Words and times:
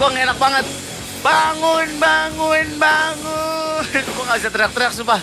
gue 0.00 0.08
enak 0.16 0.38
banget. 0.40 0.64
Bangun, 1.20 1.88
bangun, 2.00 2.66
bangun. 2.80 3.84
gue 4.16 4.24
gak 4.24 4.38
bisa 4.40 4.48
teriak-teriak, 4.48 4.92
sumpah. 4.96 5.20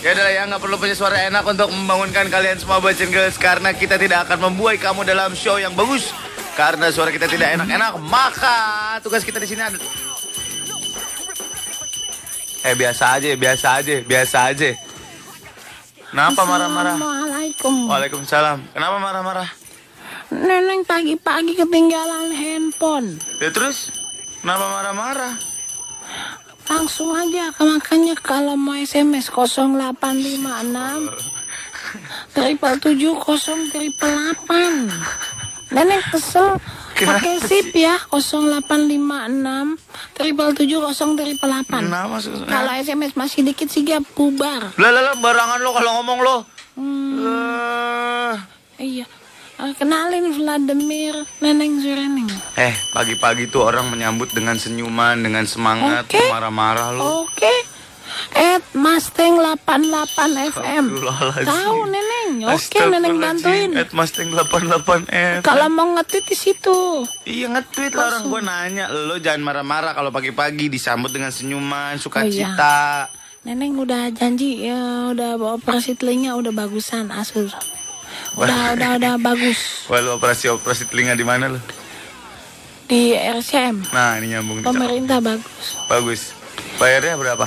Ya 0.00 0.12
udah 0.16 0.28
ya, 0.32 0.42
nggak 0.48 0.60
perlu 0.60 0.76
punya 0.80 0.96
suara 0.96 1.18
enak 1.28 1.44
untuk 1.44 1.68
membangunkan 1.72 2.28
kalian 2.28 2.56
semua 2.60 2.80
and 2.80 3.12
girls 3.12 3.36
karena 3.36 3.72
kita 3.76 3.96
tidak 4.00 4.28
akan 4.28 4.48
membuai 4.48 4.76
kamu 4.80 5.04
dalam 5.08 5.32
show 5.32 5.56
yang 5.56 5.72
bagus 5.72 6.12
karena 6.56 6.88
suara 6.92 7.12
kita 7.12 7.28
tidak 7.28 7.56
enak-enak. 7.60 7.96
Maka 8.06 8.56
tugas 9.04 9.24
kita 9.24 9.40
di 9.40 9.48
sini 9.48 9.60
ada. 9.66 9.80
Eh 12.64 12.74
biasa 12.76 13.18
aja, 13.18 13.28
biasa 13.36 13.66
aja, 13.82 13.96
biasa 14.04 14.38
aja. 14.52 14.70
Kenapa 16.12 16.40
marah-marah? 16.44 16.96
Waalaikumsalam. 17.88 18.58
Kenapa 18.72 18.96
marah-marah? 19.00 19.48
Neneng 20.30 20.82
pagi-pagi 20.82 21.54
ketinggalan 21.56 22.34
handphone. 22.34 23.16
Ya 23.38 23.48
terus? 23.48 23.95
Kenapa 24.46 24.78
marah-marah? 24.78 25.34
Langsung 26.70 27.10
aja, 27.18 27.50
makanya 27.58 28.14
kalau 28.14 28.54
mau 28.54 28.78
SMS 28.78 29.26
0856 29.26 29.74
triple 32.38 32.78
tujuh 32.78 33.18
kosong 33.18 33.74
triple 33.74 34.06
delapan. 34.06 34.86
Neneng 35.74 35.98
kesel 36.14 36.62
pakai 36.94 37.42
sip 37.42 37.74
ya 37.74 37.98
0856 38.06 39.82
triple 40.14 40.54
tujuh 40.54 40.78
kosong 40.78 41.18
triple 41.18 41.42
delapan. 41.42 41.82
Kenapa 41.90 42.06
maksudnya? 42.14 42.46
Kalau 42.46 42.70
SMS 42.78 43.18
masih 43.18 43.42
dikit 43.42 43.66
sih 43.66 43.82
dia 43.82 43.98
bubar. 43.98 44.70
Lah 44.78 44.90
lah 44.94 45.18
barangan 45.18 45.58
lo 45.58 45.74
kalau 45.74 45.90
ngomong 45.98 46.18
lo. 46.22 46.36
Hmm, 46.78 47.18
Eh. 48.78 49.02
iya. 49.02 49.10
Eh, 49.56 49.72
Kenalin 49.80 50.36
Vladimir 50.36 51.16
Neneng 51.40 51.80
Zureneng. 51.80 52.28
Eh, 52.60 52.76
pagi-pagi 52.92 53.48
tuh 53.48 53.64
orang 53.64 53.88
menyambut 53.88 54.28
dengan 54.36 54.60
senyuman, 54.60 55.16
dengan 55.16 55.48
semangat. 55.48 56.04
Oh. 56.12 56.28
marah-marah 56.28 56.92
lo. 56.92 57.24
Oke. 57.24 57.76
At 58.36 58.60
Mustang 58.76 59.40
88 59.40 60.52
FM. 60.52 60.84
Tahu 61.48 61.78
Neneng. 61.88 62.52
Oke, 62.52 62.80
Neneng 62.84 63.16
bantuin. 63.16 63.72
At 63.80 63.96
Mustang 63.96 64.28
88 64.28 65.08
F. 65.08 65.40
Kalau 65.40 65.72
mau 65.72 65.88
nge-tweet 65.96 66.24
di 66.28 66.36
situ. 66.36 67.08
Iya 67.24 67.56
nge-tweet 67.56 67.96
lah 67.96 68.12
orang 68.12 68.24
gue 68.28 68.40
nanya 68.44 68.84
Lo 68.92 69.16
jangan 69.16 69.40
marah-marah 69.40 69.96
kalau 69.96 70.12
pagi-pagi 70.12 70.68
disambut 70.68 71.08
dengan 71.08 71.32
senyuman, 71.32 71.96
Oh, 71.96 72.00
sukacita 72.00 73.08
Neneng 73.46 73.78
udah 73.78 74.10
janji 74.10 74.66
ya 74.66 75.14
udah 75.14 75.38
operasi 75.38 75.94
telinga 75.94 76.34
udah 76.34 76.50
bagusan 76.50 77.14
Asur. 77.14 77.46
Udah 78.34 78.74
udah 78.74 78.90
udah 78.96 79.12
bagus 79.16 79.86
Wah 79.86 80.00
lu 80.00 80.10
operasi-operasi 80.14 80.90
telinga 80.90 81.14
di 81.14 81.22
mana 81.22 81.46
lo? 81.48 81.60
di 82.86 83.10
RCM. 83.12 83.90
Nah 83.90 84.14
ini 84.16 84.30
nyambung 84.30 84.62
Pemerintah 84.62 85.18
bagus. 85.18 85.74
Bagus 85.86 86.20
Bayarnya 86.78 87.18
berapa? 87.18 87.46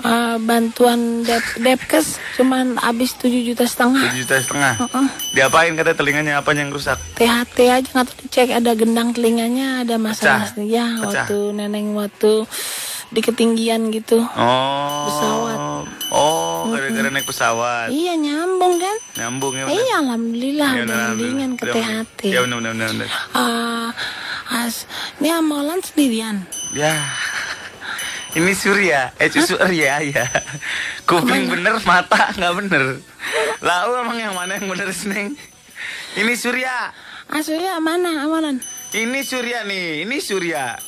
Eh, 0.00 0.36
bantuan 0.40 1.20
Dep 1.20 1.44
Depkes 1.60 2.16
cuman 2.32 2.80
habis 2.80 3.12
7 3.20 3.36
juta 3.44 3.68
setengah. 3.68 4.00
7 4.00 4.16
juta 4.16 4.40
setengah 4.40 4.72
Heeh. 4.80 5.06
Diapain 5.36 5.76
kata 5.76 5.92
telinganya 5.92 6.40
apa 6.40 6.56
yang 6.56 6.72
rusak? 6.72 6.96
THT 7.20 7.56
aja 7.68 7.84
nggak 7.84 8.06
tahu 8.08 8.16
dicek 8.24 8.48
ada 8.48 8.72
gendang 8.72 9.12
telinganya 9.12 9.84
ada 9.84 10.00
masalah 10.00 10.48
Pecah. 10.48 10.64
ya 10.64 10.86
Pecah. 10.96 11.28
waktu 11.28 11.38
neneng 11.52 11.92
waktu 11.92 12.48
di 13.10 13.20
ketinggian 13.20 13.90
gitu 13.90 14.22
Oh 14.22 15.04
Pesawat. 15.04 15.58
Oh 16.10 16.70
gara-gara 16.70 17.08
naik 17.08 17.26
pesawat 17.26 17.90
iya 17.90 18.14
nyambung 18.14 18.78
kan 18.78 18.96
Nyambung 19.16 19.52
ya 19.52 19.64
bener. 19.64 19.76
iya 19.76 19.94
alhamdulillah 19.98 20.70
Ya, 20.72 20.82
bener, 20.84 20.98
mendingan 21.12 21.50
ke. 21.54 21.64
THT 21.68 22.18
Ya 22.24 22.38
benar 22.40 22.58
benar 22.60 22.88
benar. 22.88 23.08
Ah, 23.32 23.90
as 24.48 24.86
ini 25.18 25.28
amalan 25.28 25.78
sendirian 25.80 26.46
Ya. 26.70 26.94
Ini 28.30 28.54
Surya, 28.54 29.10
eh 29.18 29.26
Surya 29.26 29.98
ya. 30.00 30.22
Kuping 31.02 31.50
bener, 31.50 31.82
mata 31.82 32.30
nggak 32.30 32.54
bener. 32.56 33.02
Lalu 33.58 33.90
emang 33.98 34.18
yang 34.20 34.34
mana 34.38 34.54
yang 34.54 34.70
bener 34.70 34.86
Neng? 35.04 35.34
Ini 36.14 36.32
Surya. 36.34 36.94
ah 37.26 37.42
Surya 37.42 37.82
mana 37.82 38.22
amalan 38.22 38.62
Ini 38.90 39.18
Surya 39.22 39.66
nih, 39.66 40.06
ini 40.06 40.22
Surya. 40.22 40.78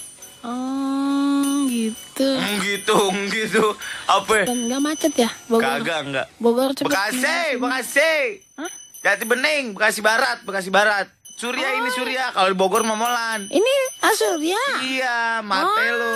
oh 0.43 1.32
gitu 1.73 2.29
gitu, 2.61 2.99
gitu. 3.29 3.65
Apa? 4.07 4.45
dan 4.45 4.69
nggak 4.69 4.81
macet 4.81 5.13
ya 5.17 5.31
Bogor 5.47 5.81
Kagak 5.81 6.01
enggak. 6.05 6.27
Bogor 6.37 6.71
cepet 6.73 6.87
Bekasi, 6.87 7.39
Bekasi. 7.57 8.15
Hah? 8.55 8.71
Jati 9.03 9.25
Bening, 9.25 9.73
Bekasi 9.73 10.01
Barat, 10.01 10.43
Bekasi 10.43 10.69
Barat. 10.69 11.09
Surya 11.33 11.75
ini 11.75 11.91
Surya, 11.91 12.31
kalau 12.31 12.47
di 12.47 12.57
Bogor 12.57 12.83
Momolan. 12.83 13.49
ini 13.49 13.75
ah 13.99 14.13
Surya 14.13 14.63
Iya, 14.81 15.19
mate 15.41 15.67
Oh. 15.83 15.97
lu. 15.97 16.15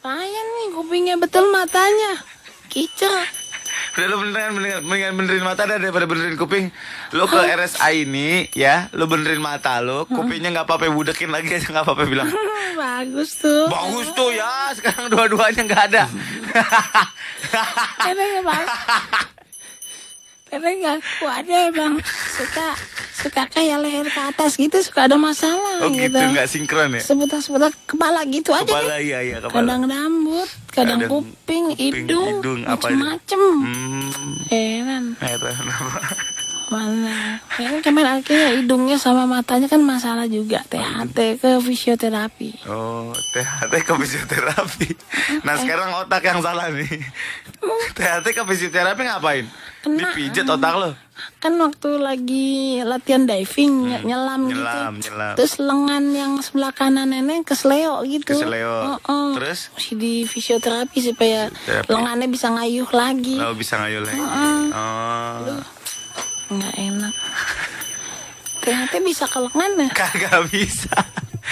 Payah 0.00 0.26
nih 0.50 0.66
kupingnya 0.72 1.16
betul 1.16 1.48
matanya 1.48 2.20
kicau 2.66 3.12
Udah 3.96 4.06
lu 4.06 4.16
beneran, 4.22 4.50
beneran, 4.54 4.80
mendingan 4.86 5.14
benerin 5.18 5.44
mata 5.44 5.66
dah 5.66 5.78
daripada 5.80 6.06
benerin 6.06 6.36
kuping. 6.38 6.70
Lu 7.16 7.24
ke 7.26 7.38
RSA 7.58 7.88
ini 7.94 8.46
ya 8.54 8.86
Lu 8.94 9.10
benerin 9.10 9.42
mata 9.42 9.82
lu 9.82 10.06
Kupingnya 10.06 10.54
nggak 10.54 10.66
apa-apa 10.66 10.90
budekin 10.94 11.34
lagi 11.34 11.50
aja 11.54 11.66
nggak 11.70 11.84
apa-apa 11.84 12.04
bilang. 12.06 12.28
Bagus 12.80 13.36
tuh. 13.40 13.66
Bagus 13.66 14.08
tuh 14.14 14.30
ya 14.32 14.70
Sekarang 14.76 15.10
dua-duanya 15.10 15.62
nggak 15.66 15.82
ada. 15.92 16.02
Neneng 18.06 18.44
bang 18.46 18.64
Neneng 20.50 20.76
gak 20.80 20.98
kuat 21.18 21.44
ya 21.46 21.70
bang. 21.70 21.94
Suka 22.34 22.68
Suka 23.12 23.44
kayak 23.46 23.84
leher 23.84 24.08
ke 24.08 24.20
atas 24.32 24.56
gitu 24.56 24.80
Suka 24.80 25.04
ada 25.04 25.14
masalah 25.14 25.84
Oh 25.84 25.92
gitu. 25.92 26.08
gitu. 26.08 26.18
Nggak 26.18 26.48
sinkron 26.48 26.96
ya? 26.96 27.00
Seputar-seputar 27.00 27.70
kepala 27.84 28.24
gitu 28.24 28.50
aja 28.50 28.64
Kepala 28.64 28.96
deh. 28.96 29.06
iya 29.06 29.18
iya 29.20 29.36
kepala. 29.38 29.60
Kadang 29.62 29.82
rambut 29.86 30.48
Kadang 30.70 30.98
Kadang 30.98 31.10
kuping, 31.12 31.64
kuping, 31.70 31.76
hidung, 31.76 32.40
hidung. 32.40 32.60
Macem-macem. 32.64 33.40
Hmm. 33.60 34.34
Heran. 34.48 35.04
Heran 35.18 35.64
apa 35.66 36.00
Mana 36.70 37.42
Ini 37.52 37.78
kemarin 37.80 38.22
akhirnya 38.22 38.54
hidungnya 38.54 38.94
sama 38.94 39.26
matanya 39.26 39.66
kan 39.66 39.80
masalah 39.80 40.24
juga 40.24 40.62
THT 40.64 41.18
ke 41.36 41.58
fisioterapi 41.58 42.62
Oh, 42.64 43.10
THT 43.34 43.74
ke 43.80 43.92
fisioterapi. 43.92 44.88
Nah, 45.46 45.54
sekarang 45.56 45.90
otak 45.96 46.22
yang 46.22 46.38
salah 46.38 46.68
nih. 46.68 46.86
THT 47.96 48.26
ke 48.30 48.42
fisioterapi 48.44 49.02
ngapain? 49.02 49.46
Kena. 49.80 50.12
Dipijet 50.12 50.44
otak 50.44 50.74
lo. 50.76 50.90
Kan 51.36 51.56
waktu 51.56 51.96
lagi 51.96 52.48
latihan 52.80 53.24
diving 53.24 53.72
ny- 53.86 54.04
nyelam, 54.06 54.40
Hmm. 54.42 54.52
Nyelam, 54.52 54.92
gitu 54.94 55.08
nyelam. 55.08 55.34
Terus 55.34 55.54
lengan 55.58 56.04
yang 56.10 56.32
sebelah 56.38 56.70
kanan 56.70 57.08
nenek 57.08 57.44
kesleo 57.44 58.04
gitu 58.04 58.36
Kesleo. 58.36 58.94
Oh, 58.94 58.98
oh. 59.02 59.30
Terus? 59.34 59.72
Mesti 59.72 59.94
di 59.96 60.14
fisioterapi 60.22 60.98
supaya 60.98 61.48
Fisioterapi. 61.48 61.88
lengannya 61.88 62.28
bisa 62.28 62.46
ngayuh 62.50 62.88
lagi 62.90 63.36
Lo 63.36 63.52
bisa 63.54 63.74
ngayul 63.76 64.02
lagi. 64.02 64.16
Heeh. 64.16 64.60
Oh. 64.70 65.60
Nggak 66.50 66.74
enak 66.76 67.14
THT 68.60 68.92
bisa 69.00 69.24
ke 69.24 69.40
lengan 69.40 69.72
ya? 69.80 69.88
Kagak 69.96 70.52
bisa. 70.52 70.92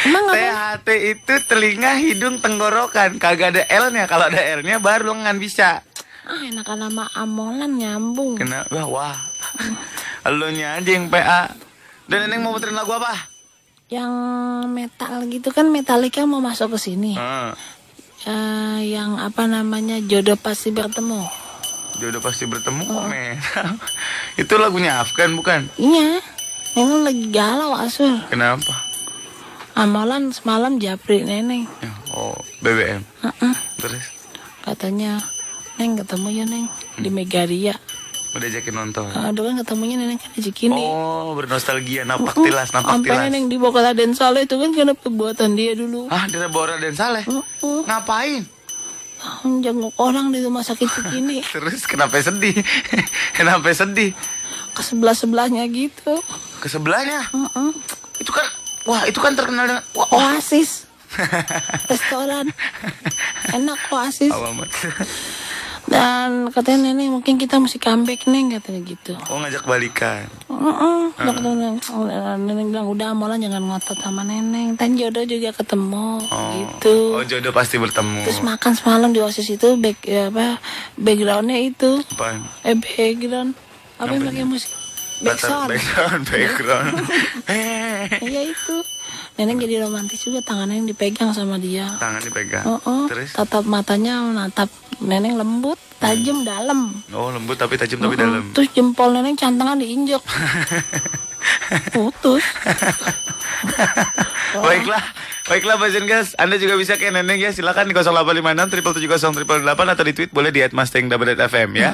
Emang 0.04 0.28
apa? 0.28 0.36
THT 0.36 0.88
itu 1.16 1.34
telinga, 1.48 1.96
hidung, 1.96 2.36
tenggorokan. 2.38 3.16
Kagak 3.16 3.56
ada 3.56 3.62
L-nya. 3.88 4.04
Kalau 4.04 4.28
ada 4.28 4.38
L-nya 4.60 4.76
baru 4.76 5.16
lengan 5.16 5.40
bisa. 5.40 5.80
Ah 6.28 6.44
enakan 6.44 6.92
sama 6.92 7.08
amolan 7.16 7.80
nyambung 7.80 8.36
Kenapa? 8.36 8.84
Wah. 8.84 9.16
Lo 10.28 10.52
nya 10.52 10.76
aja 10.76 10.90
yang 10.92 11.08
PA. 11.08 11.48
Dan 12.04 12.28
Neneng 12.28 12.44
mau 12.44 12.52
puterin 12.52 12.76
lagu 12.76 12.92
apa? 12.92 13.16
Yang 13.88 14.12
metal 14.68 15.24
gitu 15.32 15.48
kan 15.48 15.72
Metallica 15.72 16.28
mau 16.28 16.44
masuk 16.44 16.76
ke 16.76 16.92
sini 16.92 17.16
Heeh. 17.16 17.50
Eh, 18.28 18.80
Yang 18.92 19.24
apa 19.24 19.48
namanya 19.48 19.96
jodoh 20.04 20.36
pasti 20.36 20.68
bertemu 20.68 21.47
Jodoh 21.98 22.18
pasti 22.18 22.44
bertemu 22.44 22.82
Oh. 22.84 22.94
kok 22.94 23.04
men. 23.06 23.36
itu 24.36 24.54
lagunya 24.54 24.98
Afgan 24.98 25.34
bukan? 25.34 25.66
Iya 25.74 26.22
Neneng 26.70 27.02
lagi 27.02 27.24
galau 27.28 27.74
Asur 27.74 28.22
Kenapa? 28.26 28.86
Amalan 29.74 30.30
semalam 30.30 30.76
japri 30.76 31.22
neneng 31.22 31.66
Ya, 31.78 31.90
Oh, 32.10 32.34
BBM. 32.60 33.02
Heeh. 33.20 33.54
Terus 33.76 34.04
Katanya 34.60 35.18
Neng 35.74 35.94
ketemu 35.96 36.28
ya 36.32 36.44
Neng 36.44 36.66
Di 36.96 37.08
Megaria 37.08 37.74
udah 38.28 38.44
ajakin 38.44 38.74
nonton. 38.76 39.08
Aduh 39.08 39.40
kan 39.42 39.56
ketemunya 39.56 39.96
Neneng 39.96 40.20
kan 40.20 40.28
di 40.30 40.44
Cikini 40.44 40.76
Oh, 40.76 41.32
bernostalgia, 41.32 42.04
napak 42.04 42.36
tilas, 42.36 42.70
napak 42.70 42.92
Sampai 42.94 43.08
tilas. 43.08 43.24
Neneng 43.24 43.48
dibawa 43.48 43.72
ke 43.72 43.80
Raden 43.82 44.12
Saleh 44.12 44.44
itu 44.44 44.54
kan 44.54 44.70
karena 44.70 44.92
perbuatan 44.92 45.56
dia 45.56 45.72
dulu 45.72 46.06
Ah, 46.06 46.28
dia 46.28 46.46
Bora 46.46 46.76
dan 46.76 46.92
Saleh. 46.92 47.24
Heeh. 47.24 47.80
Ngapain? 47.82 48.44
Jenguk 49.64 49.94
orang 49.98 50.30
di 50.30 50.38
rumah 50.42 50.62
sakit 50.62 50.86
Cikini 50.86 51.42
Terus 51.54 51.84
kenapa 51.90 52.22
sedih? 52.22 52.54
kenapa 53.38 53.68
sedih? 53.74 54.14
Ke 54.74 54.82
sebelah-sebelahnya 54.82 55.66
gitu 55.74 56.22
Ke 56.62 56.70
sebelahnya. 56.70 57.26
Heeh. 57.34 57.70
Itu 58.22 58.30
kan 58.30 58.46
wah, 58.86 59.02
itu 59.04 59.18
kan 59.18 59.34
terkenal 59.34 59.66
dengan 59.66 59.84
wah, 59.94 60.06
wah. 60.10 60.38
Oasis 60.38 60.86
Restoran 61.90 62.52
Enak 63.50 63.80
Oasis 63.90 64.30
Alamat. 64.30 64.68
Dan 65.88 66.52
katanya 66.52 66.92
nenek 66.92 67.08
mungkin 67.10 67.34
kita 67.34 67.56
mesti 67.56 67.76
comeback 67.76 68.28
neng 68.28 68.52
katanya 68.52 68.80
gitu. 68.84 69.16
Oh 69.26 69.40
ngajak 69.40 69.64
balikan. 69.64 70.28
Heeh, 70.44 71.00
udah 71.10 71.32
ketemu 71.32 71.50
nenek. 71.56 71.84
Oh, 71.88 72.04
nenek 72.36 72.64
bilang 72.68 72.86
udah 72.86 73.08
malah 73.12 73.34
jangan 73.34 73.64
ngotot 73.64 73.96
sama 73.96 74.20
neneng. 74.22 74.76
Dan 74.76 74.94
jodoh 74.94 75.24
juga 75.24 75.50
ketemu 75.50 76.20
Oh. 76.28 76.52
gitu. 76.54 76.96
Oh 77.16 77.24
jodoh 77.24 77.50
pasti 77.50 77.76
bertemu. 77.76 78.20
Terus 78.22 78.44
makan 78.44 78.72
semalam 78.74 79.10
di 79.10 79.18
osis 79.18 79.48
itu 79.48 79.74
back 79.74 80.04
ya 80.04 80.28
apa 80.28 80.60
backgroundnya 80.94 81.56
itu 81.58 82.04
Apaan? 82.06 82.44
eh 82.62 82.76
background 82.76 83.56
apa 83.96 84.12
yang 84.12 84.24
pakai 84.24 84.44
musik 84.44 84.70
Background, 85.18 85.74
background. 86.30 86.94
Eh, 87.50 88.06
iya 88.28 88.40
itu 88.46 88.76
nenek 89.38 89.62
jadi 89.62 89.86
romantis 89.86 90.18
juga 90.18 90.42
tangannya 90.42 90.82
yang 90.82 90.88
dipegang 90.88 91.30
sama 91.30 91.56
dia 91.56 91.86
Tangan 91.96 92.20
dipegang. 92.20 92.64
oh, 92.66 92.78
oh. 92.82 93.04
Terus? 93.06 93.30
tatap 93.32 93.62
matanya 93.62 94.18
natap 94.26 94.66
neneng 94.98 95.38
lembut 95.38 95.78
tajam 95.96 96.42
dalam 96.42 96.90
Oh 97.10 97.30
lembut 97.30 97.54
tapi 97.54 97.74
tajam 97.74 97.98
tapi 97.98 98.14
Oh, 98.14 98.18
dalam. 98.18 98.50
terus 98.50 98.68
jempol 98.70 99.10
neneng 99.10 99.34
cantangan 99.34 99.78
diinjek 99.78 100.22
putus 101.94 102.42
Baiklah, 104.48 105.04
baiklah 105.44 105.76
Bajen 105.76 106.08
Gas. 106.08 106.32
Anda 106.34 106.56
juga 106.56 106.74
bisa 106.74 106.96
ke 106.96 107.12
Neneng 107.12 107.36
ya. 107.36 107.52
Silakan 107.52 107.84
di 107.84 107.94
0856 107.94 109.44
770 109.44 109.44
atau 109.92 110.04
di 110.04 110.12
tweet 110.16 110.30
boleh 110.32 110.48
di 110.48 110.64
@mustang.fm 110.66 111.70
ya. 111.76 111.90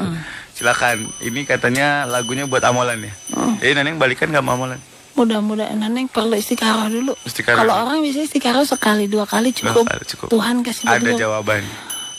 Silakan. 0.55 1.11
Ini 1.19 1.41
katanya 1.45 2.07
lagunya 2.07 2.47
buat 2.47 2.63
amolan 2.63 3.03
ya. 3.03 3.13
Jadi 3.59 3.73
Neneng 3.75 3.99
balikan 3.99 4.31
gak 4.31 4.41
mau 4.41 4.55
amolan? 4.55 4.79
Mudah-mudahan 5.15 5.77
neneng 5.77 6.07
perlu 6.07 6.35
istiqarah 6.35 6.87
dulu 6.87 7.13
Istiqarah. 7.23 7.61
kalau 7.61 7.73
orang 7.81 7.99
bisa 8.03 8.21
istiqarah 8.21 8.63
sekali 8.63 9.07
dua 9.07 9.25
kali 9.25 9.51
cukup, 9.51 9.85
kali 9.85 10.05
cukup. 10.05 10.27
Tuhan 10.29 10.61
kasih 10.61 10.85
Ada 10.85 10.99
petunjuk. 10.99 11.21
jawaban. 11.21 11.63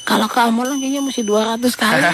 Kalau 0.02 0.26
ke 0.26 0.38
Amolan 0.40 0.78
kayaknya 0.78 1.02
mesti 1.02 1.22
200 1.22 1.76
kali. 1.76 2.02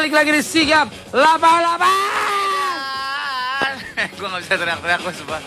Balik 0.00 0.16
lagi 0.16 0.32
di 0.32 0.40
Sigap 0.40 0.88
88 1.12 1.20
gue 4.16 4.26
gak 4.32 4.40
bisa 4.40 4.56
teriak-teriak 4.56 5.00
gue 5.04 5.12
sumpah. 5.12 5.44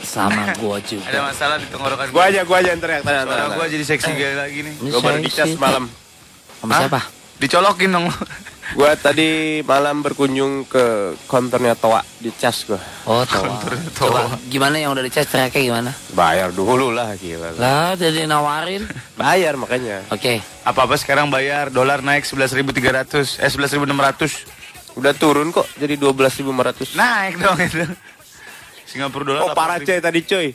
Sama 0.00 0.56
gua 0.56 0.80
juga 0.80 1.04
Ada 1.04 1.20
masalah 1.20 1.60
di 1.60 1.68
tenggorokan 1.68 2.08
Gua 2.08 2.32
aja, 2.32 2.48
gua 2.48 2.64
aja 2.64 2.72
yang 2.72 2.80
teriak 2.80 3.04
tenang, 3.04 3.28
gue 3.28 3.66
jadi 3.68 3.84
seksi 3.84 4.08
gaya 4.16 4.40
lagi 4.40 4.64
nih. 4.64 4.72
Gua 4.88 5.04
baru 5.04 5.20
dicas 5.20 5.52
malam. 5.60 5.84
Sama 6.64 6.80
siapa? 6.80 7.12
Dicolokin 7.36 7.92
dong. 7.92 8.08
Gua 8.68 8.92
tadi 8.94 9.60
malam 9.62 10.04
berkunjung 10.04 10.64
ke 10.64 10.84
konternya 11.24 11.72
Toa 11.72 12.04
di 12.16 12.28
cas 12.30 12.62
gua. 12.62 12.76
Oh 13.04 13.24
Coba 13.24 13.64
tahu. 13.94 14.44
gimana 14.46 14.76
yang 14.76 14.92
udah 14.92 15.00
dicas 15.00 15.24
teriaknya 15.24 15.62
gimana? 15.62 15.90
Bayar 16.12 16.52
dulu 16.52 16.90
lah 16.90 17.16
gila. 17.16 17.54
Lah 17.54 17.96
jadi 17.96 18.24
nawarin 18.24 18.84
Bayar 19.14 19.56
makanya. 19.56 20.04
Oke 20.08 20.44
Apa-apa 20.62 20.94
sekarang 20.94 21.28
bayar 21.28 21.68
dolar 21.68 22.04
naik 22.04 22.22
11.300 22.22 23.40
eh 23.40 23.48
11.600. 23.48 25.00
Udah 25.00 25.12
turun 25.12 25.48
kok 25.48 25.64
jadi 25.74 25.96
12.500. 25.96 26.92
Naik 26.92 27.34
dong 27.38 27.58
itu. 27.58 27.88
Singapura 28.84 29.24
dolar. 29.24 29.40
oh 29.42 29.50
parah 29.52 29.76
8.000. 29.76 29.86
coy 29.86 29.98
tadi 29.98 30.20
coy. 30.22 30.48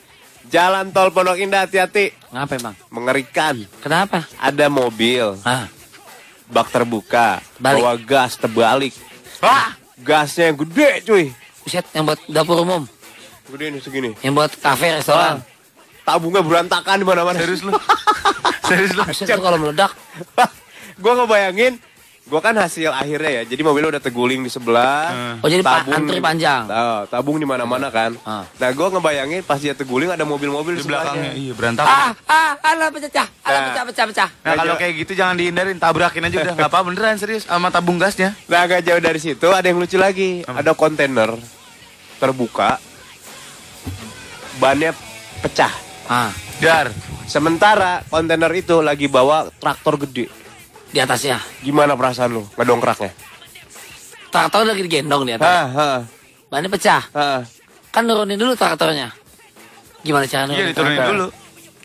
Jalan 0.44 0.92
tol 0.92 1.10
Pondok 1.10 1.40
Indah 1.40 1.64
hati-hati. 1.64 2.12
Ngapa 2.30 2.54
emang? 2.58 2.76
Mengerikan. 2.90 3.64
Kenapa? 3.80 4.28
Ada 4.36 4.68
mobil, 4.68 5.40
Ah, 5.42 5.72
bak 6.50 6.68
terbuka, 6.70 7.40
Balik. 7.58 7.82
bawa 7.82 7.94
gas 7.98 8.36
terbalik. 8.36 8.94
Wah, 9.40 9.76
Gasnya 10.00 10.52
yang 10.52 10.58
gede 10.68 10.90
cuy. 11.06 11.26
Buset 11.64 11.86
yang 11.96 12.04
buat 12.04 12.20
dapur 12.28 12.60
umum 12.60 12.84
Gede 13.48 13.72
nih 13.72 13.80
segini. 13.80 14.12
Yang 14.20 14.34
buat 14.36 14.52
kafe 14.60 15.00
restoran 15.00 15.40
Tabungnya 16.04 16.44
berantakan 16.44 17.00
di 17.00 17.08
mana-mana. 17.08 17.40
serius 17.40 17.64
lu? 17.64 17.72
serius 18.68 18.92
lu? 18.92 19.04
Buset 19.08 19.28
kalau 19.32 19.56
meledak 19.56 19.96
gua 21.04 21.14
ngebayangin 21.24 21.80
gua 22.24 22.40
kan 22.40 22.56
hasil 22.56 22.90
akhirnya 22.90 23.30
ya. 23.30 23.44
Jadi 23.46 23.62
mobilnya 23.62 23.90
udah 23.92 24.02
terguling 24.02 24.42
di 24.42 24.50
sebelah. 24.50 25.06
Hmm. 25.10 25.36
Oh 25.40 25.48
jadi 25.48 25.60
pa- 25.60 25.84
antri 25.86 26.18
panjang 26.18 26.66
Oh, 26.66 27.04
tabung 27.06 27.36
di 27.36 27.44
mana-mana 27.44 27.88
kan. 27.88 28.16
Ah. 28.24 28.48
Nah, 28.48 28.70
gua 28.72 28.88
ngebayangin 28.90 29.42
pas 29.42 29.58
dia 29.58 29.72
terguling 29.72 30.08
ada 30.08 30.24
mobil-mobil 30.24 30.74
Di 30.74 30.82
di 30.82 30.88
belakangnya, 30.88 31.30
sebelahnya. 31.30 31.44
iya 31.44 31.54
berantakan. 31.54 31.94
Ah, 31.94 32.12
ah, 32.26 32.52
alah 32.64 32.90
pecah, 32.90 33.28
alah 33.40 33.54
Nah. 33.54 33.66
pecah, 33.68 33.84
pecah, 33.86 34.06
pecah 34.08 34.30
Nah 34.42 34.54
kalau 34.56 34.76
kayak 34.76 34.94
gitu 34.98 35.12
jangan 35.14 35.36
dihindarin, 35.36 35.78
tabrakin 35.78 36.24
aja 36.24 36.38
udah 36.42 36.54
nggak 36.56 36.70
apa 36.70 36.80
beneran 36.82 37.16
serius 37.16 37.44
sama 37.44 37.68
tabung 37.70 38.00
gasnya. 38.00 38.32
Nah, 38.48 38.64
agak 38.64 38.82
jauh 38.82 39.00
dari 39.00 39.20
situ 39.20 39.48
ada 39.48 39.64
yang 39.64 39.78
lucu 39.78 39.96
lagi. 39.96 40.42
Ada 40.44 40.72
kontainer 40.74 41.36
terbuka. 42.18 42.80
Bannya 44.58 44.96
pecah. 45.40 45.74
Ah, 46.06 46.32
Dar, 46.58 46.92
Sementara 47.24 48.04
kontainer 48.06 48.52
itu 48.52 48.80
lagi 48.80 49.08
bawa 49.08 49.48
traktor 49.54 49.96
gede. 49.98 50.28
Di 50.94 51.00
atasnya 51.02 51.42
Gimana 51.60 51.98
perasaan 51.98 52.30
lu 52.32 52.46
ngedongkraknya? 52.54 53.10
Traktor 54.30 54.64
lagi 54.64 54.82
digendong 54.82 55.26
di 55.26 55.34
atas 55.34 55.46
Hah, 55.46 55.66
hah, 55.68 56.00
Bannya 56.48 56.70
pecah 56.70 57.02
hah. 57.10 57.42
Kan 57.90 58.06
nurunin 58.06 58.38
dulu 58.38 58.54
traktornya 58.54 59.10
Gimana 60.02 60.26
cara 60.26 60.46
iya 60.46 60.48
nurunin? 60.48 60.70
diturunin 60.70 61.00
Nah. 61.00 61.10
dulu. 61.10 61.28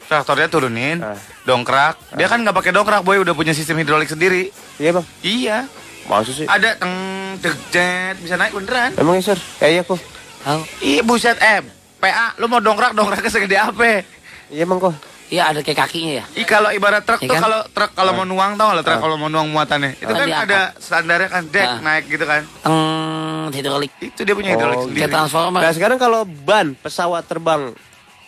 Traktornya 0.04 0.48
turunin, 0.48 0.96
Ah. 0.98 1.20
dongkrak. 1.44 2.16
Dia 2.16 2.26
kan 2.26 2.40
nggak 2.40 2.56
pakai 2.56 2.72
dongkrak, 2.72 3.04
boy 3.04 3.20
udah 3.20 3.30
punya 3.30 3.52
sistem 3.52 3.76
hidrolik 3.76 4.08
sendiri. 4.08 4.48
Iya, 4.74 4.90
Bang. 4.90 5.04
Iya, 5.20 5.68
Maksud 6.08 6.32
sih? 6.34 6.46
ada 6.48 6.72
teng 6.74 6.96
deg 7.38 7.52
jet 7.68 8.16
bisa 8.16 8.34
naik 8.34 8.56
beneran. 8.56 8.96
Emang 8.96 9.14
ya, 9.14 9.22
Sir? 9.22 9.38
Kayaknya 9.60 9.82
kok. 9.84 10.00
Tahu? 10.40 10.60
Ih 10.80 11.04
buset 11.04 11.36
eh 11.36 11.60
PA, 12.00 12.32
lu 12.34 12.48
mau 12.48 12.56
dongkrak 12.56 12.96
dongkraknya 12.96 13.28
segede 13.28 13.54
apa? 13.54 14.00
Iya, 14.48 14.64
Emang 14.64 14.80
kok. 14.80 14.96
Iya 15.28 15.42
ada 15.46 15.60
kayak 15.60 15.78
kakinya 15.78 16.12
ya 16.14 16.24
Ih 16.34 16.42
kalau 16.42 16.68
ibarat 16.70 17.04
truk 17.04 17.20
Iya 17.20 17.28
tuh 17.28 17.34
kan? 17.34 17.42
kalau 17.42 17.60
truk 17.68 17.90
kalau 17.92 18.12
mau 18.12 18.24
nuang 18.24 18.52
tau 18.54 18.72
lo 18.72 18.80
truk 18.80 18.96
Ah. 18.96 19.02
kalau 19.02 19.16
mau 19.16 19.28
nuang 19.28 19.46
muatannya 19.46 19.94
itu 19.94 20.08
Ah, 20.08 20.16
kan 20.16 20.28
ada 20.42 20.60
standarnya 20.74 21.28
kan 21.28 21.42
dek 21.46 21.68
Ah. 21.68 21.78
naik 21.78 22.04
gitu 22.06 22.24
kan 22.24 22.42
Teng 22.58 23.54
hidrolik 23.54 23.92
itu 23.98 24.20
dia 24.20 24.32
punya 24.32 24.52
hidrolik 24.52 24.76
Oh, 24.76 24.84
sendiri 24.84 25.00
Kayak 25.02 25.12
transformer 25.14 25.60
Nah, 25.60 25.72
sekarang 25.72 25.98
kalau 25.98 26.20
ban 26.24 26.72
pesawat 26.74 27.24
terbang 27.24 27.72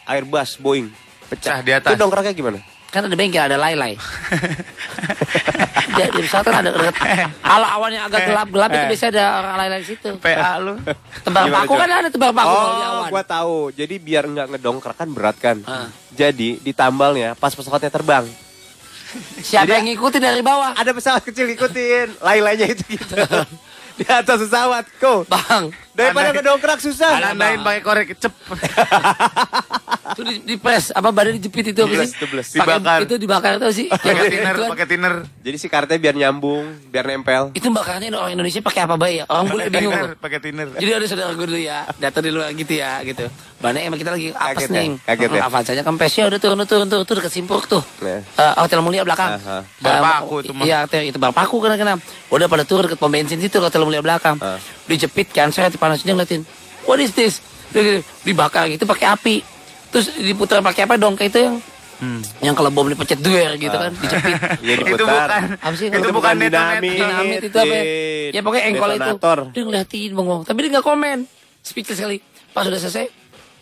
Airbus, 0.02 0.56
Boeing 0.56 0.88
Pecah 1.26 1.62
di 1.62 1.70
atas. 1.70 1.86
Itu 1.86 1.96
dongkraknya 1.96 2.34
gimana? 2.34 2.58
Kan 2.90 3.06
ada 3.06 3.14
bengkel 3.14 3.38
ada 3.40 3.54
lay-lay 3.54 3.94
Di, 5.90 6.02
di 6.10 6.20
pesawat 6.22 6.44
kan 6.44 6.56
ada 6.58 6.70
Kalau 7.38 7.68
awannya 7.78 8.00
agak 8.02 8.20
gelap-gelap 8.26 8.68
itu 8.68 8.78
Eh. 8.80 8.88
biasa 8.90 9.04
ada 9.08 9.24
orang 9.38 9.54
lay-lay 9.58 9.78
di 9.80 9.88
situ 9.88 10.08
PA 10.18 10.52
lu 10.58 10.74
Tebar 11.22 11.42
Gimana, 11.46 11.56
paku 11.62 11.72
kan 11.74 11.88
ada 11.88 12.08
tebar 12.08 12.30
paku 12.32 12.50
oh, 12.50 13.04
gua 13.06 13.22
tahu. 13.22 13.56
Jadi 13.70 13.94
biar 13.96 14.24
nggak 14.24 14.46
ngedongkrak 14.54 14.96
kan 14.96 15.08
berat 15.10 15.36
kan. 15.36 15.56
Ah. 15.64 15.86
Jadi 16.10 16.58
ditambalnya 16.60 17.34
pas 17.34 17.50
pesawatnya 17.50 17.90
terbang. 17.90 18.26
Siapa 19.42 19.66
Jadi- 19.66 19.74
yang 19.74 19.86
ngikutin 19.90 20.22
dari 20.22 20.38
bawah 20.40 20.70
Ada 20.72 20.90
pesawat 20.90 21.22
kecil 21.22 21.50
ngikutin, 21.50 22.22
lay-laynya 22.22 22.66
itu 22.70 22.82
gitu. 22.88 23.14
Di 23.98 24.06
atas 24.06 24.40
pesawat, 24.40 24.86
kok. 24.96 25.26
Bang 25.26 25.74
Daripada 25.90 26.30
ngedongkrak 26.32 26.78
susah. 26.78 27.18
nandain 27.20 27.60
pakai 27.60 27.82
korek 27.82 28.06
kecep 28.14 28.32
Itu 30.10 30.22
di, 30.26 30.34
di 30.42 30.54
press 30.58 30.90
Apa 30.90 31.14
badan 31.14 31.38
dijepit 31.38 31.70
itu 31.70 31.80
apa 31.86 32.02
sih 32.02 32.14
Dibakar. 32.58 32.98
Itu 33.06 33.14
dibakar 33.14 33.52
itu 33.62 33.66
sih 33.70 33.86
pakai 33.90 34.26
itu 34.26 34.42
kan. 34.42 34.70
pakai 34.74 34.86
thinner 34.90 35.14
Jadi 35.42 35.56
si 35.56 35.66
kartnya 35.70 35.96
biar 36.02 36.14
nyambung, 36.18 36.66
biar 36.90 37.04
nempel. 37.06 37.54
Itu 37.54 37.70
bakarnya 37.70 38.10
orang 38.14 38.34
Indonesia 38.34 38.58
pakai 38.62 38.86
apa 38.86 38.98
baik 38.98 39.16
ya 39.22 39.24
Orang 39.30 39.44
bule 39.50 39.70
bingung 39.70 39.94
pakai 40.18 40.38
thinner 40.42 40.66
Jadi 40.74 40.90
ada 40.90 41.06
saudara 41.06 41.32
gue 41.34 41.46
dulu 41.46 41.60
ya, 41.60 41.86
datang 42.02 42.22
di 42.26 42.30
luar 42.34 42.50
gitu 42.54 42.72
ya, 42.74 43.02
gitu. 43.06 43.30
Banyak 43.60 43.92
emang 43.92 44.00
kita 44.00 44.16
lagi 44.16 44.32
apes 44.32 44.66
Kaget 44.66 44.70
ya? 44.72 44.80
nih. 44.80 44.88
Kaget 45.04 45.30
ya? 45.36 45.40
Avanzanya 45.44 45.84
kempesnya 45.84 46.24
udah 46.32 46.40
turun, 46.40 46.64
turun, 46.64 46.86
turun, 46.88 47.04
turun 47.04 47.18
dekat 47.20 47.32
Simpuruk 47.36 47.68
tuh. 47.68 47.84
Nah. 48.00 48.24
Eh, 48.24 48.52
Hotel 48.56 48.80
Mulia 48.80 49.04
belakang. 49.04 49.36
Bar 49.84 50.00
paku 50.00 50.40
itu 50.40 50.52
mah. 50.56 50.64
Iya, 50.64 50.88
itu 51.04 51.20
bar 51.20 51.36
paku 51.36 51.60
kena 51.60 51.76
kena. 51.76 51.94
Udah 52.32 52.48
pada 52.48 52.64
turun 52.64 52.88
dekat 52.88 52.96
pom 52.96 53.12
bensin 53.12 53.36
situ 53.36 53.60
Hotel 53.60 53.84
Mulia 53.84 54.00
belakang. 54.00 54.40
Ah. 54.90 54.92
Dijepit 54.92 55.28
kan, 55.30 55.48
saya 55.48 55.70
panasnya 55.70 56.10
ngeliatin. 56.10 56.42
What 56.82 56.98
is 56.98 57.14
this? 57.14 57.38
Gitu, 57.70 58.02
Dibakar 58.22 58.66
gitu 58.66 58.82
pakai 58.82 59.06
api. 59.08 59.36
Terus 59.88 60.10
diputar 60.16 60.58
pakai 60.60 60.84
apa 60.84 60.98
dong? 60.98 61.14
Kayak 61.14 61.30
itu 61.30 61.40
yang 61.40 61.56
Hmm. 62.00 62.24
yang 62.40 62.56
kalau 62.56 62.72
bom 62.72 62.88
dipecet 62.88 63.20
duer 63.20 63.60
gitu 63.60 63.76
kan, 63.76 63.92
dijepit. 63.92 64.32
Iya 64.64 64.74
itu 64.88 65.04
bukan 65.04 65.28
Apa 65.52 65.74
sih? 65.76 65.86
itu 65.86 66.00
Itu 66.00 66.10
bukan 66.10 66.32
dinamit. 66.34 66.96
dinamit 66.96 67.40
itu 67.44 67.52
apa 67.54 67.68
ya? 67.70 67.82
Dit. 67.84 68.32
Ya 68.32 68.40
pokoknya 68.40 68.64
engkol 68.66 68.90
itu. 68.90 69.00
Detonator. 69.04 69.38
Dia 69.52 69.62
ngeliatin 69.62 70.10
bang. 70.10 70.40
Tapi 70.42 70.58
dia 70.58 70.70
nggak 70.72 70.86
komen. 70.86 71.18
Speechless 71.60 72.00
sekali. 72.00 72.18
Pas 72.50 72.64
sudah 72.64 72.80
selesai, 72.80 73.04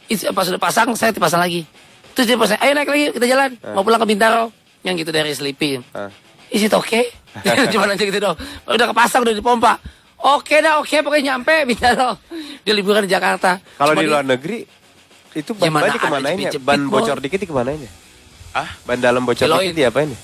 is- 0.07 0.23
pas 0.31 0.47
sudah 0.47 0.63
pasang, 0.63 0.87
saya 0.95 1.11
dipasang 1.11 1.43
lagi. 1.43 1.67
Terus 2.15 2.25
dia 2.25 2.39
pasang, 2.39 2.63
ayo 2.63 2.73
naik 2.73 2.87
lagi, 2.87 3.05
kita 3.11 3.27
jalan. 3.27 3.51
Mau 3.75 3.83
pulang 3.83 3.99
ke 3.99 4.07
Bintaro. 4.07 4.55
Yang 4.81 4.95
gitu 5.03 5.11
dari 5.11 5.31
Sleepy. 5.35 5.83
Ah. 5.91 6.07
Is 6.49 6.63
it 6.63 6.71
okay? 6.71 7.11
Cuma 7.75 7.91
nanya 7.91 7.99
gitu 7.99 8.23
dong. 8.23 8.39
Udah 8.65 8.87
kepasang, 8.87 9.27
udah 9.27 9.35
dipompa. 9.35 9.83
Oke 10.19 10.59
dah, 10.59 10.79
oke 10.79 10.97
pokoknya 10.99 11.25
nyampe 11.33 11.55
Bintaro. 11.69 12.19
Dia 12.61 12.75
liburan 12.75 13.03
di 13.03 13.11
Jakarta. 13.11 13.63
Kalau 13.77 13.95
di 13.95 14.05
luar 14.05 14.23
negeri 14.23 14.67
itu 15.31 15.51
ban 15.53 15.65
Gimana 15.65 15.83
ban 15.85 15.91
ada 15.91 15.99
kemanain 16.01 16.35
ya? 16.35 16.51
jepit-jepit, 16.51 16.67
Ban 16.67 16.81
bocor 16.85 17.17
dikit 17.19 17.39
kemanain 17.45 17.79
ya? 17.79 17.91
Ah, 18.53 18.69
Ban 18.83 18.99
dalam 18.99 19.23
bocor 19.23 19.39
Kiloin. 19.41 19.63
dikit 19.65 19.77
diapain 19.77 20.09
ya? 20.09 20.19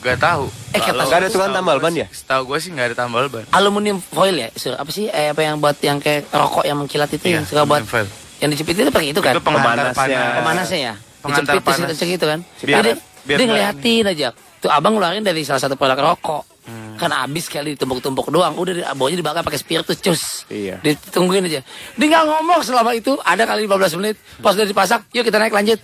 gak 0.00 0.16
tahu. 0.18 0.48
Eh, 0.70 0.80
kata- 0.80 0.96
Nggak 0.98 1.18
ada 1.18 1.28
tukang 1.28 1.52
tambal 1.52 1.76
ban 1.76 1.92
ya? 1.94 2.08
Setahu 2.08 2.42
gue 2.46 2.58
sih 2.58 2.70
nggak 2.70 2.86
ada 2.86 2.96
tambal 2.98 3.28
ban. 3.28 3.44
aluminium 3.50 4.00
foil 4.02 4.32
ya, 4.34 4.48
Sur? 4.54 4.72
apa 4.74 4.88
sih? 4.88 5.06
Eh, 5.06 5.28
apa 5.28 5.40
yang 5.40 5.56
buat 5.56 5.76
yang 5.78 5.96
kayak 5.96 6.28
rokok 6.30 6.64
yang 6.64 6.76
mengkilat 6.76 7.08
itu 7.10 7.26
yang 7.30 7.44
suka 7.44 7.64
buat 7.64 7.84
foil. 7.84 8.08
yang 8.38 8.48
dijepit 8.48 8.74
itu 8.74 8.88
pakai 8.88 9.12
itu 9.12 9.20
kan? 9.20 9.32
Itu 9.32 9.40
penghantar 9.40 9.92
Pemanasnya. 9.92 9.94
panas. 9.94 10.36
Pemanasnya 10.36 10.80
ya. 10.82 10.94
Pengantar 11.20 11.52
Dijepit 11.54 11.64
panas. 11.66 11.86
terus 11.86 12.00
gitu 12.02 12.24
kan. 12.26 12.38
Biar- 12.58 12.80
dia, 12.82 12.94
biar 13.22 13.36
dia 13.36 13.46
ngeliatin 13.46 14.04
aja. 14.06 14.28
Tuh 14.56 14.68
abang 14.68 14.92
ngeluarin 14.92 15.20
dari 15.20 15.44
salah 15.44 15.60
satu 15.60 15.72
produk 15.74 16.00
rokok. 16.02 16.42
Hmm. 16.70 16.94
Kan 16.96 17.10
abis 17.10 17.46
kali 17.46 17.74
ditumpuk-tumpuk 17.74 18.30
doang. 18.30 18.54
Udah 18.54 18.70
di- 18.72 18.86
bawahnya 18.86 19.18
dibakar 19.18 19.42
pakai 19.42 19.58
spiritus 19.58 19.98
cus. 19.98 20.22
Iya. 20.46 20.78
Ditungguin 20.78 21.42
aja. 21.44 21.66
Dia 21.92 22.06
nggak 22.06 22.24
ngomong 22.24 22.60
selama 22.62 22.94
itu. 22.94 23.18
Ada 23.18 23.42
kali 23.44 23.66
15 23.66 23.98
menit. 23.98 24.14
Pas 24.38 24.52
udah 24.52 24.62
dipasak, 24.64 25.10
yuk 25.10 25.22
kita 25.22 25.36
naik 25.36 25.50
lanjut. 25.50 25.82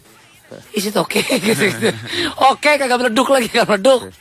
Is 0.70 0.84
it 0.84 0.94
oke? 0.94 1.18
gitu, 1.42 1.58
gitu. 1.58 1.90
Oke, 2.46 2.70
kagak 2.72 2.94
meleduk 2.96 3.26
lagi, 3.28 3.48
kagak 3.48 3.66
meleduk. 3.68 4.14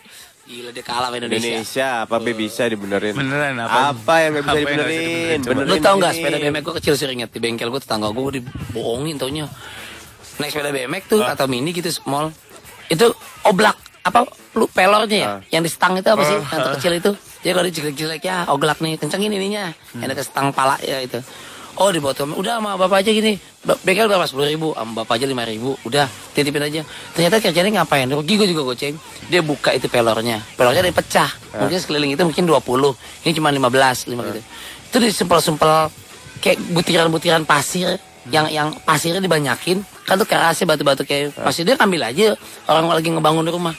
Gila 0.44 0.70
dia 0.70 0.82
kalah 0.82 1.10
sama 1.10 1.18
Indonesia. 1.18 1.42
Indonesia 1.52 1.88
apa 2.02 2.16
be 2.20 2.32
bisa 2.32 2.64
dibenerin? 2.66 3.14
Beneran, 3.14 3.58
apa? 3.60 3.78
Apa 3.92 4.14
yang 4.20 4.32
nggak 4.32 4.42
bisa 4.42 4.52
Apa 4.52 4.58
yang 4.58 4.66
nggak 4.66 4.90
bisa 4.90 4.94
dibenerin? 4.94 5.02
dibenerin? 5.02 5.40
Benerin 5.44 5.68
Lu 5.68 5.76
tau 5.80 5.96
gak 5.98 6.14
sepeda 6.14 6.38
BMX 6.40 6.62
gue 6.62 6.76
kecil 6.78 6.94
sering 6.96 7.18
inget 7.18 7.30
di 7.30 7.40
bengkel 7.40 7.68
gue 7.68 7.82
tetangga 7.82 8.08
gue 8.08 8.32
dibohongin 8.36 9.16
taunya 9.16 9.46
naik 10.36 10.50
sepeda 10.52 10.70
BMX 10.70 11.04
tuh 11.08 11.22
Ah. 11.22 11.34
atau 11.34 11.46
mini 11.46 11.72
gitu 11.72 11.90
small 11.90 12.30
itu 12.88 13.10
oblak 13.42 13.74
apa 14.02 14.22
lu 14.56 14.66
pelornya 14.72 15.18
ya? 15.20 15.28
Ah. 15.28 15.40
yang 15.52 15.62
di 15.62 15.72
stang 15.72 16.00
itu 16.00 16.08
apa 16.08 16.24
sih? 16.24 16.40
Ah. 16.40 16.48
yang 16.56 16.62
terkecil 16.72 16.94
itu? 16.96 17.12
Dia 17.44 17.52
kalau 17.54 17.68
dijelek-jelek 17.68 18.22
ya 18.24 18.48
oglak 18.50 18.80
nih 18.80 18.96
kencengin 18.98 19.30
ininya. 19.30 19.76
Hmm. 19.94 20.02
yang 20.02 20.10
ada 20.16 20.24
stang 20.24 20.56
pala 20.56 20.80
ya 20.82 21.04
itu. 21.04 21.20
Oh 21.76 21.92
dibawa 21.92 22.16
tuh 22.16 22.24
udah 22.32 22.64
sama 22.64 22.80
bapak 22.80 23.04
aja 23.04 23.12
gini. 23.12 23.36
Bengkel 23.84 24.08
berapa? 24.08 24.24
Sepuluh 24.24 24.48
ribu. 24.48 24.72
Sama 24.72 25.04
bapak 25.04 25.20
aja 25.20 25.28
lima 25.28 25.44
ribu. 25.44 25.76
Udah 25.84 26.08
titipin 26.32 26.64
aja. 26.64 26.88
Ternyata 27.12 27.44
kerjanya 27.44 27.84
ngapain? 27.84 28.08
Rugi 28.08 28.40
gue 28.40 28.48
juga 28.48 28.64
goceng 28.64 28.96
dia 29.28 29.44
buka 29.44 29.76
itu 29.76 29.92
pelornya. 29.92 30.40
Pelornya 30.56 30.88
yang 30.88 30.96
pecah. 30.96 31.28
Ah. 31.52 31.68
mungkin 31.68 31.78
sekeliling 31.84 32.16
itu 32.16 32.24
mungkin 32.24 32.48
20 32.48 33.28
ini 33.28 33.32
cuma 33.36 33.52
15 33.52 34.08
lima 34.08 34.22
gitu. 34.32 34.42
Itu 34.88 34.98
disempel-sempel 35.04 35.92
kayak 36.40 36.58
butiran-butiran 36.72 37.44
pasir. 37.44 38.00
Yang 38.32 38.58
yang 38.58 38.70
pasirnya 38.88 39.20
dibanyakin. 39.20 39.84
Kan 40.08 40.16
tuh 40.16 40.26
kerasnya 40.26 40.66
batu-batu 40.66 41.04
kayak 41.04 41.36
pasir. 41.36 41.68
Dia 41.68 41.76
ambil 41.76 42.08
aja. 42.08 42.40
Orang 42.72 42.88
lagi 42.88 43.12
ngebangun 43.12 43.52
rumah 43.52 43.76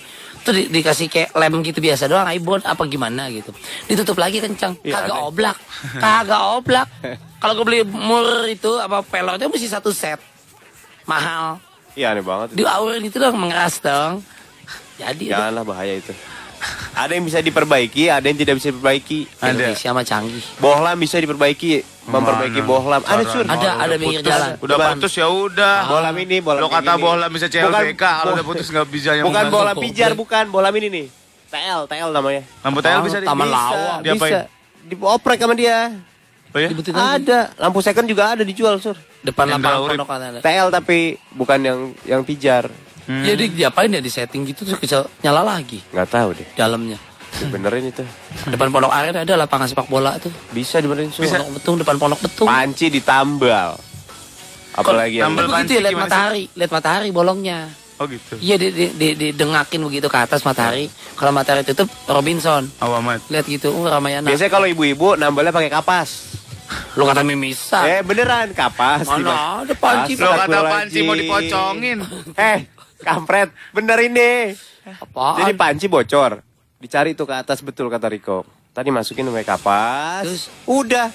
tuh 0.47 0.55
di- 0.55 0.71
dikasih 0.71 1.07
kayak 1.07 1.31
lem 1.33 1.59
gitu 1.61 1.79
biasa 1.79 2.07
doang 2.07 2.31
ibon 2.31 2.63
apa 2.63 2.79
gimana 2.85 3.27
gitu 3.29 3.51
ditutup 3.85 4.15
lagi 4.17 4.39
kencang 4.39 4.79
Iya, 4.81 4.95
kagak 4.97 5.11
aneh. 5.13 5.27
oblak 5.27 5.57
kagak 6.05 6.43
oblak 6.55 6.89
kalau 7.37 7.53
gue 7.55 7.65
beli 7.65 7.81
mur 7.83 8.25
itu 8.47 8.71
apa 8.77 9.03
pelornya 9.03 9.45
mesti 9.45 9.67
satu 9.67 9.91
set 9.91 10.23
mahal 11.05 11.59
Iya 11.93 12.13
aneh 12.13 12.23
banget. 12.23 12.53
di 12.53 12.63
aurin 12.63 13.03
itu 13.03 13.17
dong 13.17 13.35
mengeras 13.35 13.81
dong 13.81 14.21
jadi. 14.97 15.25
Janganlah 15.29 15.61
bahaya 15.63 15.95
itu. 15.95 16.09
Ada 16.95 17.13
yang 17.13 17.25
bisa 17.25 17.39
diperbaiki, 17.39 18.09
ada 18.09 18.25
yang 18.25 18.35
tidak 18.35 18.57
bisa 18.57 18.69
diperbaiki. 18.69 19.19
Ada. 19.37 19.53
Indonesia 19.53 19.89
mah 19.91 20.03
canggih 20.03 20.45
Bohlam 20.57 20.97
bisa 20.97 21.17
diperbaiki, 21.17 21.71
memperbaiki 22.05 22.61
Mana? 22.61 22.69
bohlam. 22.69 23.01
Ada 23.03 23.23
sur. 23.27 23.45
Ada, 23.45 23.69
ada 23.79 23.95
pinggir 23.95 24.21
putus. 24.21 24.33
jalan. 24.33 24.51
Udah 24.59 24.77
putus 24.91 25.13
ya 25.13 25.27
udah. 25.29 25.77
Bohlam 25.87 26.15
ini, 26.19 26.37
bohlam 26.41 26.61
Lo 26.61 26.69
kata 26.69 26.93
gini. 26.93 27.03
bohlam 27.03 27.29
bisa 27.29 27.47
CLBK, 27.47 27.69
Bukan, 27.93 27.97
kalau 28.01 28.33
udah 28.33 28.47
putus 28.47 28.67
nggak 28.67 28.87
bisa 28.89 29.11
yang 29.13 29.25
Bukan 29.25 29.45
bohlam 29.49 29.77
pijar, 29.77 30.11
bukan 30.15 30.45
bohlam 30.49 30.75
ini 30.75 30.89
nih. 30.89 31.07
TL, 31.47 31.81
TL 31.87 32.11
namanya. 32.11 32.43
Lampu 32.61 32.81
tail 32.81 33.01
bisa 33.01 33.19
di- 33.19 33.29
Taman 33.29 33.47
bisa. 33.47 33.57
Lawang. 33.57 33.99
Diapain? 34.03 34.33
Bisa. 34.33 34.41
Dioprek 34.83 35.39
sama 35.39 35.55
dia. 35.55 35.79
Oh 36.51 36.59
ya? 36.59 36.69
Ada. 36.95 37.41
Lampu 37.55 37.79
second 37.85 38.07
juga 38.09 38.33
ada 38.33 38.43
dijual, 38.43 38.81
Sur. 38.81 38.97
depan 39.21 39.51
lapangan 39.51 39.83
Urip. 39.83 39.99
pondok 39.99 40.09
ada 40.09 40.39
TL 40.39 40.69
tapi 40.71 40.99
bukan 41.31 41.59
yang 41.61 41.79
yang 42.07 42.23
pijar. 42.23 42.71
Hmm. 43.07 43.23
Jadi 43.23 43.55
diapain 43.55 43.87
ya 43.87 44.03
di 44.03 44.11
setting 44.11 44.43
gitu 44.51 44.67
terus 44.67 44.83
bisa 44.83 45.07
nyala 45.23 45.47
lagi 45.47 45.79
Nggak 45.95 46.09
tahu 46.11 46.29
deh. 46.35 46.49
dalamnya. 46.59 46.99
Dibenerin 47.37 47.93
itu. 47.93 48.03
Depan 48.53 48.69
pondok 48.75 48.91
aren 48.91 49.15
ada 49.15 49.35
lapangan 49.39 49.71
sepak 49.71 49.87
bola 49.87 50.19
tuh. 50.19 50.33
Bisa 50.51 50.83
dibenerin, 50.83 51.15
Sur. 51.15 51.23
Bisa. 51.23 51.39
Pondok 51.39 51.53
betung 51.61 51.77
depan 51.79 51.97
pondok 52.03 52.21
betung. 52.27 52.49
Panci 52.49 52.91
ditambal. 52.91 53.79
Apalagi 54.77 55.25
yang 55.25 55.33
tambal 55.33 55.49
panci 55.49 55.73
ya 55.79 55.83
lihat 55.89 55.97
matahari, 55.97 56.45
lihat 56.53 56.71
matahari 56.73 57.09
bolongnya. 57.09 57.73
Oh 57.97 58.05
gitu. 58.05 58.37
Iya 58.45 58.61
di, 58.61 58.69
di, 58.69 58.85
di, 58.93 59.09
didengakin 59.17 59.81
begitu 59.89 60.13
ke 60.13 60.19
atas 60.21 60.45
matahari. 60.45 60.93
Kalau 61.17 61.33
matahari 61.33 61.65
tutup 61.65 61.89
Robinson. 62.05 62.69
Awamat. 62.85 63.25
Lihat 63.33 63.49
gitu, 63.49 63.73
uh 63.73 63.89
Ramayana. 63.89 64.29
Biasanya 64.29 64.53
kalau 64.53 64.69
ibu-ibu 64.69 65.17
nambalnya 65.17 65.49
pakai 65.49 65.73
kapas. 65.73 66.37
Lu 66.99 67.09
kata 67.09 67.25
mimisan. 67.25 67.89
Eh 67.89 68.01
beneran 68.05 68.53
kapas. 68.53 69.09
Mana 69.09 69.65
ada 69.65 69.73
panci, 69.73 70.13
Lo 70.21 70.29
kata 70.29 70.61
panci 70.61 70.99
mau 71.09 71.17
dipocongin. 71.17 72.05
Eh, 72.37 72.59
kampret. 72.99 73.49
Bener 73.71 73.99
ini. 74.01 74.57
Apaan? 74.87 75.43
Jadi 75.43 75.53
panci 75.53 75.87
bocor. 75.87 76.41
Dicari 76.77 77.17
tuh 77.17 77.25
ke 77.25 77.35
atas 77.35 77.61
betul 77.61 77.89
kata 77.89 78.07
Riko. 78.07 78.47
Tadi 78.71 78.93
masukin 78.93 79.27
pakai 79.27 79.47
kapas. 79.47 80.23
Terus? 80.23 80.43
Udah. 80.65 81.09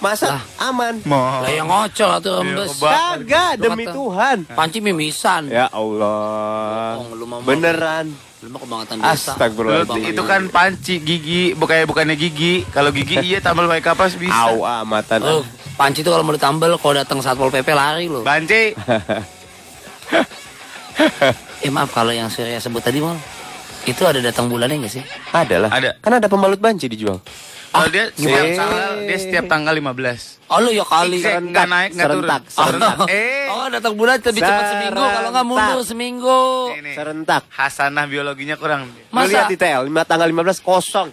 Masa 0.00 0.32
Lah. 0.32 0.42
aman. 0.64 0.96
Mau. 1.04 1.44
Lah 1.44 1.50
yang 1.52 1.68
ngocor 1.68 2.08
atau 2.16 2.40
rembes. 2.40 2.72
kebak. 2.72 2.92
Kagak 3.20 3.52
demi 3.60 3.84
kata- 3.84 3.92
Tuhan. 3.92 4.36
Panci 4.48 4.78
mimisan. 4.80 5.42
Ya 5.52 5.68
Allah. 5.68 7.04
Lu 7.12 7.28
Beneran. 7.44 8.08
Lu 8.40 8.48
mah 8.48 8.60
kebangetan 8.64 8.96
desa. 8.96 9.36
Astagfirullahaladzim. 9.36 10.16
Itu 10.16 10.22
kan 10.24 10.48
panci 10.48 10.96
gigi, 10.96 11.52
bukannya 11.52 11.84
bukannya 11.84 12.16
gigi. 12.16 12.64
Kalau 12.72 12.88
gigi 12.88 13.20
iya 13.28 13.44
tambal 13.44 13.68
pakai 13.68 13.84
kapas 13.84 14.16
bisa. 14.16 14.32
Au 14.48 14.64
amatan. 14.64 15.20
Oh, 15.20 15.44
panci 15.76 16.00
tuh 16.00 16.16
kalau 16.16 16.24
mau 16.24 16.32
ditambal 16.32 16.80
kalau 16.80 16.94
datang 16.96 17.20
satpol 17.20 17.52
pp 17.52 17.68
lari 17.68 18.08
lo. 18.08 18.24
Banci. 18.24 18.72
Eh 21.64 21.68
maaf 21.68 21.90
kalau 21.90 22.10
yang 22.10 22.28
Surya 22.28 22.56
sebut 22.56 22.80
tadi 22.80 22.98
mal 22.98 23.16
itu 23.82 24.02
ada 24.02 24.18
datang 24.18 24.44
bulannya 24.46 24.76
nggak 24.78 24.92
sih? 24.92 25.04
Ada 25.30 25.56
lah. 25.58 25.70
Ada. 25.70 25.90
Kan 25.98 26.12
ada 26.14 26.26
pembalut 26.26 26.56
banci 26.56 26.84
dijual. 26.86 27.20
Kalau 27.70 27.86
dia 27.86 28.10
setiap 28.10 28.42
Eh. 28.42 28.56
tanggal, 28.56 28.92
dia 29.00 29.16
setiap 29.16 29.44
tanggal 29.46 29.72
15. 29.72 30.42
Oh 30.48 30.58
lu 30.58 30.68
ya 30.68 30.82
kali. 30.82 31.16
Eh, 31.18 31.38
nggak 31.38 31.66
naik, 31.66 31.90
nggak 31.94 32.08
turun. 32.08 32.20
Serentak, 32.20 32.42
Oh, 32.50 32.64
serentak. 32.66 32.96
Eh. 33.06 33.46
oh 33.48 33.66
datang 33.68 33.94
bulan 33.94 34.18
lebih 34.18 34.42
cepat 34.42 34.64
seminggu 34.68 34.98
kalau 34.98 35.28
nggak 35.30 35.46
mundur 35.46 35.64
Serentak. 35.78 35.86
seminggu. 35.86 36.40
Ini 36.74 36.90
Serentak. 36.92 37.42
Hasanah 37.48 38.04
biologinya 38.04 38.56
kurang. 38.56 38.82
Lu 38.84 39.14
Masa 39.14 39.30
lihat 39.30 39.46
di 39.46 39.56
TL, 39.56 39.80
lima- 39.82 40.04
tanggal 40.04 40.26
15 40.26 40.58
kosong. 40.58 41.08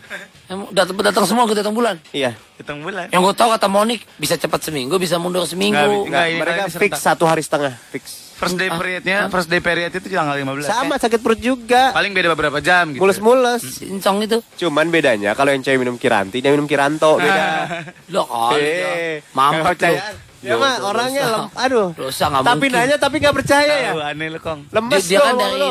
Datang 0.74 0.96
datang 0.98 1.24
semua 1.24 1.46
ke 1.46 1.53
datang 1.53 1.72
bulan? 1.72 2.01
Iya. 2.10 2.34
Hitung 2.58 2.82
bulan. 2.82 3.08
Yang 3.08 3.22
gue 3.22 3.36
tahu 3.38 3.50
kata 3.50 3.67
Monik 3.67 4.01
bisa 4.17 4.34
cepat 4.34 4.60
seminggu 4.62 4.98
bisa 4.98 5.15
mundur 5.15 5.44
seminggu. 5.44 5.77
Nggak, 5.77 6.10
Enggak, 6.10 6.25
ini 6.25 6.38
mereka 6.38 6.62
fix 6.65 6.74
serentak. 6.74 7.00
satu 7.00 7.24
hari 7.24 7.39
setengah, 7.39 7.77
fix. 7.91 8.26
First 8.38 8.53
day 8.53 8.70
periodnya, 8.70 9.27
first 9.27 9.50
day 9.50 9.58
period 9.58 9.89
itu 9.89 10.08
tanggal 10.08 10.38
15. 10.38 10.62
Sama 10.63 10.96
sakit 10.96 11.17
perut 11.17 11.38
juga. 11.38 11.89
Paling 11.89 12.13
beda 12.13 12.29
beberapa 12.32 12.62
jam 12.62 12.94
gitu. 12.94 13.01
Mules-mules. 13.01 13.65
Cincong 13.82 14.17
itu. 14.22 14.38
Cuman 14.58 14.88
bedanya 14.88 15.34
kalau 15.34 15.50
yang 15.50 15.60
cewek 15.60 15.82
minum 15.82 15.98
kiranti, 15.98 16.38
dia 16.38 16.53
minum 16.53 16.65
kiranto, 16.65 17.17
beda. 17.24 17.46
Lo 18.08 18.24
kali. 18.24 18.62
Eh, 18.62 19.15
Mampet 19.32 19.58
nggak 19.58 19.65
percaya. 19.67 20.01
lu. 20.13 20.25
Ya 20.38 20.53
mah 20.53 20.77
orangnya 20.86 21.24
lem, 21.25 21.46
aduh. 21.51 21.89
Dosa 21.98 22.29
nggak 22.29 22.46
Tapi 22.46 22.56
mungkin. 22.62 22.72
nanya 22.77 22.98
tapi 23.01 23.15
nggak 23.17 23.36
percaya 23.36 23.74
ya. 23.74 23.91
Tahu, 23.91 24.01
aneh 24.06 24.27
lu, 24.29 24.39
Kong. 24.39 24.60
Dia, 24.63 24.74
Lemes 24.77 25.03
dia 25.03 25.17
kan 25.17 25.34
dong, 25.34 25.41
dari 25.41 25.67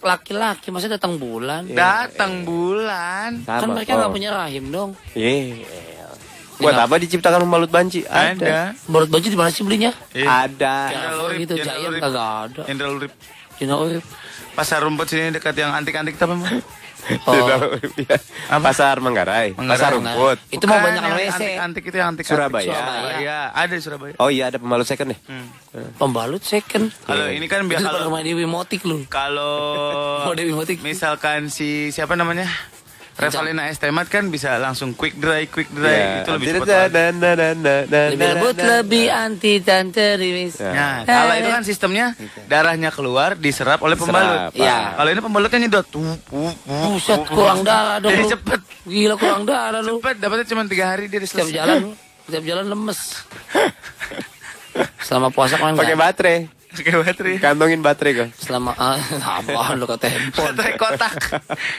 laki-laki, 0.00 0.66
maksudnya 0.72 0.96
datang 0.96 1.20
bulan. 1.20 1.68
Iya. 1.68 1.76
Datang 1.76 2.32
bulan. 2.42 3.44
Kan 3.44 3.68
mereka 3.68 3.92
nggak 3.92 4.08
punya 4.10 4.30
rahim 4.32 4.64
dong. 4.72 4.90
Iya. 5.12 5.95
Buat 6.56 6.76
apa 6.78 6.94
diciptakan 6.96 7.44
pembalut 7.44 7.68
banci? 7.68 8.00
Ada. 8.02 8.72
Menurut 8.86 9.08
baju 9.08 9.26
di 9.26 9.36
mana 9.36 9.50
sih 9.50 9.60
belinya? 9.60 9.92
Iya. 10.10 10.48
Ada. 10.48 10.76
Jenderal 10.88 11.18
Urip, 11.22 11.38
gitu, 11.38 11.52
Urip. 11.54 12.00
kagak 12.00 12.28
ada. 12.42 12.62
Jenderal 12.64 12.92
Urip. 12.96 13.12
Cina 13.54 13.74
Urip. 13.76 14.04
Pasar 14.52 14.80
rumput 14.80 15.04
sini 15.06 15.28
dekat 15.30 15.52
yang 15.54 15.72
antik-antik 15.72 16.16
tapi 16.16 16.34
mah. 16.34 16.48
Oh. 17.22 17.38
Urip, 17.70 17.94
ya. 18.02 18.18
Apa? 18.50 18.74
Pasar 18.74 18.98
Manggarai, 18.98 19.54
Manggarai. 19.54 19.78
pasar 19.78 19.94
rumput. 19.94 20.42
Itu 20.50 20.66
mau 20.66 20.82
banyak 20.82 20.98
yang 20.98 21.14
WC. 21.14 21.30
Antik-antik 21.30 21.84
itu 21.86 21.96
yang 22.02 22.08
antik. 22.10 22.24
Surabaya. 22.26 22.66
Surabaya. 22.66 23.38
Ada 23.54 23.72
di 23.72 23.82
Surabaya. 23.84 24.14
Oh 24.18 24.26
iya 24.26 24.50
ada 24.50 24.58
pembalut 24.58 24.82
second 24.82 25.14
nih. 25.14 25.20
Hmm. 25.22 25.46
Pembalut 25.94 26.42
second. 26.42 26.90
Kalau 27.06 27.30
ini 27.30 27.46
kan 27.46 27.62
pada 27.62 27.78
kalau 27.94 28.10
rumah 28.10 28.26
Dewi 28.26 28.42
Motik 28.42 28.82
lu. 28.82 29.06
kalau 29.06 30.34
Dewi 30.38 30.50
Motik. 30.50 30.82
misalkan 30.82 31.46
si 31.46 31.94
siapa 31.94 32.18
namanya? 32.18 32.50
Revalina 33.16 33.64
S. 33.66 33.80
Temat 33.80 34.06
kan 34.06 34.28
bisa 34.28 34.56
langsung 34.56 34.92
quick 34.92 35.16
dry, 35.16 35.44
quick 35.46 35.72
dry 35.72 35.88
Ya. 35.88 36.12
itu 36.20 36.30
lebih 36.30 36.46
cepat. 36.52 36.66
Da- 36.66 36.76
banget. 36.76 36.92
da- 36.92 37.12
da- 37.12 37.34
da- 37.34 37.56
da- 37.56 37.84
da- 37.86 38.10
Lebih 38.12 38.28
lembut, 38.30 38.54
da- 38.54 38.66
lebih 38.76 39.04
anti 39.08 39.52
dan 39.58 39.84
terimis. 39.88 40.54
Ya. 40.56 40.68
Nah, 40.70 40.96
kalau 41.02 41.34
itu 41.34 41.48
kan 41.48 41.62
sistemnya 41.62 42.06
darahnya 42.44 42.92
keluar 42.92 43.32
diserap 43.34 43.80
oleh 43.80 43.96
pembalut. 43.96 44.52
Iya. 44.52 44.94
Kalau 44.94 45.10
ini 45.10 45.20
pembalutnya 45.20 45.58
nyedot. 45.58 45.86
Buset, 46.60 47.20
kurang 47.26 47.60
darah 47.62 47.96
dong 47.98 48.12
Jadi 48.12 48.24
cepet. 48.30 48.60
Gila 48.84 49.14
kurang 49.16 49.42
darah 49.44 49.80
lu. 49.80 49.96
Cepet 49.98 50.16
dapatnya 50.18 50.44
cuma 50.46 50.62
tiga 50.66 50.84
hari 50.86 51.08
dia 51.08 51.18
Setiap 51.18 51.48
selesai. 51.48 51.56
jalan, 51.56 51.78
setiap 52.22 52.44
jalan 52.44 52.64
lemes. 52.68 53.00
Selama 55.00 55.28
puasa 55.30 55.56
kan 55.56 55.72
Pakai 55.72 55.96
baterai. 55.96 56.38
Pakai 56.68 56.94
baterai. 57.00 57.34
Kantongin 57.40 57.80
baterai 57.80 58.12
kok. 58.14 58.28
Selama 58.36 58.76
ah, 58.76 59.00
apa 59.40 59.72
lu 59.72 59.88
kata 59.88 60.04
handphone. 60.04 60.52
Baterai 60.52 60.74
kotak 60.76 61.14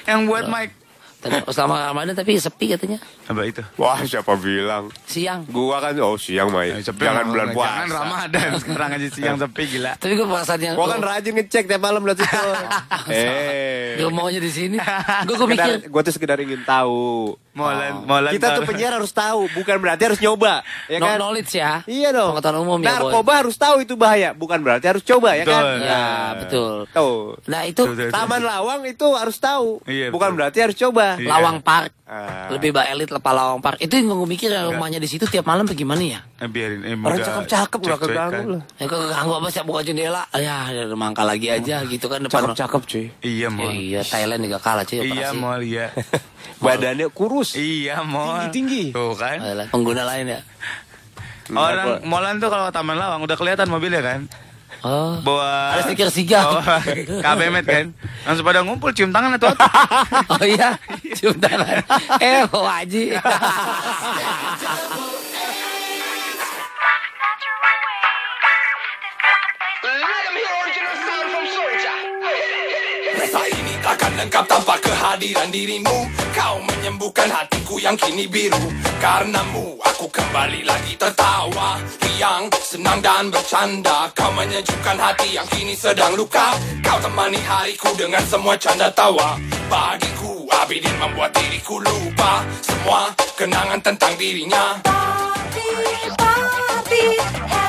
yang 0.03 0.25
buat 0.25 0.49
mic. 0.49 0.73
Tadi- 1.17 1.49
Selama 1.49 1.81
Ramadan 1.83 2.13
tapi 2.13 2.37
sepi 2.37 2.69
katanya. 2.69 3.01
Apa 3.25 3.41
itu? 3.41 3.65
Wah, 3.75 3.97
siapa 4.05 4.37
bilang? 4.37 4.93
Siang. 5.03 5.49
Gua 5.49 5.81
kan 5.81 5.97
oh 5.97 6.13
siang 6.13 6.53
main. 6.53 6.77
Eh, 6.77 6.85
sepi 6.85 7.01
Jangan 7.01 7.25
bulan 7.25 7.47
puasa. 7.51 7.73
Jangan 7.73 7.89
Ramadan 7.89 8.49
sekarang 8.61 8.89
aja 8.93 9.07
siang 9.09 9.37
sepi 9.41 9.63
gila. 9.67 9.91
Tapi 9.97 10.13
gue 10.13 10.27
perasaannya 10.27 10.71
Gua 10.77 10.87
kan 10.87 11.01
rajin 11.01 11.33
ngecek 11.33 11.63
tiap 11.65 11.81
malam 11.81 12.05
lihat 12.05 12.21
situ. 12.21 12.49
eh. 13.17 13.97
Gue 13.97 14.09
maunya 14.13 14.37
di 14.37 14.51
sini. 14.53 14.77
Gue 15.25 15.35
gue 15.35 15.49
mikir 15.49 15.89
gua 15.89 16.01
tuh 16.05 16.13
sekedar 16.13 16.37
ingin 16.37 16.61
tahu. 16.61 17.33
Molan, 17.57 18.05
molan. 18.05 18.31
Kita 18.37 18.53
tuh 18.53 18.69
penyiar 18.69 18.93
harus 18.93 19.09
tahu, 19.09 19.49
bukan 19.57 19.81
berarti 19.81 20.05
harus 20.05 20.21
nyoba, 20.21 20.61
ya 20.85 21.01
kan? 21.01 21.17
knowledge 21.17 21.57
ya. 21.57 21.81
Iya 21.89 22.13
dong. 22.13 22.37
Pengetahuan 22.37 22.61
umum 22.61 22.77
ya, 22.77 22.85
Boy. 22.85 23.09
Narkoba 23.09 23.33
harus 23.41 23.55
tahu 23.57 23.75
itu 23.81 23.97
bahaya, 23.97 24.29
bukan 24.37 24.61
berarti 24.61 24.85
harus 24.85 25.01
coba 25.01 25.33
ya 25.33 25.43
kan? 25.49 25.63
Betul. 25.65 25.81
Ya, 25.81 26.05
betul. 26.37 26.73
Tuh. 26.93 27.17
Nah, 27.49 27.61
itu 27.65 27.81
Betul, 27.81 27.95
betul. 27.97 28.13
Taman 28.13 28.41
Lawang 28.45 28.81
itu 28.85 29.07
harus 29.17 29.37
tahu, 29.41 29.81
Iya, 29.89 30.13
bukan 30.13 30.29
betul. 30.29 30.37
berarti 30.37 30.59
harus 30.61 30.77
coba. 30.77 31.05
Iya. 31.17 31.29
Lawang 31.33 31.57
Park. 31.65 31.89
Ah. 32.07 32.47
Lebih 32.47 32.71
baik 32.71 32.89
elit 32.95 33.09
lepas 33.11 33.35
Lawang 33.35 33.59
Park. 33.59 33.83
Itu 33.83 33.99
yang 33.99 34.07
gue 34.07 34.23
mikir 34.25 34.47
ya, 34.47 34.63
rumahnya 34.63 34.95
di 34.95 35.11
situ 35.11 35.27
tiap 35.27 35.43
malam 35.43 35.67
bagaimana 35.67 35.99
ya? 35.99 36.19
Eh, 36.39 36.47
biarin. 36.47 36.79
Eh, 36.81 36.95
Orang 36.95 37.19
muda 37.19 37.19
cakep-cakep 37.19 37.79
cek-cekan. 37.83 37.99
keganggu 37.99 38.47
lah. 38.47 38.63
Ya 38.79 38.83
kok 38.87 38.99
ganggu 39.03 39.33
apa 39.35 39.47
sih 39.51 39.59
buka 39.61 39.81
jendela? 39.83 40.23
Ya, 40.31 40.71
ya 40.71 40.87
mangkal 40.87 41.27
lagi 41.27 41.51
aja 41.51 41.83
gitu 41.83 42.07
kan 42.07 42.23
depan. 42.23 42.47
Cakep-cakep 42.47 42.81
cuy. 42.87 43.05
Iya, 43.19 43.43
Ya, 43.43 43.49
Mol. 43.51 43.69
iya, 43.69 44.01
Thailand 44.01 44.39
juga 44.41 44.57
kalah 44.57 44.87
cuy 44.87 44.97
Iya, 44.97 45.03
operasi. 45.03 45.35
Mol, 45.35 45.59
iya. 45.61 45.85
Badannya 46.63 47.07
kurus. 47.11 47.49
Iya, 47.53 47.99
Mol. 48.01 48.23
Tinggi-tinggi. 48.47 48.83
Tuh 48.95 49.11
kan. 49.11 49.37
Thailand. 49.43 49.67
Pengguna 49.67 50.07
lain 50.07 50.25
ya. 50.31 50.39
Orang 51.49 52.03
Molan 52.03 52.39
tuh 52.39 52.47
kalau 52.47 52.67
Taman 52.69 52.95
Lawang 52.95 53.23
udah 53.23 53.35
kelihatan 53.35 53.67
mobilnya 53.67 53.99
kan. 53.99 54.31
Oh. 54.85 55.17
Bawa 55.25 55.73
Ada 55.73 55.81
stiker 55.89 56.09
siga. 56.13 56.39
Oh, 56.45 56.61
kabemet 57.25 57.65
kan. 57.65 57.85
Langsung 58.25 58.45
pada 58.45 58.61
ngumpul 58.61 58.93
cium 58.93 59.09
tangan 59.09 59.37
atau 59.37 59.49
Oh 60.37 60.43
iya, 60.45 60.77
cium 61.17 61.37
tangan. 61.37 61.81
Eh, 62.21 62.45
wajib. 62.51 63.17
Rasa 73.17 73.41
ini 73.49 73.76
takkan 74.07 74.23
lengkap 74.23 74.45
tanpa 74.47 74.75
kehadiran 74.79 75.49
dirimu. 75.51 75.97
Kau 76.31 76.63
menyembuhkan 76.63 77.27
hatiku 77.27 77.75
yang 77.75 77.99
kini 77.99 78.23
biru. 78.23 78.71
Karenamu 79.03 79.75
aku 79.83 80.07
kembali 80.07 80.63
lagi 80.63 80.95
tertawa. 80.95 81.75
Riang, 81.99 82.47
senang 82.63 83.03
dan 83.03 83.27
bercanda. 83.27 84.07
Kau 84.15 84.31
menyejukkan 84.31 84.95
hati 84.95 85.35
yang 85.35 85.47
kini 85.51 85.75
sedang 85.75 86.15
luka. 86.15 86.55
Kau 86.79 86.95
temani 87.03 87.39
hariku 87.43 87.91
dengan 87.99 88.23
semua 88.23 88.55
canda 88.55 88.87
tawa. 88.95 89.35
Bagiku 89.67 90.47
Abidin 90.55 90.95
membuat 91.03 91.35
diriku 91.35 91.83
lupa. 91.83 92.47
Semua 92.63 93.11
kenangan 93.35 93.83
tentang 93.83 94.15
dirinya. 94.15 94.79
Party, 94.87 95.67
party, 96.15 97.03
having 97.51 97.66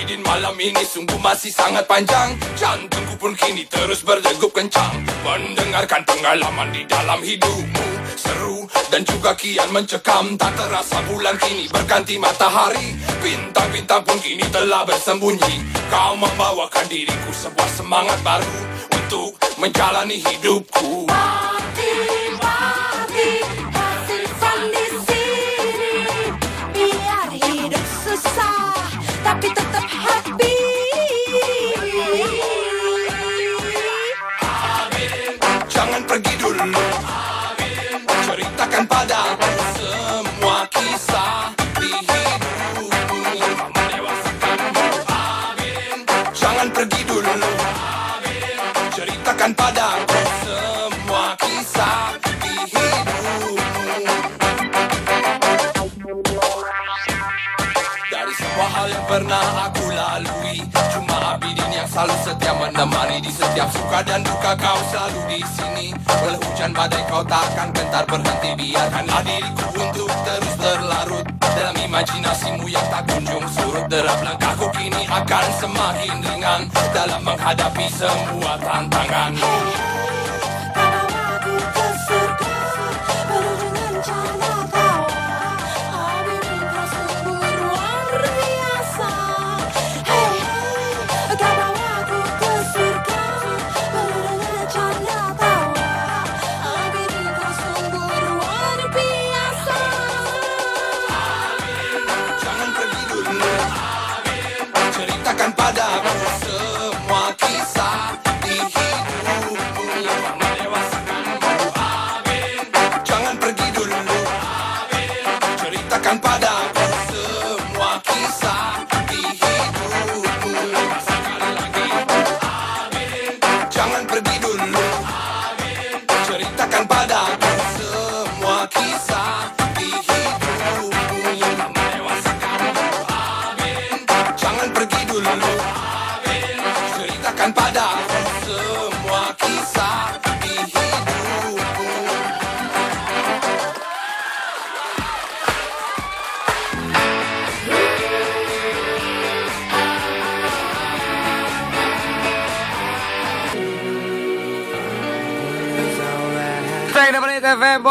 Malam 0.00 0.56
ini 0.56 0.80
sungguh 0.80 1.20
masih 1.20 1.52
sangat 1.52 1.84
panjang. 1.84 2.32
Jantungku 2.56 3.12
pun 3.20 3.36
kini 3.36 3.68
terus 3.68 4.00
berdegup 4.00 4.48
kencang. 4.56 5.04
Mendengarkan 5.20 6.00
pengalaman 6.08 6.72
di 6.72 6.88
dalam 6.88 7.20
hidupmu 7.20 7.88
Seru 8.16 8.64
dan 8.88 9.04
juga 9.04 9.36
kian 9.36 9.68
mencekam. 9.68 10.40
Tak 10.40 10.56
terasa 10.56 11.04
bulan 11.04 11.36
kini 11.36 11.68
berganti 11.68 12.16
matahari. 12.16 12.96
Bintang-bintang 13.20 14.00
pun 14.00 14.16
kini 14.24 14.48
telah 14.48 14.88
bersembunyi. 14.88 15.60
Kau 15.92 16.16
membawakan 16.16 16.88
diriku 16.88 17.30
sebuah 17.36 17.70
semangat 17.76 18.16
baru 18.24 18.58
Untuk 18.96 19.36
menjalani 19.60 20.24
hidupku. 20.24 21.04
Party, 21.04 21.92
party, 22.40 23.30
selalu 62.00 62.16
setia 62.24 62.52
menemani 62.56 63.20
Di 63.20 63.28
setiap 63.28 63.68
suka 63.68 64.00
dan 64.00 64.24
duka. 64.24 64.56
Kau 64.56 64.80
selalu 64.88 65.20
di 65.36 65.40
sini. 65.44 65.86
Walau 66.08 66.40
hujan 66.40 66.72
badai 66.72 67.04
kau 67.04 67.20
takkan 67.20 67.68
gentar. 67.76 68.08
Berhenti 68.08 68.50
Biarkanlah 68.56 69.20
diriku 69.20 69.66
untuk 69.76 70.08
terus 70.24 70.54
berlarut. 70.56 71.26
Dalam 71.44 71.76
imajinasimu 71.76 72.64
yang 72.72 72.86
tak 72.88 73.04
kunjung 73.04 73.44
surut 73.52 73.84
Derap 73.92 74.16
langkahku 74.24 74.72
kini 74.72 75.04
akan 75.12 75.46
semakin 75.60 76.16
ringan. 76.24 76.60
Dalam 76.96 77.20
menghadapi 77.20 77.86
semua 77.92 78.56
tantangan 78.64 79.36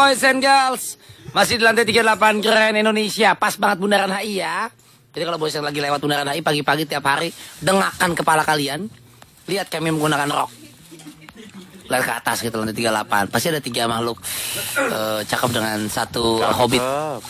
Boys 0.09 0.25
and 0.25 0.41
Girls. 0.41 0.97
Masih 1.37 1.61
di 1.61 1.63
lantai 1.69 1.85
38 1.85 2.41
Keren 2.41 2.73
Indonesia. 2.81 3.37
Pas 3.37 3.53
banget 3.61 3.77
bundaran 3.77 4.09
HI 4.09 4.41
ya. 4.41 4.65
Jadi 5.13 5.21
kalau 5.21 5.37
boys 5.37 5.53
yang 5.53 5.61
lagi 5.61 5.77
lewat 5.85 6.01
bundaran 6.01 6.25
HI 6.33 6.41
Pagi-pagi 6.41 6.89
tiap 6.89 7.05
hari 7.05 7.29
Dengarkan 7.61 8.17
kepala 8.17 8.41
kalian. 8.41 8.89
Lihat 9.45 9.69
kami 9.69 9.93
menggunakan 9.93 10.25
rok. 10.33 10.49
Lihat 11.93 12.01
ke 12.09 12.13
atas 12.25 12.41
gitu 12.41 12.57
lantai 12.57 12.73
38 12.73 13.29
pasti 13.29 13.53
ada 13.53 13.61
tiga 13.61 13.85
makhluk 13.85 14.17
eh, 14.81 15.21
cakep 15.29 15.49
dengan 15.53 15.77
satu 15.85 16.41
hobbit. 16.41 16.81
Cakep. 16.81 17.21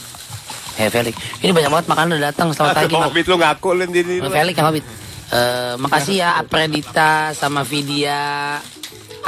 Eh 0.79 0.87
Felix. 0.87 1.15
Ini 1.43 1.51
banyak 1.51 1.71
banget 1.75 1.87
makanan 1.91 2.09
udah 2.15 2.25
datang. 2.31 2.47
Selamat 2.55 2.87
pagi. 2.87 2.95
Hobbit 2.95 3.25
lu 3.27 3.35
ngaku 3.43 3.69
lu. 3.75 3.83
Felix 4.31 4.55
yang 4.55 4.67
hobbit. 4.71 4.85
Eh, 5.35 5.75
makasih 5.75 6.15
ya 6.23 6.39
Apredita 6.39 7.35
sama 7.35 7.67
Vidya. 7.67 8.55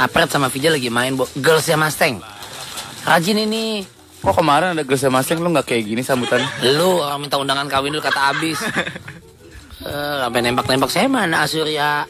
Apred 0.00 0.32
sama 0.32 0.48
Vidya 0.48 0.72
lagi 0.72 0.88
main 0.88 1.12
bu 1.12 1.28
Girls 1.36 1.68
ya 1.68 1.76
Mustang 1.76 2.31
Rajin 3.02 3.38
ini 3.40 3.82
Kok 4.22 4.38
kemarin 4.38 4.78
ada 4.78 4.86
Gresya 4.86 5.10
Masing 5.10 5.42
lu 5.42 5.50
nggak 5.50 5.66
kayak 5.66 5.82
gini 5.84 6.02
sambutan? 6.02 6.38
Lu 6.62 7.02
orang 7.02 7.18
minta 7.18 7.36
undangan 7.36 7.66
kawin 7.66 7.90
dulu 7.90 8.02
kata 8.02 8.32
abis 8.32 8.58
Eh, 9.82 10.14
sampai 10.22 10.46
nembak-nembak 10.46 10.94
saya 10.94 11.10
mana 11.10 11.42
Asurya 11.42 12.06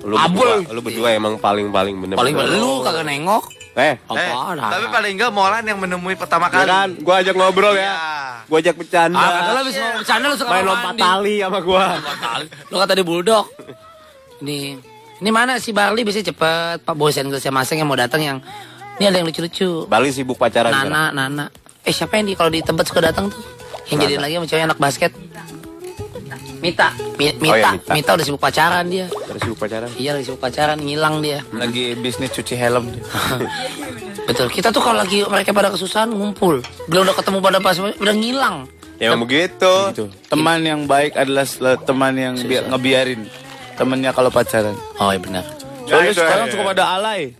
Lu 0.00 0.16
berdua, 0.16 0.64
lu 0.64 0.80
berdua 0.80 1.12
emang 1.12 1.36
paling-paling 1.36 1.92
bener. 2.00 2.16
paling 2.16 2.32
lu 2.56 2.80
kagak 2.80 3.04
nengok 3.04 3.44
Eh, 3.76 4.00
apa 4.00 4.16
Eh, 4.16 4.32
tapi 4.56 4.86
paling 4.88 5.12
enggak 5.16 5.28
Molan 5.28 5.60
yang 5.60 5.76
menemui 5.76 6.16
pertama 6.16 6.48
ya 6.48 6.52
kali. 6.54 6.68
kan, 6.68 6.88
gua 7.00 7.20
ajak 7.20 7.36
ngobrol 7.36 7.72
ya. 7.72 7.84
Ya. 7.84 7.96
Gua 8.44 8.60
ajak 8.60 8.76
bercanda. 8.76 9.16
ah 9.16 9.28
kata 9.30 9.48
lu 9.48 9.58
habis 9.60 9.76
mau 9.76 9.92
bercanda 9.96 10.24
lu 10.24 10.36
suka 10.36 10.50
Main 10.52 10.64
lompat 10.64 10.88
mandi. 10.88 11.02
tali 11.04 11.34
sama 11.40 11.58
gua. 11.60 11.84
Lompat 11.96 12.16
tali. 12.18 12.46
lu 12.48 12.76
kata 12.80 12.92
di 12.92 13.04
bulldog 13.04 13.46
ini 14.40 14.58
ini 15.20 15.30
mana 15.30 15.56
si 15.56 15.70
Barli 15.72 16.00
biasanya 16.02 16.32
cepet 16.32 16.76
Pak 16.80 16.96
and 16.96 17.28
Girls 17.28 17.44
Masing 17.46 17.76
yang 17.76 17.88
mau 17.88 17.96
datang 17.96 18.20
yang 18.20 18.38
ini 18.94 19.04
ada 19.04 19.16
yang 19.16 19.26
lucu-lucu 19.26 19.86
Bali 19.86 20.08
sibuk 20.08 20.36
pacaran. 20.36 20.70
sekarang. 20.70 20.90
Nana 20.90 21.28
Nana 21.28 21.44
eh 21.80 21.90
siapa 21.90 22.14
yang 22.14 22.26
di 22.26 22.34
kalau 22.34 22.48
di 22.48 22.60
Tebet 22.60 22.84
suka 22.84 23.00
datang 23.02 23.26
tuh 23.26 23.42
yang 23.88 23.98
jadiin 24.00 24.18
lagi 24.18 24.34
sama 24.34 24.46
cewek 24.46 24.64
anak 24.64 24.78
basket 24.78 25.12
Mita 26.62 26.94
Mi- 27.18 27.34
Mita, 27.34 27.50
Oh, 27.50 27.56
ya, 27.56 27.70
Mita. 27.72 27.92
Mita 27.92 28.10
udah 28.12 28.24
sibuk 28.24 28.38
pacaran 28.40 28.86
dia 28.86 29.06
Terus 29.10 29.40
sibuk 29.40 29.58
pacaran. 29.58 29.90
iya 29.96 30.14
lagi 30.14 30.24
sibuk 30.24 30.38
pacaran 30.40 30.78
ngilang 30.78 31.18
dia 31.18 31.42
Lagi 31.50 31.94
bisnis 31.96 32.30
cuci 32.30 32.54
helm. 32.54 32.86
Betul. 34.22 34.46
Kita 34.48 34.70
tuh 34.70 34.78
kalau 34.78 34.94
lagi 34.96 35.26
mereka 35.26 35.50
pada 35.50 35.66
kesusahan 35.68 36.06
ngumpul. 36.06 36.62
Belum 36.86 37.02
udah 37.02 37.16
ketemu 37.18 37.38
pada 37.42 37.58
pas 37.58 37.74
udah 37.74 38.14
ngilang. 38.14 38.70
Ya 38.96 39.10
emang 39.10 39.26
begitu. 39.26 39.72
Gitu. 39.90 40.06
Teman 40.30 40.62
yang 40.62 40.86
baik 40.86 41.18
adalah 41.18 41.42
teman 41.76 42.14
yang 42.14 42.38
bi- 42.38 42.62
ngebiarin 42.62 43.26
temennya 43.74 44.14
kalau 44.14 44.30
pacaran. 44.30 44.78
Oh 44.96 45.10
iya 45.10 45.18
benar. 45.18 45.42
Soalnya 45.82 46.14
itu, 46.14 46.22
sekarang 46.22 46.46
ya, 46.46 46.52
cukup 46.54 46.66
ada 46.70 46.84
alay. 46.94 47.34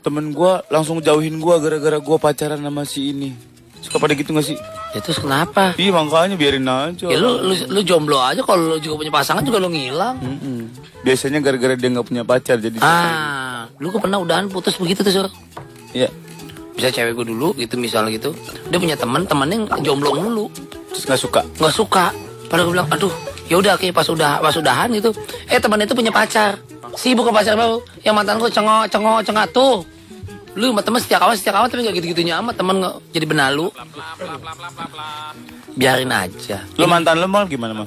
Temen 0.00 0.32
gua 0.32 0.64
langsung 0.72 1.04
jauhin 1.04 1.36
gua 1.40 1.60
gara-gara 1.60 2.00
gua 2.00 2.16
pacaran 2.16 2.60
sama 2.60 2.82
si 2.88 3.12
ini. 3.12 3.36
Suka 3.80 3.96
pada 3.96 4.12
gitu 4.12 4.32
gak 4.36 4.44
sih? 4.44 4.56
Ya 4.92 5.00
terus 5.00 5.22
kenapa? 5.22 5.72
Iya 5.78 5.92
makanya 5.94 6.36
biarin 6.36 6.68
aja. 6.68 7.06
Ya 7.08 7.16
lu, 7.16 7.40
lu 7.40 7.54
lu 7.68 7.80
jomblo 7.80 8.20
aja 8.20 8.44
kalau 8.44 8.74
lu 8.74 8.76
juga 8.82 9.00
punya 9.00 9.12
pasangan 9.12 9.40
juga 9.44 9.62
lu 9.62 9.72
ngilang. 9.72 10.20
Mm-mm. 10.20 10.58
Biasanya 11.00 11.40
gara-gara 11.40 11.78
dia 11.78 11.88
nggak 11.88 12.06
punya 12.10 12.22
pacar 12.26 12.60
jadi. 12.60 12.76
Ah, 12.82 13.64
lu 13.80 13.88
kok 13.88 14.04
pernah 14.04 14.20
udahan 14.20 14.52
putus 14.52 14.76
begitu 14.76 15.00
tuh, 15.00 15.12
Sur? 15.12 15.26
Iya. 15.96 16.12
Bisa 16.76 16.92
cewek 16.92 17.12
gue 17.16 17.26
dulu 17.32 17.56
gitu 17.56 17.76
misalnya 17.76 18.12
gitu. 18.16 18.36
Dia 18.68 18.78
punya 18.80 18.96
teman, 18.96 19.24
temennya 19.24 19.68
jomblo 19.80 20.16
mulu. 20.16 20.46
Terus 20.92 21.04
nggak 21.08 21.20
suka. 21.20 21.40
nggak 21.56 21.74
suka. 21.74 22.04
Padahal 22.50 22.66
gue 22.68 22.74
bilang, 22.76 22.88
aduh, 22.90 23.12
ya 23.48 23.56
udah 23.62 23.78
kayak 23.78 23.94
pas 23.94 24.08
udah 24.10 24.42
pas 24.42 24.56
udahan 24.58 24.90
gitu. 24.92 25.14
Eh 25.48 25.56
temannya 25.56 25.86
itu 25.86 25.96
punya 25.96 26.12
pacar. 26.12 26.58
Sibuk 26.98 27.28
ke 27.28 27.32
pacar 27.32 27.54
baru. 27.54 27.78
Yang 28.02 28.14
mantan 28.18 28.36
gue 28.42 28.50
cengok 28.50 28.84
cengok 28.90 29.18
cengok 29.22 29.46
tuh. 29.54 29.86
Lu 30.58 30.74
sama 30.74 30.82
temen 30.82 30.98
setiap 30.98 31.20
kawan 31.22 31.36
setiap 31.38 31.54
kawan 31.58 31.68
tapi 31.70 31.86
gak 31.86 31.94
gitu-gitunya 31.94 32.34
amat 32.42 32.58
temen 32.58 32.82
nggak 32.82 32.94
jadi 33.14 33.26
benalu. 33.26 33.66
Biarin 35.78 36.10
aja. 36.10 36.66
Lu 36.74 36.90
mantan 36.90 37.22
lu 37.22 37.30
mal 37.30 37.46
gimana 37.46 37.72
mal? 37.72 37.86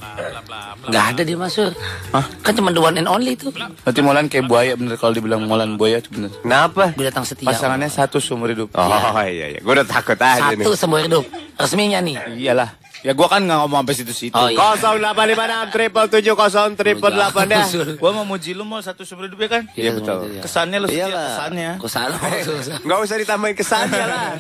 Nggak 0.88 1.06
ada 1.16 1.22
dia 1.28 1.36
masuk. 1.36 1.76
Hah? 2.16 2.26
Kan 2.40 2.56
cuma 2.56 2.72
the 2.72 2.80
one 2.80 2.96
and 2.96 3.12
only 3.12 3.36
tuh. 3.36 3.52
Berarti 3.52 4.00
Molan 4.00 4.32
kayak 4.32 4.48
buaya 4.48 4.74
bener 4.80 4.96
kalau 4.96 5.12
dibilang 5.12 5.44
Molan 5.44 5.76
buaya 5.76 6.00
itu 6.00 6.08
bener. 6.12 6.32
Kenapa? 6.40 6.96
Binatang 6.96 7.28
setia. 7.28 7.52
Pasangannya 7.52 7.92
satu 7.92 8.24
seumur 8.24 8.48
hidup. 8.52 8.72
Oh 8.80 8.88
iya 9.28 9.52
iya, 9.54 9.60
gua 9.60 9.84
udah 9.84 9.88
takut 9.88 10.16
aja 10.16 10.56
nih. 10.56 10.64
Satu 10.64 10.80
seumur 10.80 11.04
hidup. 11.04 11.28
Resminya 11.60 12.00
nih. 12.00 12.16
Iyalah. 12.40 12.83
Ya 13.04 13.12
gua 13.12 13.28
kan 13.28 13.44
nggak 13.44 13.60
ngomong 13.60 13.84
sampai 13.84 13.96
situ-situ. 13.96 14.32
Oh 14.32 14.48
iya. 14.48 14.80
0856 14.80 15.76
triple 15.76 16.08
tujuh 16.08 16.34
kosong 16.34 16.72
triple 16.74 17.12
delapan 17.12 17.46
ya. 17.52 17.64
Gua 18.00 18.12
mau 18.16 18.24
muji 18.24 18.56
lu 18.56 18.64
mau 18.64 18.80
satu 18.80 19.04
seumur 19.04 19.28
hidup 19.28 19.44
ya 19.44 19.50
kan? 19.52 19.64
Iya, 19.76 19.92
betul. 19.92 20.40
Kesannya 20.40 20.78
lu 20.80 20.88
setia 20.88 21.12
Iyalah. 21.12 21.28
kesannya. 21.28 21.70
Kok 21.84 21.92
salah? 21.92 22.20
Nggak 22.88 23.00
usah 23.04 23.16
ditambahin 23.20 23.56
kesannya 23.60 24.06
lah. 24.08 24.32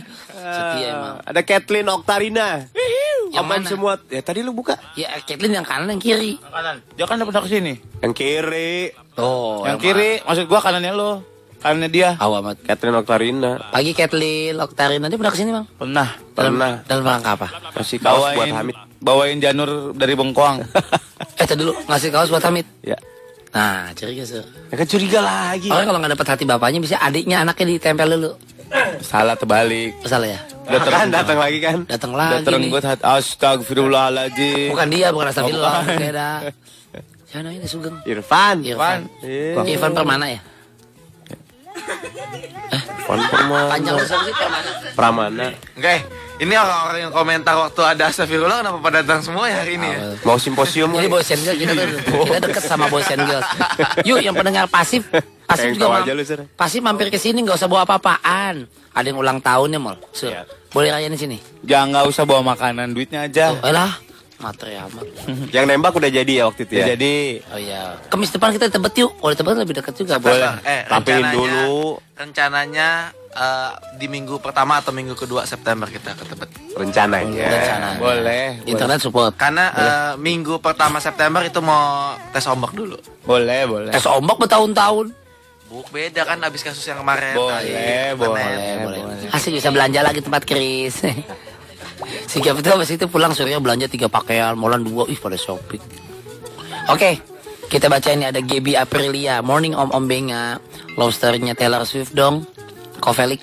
Setia 0.42 0.88
emang. 0.94 1.16
Ada 1.22 1.40
Kathleen 1.42 1.86
Oktarina. 1.86 2.48
Yang 3.32 3.42
Aman 3.42 3.58
mana? 3.58 3.68
semua. 3.68 3.92
Ya 4.06 4.20
tadi 4.20 4.44
lu 4.44 4.52
buka. 4.52 4.76
Ya 4.94 5.08
Caitlyn 5.24 5.56
yang 5.56 5.66
kanan 5.66 5.90
yang 5.90 5.98
kiri. 5.98 6.38
Kanan. 6.38 6.78
Dia 6.94 7.08
kan 7.08 7.16
udah 7.16 7.26
pernah 7.26 7.42
ke 7.42 7.50
sini. 7.50 7.74
Yang 8.04 8.12
kiri. 8.14 8.74
Oh, 9.18 9.66
yang 9.66 9.82
kiri 9.82 10.22
maksud 10.22 10.46
gua 10.46 10.60
kanannya 10.60 10.92
lu. 10.94 11.24
Kanannya 11.62 11.88
dia. 11.88 12.08
Awas 12.18 12.42
amat. 12.42 12.56
Kathleen 12.66 12.98
Oktarina. 12.98 13.50
Pagi 13.70 13.92
Kathleen 13.94 14.58
Oktarina 14.58 15.06
dia 15.06 15.14
pernah 15.14 15.30
ke 15.30 15.38
sini 15.38 15.50
bang? 15.50 15.64
Pernah. 15.72 16.08
Dalam, 16.34 16.52
Pernah. 16.52 16.72
dalam 16.84 17.04
rangka 17.06 17.30
apa? 17.32 17.48
Kasih 17.72 17.98
kaos 17.98 18.18
buat 18.18 18.34
Bawain 18.34 18.54
Hamid. 18.54 18.76
bawain 18.98 19.38
janur 19.38 19.70
dari 19.94 20.14
Bengkoang. 20.14 20.62
Eh 21.32 21.46
tadi 21.46 21.62
dulu 21.62 21.72
ngasih 21.86 22.10
kaos 22.10 22.28
buat 22.28 22.42
Hamid. 22.42 22.66
Ya. 22.82 22.98
Nah 23.52 23.94
curiga 23.94 24.22
sih. 24.22 24.42
Ya 24.42 24.74
kan 24.74 24.86
curiga 24.86 25.20
lagi. 25.22 25.70
Orang 25.70 25.86
kalau 25.86 25.98
nggak 26.02 26.12
dapet 26.18 26.26
hati 26.28 26.44
bapaknya 26.44 26.78
bisa 26.78 26.96
adiknya 26.98 27.42
anaknya 27.42 27.66
ditempel 27.72 28.08
dulu. 28.10 28.30
Salah 29.00 29.38
terbalik. 29.38 29.94
Salah 30.02 30.28
ya? 30.28 30.40
Udah 30.64 30.80
kan 30.82 31.08
datang 31.10 31.38
lagi 31.38 31.58
kan. 31.60 31.76
Datang 31.86 32.12
lagi 32.12 32.40
nih. 32.40 32.46
terenggut 32.46 32.82
hati. 32.82 33.02
Astagfirullahaladzim. 33.04 34.70
Bukan 34.72 34.88
dia, 34.88 35.08
bukan 35.12 35.26
Astagfirullah. 35.30 35.74
Bukan. 35.84 35.98
Beda. 36.00 36.28
Siapa 37.32 37.42
namanya 37.44 37.68
Sugeng? 37.68 37.96
Irfan. 38.04 38.56
Irfan. 38.60 38.98
Iya. 39.24 39.62
Irfan 39.64 39.92
Permana 39.92 40.26
ya? 40.28 40.40
Permana. 43.02 43.68
Panjang 43.68 43.96
sih 44.00 44.34
Permana? 44.34 44.70
Pramana. 44.94 45.46
Oke, 45.76 45.96
ini 46.40 46.54
orang-orang 46.56 47.00
yang 47.08 47.12
komentar 47.12 47.54
waktu 47.58 47.80
ada 47.84 48.02
Astagfirullah 48.08 48.64
kenapa 48.64 48.78
pada 48.80 48.98
datang 49.04 49.20
semua 49.20 49.50
ya 49.50 49.62
hari 49.62 49.76
ini 49.76 49.88
ya? 49.88 49.98
Mau 50.24 50.38
simposium 50.40 50.90
boys 50.94 51.28
and 51.30 51.42
girls 51.44 51.58
kita 51.58 51.72
tuh 51.74 51.86
kita 52.28 52.38
deket 52.48 52.64
sama 52.64 52.86
boys 52.88 53.08
and 53.10 53.22
girls. 53.26 53.46
Yuk 54.06 54.18
yang 54.22 54.34
pendengar 54.34 54.66
pasif, 54.70 55.06
pasif 55.44 55.76
juga 55.76 56.02
aja 56.02 56.12
lu, 56.14 56.22
pasif 56.56 56.80
mampir 56.80 57.10
ke 57.12 57.18
sini 57.20 57.42
nggak 57.44 57.58
usah 57.58 57.68
bawa 57.68 57.84
apa-apaan. 57.84 58.66
Ada 58.92 59.08
yang 59.08 59.24
ulang 59.24 59.40
tahunnya 59.40 59.80
mal, 59.80 59.96
Sur. 60.12 60.28
Iya. 60.28 60.44
Boleh 60.68 60.92
rayain 60.92 61.08
di 61.08 61.16
sini. 61.16 61.36
Jangan 61.64 61.86
nggak 61.96 62.04
usah 62.12 62.24
bawa 62.28 62.52
makanan, 62.52 62.92
duitnya 62.92 63.24
aja. 63.24 63.56
Oh, 63.64 63.72
lah, 63.72 63.96
materi 64.42 64.74
amat. 64.76 65.06
Yang 65.48 65.64
nembak 65.64 65.94
udah 65.94 66.10
jadi 66.10 66.32
ya 66.34 66.44
waktu 66.50 66.66
itu 66.66 66.74
ya. 66.74 66.82
Ya, 66.82 66.86
jadi 66.92 67.12
Oh 67.48 67.60
iya, 67.60 67.82
kemis 68.10 68.28
depan 68.28 68.50
kita 68.50 68.66
tebet 68.68 68.94
yuk. 68.98 69.14
Kalau 69.14 69.32
tebet 69.32 69.54
lebih 69.56 69.74
dekat 69.78 69.94
juga. 69.94 70.18
Boleh. 70.18 70.58
Eh, 70.62 70.82
rencananya- 70.84 71.30
dulu. 71.30 72.02
Rencananya 72.12 72.88
eh, 73.32 73.70
di 73.96 74.06
minggu 74.06 74.36
pertama 74.38 74.76
atau 74.76 74.90
minggu 74.90 75.14
kedua 75.14 75.46
September 75.46 75.86
kita 75.86 76.12
ke 76.12 76.24
Tebet. 76.26 76.50
Rencana 76.74 77.22
ya. 77.24 77.48
Rencana. 77.48 77.88
boleh. 77.96 78.46
Internet 78.66 78.98
support. 79.00 79.32
Karena 79.38 79.64
eh, 79.70 80.12
minggu 80.18 80.58
pertama 80.58 80.98
September 80.98 81.40
itu 81.40 81.62
mau 81.62 82.12
tes 82.30 82.44
ombak 82.44 82.74
dulu. 82.74 82.98
Boleh, 83.22 83.64
boleh. 83.64 83.90
Tes 83.90 84.04
ombak 84.04 84.36
bertahun-tahun. 84.36 85.14
Buk 85.72 85.88
beda 85.88 86.28
kan 86.28 86.36
abis 86.44 86.60
kasus 86.60 86.84
yang 86.84 87.00
kemarin. 87.00 87.32
Boleh, 87.32 87.56
Tadi, 87.56 87.72
boleh, 88.12 88.44
internet. 88.44 88.76
boleh. 88.84 89.32
Asik 89.32 89.56
bisa 89.56 89.72
belanja 89.72 90.04
lagi 90.04 90.20
tempat 90.20 90.44
Kris. 90.44 91.00
si 92.24 92.38
Gap 92.38 92.58
itu 92.58 92.68
habis 92.68 92.90
itu 92.90 93.04
pulang 93.06 93.32
Surya 93.32 93.58
belanja 93.58 93.86
tiga 93.86 94.06
pakaian, 94.06 94.54
Molan 94.54 94.82
dua, 94.82 95.06
ih 95.06 95.16
pada 95.16 95.34
shopping. 95.34 95.80
Oke, 96.88 97.22
kita 97.68 97.86
baca 97.86 98.08
ini 98.10 98.26
ada 98.26 98.40
Gaby 98.40 98.74
Aprilia, 98.74 99.40
Morning 99.40 99.72
Om 99.72 99.90
Om 99.90 100.04
Benga, 100.04 100.58
Lobsternya 100.94 101.54
Taylor 101.54 101.84
Swift 101.84 102.12
dong, 102.12 102.44
Kovelik. 102.98 103.40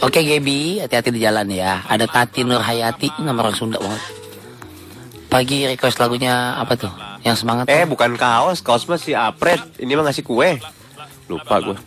Oke 0.00 0.20
Gaby, 0.20 0.82
hati-hati 0.82 1.14
di 1.14 1.20
jalan 1.20 1.46
ya. 1.46 1.86
Ada 1.86 2.06
Tati 2.06 2.42
Nur 2.42 2.58
Hayati, 2.58 3.10
nama 3.22 3.38
orang 3.38 3.54
Sunda 3.54 3.78
banget. 3.78 4.02
Pagi 5.26 5.64
request 5.64 5.96
lagunya 5.96 6.58
apa 6.58 6.76
tuh? 6.76 6.92
Yang 7.22 7.40
semangat 7.40 7.64
Eh 7.66 7.86
tuh? 7.86 7.94
bukan 7.94 8.18
kaos, 8.18 8.60
kaos 8.60 8.84
mah 8.84 8.98
si 8.98 9.14
Apret. 9.14 9.62
Ini 9.78 9.94
mah 9.94 10.04
ngasih 10.04 10.26
kue. 10.26 10.58
Lupa 11.30 11.56
gue. 11.62 11.78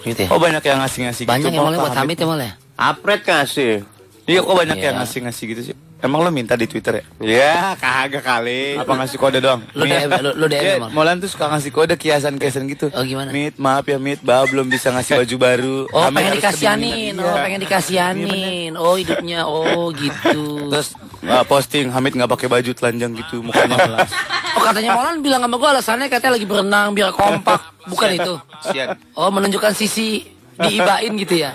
gitu 0.00 0.24
ya. 0.24 0.28
Oh 0.30 0.38
banyak 0.38 0.62
yang 0.62 0.78
ngasih-ngasih 0.80 1.26
Banyak 1.26 1.50
gitu. 1.50 1.58
yang 1.58 1.66
mulai 1.66 1.78
buat 1.82 1.92
Hamid 1.92 2.16
ya 2.16 2.24
mulai. 2.24 2.50
Apret 2.78 3.26
ngasih. 3.26 3.82
Iya 4.28 4.44
kok 4.44 4.52
banyak 4.54 4.76
Iya. 4.76 4.86
yang 4.86 4.96
ngasih-ngasih 5.00 5.44
gitu 5.48 5.62
sih. 5.64 5.74
Emang 5.98 6.20
lo 6.20 6.28
minta 6.28 6.52
di 6.52 6.68
Twitter 6.68 6.94
ya? 6.94 7.04
Ya 7.18 7.56
kagak 7.74 8.22
kali. 8.22 8.76
Apa 8.76 8.92
ngasih 8.94 9.16
kode 9.16 9.40
doang? 9.40 9.64
Lu 9.72 9.82
DM, 9.82 10.06
lu, 10.14 10.30
lu 10.36 10.46
DM 10.46 10.60
Iya, 10.60 10.72
emang. 10.78 10.90
Molan 10.92 11.18
tuh 11.18 11.26
suka 11.26 11.48
ngasih 11.48 11.72
kode 11.72 11.96
kiasan-kiasan 11.96 12.68
gitu. 12.68 12.86
Oh, 12.92 13.02
gimana? 13.02 13.32
Mit, 13.32 13.56
maaf 13.56 13.82
ya 13.82 13.96
Mit, 13.96 14.20
Ba 14.20 14.44
belum 14.44 14.68
bisa 14.68 14.92
ngasih 14.92 15.18
baju 15.18 15.36
baru. 15.36 15.76
Oh 15.88 16.04
Kami 16.04 16.14
pengen 16.14 16.30
harus 16.30 16.38
dikasihanin, 16.38 16.86
kedinginan. 16.86 17.18
oh 17.18 17.26
Iya. 17.26 17.42
pengen 17.42 17.60
dikasihanin, 17.60 18.72
oh 18.76 18.94
hidupnya, 18.94 19.40
oh 19.42 19.84
gitu. 19.90 20.38
Terus 20.70 20.88
uh, 21.24 21.42
posting 21.42 21.88
Hamid 21.88 22.12
nggak 22.14 22.30
pakai 22.30 22.46
baju 22.46 22.70
telanjang 22.70 23.10
gitu, 23.16 23.40
mukanya 23.40 23.76
melas. 23.80 24.10
Oh 24.54 24.62
katanya 24.62 24.90
Molan 24.92 25.18
bilang 25.18 25.40
sama 25.40 25.56
gue 25.56 25.68
alasannya 25.72 26.06
katanya 26.06 26.32
lagi 26.34 26.46
berenang 26.46 26.88
biar 26.92 27.10
kompak, 27.10 27.58
bukan 27.86 28.08
itu. 28.12 28.34
Sian. 28.60 28.94
Oh 29.14 29.28
menunjukkan 29.28 29.72
sisi 29.72 30.22
diibain 30.58 31.12
gitu 31.14 31.34
ya. 31.38 31.54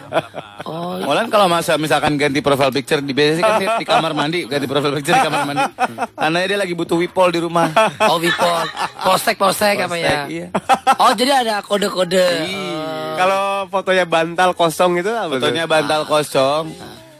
Oh, 0.64 0.96
Molan 1.04 1.28
kalau 1.28 1.52
masa 1.52 1.76
misalkan 1.76 2.16
ganti 2.16 2.40
profile 2.40 2.72
picture 2.72 3.04
di 3.04 3.12
biasanya 3.12 3.44
kan 3.44 3.54
di, 3.60 3.68
di 3.84 3.86
kamar 3.86 4.12
mandi, 4.16 4.48
ganti 4.48 4.64
profile 4.64 4.96
picture 4.96 5.20
di 5.20 5.24
kamar 5.24 5.42
mandi. 5.44 5.64
Karena 6.16 6.38
dia 6.48 6.58
lagi 6.58 6.74
butuh 6.74 6.96
wipol 6.96 7.30
di 7.30 7.40
rumah. 7.44 7.68
oh 8.08 8.18
Vipol. 8.18 8.64
Postek 9.04 9.36
postek 9.36 9.84
apa 9.84 9.96
ya? 10.00 10.26
iya. 10.32 10.48
Oh 10.98 11.12
jadi 11.12 11.44
ada 11.44 11.60
kode-kode. 11.60 12.28
Kalau 13.20 13.68
fotonya 13.68 14.06
bantal 14.08 14.56
kosong 14.56 15.04
itu 15.04 15.12
apa? 15.12 15.36
Fotonya 15.36 15.68
bantal 15.68 16.02
kosong. 16.08 16.72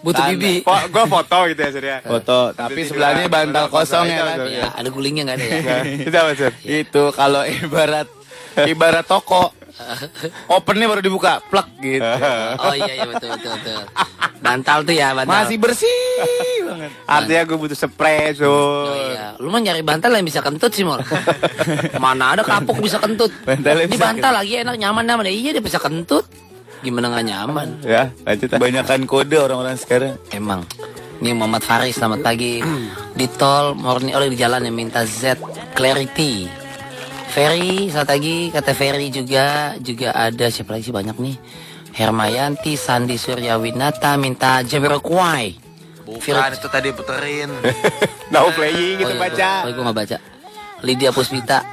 Butuh 0.04 0.24
bibi. 0.36 0.60
Po- 0.68 0.88
gua 0.92 1.08
foto 1.08 1.48
gitu 1.48 1.60
ya 1.64 1.70
Surya. 1.72 1.98
Foto, 2.04 2.52
tapi 2.52 2.84
sebelahnya 2.84 3.32
bantal 3.32 3.72
kosong 3.72 4.04
ya 4.08 4.24
kan. 4.24 4.38
Ya, 4.52 4.68
ada 4.76 4.88
gulingnya 4.92 5.24
nggak 5.32 5.38
ada 5.40 5.46
ya? 5.48 5.78
Itu 6.08 6.18
apa? 6.20 6.32
Itu 6.64 7.04
kalau 7.16 7.44
ibarat 7.48 8.08
ibarat 8.68 9.08
toko 9.08 9.56
opennya 10.48 10.86
baru 10.86 11.02
dibuka, 11.02 11.42
plek 11.50 11.68
gitu. 11.82 12.06
Oh 12.64 12.74
iya 12.78 12.94
iya 12.94 13.06
betul 13.10 13.30
betul 13.38 13.52
betul. 13.58 13.82
Bantal 14.44 14.78
tuh 14.84 14.94
ya 14.94 15.16
bantal. 15.16 15.34
Masih 15.44 15.58
bersih 15.58 16.14
banget. 16.68 16.92
Artinya 17.16 17.42
gue 17.48 17.58
butuh 17.58 17.78
spray, 17.78 18.36
Sur. 18.36 18.50
Oh 18.52 18.96
iya, 19.14 19.34
lu 19.40 19.48
mah 19.50 19.62
nyari 19.64 19.82
bantal 19.82 20.12
yang 20.14 20.26
bisa 20.28 20.44
kentut 20.44 20.72
sih, 20.74 20.84
Mor. 20.84 21.00
Mana 22.04 22.36
ada 22.38 22.44
kapuk 22.44 22.78
bisa 22.80 23.00
kentut. 23.00 23.32
Bantal 23.44 23.88
Di 23.88 23.98
bantal 23.98 24.34
lagi 24.36 24.54
enak 24.62 24.76
nyaman 24.78 25.04
nyaman. 25.08 25.26
Iya 25.32 25.58
dia 25.58 25.64
bisa 25.64 25.80
kentut. 25.80 26.28
Gimana 26.84 27.08
nggak 27.16 27.26
nyaman? 27.32 27.68
Ya, 27.88 28.12
lanjut. 28.28 28.48
ah. 28.52 28.60
Kebanyakan 28.60 29.00
kode 29.08 29.38
orang-orang 29.40 29.80
sekarang. 29.80 30.20
Emang. 30.36 30.68
Ini 31.24 31.32
Muhammad 31.32 31.64
Faris, 31.64 31.96
selamat 31.96 32.20
pagi. 32.20 32.60
Di 33.20 33.28
tol, 33.40 33.72
morning 33.80 34.12
oleh 34.12 34.28
di 34.28 34.36
jalan 34.36 34.68
yang 34.68 34.76
minta 34.76 35.08
Z 35.08 35.40
Clarity. 35.72 36.63
Ferry, 37.34 37.90
selamat 37.90 38.10
pagi. 38.14 38.38
Kata 38.54 38.72
Ferry 38.78 39.10
juga, 39.10 39.74
juga 39.82 40.14
ada 40.14 40.54
siapa 40.54 40.78
lagi 40.78 40.86
sih 40.86 40.94
banyak 40.94 41.18
nih. 41.18 41.36
Hermayanti, 41.98 42.78
Sandi 42.78 43.18
Suryawinata 43.18 44.14
minta 44.22 44.62
Jamiroquai. 44.62 45.58
Bukan 46.06 46.54
itu 46.54 46.70
tadi 46.70 46.94
puterin. 46.94 47.50
Now 48.34 48.54
playing 48.54 49.02
gitu 49.02 49.18
iya, 49.18 49.22
baca. 49.26 49.52
Oh, 49.66 49.74
gue 49.74 49.82
gak 49.82 49.98
baca. 49.98 50.18
Lydia 50.86 51.10
Puspita. 51.10 51.66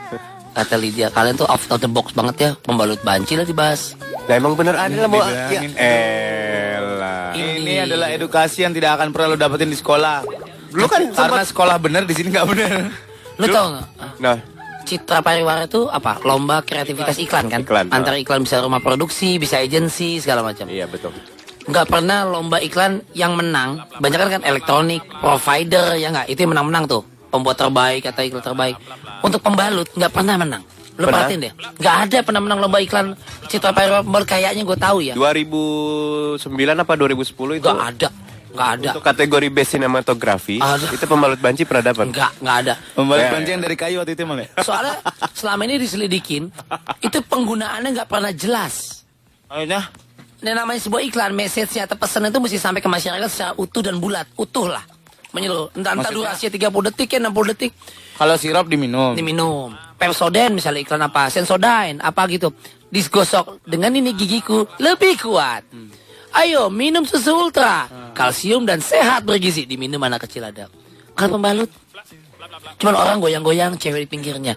Kata 0.56 0.80
Lydia, 0.80 1.12
kalian 1.12 1.36
tuh 1.36 1.44
out 1.44 1.60
of 1.60 1.76
the 1.84 1.90
box 1.92 2.16
banget 2.16 2.36
ya. 2.40 2.50
Pembalut 2.64 3.04
banci 3.04 3.36
lah 3.36 3.44
dibahas. 3.44 4.00
Nah, 4.32 4.40
emang 4.40 4.56
bener 4.56 4.80
ada 4.80 4.96
lah 4.96 5.08
mau. 5.12 5.20
Ya, 5.28 5.60
elah. 5.76 7.36
Ini 7.36 7.84
adalah 7.84 8.08
edukasi 8.08 8.64
yang 8.64 8.72
tidak 8.72 8.96
akan 8.96 9.12
pernah 9.12 9.28
lo 9.28 9.36
dapetin 9.36 9.68
di 9.68 9.76
sekolah. 9.76 10.24
Lu 10.72 10.88
kan 10.88 11.04
Karena 11.12 11.44
sekolah 11.44 11.76
bener 11.76 12.08
di 12.08 12.16
sini 12.16 12.32
nggak 12.32 12.48
bener. 12.48 12.88
Lu 13.36 13.46
tau 13.52 13.66
gak? 13.76 13.86
Nah, 14.24 14.36
Citra 14.90 15.22
Pariwara 15.22 15.70
itu 15.70 15.86
apa? 15.86 16.18
Lomba 16.26 16.66
kreativitas 16.66 17.14
iklan 17.16 17.46
kan? 17.46 17.62
Iklan, 17.62 17.94
Antara 17.94 18.18
iklan 18.18 18.42
bisa 18.42 18.58
rumah 18.58 18.82
produksi, 18.82 19.38
bisa 19.38 19.62
agensi, 19.62 20.18
segala 20.18 20.42
macam. 20.42 20.66
iya 20.66 20.90
betul. 20.90 21.14
Nggak 21.70 21.86
pernah 21.86 22.26
lomba 22.26 22.58
iklan 22.58 23.06
yang 23.14 23.38
menang. 23.38 23.86
Banyak 23.96 24.18
kan 24.18 24.42
elektronik, 24.42 25.06
provider, 25.22 25.94
ya 25.94 26.10
nggak? 26.10 26.26
Itu 26.26 26.42
yang 26.42 26.58
menang-menang 26.58 26.90
tuh. 26.90 27.06
Pembuat 27.30 27.54
terbaik 27.54 28.02
atau 28.02 28.26
iklan 28.26 28.42
terbaik. 28.42 28.74
Untuk 29.22 29.38
pembalut 29.38 29.86
nggak 29.94 30.10
pernah 30.10 30.34
menang. 30.34 30.66
Lu 30.98 31.06
Pernah? 31.06 31.22
perhatiin 31.22 31.40
deh. 31.40 31.52
Nggak 31.78 31.96
ada 32.02 32.18
pernah 32.20 32.40
menang 32.42 32.58
lomba 32.58 32.78
iklan 32.82 33.06
Citra 33.46 33.70
Pariwara 33.70 34.02
kayaknya 34.26 34.66
gue 34.66 34.74
tahu 34.76 34.98
ya. 35.00 35.14
2009 35.14 36.42
apa 36.74 36.92
2010 36.98 37.30
itu? 37.56 37.62
Nggak 37.62 37.78
ada. 37.94 38.08
Nggak 38.50 38.68
ada. 38.76 38.88
Untuk 38.92 39.04
kategori 39.04 39.48
best 39.48 39.70
cinematography, 39.72 40.58
Ada. 40.58 40.86
itu 40.90 41.04
pembalut 41.04 41.38
banci 41.38 41.62
pernah 41.62 41.84
dapat. 41.86 42.10
Nggak, 42.10 42.32
nggak 42.38 42.56
ada. 42.60 42.74
Pembalut 42.92 43.22
Ya. 43.22 43.30
banci 43.30 43.50
yang 43.50 43.62
dari 43.62 43.76
kayu 43.76 43.96
waktu 43.98 44.12
itu 44.12 44.24
malah. 44.24 44.48
Soalnya 44.60 44.94
selama 45.32 45.62
ini 45.64 45.78
diselidikin, 45.78 46.50
itu 46.98 47.18
penggunaannya 47.22 47.88
nggak 47.94 48.08
pernah 48.08 48.30
jelas. 48.30 49.06
Akhirnya 49.46 49.90
Dan 50.40 50.56
namanya 50.56 50.80
sebuah 50.80 51.04
iklan, 51.04 51.36
message-nya 51.36 51.84
atau 51.84 52.00
pesan 52.00 52.24
itu 52.24 52.40
mesti 52.40 52.56
sampai 52.56 52.80
ke 52.80 52.88
masyarakat 52.88 53.28
secara 53.28 53.52
utuh 53.54 53.84
dan 53.84 54.00
bulat. 54.00 54.24
Utuh 54.34 54.72
lah. 54.72 54.80
Menyeluruh. 55.30 55.68
Entah, 55.76 55.92
entah 55.92 56.08
durasinya 56.08 56.48
30 56.48 56.88
detik 56.88 57.12
ya 57.12 57.20
60 57.20 57.52
detik. 57.52 57.72
kalau 58.16 58.40
sirup 58.40 58.64
diminum. 58.64 59.12
Diminum. 59.12 59.76
Pepsodent 59.94 60.56
misalnya 60.56 60.80
iklan 60.80 61.04
apa. 61.04 61.28
Sensodyne 61.28 62.00
apa 62.00 62.24
gitu. 62.26 62.56
Disgosok. 62.88 63.60
Dengan 63.68 63.92
ini 63.92 64.16
gigiku 64.16 64.64
lebih 64.80 65.20
kuat. 65.20 65.60
Ayo 66.32 66.72
minum 66.72 67.04
susu 67.04 67.36
ultra. 67.36 67.84
Kalsium 68.12 68.64
dan 68.64 68.78
sehat 68.78 69.24
bergizi. 69.24 69.64
Diminum 69.64 70.00
anak 70.00 70.26
kecil 70.28 70.44
ada. 70.44 70.66
Kalau 71.14 71.36
pembalut. 71.36 71.70
Cuman 72.76 72.94
orang 72.96 73.18
goyang-goyang 73.20 73.76
cewek 73.76 74.04
di 74.04 74.08
pinggirnya. 74.08 74.54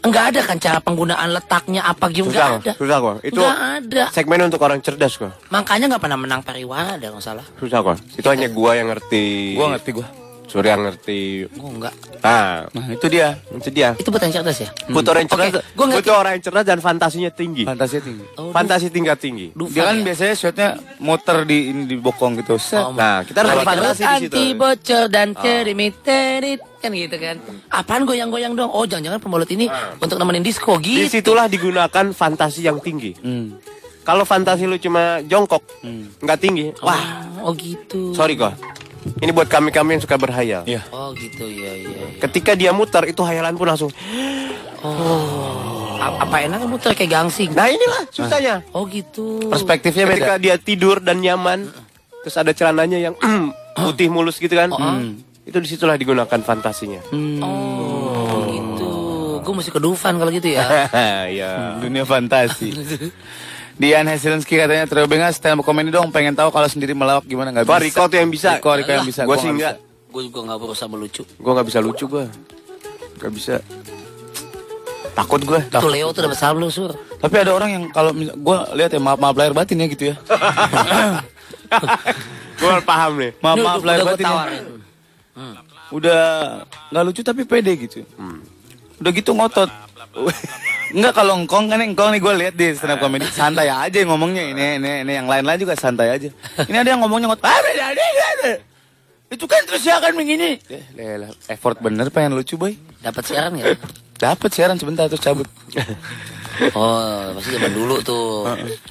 Enggak 0.00 0.32
ada 0.32 0.40
kan 0.40 0.56
cara 0.56 0.78
penggunaan 0.80 1.28
letaknya 1.28 1.84
apa 1.84 2.08
gitu. 2.08 2.32
Susah, 2.32 2.56
Enggak 2.56 2.64
ada. 2.64 2.72
susah 2.80 2.96
kok. 2.96 3.16
Itu 3.20 3.40
Nggak 3.44 3.58
ada. 3.60 4.02
segmen 4.08 4.40
untuk 4.48 4.60
orang 4.64 4.80
cerdas 4.80 5.12
kok. 5.20 5.28
Makanya 5.52 5.92
nggak 5.92 6.02
pernah 6.02 6.16
menang 6.16 6.40
pariwara 6.40 6.96
ada 6.96 7.12
nggak 7.12 7.20
salah. 7.20 7.44
Susah 7.60 7.84
kok. 7.84 8.00
Itu 8.16 8.24
hanya 8.32 8.48
gua 8.48 8.80
yang 8.80 8.88
ngerti. 8.88 9.52
Gua 9.60 9.76
ngerti 9.76 9.90
gua. 9.92 10.08
Surya 10.50 10.74
ngerti. 10.74 11.46
Gue 11.46 11.70
enggak. 11.70 11.94
Nah, 12.20 12.66
Nah, 12.68 12.86
itu 12.90 13.06
dia. 13.06 13.38
itu 13.48 13.70
dia. 13.70 13.94
Itu 13.94 14.10
buat 14.10 14.18
yang 14.20 14.34
cerdas 14.34 14.58
ya? 14.58 14.68
Butuh 14.84 15.14
orang 15.14 15.24
cerdas. 15.24 15.46
Oke, 15.48 15.62
gua 15.72 15.84
ngerti. 15.86 15.98
butuh 16.02 16.14
orang 16.16 16.32
yang 16.34 16.42
cerdas 16.42 16.64
dan 16.66 16.78
fantasinya 16.78 17.30
tinggi. 17.30 17.62
Fantasinya 17.62 18.02
tinggi. 18.02 18.24
Oh, 18.34 18.50
Fantasi 18.50 18.86
tingkat 18.88 19.18
tinggi. 19.18 19.46
Dufan 19.54 19.70
Dia 19.70 19.82
kan 19.84 19.94
ya? 19.94 20.02
biasanya 20.02 20.34
shotnya 20.34 20.68
muter 20.98 21.38
di 21.44 21.58
ini 21.70 21.82
di 21.86 21.96
bokong 21.96 22.32
gitu. 22.36 22.58
Set. 22.58 22.82
Oh, 22.82 22.90
Nah, 22.92 23.22
kita 23.22 23.40
harus 23.40 23.62
terus 23.62 23.94
di 23.94 23.94
situ. 23.96 24.10
anti 24.34 24.44
bocor 24.52 25.04
dan 25.06 25.28
cerimit 25.32 25.94
terit 26.02 26.60
kan 26.76 26.90
gitu 26.90 27.14
kan. 27.14 27.36
Apaan 27.70 28.02
goyang-goyang 28.02 28.52
dong? 28.52 28.68
Oh, 28.68 28.82
jangan-jangan 28.82 29.22
pembalut 29.22 29.48
ini 29.48 29.70
untuk 29.96 30.18
nemenin 30.18 30.42
disco 30.42 30.74
gitu. 30.76 30.98
Di 30.98 31.06
situlah 31.06 31.46
digunakan 31.46 32.10
fantasi 32.10 32.60
yang 32.60 32.82
tinggi. 32.82 33.14
Hmm. 33.16 33.54
Kalau 34.00 34.24
fantasi 34.24 34.64
lu 34.64 34.74
cuma 34.76 35.20
jongkok, 35.22 35.62
nggak 36.18 36.38
tinggi. 36.38 36.72
Wah, 36.80 36.96
Wah, 37.38 37.46
oh 37.46 37.52
gitu. 37.54 38.10
sorry 38.10 38.34
kok. 38.34 38.56
Ini 39.00 39.30
buat 39.32 39.48
kami-kami 39.48 39.96
yang 39.96 40.02
suka 40.02 40.16
berhayal. 40.16 40.62
Iya. 40.64 40.84
Oh 40.90 41.12
gitu 41.12 41.44
ya 41.44 41.72
ya. 41.72 41.88
ya. 41.88 42.06
Ketika 42.20 42.52
dia 42.52 42.70
muter, 42.70 43.04
itu 43.04 43.20
hayalan 43.20 43.56
pun 43.56 43.66
langsung. 43.66 43.90
A- 46.00 46.16
apa 46.20 46.36
enaknya 46.40 46.64
muter 46.64 46.92
kayak 46.92 47.10
gangsing? 47.10 47.52
Nah 47.52 47.68
inilah 47.68 48.08
susahnya. 48.08 48.64
Oh 48.72 48.84
gitu. 48.88 49.40
Perspektifnya 49.48 50.04
beda. 50.04 50.14
Ketika 50.16 50.34
dia 50.36 50.56
tidur 50.56 50.96
dan 51.00 51.20
nyaman, 51.20 51.68
terus 52.20 52.36
ada 52.36 52.52
celananya 52.52 52.96
yang 52.98 53.14
putih 53.76 54.08
mulus 54.08 54.36
gitu 54.36 54.52
kan. 54.52 54.72
Itu 55.44 55.60
di 55.60 55.68
situlah 55.68 55.96
digunakan 55.96 56.40
fantasinya. 56.40 57.00
Oh 57.40 58.36
gitu. 58.46 58.90
Gue 59.40 59.54
mesti 59.56 59.72
ke 59.72 59.80
Dufan 59.80 60.16
kalau 60.16 60.28
gitu 60.28 60.52
ya. 60.52 60.64
ya. 61.40 61.80
Dunia 61.80 62.04
fantasi. 62.04 62.72
Dian 63.80 64.04
Hesilinski 64.04 64.60
katanya 64.60 64.84
Trio 64.84 65.08
Benga 65.08 65.32
stand 65.32 65.56
up 65.56 65.64
comedy 65.64 65.88
dong 65.88 66.12
pengen 66.12 66.36
tahu 66.36 66.52
kalau 66.52 66.68
sendiri 66.68 66.92
melawak 66.92 67.24
gimana 67.24 67.48
nggak 67.48 67.64
Wah, 67.64 67.80
bisa. 67.80 67.88
Riko 67.88 68.02
tuh 68.12 68.18
yang 68.20 68.28
bisa. 68.28 68.60
Riko, 68.60 68.76
Riko 68.76 68.92
yang 68.92 69.08
bisa. 69.08 69.24
Gua 69.24 69.32
Gua 69.32 69.36
sih 69.40 69.48
nggak 69.48 69.56
enggak. 69.56 69.74
Gue 70.12 70.22
juga 70.28 70.38
nggak 70.44 70.58
berusaha 70.60 70.88
melucu. 70.92 71.22
Gue 71.24 71.52
nggak 71.56 71.66
bisa 71.72 71.78
lucu 71.80 72.04
gue. 72.04 72.24
Nggak 73.16 73.32
bisa. 73.32 73.54
Takut 75.16 75.40
gue. 75.40 75.60
Tuh 75.72 75.88
Leo 75.88 76.12
tuh 76.12 76.28
dapat 76.28 76.36
salam 76.36 76.60
lu 76.60 76.68
sur. 76.68 76.92
Tapi 76.92 77.34
ada 77.40 77.56
orang 77.56 77.70
yang 77.72 77.84
kalau 77.88 78.12
gue 78.20 78.56
lihat 78.76 78.92
ya 78.92 79.00
maaf 79.00 79.16
maaf 79.16 79.36
lahir 79.40 79.56
batin 79.56 79.80
ya 79.80 79.88
gitu 79.88 80.12
ya. 80.12 80.16
gue 82.60 82.70
paham 82.84 83.12
nih. 83.16 83.32
Maaf 83.40 83.56
maaf 83.64 83.80
lahir 83.80 84.04
batin. 84.04 84.24
ya. 84.24 84.28
tawarin. 84.28 84.64
Udah 85.88 86.22
nggak 86.92 87.02
lucu 87.08 87.20
tapi 87.24 87.48
pede 87.48 87.72
gitu. 87.80 88.04
Udah 89.00 89.10
gitu 89.16 89.32
ngotot. 89.32 89.72
Enggak 90.96 91.12
kalau 91.22 91.38
engkong 91.38 91.70
kan 91.70 91.78
engkong 91.78 92.10
nih 92.10 92.20
gue 92.20 92.34
lihat 92.34 92.54
di 92.58 92.74
stand 92.74 92.98
up 92.98 92.98
comedy 92.98 93.22
santai 93.30 93.70
aja 93.70 93.98
ngomongnya 94.02 94.42
ini 94.50 94.82
ini 94.82 94.90
ini 95.06 95.12
yang 95.14 95.30
lain-lain 95.30 95.62
juga 95.62 95.78
santai 95.78 96.10
aja. 96.10 96.28
Ini 96.68 96.76
ada 96.82 96.88
yang 96.90 97.00
ngomongnya 97.06 97.30
ngotot. 97.30 97.46
Ah. 97.46 97.62
Itu 99.30 99.46
kan 99.46 99.62
terus 99.62 99.86
ya 99.86 100.02
kan 100.02 100.10
begini. 100.18 100.58
Eh, 100.66 100.82
lelah, 100.98 101.30
effort 101.46 101.78
bener 101.78 102.10
pengen 102.10 102.34
lucu 102.34 102.58
boy. 102.58 102.74
Dapat 102.98 103.22
siaran 103.22 103.54
ya? 103.54 103.78
Dapat 104.18 104.50
siaran 104.50 104.76
sebentar 104.82 105.06
terus 105.06 105.22
cabut. 105.22 105.46
Oh, 106.76 107.32
pasti 107.40 107.56
zaman 107.56 107.72
dulu 107.72 108.04
tuh. 108.04 108.44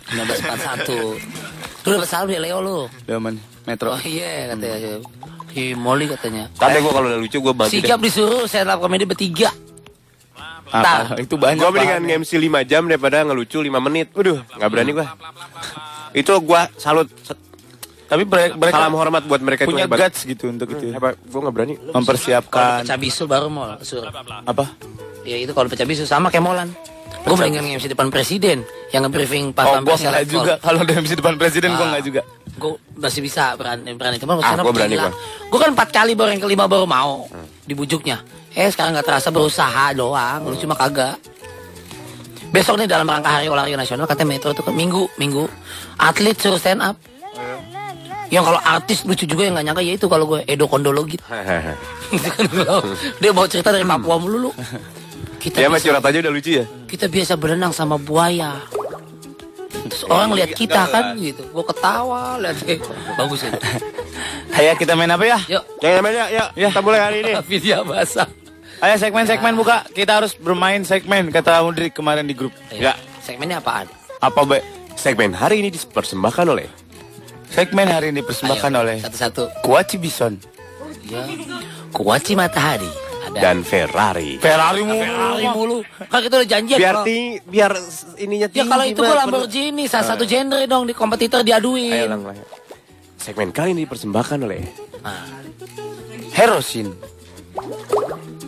1941. 0.09 1.85
Lu 1.85 1.89
dapat 1.93 2.09
salam 2.09 2.25
ya 2.33 2.41
Leo 2.41 2.65
lu. 2.65 2.89
Daman 3.05 3.37
Metro. 3.69 3.93
Oh 3.93 4.01
iya 4.01 4.49
katanya. 4.49 4.97
Si 5.53 5.77
Molly 5.77 6.09
katanya. 6.09 6.49
Tapi 6.57 6.81
gue 6.81 6.89
kalau 6.89 7.05
udah 7.05 7.21
lucu 7.21 7.37
gue 7.37 7.53
deh. 7.53 7.69
Sikap 7.69 8.01
disuruh 8.01 8.49
stand 8.49 8.73
up 8.73 8.81
comedy 8.81 9.05
bertiga. 9.05 9.53
Apa? 10.69 11.13
Itu 11.23 11.35
banyak. 11.35 11.59
Gue 11.59 11.71
mendingan 11.71 12.01
nge-MC 12.03 12.31
5 12.39 12.69
jam 12.69 12.81
daripada 12.85 13.21
ngelucu 13.21 13.57
5 13.57 13.69
menit. 13.81 14.07
Waduh, 14.13 14.39
nggak 14.47 14.69
berani 14.69 14.91
gue. 14.93 15.05
Itu 16.19 16.31
gue 16.37 16.61
salut. 16.77 17.07
Tapi 18.09 18.25
mereka, 18.25 18.57
Salam 18.73 18.97
hormat 18.97 19.21
buat 19.29 19.37
mereka 19.37 19.61
itu 19.63 19.69
punya 19.69 19.85
hebat. 19.85 20.09
guts 20.09 20.25
gitu 20.25 20.49
untuk 20.49 20.65
itu. 20.65 20.89
ya. 20.89 20.97
Hebat, 20.97 21.13
gue 21.21 21.39
nggak 21.39 21.53
berani. 21.53 21.73
Kalau 21.77 21.93
Mempersiapkan 21.93 22.81
pecah 22.81 22.97
bisul 22.97 23.29
baru 23.29 23.53
mau 23.53 23.77
sur. 23.81 24.01
apa? 24.01 24.65
Ya 25.21 25.37
itu 25.37 25.53
kalau 25.53 25.69
pecah 25.69 25.85
bisul 25.85 26.09
sama 26.09 26.33
kayak 26.33 26.41
Molan. 26.41 26.73
Gue 27.21 27.37
mendingan 27.37 27.69
nge-MC 27.69 27.85
depan 27.93 28.09
presiden 28.09 28.65
yang 28.89 29.05
nge-briefing 29.05 29.53
pas 29.53 29.69
Oh, 29.69 29.77
gua 29.77 29.93
pampres 29.93 30.01
nggak 30.01 30.25
juga. 30.25 30.53
Kalau 30.57 30.81
udah 30.81 30.95
MC 30.97 31.11
depan 31.13 31.35
presiden 31.37 31.69
gua 31.77 31.85
nggak 31.85 32.03
juga. 32.03 32.21
Gue 32.57 32.73
masih 32.97 33.21
bisa 33.21 33.53
berani 33.53 33.93
berani 33.93 34.17
cuman 34.17 34.41
Ah, 34.41 34.57
gua 34.57 34.73
berani, 34.73 34.95
gua. 34.97 35.13
Gue 35.45 35.59
kan 35.61 35.69
empat 35.69 35.89
kali 35.93 36.17
baru 36.17 36.33
yang 36.33 36.41
kelima 36.41 36.65
baru 36.65 36.89
mau 36.89 37.29
dibujuknya. 37.63 38.25
Eh 38.59 38.67
sekarang 38.67 38.91
nggak 38.91 39.07
terasa 39.07 39.31
berusaha 39.31 39.95
doang. 39.95 40.43
Lu 40.43 40.55
cuma 40.59 40.75
kagak. 40.75 41.15
Besok 42.49 42.75
nih 42.75 42.89
dalam 42.89 43.05
rangka 43.05 43.29
Hari 43.29 43.47
Olahraga 43.47 43.77
Nasional 43.77 44.03
katanya 44.03 44.35
Metro 44.35 44.51
tuh 44.51 44.65
minggu 44.73 45.05
minggu 45.15 45.45
atlet 45.95 46.35
suruh 46.35 46.59
stand 46.59 46.81
up. 46.83 46.97
Yang 48.29 48.43
kalau 48.45 48.59
artis 48.61 48.99
lucu 49.05 49.25
juga 49.25 49.47
yang 49.47 49.53
nggak 49.57 49.65
nyangka 49.65 49.81
ya 49.81 49.93
itu 49.95 50.05
kalau 50.05 50.25
gue 50.27 50.39
Edo 50.45 50.65
Kondologit. 50.67 51.21
Dia 53.21 53.31
bawa 53.31 53.47
cerita 53.49 53.69
dari 53.71 53.85
Papua 53.85 54.17
mulu 54.17 54.49
lu. 54.49 54.51
Kita 55.39 55.63
Ya 55.63 55.71
biasa, 55.71 55.87
curhat 55.87 56.03
aja 56.03 56.17
udah 56.19 56.33
lucu 56.35 56.51
ya. 56.59 56.65
kita 56.83 57.07
biasa 57.07 57.39
berenang 57.39 57.71
sama 57.71 57.95
buaya. 57.95 58.59
Terus 59.87 60.03
orang 60.05 60.35
lihat 60.35 60.51
kita 60.51 60.83
kan 60.91 61.15
gitu. 61.15 61.41
Gue 61.47 61.63
ketawa 61.63 62.35
lihat 62.37 62.59
bagus 63.15 63.47
itu. 63.47 63.57
Ayo 64.59 64.75
kita 64.75 64.93
main 64.93 65.07
apa 65.07 65.23
ya? 65.23 65.39
Yuk, 65.47 65.63
Yang 65.79 65.93
namanya 66.03 66.23
ya, 66.27 66.43
Ya. 66.53 66.67
kita 66.69 66.81
mulai 66.83 66.99
hari 66.99 67.17
ini. 67.23 67.31
video 67.49 67.81
basah. 67.81 68.27
Ayo 68.79 68.95
segmen-segmen 68.95 69.53
buka. 69.55 69.83
Kita 69.91 70.23
harus 70.23 70.31
bermain 70.33 70.79
segmen 70.81 71.27
kata 71.29 71.59
Mudrik 71.61 71.91
kemarin 71.91 72.23
di 72.23 72.31
grup. 72.31 72.55
Ya. 72.71 72.95
Segmennya 73.19 73.59
apaan? 73.59 73.91
Apa 74.19 74.47
be? 74.47 74.63
Segmen 74.95 75.31
hari 75.31 75.59
ini 75.59 75.69
dipersembahkan 75.69 76.43
oleh 76.45 76.67
Segmen 77.49 77.87
hari 77.87 78.11
ini 78.11 78.19
dipersembahkan 78.21 78.71
Ayo, 78.71 78.81
oleh 78.83 78.97
satu-satu. 79.01 79.43
Kuaci 79.63 79.97
Bison. 79.97 80.37
Ya. 81.03 81.23
Kuaci 81.91 82.35
matahari. 82.35 82.87
Ada. 83.29 83.45
dan 83.45 83.57
Ferrari. 83.61 84.41
Ferrari 84.41 84.81
mulu. 84.81 84.97
Ferrari 84.97 85.45
mulu. 85.53 85.77
Kan 86.09 86.19
kita 86.19 86.35
udah 86.41 86.49
janjian. 86.49 86.79
Biar 86.81 86.95
kalau- 86.95 87.05
ting, 87.05 87.25
biar 87.45 87.71
ininya 88.17 88.47
Ya 88.47 88.53
tinggi. 88.57 88.69
kalau 88.73 88.85
itu 88.89 89.01
gue. 89.05 89.13
Lamborghini, 89.13 89.83
salah 89.85 90.07
satu 90.09 90.23
genre 90.25 90.65
dong 90.65 90.89
di 90.89 90.97
kompetitor 90.97 91.45
diaduin. 91.45 91.93
Ayo 91.93 92.09
lang, 92.09 92.25
lang. 92.25 92.41
Segmen 93.21 93.53
kali 93.53 93.77
ini 93.77 93.85
dipersembahkan 93.85 94.37
oleh 94.41 94.65
Nah, 94.99 95.29
Herosin. 96.33 96.89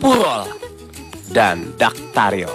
Purol. 0.02 0.42
dan 1.30 1.72
Daktaril. 1.78 2.50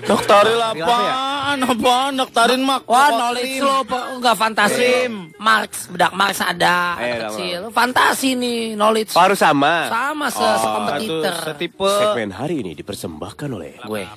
Doktarin 0.00 0.56
apaan? 0.56 1.58
Apaan? 1.60 2.12
Doktarin 2.16 2.62
mak. 2.62 2.88
Wah, 2.88 3.10
knowledge 3.10 3.58
lo 3.58 3.84
enggak 4.16 4.32
fantasi. 4.34 5.10
Marx, 5.36 5.86
bedak 5.86 6.12
Marx 6.14 6.40
ada, 6.40 6.96
Ayo, 6.96 7.04
lang, 7.20 7.20
kecil. 7.28 7.60
Fantasi 7.68 8.28
nih, 8.32 8.60
knowledge. 8.72 9.12
Baru 9.12 9.34
sama. 9.34 9.90
Sama 9.90 10.26
se 10.28 10.38
Satu 10.38 10.56
sekompetitor. 10.58 11.34
setipe. 11.44 11.90
Segmen 11.92 12.30
hari 12.32 12.62
ini 12.62 12.72
dipersembahkan 12.72 13.48
oleh 13.50 13.76
Gue. 13.82 14.08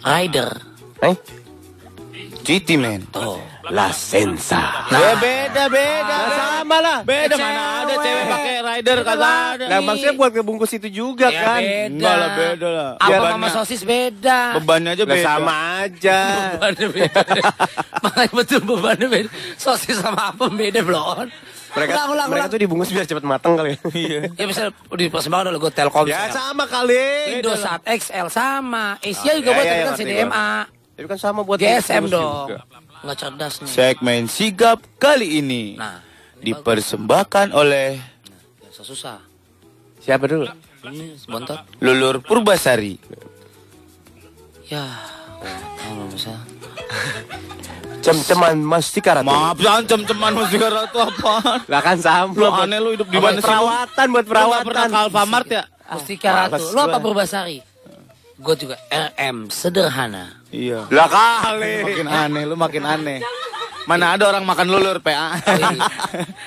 Rider. 0.00 0.50
eh? 1.00 1.14
GT 2.40 2.68
man. 2.74 3.00
Tuh. 3.08 3.38
La 3.70 3.88
Sensa. 3.90 4.88
Nah, 4.88 5.14
beda 5.16 5.68
beda. 5.68 6.16
sama 6.32 6.76
lah. 6.80 6.98
Beda 7.02 7.34
Cewek. 7.34 7.44
mana 7.44 7.62
ada 7.80 7.94
cewek 7.94 8.24
pakai 8.26 8.54
rider 8.60 8.98
kagak 9.00 9.34
ada. 9.54 9.64
Nah, 9.68 9.78
maksudnya 9.80 10.14
buat 10.14 10.30
ngebungkus 10.32 10.72
itu 10.72 10.88
juga 10.88 11.28
Ya 11.28 11.40
kan. 11.44 11.60
beda. 11.60 11.86
Enggak 11.86 12.14
lah 12.14 12.28
beda 12.34 12.68
lah. 12.68 12.90
Apa 12.96 13.06
Bebannya- 13.06 13.32
mama 13.36 13.48
sosis 13.52 13.82
beda. 13.82 14.38
Bebannya 14.58 14.90
aja 14.90 15.04
beda. 15.04 15.22
sama 15.22 15.54
aja. 15.80 16.18
Bebannya 16.56 16.86
beda. 16.90 17.20
Makanya 18.04 18.32
betul 18.32 18.60
bebannya 18.64 19.06
beda. 19.06 19.28
Sosis 19.54 19.96
sama 19.96 20.22
apa 20.30 20.44
beda 20.48 20.80
belum? 20.80 21.28
Mereka 21.70 21.90
ulang, 21.94 22.08
ulang, 22.10 22.26
mereka 22.26 22.42
ulang. 22.42 22.50
tuh 22.50 22.58
dibungkus 22.58 22.90
biar 22.90 23.06
cepet 23.06 23.22
matang 23.22 23.54
kali. 23.54 23.78
Iya. 23.94 24.34
Ya 24.34 24.44
misalnya 24.44 24.74
di 24.90 25.06
persembahkan 25.06 25.46
oleh 25.46 25.60
gue 25.60 25.70
Telkom. 25.70 26.02
ya 26.04 26.26
sama 26.26 26.66
kali. 26.66 27.38
Indosat 27.38 27.86
XL 27.86 28.26
sama. 28.26 28.98
Asia 28.98 29.38
juga 29.38 29.50
ya, 29.50 29.56
buat 29.56 29.62
ya, 29.62 29.70
tapi 29.70 29.78
ya, 29.78 29.86
kan 29.86 29.94
CDMA. 29.94 30.48
Tapi 31.00 31.08
kan 31.08 31.16
sama 31.16 31.40
buat 31.48 31.56
GSM 31.56 32.12
dong. 32.12 32.60
Nggak 33.00 33.16
cerdas 33.16 33.64
nih. 33.64 33.72
Segmen 33.72 34.28
sigap 34.28 34.84
kali 35.00 35.40
ini 35.40 35.72
Nah, 35.72 36.04
dipersembahkan 36.44 37.56
oleh 37.56 37.96
yang 38.60 38.84
susah. 38.84 39.16
Siapa 40.04 40.28
dulu? 40.28 40.44
Ini 40.84 41.16
bontot. 41.24 41.56
Lulur 41.80 42.20
Purbasari. 42.20 43.00
Ya. 44.68 44.92
Oh, 45.88 46.04
bisa. 46.12 46.36
Cem-ceman 48.04 48.60
Mas 48.60 48.92
Tikaratu. 48.92 49.24
Maaf, 49.24 49.56
jangan 49.56 49.84
cem-ceman 49.88 50.36
musik 50.36 50.60
ratu 50.60 51.00
apaan? 51.00 51.64
Lah 51.64 51.80
kan 51.80 51.96
sama. 51.96 52.36
Lu 52.36 52.44
aneh 52.48 52.76
lu 52.76 52.92
hidup 52.92 53.08
di 53.08 53.16
mana 53.16 53.40
sih? 53.40 53.44
perawatan 53.48 54.06
buat 54.12 54.24
Lu 54.24 54.32
nggak 54.32 54.36
pernah 54.36 54.64
perawatan. 54.64 54.88
ke 54.88 55.00
Alfamart 55.08 55.48
ya? 55.48 55.62
Mustika 55.96 56.28
Ratu. 56.28 56.60
Males 56.60 56.68
Lo 56.76 56.80
apa. 56.84 56.98
Purbasari? 57.00 57.69
Gue 58.40 58.54
juga 58.56 58.76
RM 58.88 59.52
sederhana. 59.52 60.40
Iya. 60.48 60.88
Lah 60.88 61.08
kali. 61.08 61.84
Makin 61.84 62.08
aneh, 62.08 62.42
lu 62.48 62.56
makin 62.56 62.84
aneh. 62.88 63.18
Mana 63.84 64.16
ada 64.16 64.32
orang 64.32 64.44
makan 64.48 64.66
lulur, 64.68 64.96
PA. 65.00 65.36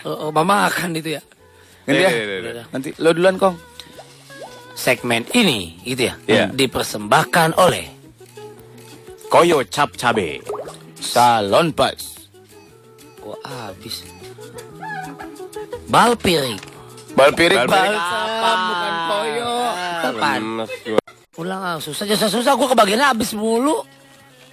Oh, 0.04 0.28
oh, 0.28 0.32
mama 0.34 0.68
akan 0.70 0.98
itu 0.98 1.18
ya. 1.18 1.22
Nanti 1.86 2.02
Iya, 2.02 2.10
ya. 2.10 2.12
iya, 2.12 2.24
iya, 2.24 2.52
iya. 2.62 2.64
Nanti 2.72 2.90
lo 2.98 3.10
duluan, 3.14 3.38
Kong. 3.38 3.56
Segmen 4.74 5.24
ini 5.38 5.78
gitu 5.86 6.10
ya. 6.10 6.14
Iya. 6.26 6.46
Dipersembahkan 6.50 7.62
oleh 7.62 7.86
Koyo 9.34 9.66
cap 9.66 9.90
cabe. 9.98 10.46
Salon 10.98 11.74
Pas. 11.74 12.30
Oh 13.26 13.34
habis. 13.42 14.06
Balpirik 15.90 17.66
balsam, 17.70 18.60
bukan 18.70 18.94
koyo. 19.10 19.54
Kapan? 20.06 20.42
Lemes 20.42 20.72
gua. 20.86 21.02
Ulang 21.34 21.62
ah, 21.66 21.78
susah 21.82 22.06
susah 22.06 22.30
susah 22.30 22.54
gue 22.54 22.68
kebagiannya 22.70 23.08
habis 23.10 23.34
mulu. 23.34 23.82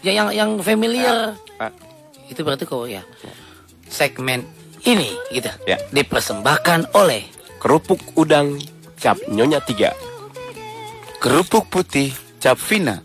Ya 0.00 0.16
yang 0.16 0.32
yang 0.32 0.50
familiar. 0.64 1.36
Ah. 1.60 1.68
Itu 2.32 2.40
berarti 2.40 2.64
kok 2.64 2.88
ya. 2.88 3.04
Segmen 3.90 4.48
ini 4.88 5.12
gitu. 5.28 5.52
Ya. 5.68 5.76
Dipersembahkan 5.92 6.96
oleh 6.96 7.28
Kerupuk 7.60 8.00
udang 8.16 8.56
cap 8.96 9.20
nyonya 9.28 9.60
tiga. 9.60 9.92
Kerupuk 11.20 11.68
putih, 11.68 12.16
cap 12.40 12.56
Vina. 12.56 13.04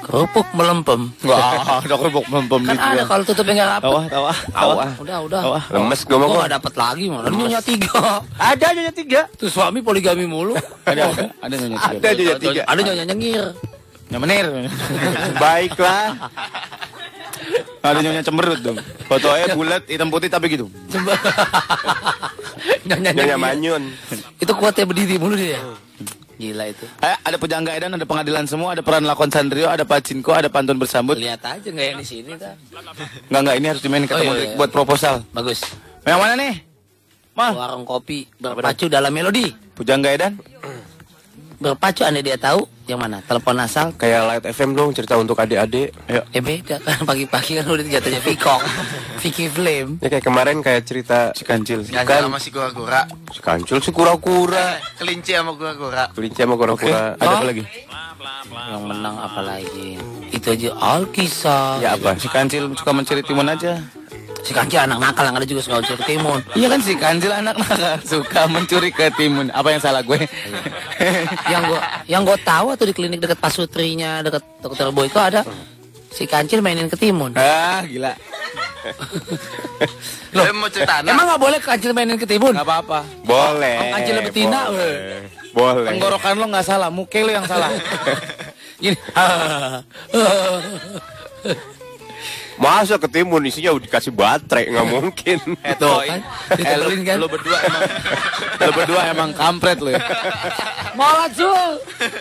Kerupuk 0.00 0.46
melempem. 0.52 1.00
Wah, 1.22 1.80
ada 1.80 1.94
kerupuk 1.94 2.24
melempem 2.26 2.60
Kan 2.62 2.74
gitu 2.74 2.86
ada 2.86 2.96
ya. 2.96 3.04
kalau 3.04 3.22
tutupnya 3.22 3.54
nggak 3.54 3.70
rapat. 3.70 3.84
Tawa, 3.84 4.00
tawa, 4.08 4.32
tawa. 4.50 4.84
Udah 4.98 5.18
udah. 5.22 5.40
Tawa. 5.40 5.58
Lemes 5.70 6.00
gua 6.02 6.16
mau 6.16 6.20
Gue 6.22 6.34
gua. 6.34 6.42
gak 6.42 6.52
dapet 6.56 6.72
lagi 6.74 7.04
malah. 7.06 7.28
Nyonya 7.28 7.60
tiga. 7.60 8.00
Ada 8.36 8.66
nyonya 8.72 8.92
tiga. 8.92 9.20
Tuh 9.34 9.48
suami 9.48 9.78
poligami 9.80 10.24
mulu. 10.24 10.54
Ada, 10.82 11.02
ada, 11.06 11.22
ada 11.38 11.54
nyonya 11.56 11.78
tiga. 11.78 11.96
Ada 12.00 12.08
nyonya 12.12 12.36
tiga. 12.38 12.60
Ada 12.64 12.80
nyonya 12.80 13.04
nyengir. 13.06 13.44
Nyomenir. 14.10 14.46
Baiklah. 15.36 16.04
Ada 17.80 17.98
nyonya 18.00 18.22
cemberut 18.22 18.60
dong. 18.60 18.76
Fotonya 19.06 19.54
bulat, 19.54 19.82
hitam 19.86 20.08
putih 20.08 20.28
tapi 20.28 20.50
gitu. 20.50 20.66
Nyonya 22.84 23.10
Nyonya 23.12 23.36
manyun. 23.36 23.82
Itu 24.36 24.52
kuatnya 24.52 24.84
berdiri 24.84 25.16
mulu 25.16 25.36
dia. 25.36 25.60
Gila 26.40 26.64
itu. 26.72 26.88
Eh, 27.04 27.16
ada 27.20 27.36
pujangga 27.36 27.76
edan, 27.76 27.92
ada 27.92 28.08
pengadilan 28.08 28.48
semua, 28.48 28.72
ada 28.72 28.80
peran 28.80 29.04
lakon 29.04 29.28
Sandrio, 29.28 29.68
ada 29.68 29.84
Pacinko, 29.84 30.32
ada 30.32 30.48
pantun 30.48 30.80
bersambut. 30.80 31.20
Lihat 31.20 31.44
aja 31.44 31.68
nggak 31.68 31.86
yang 31.92 31.98
di 32.00 32.06
sini 32.08 32.32
ta. 32.34 32.56
Enggak, 33.28 33.40
enggak, 33.44 33.56
ini 33.60 33.66
harus 33.68 33.82
dimainin 33.84 34.08
Oh, 34.08 34.10
kata 34.10 34.22
iya, 34.24 34.30
Modric 34.32 34.48
iya. 34.48 34.56
buat 34.56 34.70
proposal. 34.72 35.14
Bagus. 35.36 35.60
Yang 36.00 36.16
mana 36.16 36.32
nih? 36.40 36.54
Mal, 37.36 37.52
Warung 37.52 37.84
kopi 37.84 38.24
berpacu 38.40 38.88
dalam 38.88 39.12
melodi. 39.12 39.52
pujangga 39.76 40.10
edan. 40.10 40.32
Berpacu 41.60 42.08
anda 42.08 42.24
dia 42.24 42.34
tahu 42.34 42.64
yang 42.88 42.96
mana? 42.96 43.20
Telepon 43.20 43.52
asal. 43.60 43.92
Kayak 43.92 44.20
Light 44.24 44.44
FM 44.48 44.72
dong 44.72 44.90
cerita 44.90 45.14
untuk 45.14 45.36
adik-adik. 45.36 45.92
Ayo. 46.08 46.24
Eh 46.32 46.40
beda 46.40 46.80
kan 46.80 47.04
pagi-pagi 47.04 47.60
kan 47.60 47.68
udah 47.68 47.84
jatuhnya 47.84 48.16
Vikong, 48.18 48.62
Vicky 49.20 49.46
Flame. 49.46 50.00
Ya 50.00 50.08
kayak 50.08 50.24
kemarin 50.24 50.58
kayak 50.58 50.82
cerita 50.82 51.30
Si 51.30 51.44
kancil. 51.44 51.84
Nyanyi 51.84 52.16
sama 52.24 52.40
si 52.40 52.48
gura-gura. 52.48 53.04
si 53.28 53.38
kancul 53.38 53.78
si 53.78 53.92
kura-kura. 53.92 54.80
Kelinci 54.96 55.36
sama 55.36 55.52
gura-gura. 55.52 56.08
Kelinci 56.10 56.40
sama 56.40 56.56
kura-kura. 56.56 57.14
Ada 57.14 57.28
Oh. 57.28 57.36
apa 57.36 57.46
lagi? 57.46 57.62
Yang 58.50 58.82
menang 58.82 59.16
apa 59.16 59.40
lagi? 59.42 59.88
Itu 60.32 60.46
aja 60.50 60.68
Alkisah. 60.74 61.76
Ya 61.78 61.88
apa? 61.92 62.16
Si 62.16 62.26
kancil 62.26 62.72
suka 62.72 62.90
mencuri 62.90 63.20
timun 63.20 63.46
aja. 63.46 63.84
Si 64.40 64.56
Kanki 64.56 64.76
anak 64.80 64.98
nakal 64.98 65.28
yang 65.28 65.36
ada 65.36 65.46
juga 65.46 65.62
suka 65.62 65.84
unsur 65.84 66.00
timun. 66.02 66.40
Iya 66.56 66.66
kan 66.72 66.80
si 66.80 66.96
kancil 66.96 67.30
anak 67.30 67.60
nakal 67.60 68.00
suka 68.02 68.48
mencuri 68.48 68.90
ke 68.90 69.12
timun. 69.14 69.52
Apa 69.52 69.76
yang 69.76 69.82
salah 69.84 70.00
gue? 70.00 70.16
yang 71.52 71.62
gua 71.68 71.80
yang 72.08 72.22
gua 72.24 72.38
tahu 72.40 72.72
tuh 72.76 72.88
di 72.88 72.94
klinik 72.96 73.20
dekat 73.20 73.38
Pasutrinya 73.38 74.24
dekat 74.24 74.42
dokter 74.64 74.88
Boyko 74.90 75.20
ada 75.20 75.44
si 76.10 76.24
kancil 76.26 76.64
mainin 76.64 76.90
ke 76.90 76.96
timun. 76.96 77.36
ah, 77.36 77.84
gila. 77.84 78.16
Lo 80.34 80.42
mau 80.56 80.72
cerita 80.72 81.04
anak? 81.04 81.12
Emang 81.12 81.26
nggak 81.28 81.40
boleh 81.40 81.58
kancil 81.60 81.92
mainin 81.92 82.16
ke 82.16 82.26
timun? 82.26 82.56
Gak 82.56 82.64
apa-apa. 82.64 83.04
Boleh. 83.22 83.76
Oh, 83.76 83.88
kancil 83.98 84.16
betina, 84.24 84.60
Boleh. 84.72 85.28
Boleh. 85.50 85.90
Tenggorokan 85.90 86.34
lo 86.38 86.46
nggak 86.46 86.66
salah, 86.66 86.88
muke 86.88 87.20
lo 87.26 87.30
yang 87.34 87.46
salah. 87.46 87.70
Gini. 88.82 88.96
Masa 92.60 93.00
ketimun 93.00 93.40
isinya 93.42 93.72
udah 93.72 93.84
dikasih 93.88 94.12
baterai 94.12 94.68
nggak 94.68 94.86
mungkin. 94.86 95.38
Tuh, 95.80 96.04
kan? 96.04 96.20
eh, 96.52 96.76
lu, 96.76 96.92
Ditebelin 96.92 97.00
kan? 97.02 97.16
lu 97.16 97.26
berdua 97.26 97.56
emang 97.58 97.82
lu 98.60 98.72
berdua 98.76 99.00
emang 99.08 99.30
kampret 99.32 99.78
lu 99.80 99.90
ya. 99.90 100.00
Molat 101.00 101.32
sul. 101.32 101.70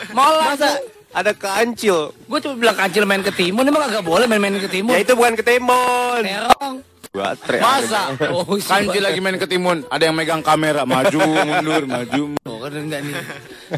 Molat. 0.10 0.56
Masa 0.56 0.70
ada 1.12 1.32
kancil? 1.34 2.16
Gue 2.24 2.40
cuma 2.40 2.56
bilang 2.56 2.78
kancil 2.78 3.04
main 3.04 3.20
ke 3.20 3.30
timun 3.30 3.68
emang 3.68 3.84
agak 3.84 4.00
boleh 4.02 4.26
main-main 4.26 4.56
ke 4.58 4.70
timun. 4.70 4.96
Ya 4.96 5.04
itu 5.04 5.12
bukan 5.12 5.36
ketimun. 5.36 6.24
Terong. 6.24 6.76
Baterai. 7.10 7.60
Masa 7.60 8.02
Oh, 8.30 8.46
si 8.56 8.64
kancil 8.64 9.02
lagi 9.02 9.18
main 9.18 9.36
ke 9.36 9.44
timun, 9.44 9.82
ada 9.90 10.04
yang 10.04 10.14
megang 10.14 10.40
kamera, 10.40 10.86
maju 10.86 11.18
mundur, 11.20 11.84
maju. 11.84 12.22
mundur. 12.32 12.46
Oh, 12.46 12.62
kan 12.62 12.72
enggak 12.72 13.02
nih. 13.02 13.18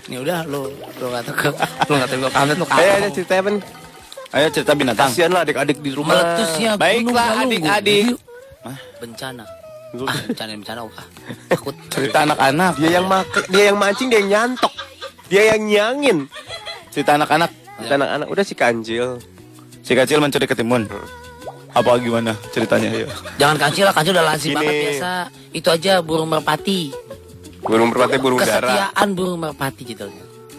Nih 0.06 0.20
udah 0.20 0.44
lu 0.46 0.68
lu 1.00 1.08
kata 1.10 1.32
ke 1.32 1.50
lu 1.88 1.94
kata 1.98 2.14
gue 2.14 2.30
kamet 2.30 2.56
lu 2.56 2.66
Ayo 2.68 2.92
ada 2.92 3.00
kapok. 3.02 3.16
cerita 3.16 3.34
apa 3.34 3.50
nih? 3.50 3.64
Ayo 4.32 4.48
cerita 4.48 4.72
binatang. 4.72 5.12
Kasihan 5.12 5.32
lah 5.32 5.44
adik-adik 5.44 5.84
di 5.84 5.92
rumah. 5.92 6.16
Meletusnya 6.16 6.80
gunung 6.80 6.84
Baiklah, 6.84 7.28
adik-adik. 7.44 8.16
Bencana. 9.04 9.44
Ah, 10.08 10.16
bencana 10.24 10.52
bencana 10.56 10.82
uka. 10.88 11.04
Takut. 11.52 11.76
Cerita 11.92 12.24
anak-anak. 12.24 12.80
Dia 12.80 12.90
yang 12.96 13.06
mak 13.12 13.28
dia 13.52 13.64
yang 13.68 13.78
mancing, 13.78 14.08
dia 14.08 14.20
yang 14.24 14.30
nyantok. 14.32 14.72
Dia 15.28 15.42
yang 15.52 15.62
nyangin. 15.68 16.18
Cerita 16.96 17.20
anak-anak. 17.20 17.52
Kita 17.84 17.94
anak-anak 18.00 18.28
udah 18.32 18.44
si 18.48 18.56
kancil. 18.56 19.20
Si 19.84 19.92
kecil 19.92 20.24
mencuri 20.24 20.48
ketimun. 20.48 20.88
Apa 21.76 22.00
gimana 22.00 22.36
ceritanya? 22.56 22.88
Ayo. 22.88 23.08
Jangan 23.36 23.58
kancil 23.60 23.84
lah, 23.88 23.94
kancil 23.96 24.14
udah 24.16 24.28
lazim 24.32 24.52
Gini. 24.52 24.58
banget 24.60 24.76
biasa. 24.80 25.12
Itu 25.52 25.68
aja 25.72 25.94
burung 26.00 26.32
merpati. 26.32 26.92
Burung 27.60 27.92
merpati 27.92 28.16
burung 28.16 28.40
dara. 28.40 28.64
Kesetiaan 28.64 29.08
burung 29.12 29.40
merpati 29.44 29.82
gitu. 29.84 30.08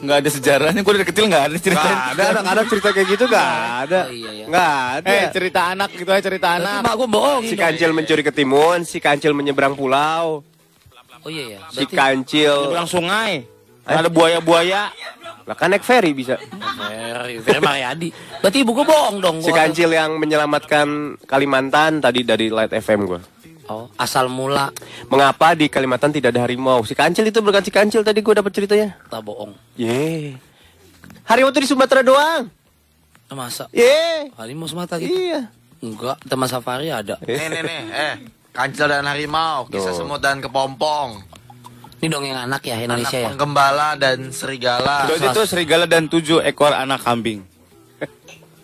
Nggak 0.02 0.16
ada 0.18 0.30
sejarahnya. 0.34 0.80
Gue 0.82 0.92
dari 0.98 1.06
kecil 1.06 1.24
nggak 1.30 1.44
ada 1.46 1.56
ceritanya. 1.62 1.94
Gak 1.94 2.10
ada 2.10 2.22
anak-anak 2.34 2.64
cerita 2.66 2.88
kayak 2.90 3.08
gitu 3.14 3.24
gak 3.30 3.50
ada. 3.86 4.00
Oh, 4.02 4.10
iya, 4.10 4.30
iya. 4.34 4.44
Gak 4.50 4.74
ada. 4.98 5.08
Eh 5.14 5.24
cerita 5.30 5.60
anak 5.70 5.90
gitu 5.94 6.10
aja 6.10 6.22
cerita 6.26 6.48
anak. 6.58 6.78
Mak 6.82 6.94
gue 6.98 7.08
bohong. 7.08 7.42
Si 7.46 7.54
kancil 7.54 7.90
mencuri 7.94 8.22
ketimun, 8.26 8.78
si 8.82 8.98
kancil 8.98 9.30
menyeberang 9.30 9.78
pulau, 9.78 10.42
Oh 11.22 11.30
iya 11.30 11.54
ya. 11.54 11.58
si 11.70 11.86
kancil. 11.86 12.74
Bilang 12.74 12.90
sungai. 12.90 13.46
Ada 13.86 14.10
buaya-buaya. 14.10 14.90
Lah 15.42 15.56
kan 15.58 15.74
naik 15.74 15.86
ferry 15.86 16.14
bisa. 16.14 16.38
Ferry, 16.38 17.38
Ferry 17.42 17.62
Mariadi. 17.62 18.08
Berarti 18.42 18.58
ibu 18.62 18.70
gue 18.74 18.86
bohong 18.86 19.18
dong. 19.22 19.36
Si 19.38 19.50
kancil 19.50 19.90
yang 19.90 20.18
menyelamatkan 20.18 21.18
Kalimantan 21.26 22.02
tadi 22.02 22.26
dari 22.26 22.50
Light 22.50 22.74
FM 22.74 23.06
gua. 23.06 23.22
Oh, 23.72 23.88
asal 23.96 24.28
mula 24.28 24.68
Mengapa 25.08 25.56
di 25.56 25.66
Kalimantan 25.66 26.12
tidak 26.12 26.36
ada 26.36 26.44
harimau? 26.44 26.84
Si 26.84 26.92
kancil 26.92 27.24
itu 27.24 27.40
berkat 27.40 27.64
si 27.64 27.72
kancil 27.72 28.04
tadi 28.04 28.20
gua 28.20 28.38
dapat 28.38 28.52
ceritanya. 28.52 29.00
tak 29.08 29.24
bohong. 29.24 29.56
Ye. 29.74 30.36
Harimau 31.24 31.48
itu 31.48 31.60
di 31.60 31.68
Sumatera 31.68 32.04
doang. 32.04 32.52
Masa 33.32 33.64
Ye. 33.72 34.28
harimau 34.36 34.68
semata 34.68 35.00
gitu? 35.00 35.08
Iya. 35.08 35.48
Enggak, 35.80 36.20
teman 36.22 36.44
safari 36.46 36.92
ada. 36.92 37.16
Nih 37.18 37.48
nih 37.48 37.62
nih, 37.64 37.80
eh. 37.90 38.14
Kancil 38.52 38.84
dan 38.84 39.02
harimau, 39.02 39.64
kisah 39.66 39.90
Tuh. 39.90 40.04
semut 40.04 40.20
dan 40.20 40.38
kepompong, 40.38 41.24
Ini 41.98 42.06
dong 42.06 42.22
yang 42.22 42.44
anak 42.44 42.60
ya 42.62 42.76
Indonesia 42.76 43.08
anak 43.08 43.24
ya. 43.24 43.28
penggembala 43.32 43.88
dan 43.96 44.28
serigala. 44.28 45.08
Itu, 45.08 45.16
itu 45.16 45.42
serigala 45.42 45.88
dan 45.88 46.06
tujuh 46.06 46.42
ekor 46.42 46.70
anak 46.70 47.00
kambing. 47.00 47.40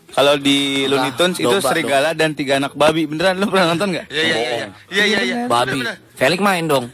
Kalau 0.09 0.35
di 0.41 0.89
Looney 0.89 1.13
Tunes 1.15 1.37
itu 1.37 1.47
domba 1.47 1.69
serigala 1.69 2.11
dan 2.17 2.33
tiga 2.33 2.59
anak 2.59 2.73
babi. 2.75 3.05
Beneran 3.05 3.39
lu 3.39 3.47
pernah 3.53 3.73
nonton 3.77 3.93
nggak? 3.93 4.07
Iya 4.09 4.23
iya 4.23 4.37
iya 4.37 4.51
iya. 4.51 4.67
Iya 4.89 5.05
iya 5.05 5.21
iya. 5.23 5.37
Babi. 5.47 5.85
Felix 6.17 6.41
main 6.41 6.65
dong. 6.65 6.89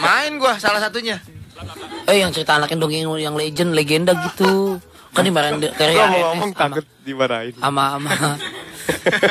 Main 0.00 0.40
gua 0.40 0.56
salah 0.58 0.80
satunya. 0.80 1.20
Eh 2.08 2.20
yang 2.20 2.34
cerita 2.34 2.58
anak 2.58 2.72
yang 2.72 2.80
dongeng 2.82 3.06
yang 3.20 3.36
legend, 3.36 3.72
legenda 3.76 4.12
gitu. 4.30 4.80
Kan 5.14 5.22
dimarahin 5.22 5.62
Gua 5.62 6.06
mau 6.10 6.34
ngomong 6.34 6.50
takut 6.58 6.84
dimarahin. 7.06 7.54
sama 7.62 7.94
sama 7.96 8.12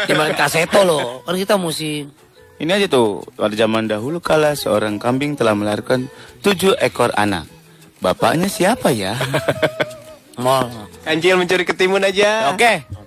dimarahin 0.07 0.37
kaseto 0.39 0.81
loh. 0.87 1.21
Kan 1.27 1.35
kita 1.35 1.59
mesti 1.59 2.07
Ini 2.63 2.69
aja 2.79 2.87
tuh, 2.87 3.25
pada 3.35 3.51
zaman 3.57 3.89
dahulu 3.91 4.23
kala 4.23 4.55
seorang 4.55 4.95
kambing 5.01 5.35
telah 5.35 5.51
melahirkan 5.51 6.07
tujuh 6.45 6.77
ekor 6.79 7.11
anak. 7.19 7.49
Bapaknya 7.99 8.47
siapa 8.47 8.93
ya? 8.93 9.19
mall. 10.39 10.71
Kancil 11.03 11.35
mencuri 11.35 11.67
ketimun 11.67 12.07
aja. 12.07 12.53
Oke. 12.55 12.87
Oke. 12.87 13.02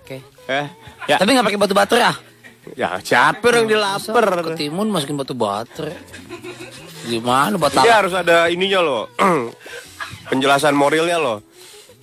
Eh, 0.47 0.67
Ya. 1.07 1.17
Tapi 1.17 1.31
nggak 1.33 1.47
pakai 1.47 1.61
batu 1.61 1.75
bater 1.75 1.99
ya? 2.03 2.13
ya 2.75 2.89
siapa 2.99 3.47
orang 3.47 3.71
dilaper? 3.71 4.27
Ketimun 4.51 4.91
masukin 4.91 5.15
batu 5.15 5.33
bater. 5.33 5.95
Gimana 7.05 7.55
batu 7.55 7.79
Dia 7.79 8.03
harus 8.03 8.11
ada 8.11 8.51
ininya 8.51 8.83
loh. 8.83 9.03
Penjelasan 10.27 10.75
moralnya 10.75 11.15
loh. 11.17 11.39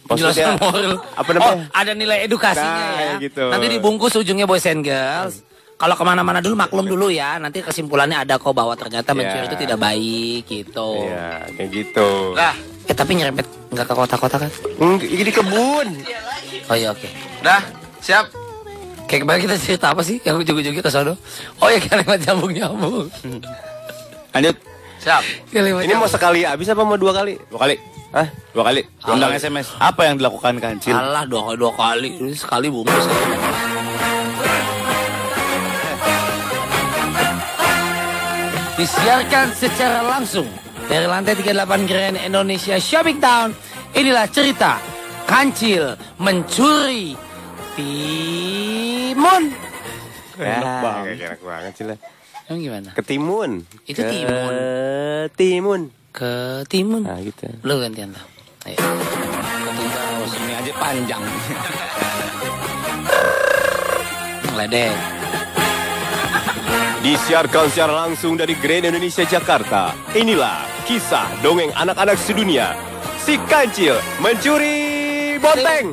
Penjelasan 0.04 0.56
moral. 0.56 1.04
Apa 1.14 1.30
namanya? 1.30 1.68
Oh, 1.68 1.76
ada 1.76 1.92
nilai 1.92 2.24
edukasinya 2.24 2.64
Nah, 2.64 2.96
ya. 2.96 3.14
gitu. 3.20 3.44
Nanti 3.44 3.68
dibungkus 3.70 4.16
ujungnya 4.16 4.48
boys 4.48 4.64
and 4.64 4.84
girls. 4.84 5.44
Kalau 5.76 6.00
ke 6.00 6.04
mana-mana 6.06 6.40
dulu 6.40 6.56
maklum 6.56 6.88
dulu 6.88 7.12
ya. 7.12 7.36
Nanti 7.36 7.60
kesimpulannya 7.60 8.24
ada 8.24 8.40
kok 8.40 8.56
bahwa 8.56 8.72
ternyata 8.74 9.12
mencuri 9.12 9.44
Iya. 9.44 9.50
itu 9.52 9.58
tidak 9.60 9.78
baik 9.78 10.44
gitu. 10.46 10.90
Iya, 11.02 11.28
kayak 11.52 11.70
gitu. 11.70 12.10
Dah, 12.34 12.56
Eh 12.84 12.92
tapi 12.94 13.12
nyerempet 13.14 13.44
nggak 13.70 13.84
ke 13.84 13.94
kota-kota 13.94 14.36
kan? 14.38 14.52
Hmm, 14.78 14.96
ini 14.98 15.24
di 15.24 15.34
kebun. 15.34 15.88
Oh 16.66 16.76
iya 16.76 16.96
oke. 16.96 17.08
dah, 17.42 17.60
siap. 18.04 18.26
Kayak 19.08 19.22
kemarin 19.24 19.42
kita 19.48 19.56
cerita 19.56 19.86
apa 19.96 20.04
sih? 20.04 20.20
Yang 20.28 20.44
ujung-ujungnya 20.44 20.84
ke 20.84 20.92
sono. 20.92 21.16
Oh 21.64 21.70
ya 21.72 21.80
kalimat 21.80 22.20
nyambung-nyambung. 22.20 23.08
Lanjut. 24.36 24.56
Siap. 25.00 25.24
Kalimat 25.52 25.84
Ini 25.88 25.94
mau 25.96 26.10
sekali 26.12 26.44
habis 26.44 26.68
apa 26.68 26.84
mau 26.84 27.00
dua 27.00 27.16
kali? 27.16 27.40
Dua 27.48 27.60
kali. 27.64 27.76
Hah? 28.12 28.28
Dua 28.52 28.64
kali. 28.68 28.82
Undang. 29.08 29.32
SMS. 29.40 29.72
Apa 29.80 30.12
yang 30.12 30.20
dilakukan 30.20 30.60
kancil? 30.60 30.94
Alah 30.94 31.24
dua, 31.24 31.56
dua 31.56 31.72
kali. 31.72 32.20
Ini 32.20 32.36
sekali 32.36 32.68
bungkus. 32.68 33.06
Disiarkan 38.74 39.48
secara 39.54 40.02
langsung 40.04 40.50
dari 40.90 41.08
lantai 41.08 41.38
38 41.40 41.88
Grand 41.88 42.18
Indonesia 42.20 42.76
Shopping 42.82 43.22
Town. 43.22 43.56
Inilah 43.94 44.26
cerita 44.34 44.82
Kancil 45.24 45.96
mencuri 46.20 47.16
timun. 47.76 49.44
Enak 50.38 50.76
banget. 50.82 51.16
Enak 51.22 51.42
banget 51.42 51.74
sih 51.78 51.86
lah. 51.86 51.98
Emang 52.50 52.62
gimana? 52.62 52.90
Ketimun. 52.98 53.52
Itu 53.88 54.02
timun. 54.04 54.54
Ketimun. 55.32 55.82
Ke 56.14 56.62
timun. 56.68 57.02
Nah 57.08 57.18
gitu. 57.24 57.48
Lu 57.64 57.80
gantian 57.80 58.12
lah. 58.12 58.24
Ayo. 58.68 58.78
Ketimbang 58.78 60.24
Ini 60.24 60.54
aja 60.60 60.72
panjang. 60.78 61.24
Ledek. 64.54 64.96
Disiarkan 67.04 67.68
secara 67.68 68.08
langsung 68.08 68.40
dari 68.40 68.56
Grand 68.56 68.88
Indonesia 68.88 69.28
Jakarta. 69.28 69.92
Inilah 70.16 70.64
kisah 70.88 71.28
dongeng 71.44 71.76
anak-anak 71.76 72.16
sedunia. 72.16 72.72
Si 73.20 73.36
Kancil 73.48 74.00
mencuri 74.20 74.93
bonteng. 75.44 75.86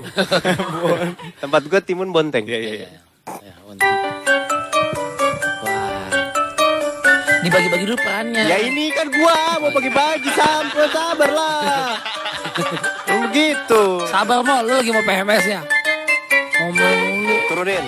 Tempat 1.42 1.62
gua 1.66 1.80
timun 1.82 2.08
bonteng. 2.14 2.46
Iya, 2.46 2.58
iya, 2.58 2.88
Ya, 3.42 3.54
untuk. 3.66 3.86
Wah. 5.62 6.08
Dibagi-bagi 7.42 7.84
dulu 7.86 7.98
perannya. 7.98 8.42
Ya 8.46 8.56
ini 8.62 8.94
kan 8.94 9.10
gua 9.10 9.58
mau 9.58 9.70
bagi-bagi 9.70 10.30
sampai 10.30 10.86
sabar 10.90 11.30
lah. 11.30 11.98
Begitu. 13.30 13.82
Sabar 14.06 14.42
mau, 14.42 14.62
lu 14.62 14.78
lagi 14.78 14.90
mau 14.90 15.02
PMS 15.02 15.44
ya? 15.46 15.60
Ngomong 16.60 16.74
mulu. 16.74 17.36
Turunin. 17.48 17.84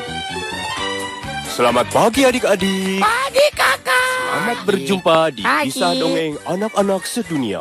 Selamat 1.52 1.86
pagi 1.92 2.24
adik-adik. 2.24 3.04
Pagi 3.04 3.46
kakak. 3.52 4.08
Selamat 4.32 4.58
berjumpa 4.64 5.16
di 5.36 5.42
Pagi. 5.44 5.68
kisah 5.68 5.92
dongeng 5.92 6.34
anak-anak 6.48 7.02
sedunia. 7.04 7.60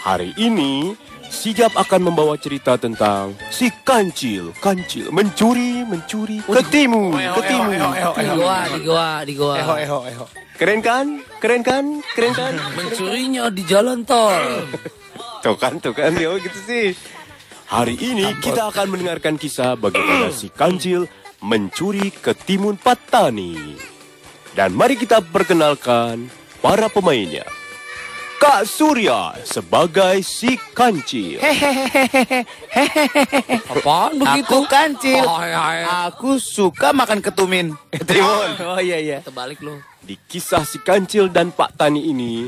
Hari 0.00 0.32
ini 0.40 0.96
Sigap 1.34 1.74
akan 1.74 2.14
membawa 2.14 2.38
cerita 2.38 2.78
tentang 2.78 3.34
si 3.50 3.66
kancil, 3.82 4.54
kancil 4.62 5.10
mencuri, 5.10 5.82
mencuri 5.82 6.38
ketimun, 6.46 7.18
ketimun. 7.18 7.74
Di 8.14 8.30
goa, 8.38 8.60
di 8.70 8.80
goa, 8.86 9.10
di 9.26 9.34
goa. 9.34 9.56
Keren 10.54 10.78
kan? 10.78 11.18
Keren 11.42 11.66
kan? 11.66 11.84
Keren 12.14 12.32
kan? 12.38 12.54
Mencurinya 12.78 13.50
di 13.50 13.66
jalan 13.66 14.06
tol. 14.06 14.70
Tuh 15.42 15.58
kan, 15.58 15.82
tuh 15.82 15.90
kan, 15.90 16.14
yo 16.14 16.38
gitu 16.38 16.58
sih. 16.62 16.94
Hari 17.66 17.98
ini 17.98 18.38
kita 18.38 18.70
akan 18.70 18.94
mendengarkan 18.94 19.34
kisah 19.34 19.74
bagaimana 19.74 20.30
si 20.30 20.54
kancil 20.54 21.10
mencuri 21.42 22.14
ketimun 22.14 22.78
patani. 22.78 23.74
Dan 24.54 24.78
mari 24.78 24.94
kita 24.94 25.18
perkenalkan 25.18 26.30
para 26.62 26.86
pemainnya. 26.86 27.42
Kak 28.44 28.68
Surya 28.68 29.32
sebagai 29.40 30.20
si 30.20 30.60
kancil. 30.76 31.40
Apaan 33.72 34.20
begitu? 34.20 34.52
Aku 34.52 34.68
kancil. 34.68 35.24
Oh, 35.24 35.40
iya, 35.40 35.56
iya. 35.56 35.84
Aku 36.12 36.36
suka 36.36 36.92
makan 36.92 37.24
ketumin. 37.24 37.72
Ketimun. 37.96 38.60
Oh 38.68 38.76
iya 38.76 39.00
iya. 39.00 39.18
Terbalik 39.24 39.64
lu. 39.64 39.80
Di 40.04 40.20
kisah 40.28 40.60
si 40.60 40.76
kancil 40.76 41.32
dan 41.32 41.56
Pak 41.56 41.80
Tani 41.80 42.04
ini, 42.04 42.44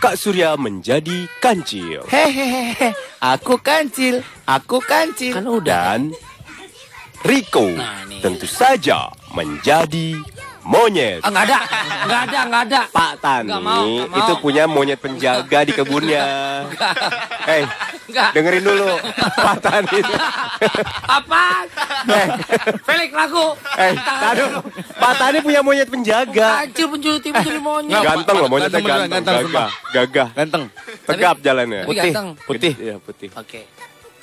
Kak 0.00 0.16
Surya 0.16 0.56
menjadi 0.56 1.28
kancil. 1.36 2.08
Hehehe. 2.08 2.96
Aku 3.20 3.60
kancil. 3.60 4.24
Aku 4.48 4.80
kancil. 4.80 5.36
Kan 5.36 5.44
udah. 5.44 6.00
Dan 6.00 6.16
Rico 7.28 7.76
Nah, 7.76 8.08
ini. 8.08 8.24
tentu 8.24 8.48
saja 8.48 9.12
menjadi 9.36 10.16
monyet. 10.66 11.20
Ah, 11.22 11.30
nggak 11.30 11.44
ada. 11.46 11.58
Nggak 12.02 12.20
ada, 12.22 12.38
nggak 12.44 12.62
ada. 12.64 12.80
Pak 12.90 13.12
Tani 13.18 13.48
Nggak 13.48 13.62
mau, 13.62 13.82
nggak 13.84 14.08
mau. 14.08 14.18
itu 14.18 14.32
punya 14.38 14.62
monyet 14.66 14.98
penjaga 14.98 15.58
di 15.62 15.72
kebunnya. 15.72 16.24
Hei, 17.46 17.62
Nggak. 18.06 18.30
dengerin 18.32 18.62
dulu 18.62 18.90
Pak 19.36 19.56
Tani. 19.60 19.98
Apaan? 21.06 21.64
Felix 22.82 23.10
lagu. 23.12 23.46
Eh, 23.76 23.92
taduh. 23.94 24.50
Pak 24.92 25.12
Tani 25.16 25.38
punya 25.40 25.60
monyet 25.60 25.86
penjaga. 25.86 26.48
Kancil 26.62 26.86
pencuri 26.88 27.18
timun 27.20 27.40
jadi 27.40 27.60
monyet. 27.60 28.02
Ganteng 28.02 28.36
loh 28.36 28.48
monyetnya 28.48 28.80
Ganteng 28.80 28.86
ganteng, 29.06 29.10
ganteng, 29.22 29.34
gagah, 29.46 29.68
gagah, 29.92 30.28
Ganteng. 30.34 30.64
tegap 31.06 31.36
jalannya. 31.40 31.80
Ganteng. 31.86 32.26
Putih. 32.42 32.72
Iya 32.76 32.96
putih. 32.98 33.30
Oke. 33.32 33.62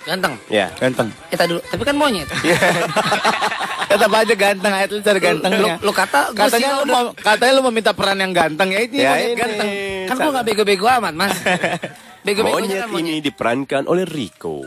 Ganteng. 0.03 0.33
Ya. 0.47 0.67
Ganteng. 0.75 1.07
Kita 1.27 1.43
dulu, 1.45 1.59
tapi 1.63 1.81
kan 1.81 1.95
monyet. 1.95 2.27
Tetap 3.85 4.09
aja 4.09 4.33
ganteng, 4.33 4.71
ayat 4.73 4.89
lu 4.89 4.99
cari 4.99 5.15
Lu, 5.15 5.21
gantengnya. 5.21 5.73
lu 5.77 5.91
kata 5.91 6.19
Katanya 6.33 6.69
lu 6.75 6.83
mau, 6.85 7.03
katanya 7.13 7.51
lu 7.53 7.61
mau 7.61 7.69
minta 7.69 7.91
peran 7.91 8.17
yang 8.17 8.31
ganteng 8.31 8.67
ya 8.67 8.79
ini 8.81 8.95
Ya, 8.95 9.09
monyet 9.11 9.23
ini. 9.23 9.35
ganteng. 9.37 9.67
Kan 10.09 10.15
gua 10.17 10.31
gak 10.33 10.45
bego-bego 10.45 10.85
amat, 10.89 11.13
Mas. 11.13 11.33
Bego-begonya 12.23 12.65
Monyet 12.65 12.79
kan 12.79 12.89
monyet. 12.89 13.11
ini 13.11 13.19
diperankan 13.21 13.83
oleh 13.85 14.03
Rico. 14.03 14.63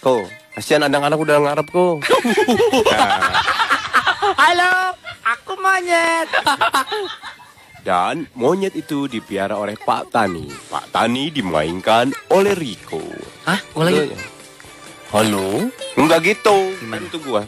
Ko, 0.00 0.24
kasihan 0.52 0.82
anak-anak 0.82 1.16
udah 1.16 1.36
ngarep 1.40 1.66
ko. 1.68 1.84
Halo, 4.36 4.72
aku 5.22 5.52
monyet. 5.56 6.28
Dan 7.80 8.28
monyet 8.36 8.76
itu 8.76 9.08
dipiara 9.08 9.56
oleh 9.56 9.72
Pak 9.74 10.12
Tani. 10.12 10.44
Pak 10.68 10.92
Tani 10.92 11.32
dimainkan 11.32 12.12
oleh 12.28 12.52
Rico. 12.52 13.00
Hah? 13.48 13.56
Gua 13.72 13.88
lagi. 13.88 14.12
Halo? 15.10 15.64
Enggak 15.96 16.20
gitu. 16.28 16.76
Gimana 16.76 17.02
itu 17.02 17.18
gua? 17.24 17.42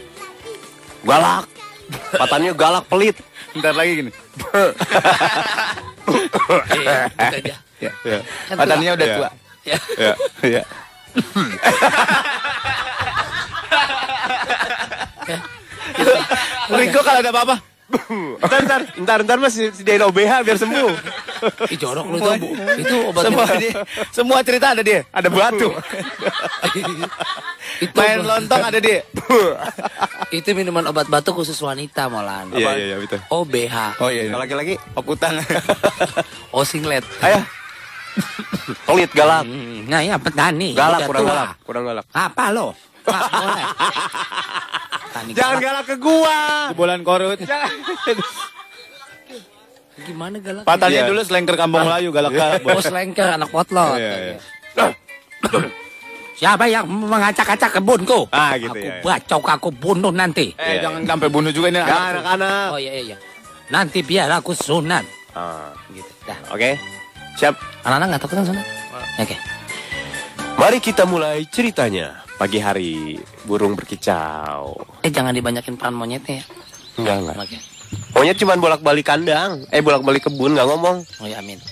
Galak. 1.05 1.45
Pak 2.17 2.29
Tani 2.33 2.49
galak 2.57 2.89
pelit. 2.89 3.17
Bentar 3.53 3.77
lagi 3.77 3.93
gini. 4.01 4.13
Aja. 7.21 7.57
Ya. 7.79 7.93
Ya. 8.03 8.19
Kan 8.49 8.57
Matanya 8.57 8.91
udah 8.97 9.07
Ya. 9.07 9.17
tua. 9.17 9.29
Ya. 9.63 9.79
Ya. 10.01 10.13
Iya. 10.43 10.63
Rico 16.73 17.01
kalau 17.05 17.21
ada 17.21 17.31
apa-apa. 17.31 17.57
Ntar, 18.43 18.61
ntar, 18.65 18.81
ntar, 19.05 19.19
ntar 19.25 19.37
mas 19.39 19.53
si 19.53 19.69
Dino 19.85 20.09
BH 20.09 20.33
biar 20.45 20.59
sembuh. 20.59 20.91
Ih, 21.69 21.79
jorok 21.79 22.07
lu 22.09 22.17
itu, 22.19 22.31
Bu. 22.41 22.49
Itu 22.79 22.97
obat 23.13 23.23
Semua 23.29 23.45
dia, 23.59 23.73
semua 24.15 24.39
cerita 24.41 24.73
ada 24.73 24.81
dia. 24.81 25.05
Ada 25.13 25.29
batu. 25.29 25.69
itu, 27.85 27.97
Main 27.97 28.21
lontong 28.25 28.63
ada 28.63 28.79
dia. 28.81 29.05
itu 30.37 30.49
minuman 30.57 30.87
obat 30.89 31.09
batuk 31.09 31.43
khusus 31.43 31.59
wanita 31.61 32.09
malah. 32.09 32.49
Iya, 32.55 32.71
iya, 32.79 32.85
iya, 32.95 32.97
betul. 32.97 33.21
OBH. 33.29 33.77
Oh 34.01 34.09
iya. 34.09 34.31
Kalau 34.31 34.41
laki-laki, 34.41 34.75
Okutang. 34.97 35.35
Oh 36.57 36.65
singlet. 36.69 37.05
ayo. 37.25 37.41
Pelit, 38.85 39.09
galak. 39.17 39.49
Hmm, 39.49 39.89
Nah 39.89 40.05
ya 40.05 40.21
petani. 40.21 40.77
Galak, 40.77 41.09
kurang 41.09 41.25
galak, 41.25 41.57
kurang 41.65 41.85
galak. 41.89 42.05
Apa 42.13 42.53
lo? 42.53 42.77
Boleh. 43.05 43.65
Petani 45.03 45.31
Jangan 45.33 45.57
galak. 45.57 45.65
galak 45.65 45.85
ke 45.85 45.97
gua. 45.99 46.39
Bulan 46.73 47.01
korut. 47.03 47.39
Gimana 50.03 50.37
galak? 50.39 50.65
Patahnya 50.65 51.05
Iya. 51.05 51.09
dulu 51.09 51.21
selengker 51.23 51.55
kampung 51.55 51.85
Melayu 51.85 52.11
galak 52.11 52.33
Bos 52.63 52.89
lengker 52.89 53.29
anak 53.31 53.49
potlot. 53.49 53.97
Iya, 53.97 54.15
iya. 54.19 54.37
Siapa 56.33 56.67
yang 56.67 56.91
mengacak-acak 56.91 57.79
kebunku? 57.79 58.27
Ah, 58.35 58.59
gitu 58.59 58.75
aku 58.75 58.83
ya. 58.83 58.99
bacok, 58.99 59.43
aku 59.47 59.69
bunuh 59.71 60.11
nanti. 60.11 60.51
Eh 60.59 60.75
Iya, 60.75 60.91
jangan 60.91 61.07
sampai 61.07 61.29
bunuh 61.31 61.55
juga 61.55 61.71
ini. 61.71 61.79
Anak. 61.79 62.19
anak-anak. 62.19 62.67
Oh 62.75 62.81
iya 62.83 62.93
iya. 62.99 63.17
Nanti 63.71 64.03
biar 64.03 64.27
aku 64.33 64.51
sunat. 64.51 65.07
Ah, 65.39 65.71
Gitu. 65.89 66.11
Dah. 66.27 66.35
Oke, 66.51 66.75
siap. 67.39 67.55
Anak-anak 67.87 68.07
nggak 68.11 68.23
takut 68.27 68.37
kan 68.37 68.47
sunat? 68.49 68.67
Oke. 69.23 69.37
Mari 70.59 70.79
kita 70.83 71.07
mulai 71.07 71.47
ceritanya. 71.47 72.27
Pagi 72.43 72.59
hari, 72.59 73.23
burung 73.47 73.79
berkicau. 73.79 74.75
Eh 75.07 75.15
jangan 75.15 75.31
dibanyakin 75.31 75.79
peran 75.79 75.95
monyetnya 75.95 76.43
ya. 76.43 76.45
Enggak, 76.99 77.17
enggak. 77.23 77.37
Oke. 77.39 77.59
Monyet 78.19 78.35
cuma 78.35 78.59
bolak-balik 78.59 79.07
kandang. 79.07 79.63
Eh, 79.71 79.79
bolak-balik 79.79 80.27
kebun, 80.27 80.59
nggak 80.59 80.67
ngomong. 80.67 81.07
Oh 81.23 81.29
ya 81.31 81.39
amin. 81.39 81.63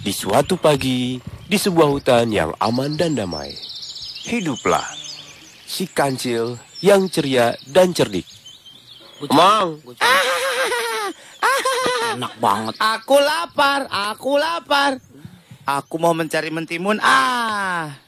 Di 0.00 0.08
suatu 0.08 0.56
pagi, 0.56 1.20
di 1.20 1.56
sebuah 1.60 1.84
hutan 1.84 2.32
yang 2.32 2.56
aman 2.64 2.96
dan 2.96 3.12
damai, 3.12 3.52
hiduplah 4.24 4.88
si 5.68 5.84
kancil 5.84 6.56
yang 6.80 7.12
ceria 7.12 7.52
dan 7.68 7.92
cerdik. 7.92 8.24
Cuma- 9.20 9.68
Enak 12.16 12.40
banget. 12.40 12.72
Aku 12.80 13.20
lapar, 13.20 13.84
aku 13.92 14.40
lapar. 14.40 14.96
Aku 15.68 16.00
mau 16.00 16.16
mencari 16.16 16.48
mentimun. 16.48 16.96
Ah. 17.04 18.00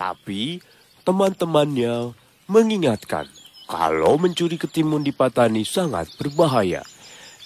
Tapi 0.00 0.64
teman-temannya 1.04 2.16
mengingatkan 2.48 3.28
kalau 3.68 4.16
mencuri 4.16 4.56
ketimun 4.56 5.04
di 5.04 5.12
Patani 5.12 5.60
sangat 5.60 6.08
berbahaya. 6.16 6.80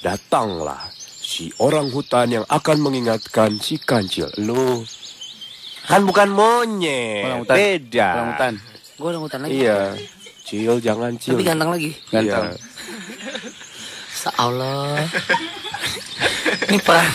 Datanglah 0.07 0.87
si 0.95 1.51
orang 1.59 1.91
hutan 1.91 2.31
yang 2.31 2.47
akan 2.47 2.79
mengingatkan 2.79 3.59
si 3.59 3.83
kancil. 3.83 4.31
Lo 4.39 4.87
kan 5.91 6.07
bukan 6.07 6.31
monyet, 6.31 7.27
Orang 7.27 7.43
hutan. 7.43 7.57
beda. 7.59 8.09
Orang 8.15 8.29
hutan. 8.39 8.53
Gue 8.95 9.09
udah 9.11 9.21
hutan 9.27 9.39
lagi. 9.43 9.53
Iya, 9.59 9.81
cil 10.47 10.75
jangan 10.79 11.13
cil. 11.19 11.35
Tapi 11.35 11.43
ganteng 11.43 11.71
lagi. 11.75 11.91
Ganteng. 12.15 12.55
Iya. 12.55 12.63
Ya 14.25 14.31
Allah. 14.41 15.05
Ini 16.71 16.79
peran 16.81 17.09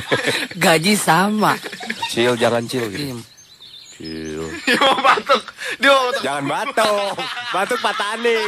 gaji 0.64 0.94
sama. 0.96 1.58
Cil 2.08 2.38
jangan 2.38 2.62
cil 2.64 2.86
gitu. 2.88 3.18
Cil. 3.98 4.46
Dia 4.66 4.78
mau 4.78 4.94
batuk. 5.02 5.42
Dia 5.82 5.90
mau 5.90 6.06
batuk. 6.06 6.22
Jangan 6.22 6.44
batuk. 6.46 7.14
Batuk 7.50 7.78
Patani. 7.82 8.38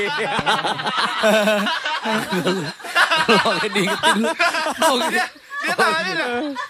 Lo 3.27 3.51
kayak 3.59 3.73
diingetin 3.75 4.15
lu. 4.23 4.31
Gitu. 4.31 5.19
Dia 5.61 5.75
tangannya. 5.75 6.15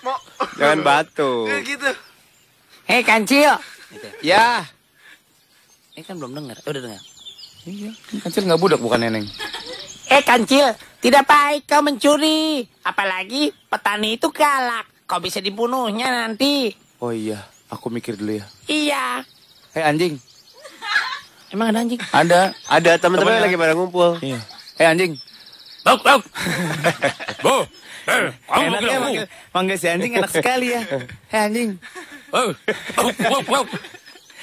Mau 0.00 0.16
jangan 0.56 0.80
batuk. 0.80 1.44
kayak 1.52 1.62
gitu. 1.68 1.90
Hei 2.88 3.04
kancil. 3.04 3.52
Ya. 4.24 4.64
Ini 5.92 6.00
kan 6.08 6.16
belum 6.16 6.32
dengar. 6.32 6.56
Udah 6.64 6.80
dengar. 6.80 7.02
Iya. 7.68 7.92
Kancil 8.24 8.48
nggak 8.48 8.60
budak 8.64 8.80
bukan 8.80 9.04
neneng. 9.04 9.28
Eh 10.10 10.24
kancil, 10.24 10.72
tidak 11.04 11.28
baik 11.28 11.68
kau 11.68 11.84
mencuri. 11.84 12.64
Apalagi 12.80 13.52
petani 13.68 14.16
itu 14.16 14.32
galak. 14.32 14.88
Kau 15.04 15.20
bisa 15.20 15.44
dibunuhnya 15.44 16.08
nanti. 16.08 16.72
Oh 16.98 17.12
iya. 17.12 17.49
Aku 17.70 17.86
mikir 17.88 18.18
dulu 18.18 18.34
ya. 18.34 18.46
Iya. 18.66 19.04
Hei 19.70 19.82
anjing. 19.86 20.14
Emang 21.50 21.70
ada 21.70 21.78
anjing? 21.82 22.00
Ada. 22.10 22.40
Ada 22.66 22.90
teman-teman 22.98 23.38
lagi 23.38 23.54
pada 23.54 23.74
ngumpul. 23.78 24.18
Iya. 24.18 24.38
Hei 24.74 24.86
anjing. 24.90 25.12
Bok, 25.80 26.02
bok. 26.02 26.20
Bu, 27.40 27.56
Enaknya 28.50 28.98
manggil, 29.00 29.24
manggil 29.54 29.76
si 29.78 29.86
anjing 29.86 30.12
enak 30.18 30.32
sekali 30.34 30.74
ya. 30.74 30.82
Hei 31.30 31.40
anjing. 31.46 31.70
Bok, 32.30 33.16
bok, 33.16 33.42
bok. 33.46 33.66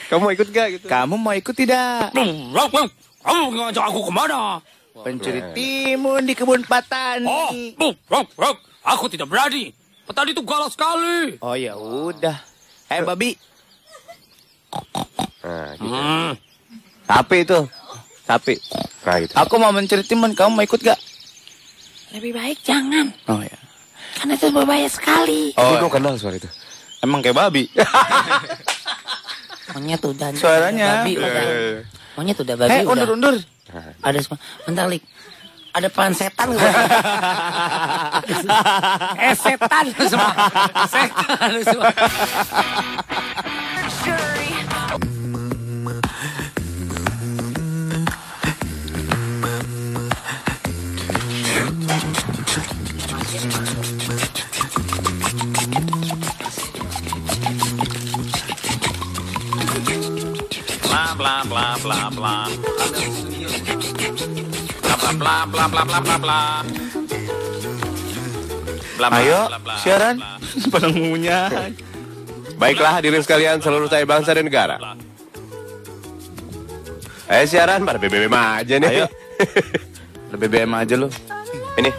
kamu 0.08 0.26
ikut 0.40 0.48
gak 0.56 0.68
gitu? 0.80 0.86
Kamu 0.88 1.16
mau 1.20 1.36
ikut 1.36 1.52
tidak? 1.52 2.16
Bok, 2.16 2.68
bok. 2.72 2.90
Kamu 3.28 3.44
ngajak 3.54 3.86
aku 3.92 4.00
ke 4.08 4.12
mana? 4.16 4.64
Pencuri 4.98 5.42
timun 5.54 6.24
di 6.26 6.34
kebun 6.34 6.64
Patani. 6.64 7.28
Oh, 7.28 7.52
bok, 7.76 7.96
bok, 8.08 8.28
bok. 8.40 8.58
Aku 8.88 9.12
tidak 9.12 9.28
berani. 9.28 9.76
Petani 10.08 10.32
itu 10.32 10.40
galak 10.48 10.72
sekali. 10.72 11.36
Oh 11.44 11.52
ya 11.54 11.76
udah. 11.76 12.40
Hei 12.88 13.04
babi. 13.04 13.36
Nah, 15.42 15.70
gitu. 15.76 15.88
Hmm. 15.88 16.32
Sapi 17.04 17.38
itu. 17.42 17.60
Sapi. 18.24 18.54
Nah, 19.04 19.16
gitu. 19.18 19.34
Aku 19.36 19.54
mau 19.58 19.72
mencuri 19.72 20.04
timun. 20.04 20.32
Kamu 20.32 20.54
mau 20.54 20.64
ikut 20.64 20.80
gak? 20.80 21.00
Lebih 22.08 22.32
baik 22.34 22.64
jangan, 22.64 23.12
Oh 23.28 23.44
ya. 23.44 23.60
karena 24.16 24.34
itu 24.34 24.48
berbahaya 24.48 24.88
sekali. 24.88 25.52
Oh, 25.54 25.76
Oh, 25.76 25.76
gue 25.78 25.92
kenal 25.92 26.16
suara 26.16 26.40
itu. 26.40 26.48
emang 27.04 27.20
kayak 27.20 27.36
babi. 27.36 27.68
Monyet 29.76 30.00
udah. 30.02 30.32
Suaranya. 30.34 31.04
Babi 31.04 31.20
udah. 31.20 31.44
Monyet 32.16 32.38
udah 32.40 32.56
babi 32.56 32.72
Hei 32.72 32.82
udah. 32.82 32.92
undur 32.96 33.10
undur. 33.12 33.36
Ada 34.00 34.24
semua. 34.24 34.40
Bentar, 34.64 34.88
Lik. 34.88 35.04
Ada 35.78 35.94
peran 35.94 36.10
setan 36.10 36.58
nggak? 36.58 36.74
eh, 39.30 39.36
setan 39.38 39.86
semua. 40.10 40.34
Setan 40.90 41.54
semua. 41.62 41.94
Bla 60.90 61.14
bla 61.14 61.46
bla 61.46 61.78
bla 61.86 62.10
bla. 62.10 62.50
Bla 65.08 65.48
bla 65.48 65.48
bla 65.48 65.64
bla 65.72 65.84
bla 65.88 66.00
bla 66.04 66.16
bla. 66.20 66.40
Bla 68.98 69.08
bla 69.08 69.18
Ayo 69.24 69.40
bla 69.48 69.60
bla. 69.64 69.76
siaran. 69.80 70.16
Pada 70.68 70.88
ngunyah. 70.92 71.48
Baiklah 72.60 73.00
hadirin 73.00 73.24
sekalian 73.24 73.64
seluruh 73.64 73.88
saya 73.88 74.04
bangsa 74.04 74.36
dan 74.36 74.44
negara. 74.44 74.76
Eh 77.32 77.48
siaran 77.48 77.88
pada 77.88 77.96
BBM 77.96 78.36
aja 78.36 78.76
nih. 78.76 78.90
Ayo. 78.92 79.06
BBM 80.42 80.76
aja 80.76 80.94
lu. 81.00 81.08
Ini. 81.80 81.92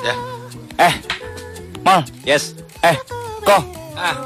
Ya. 0.00 0.14
Eh. 0.80 0.94
Mal. 1.84 2.08
Yes. 2.24 2.56
Eh. 2.80 2.96
Kok. 3.44 3.62
Ah. 4.00 4.16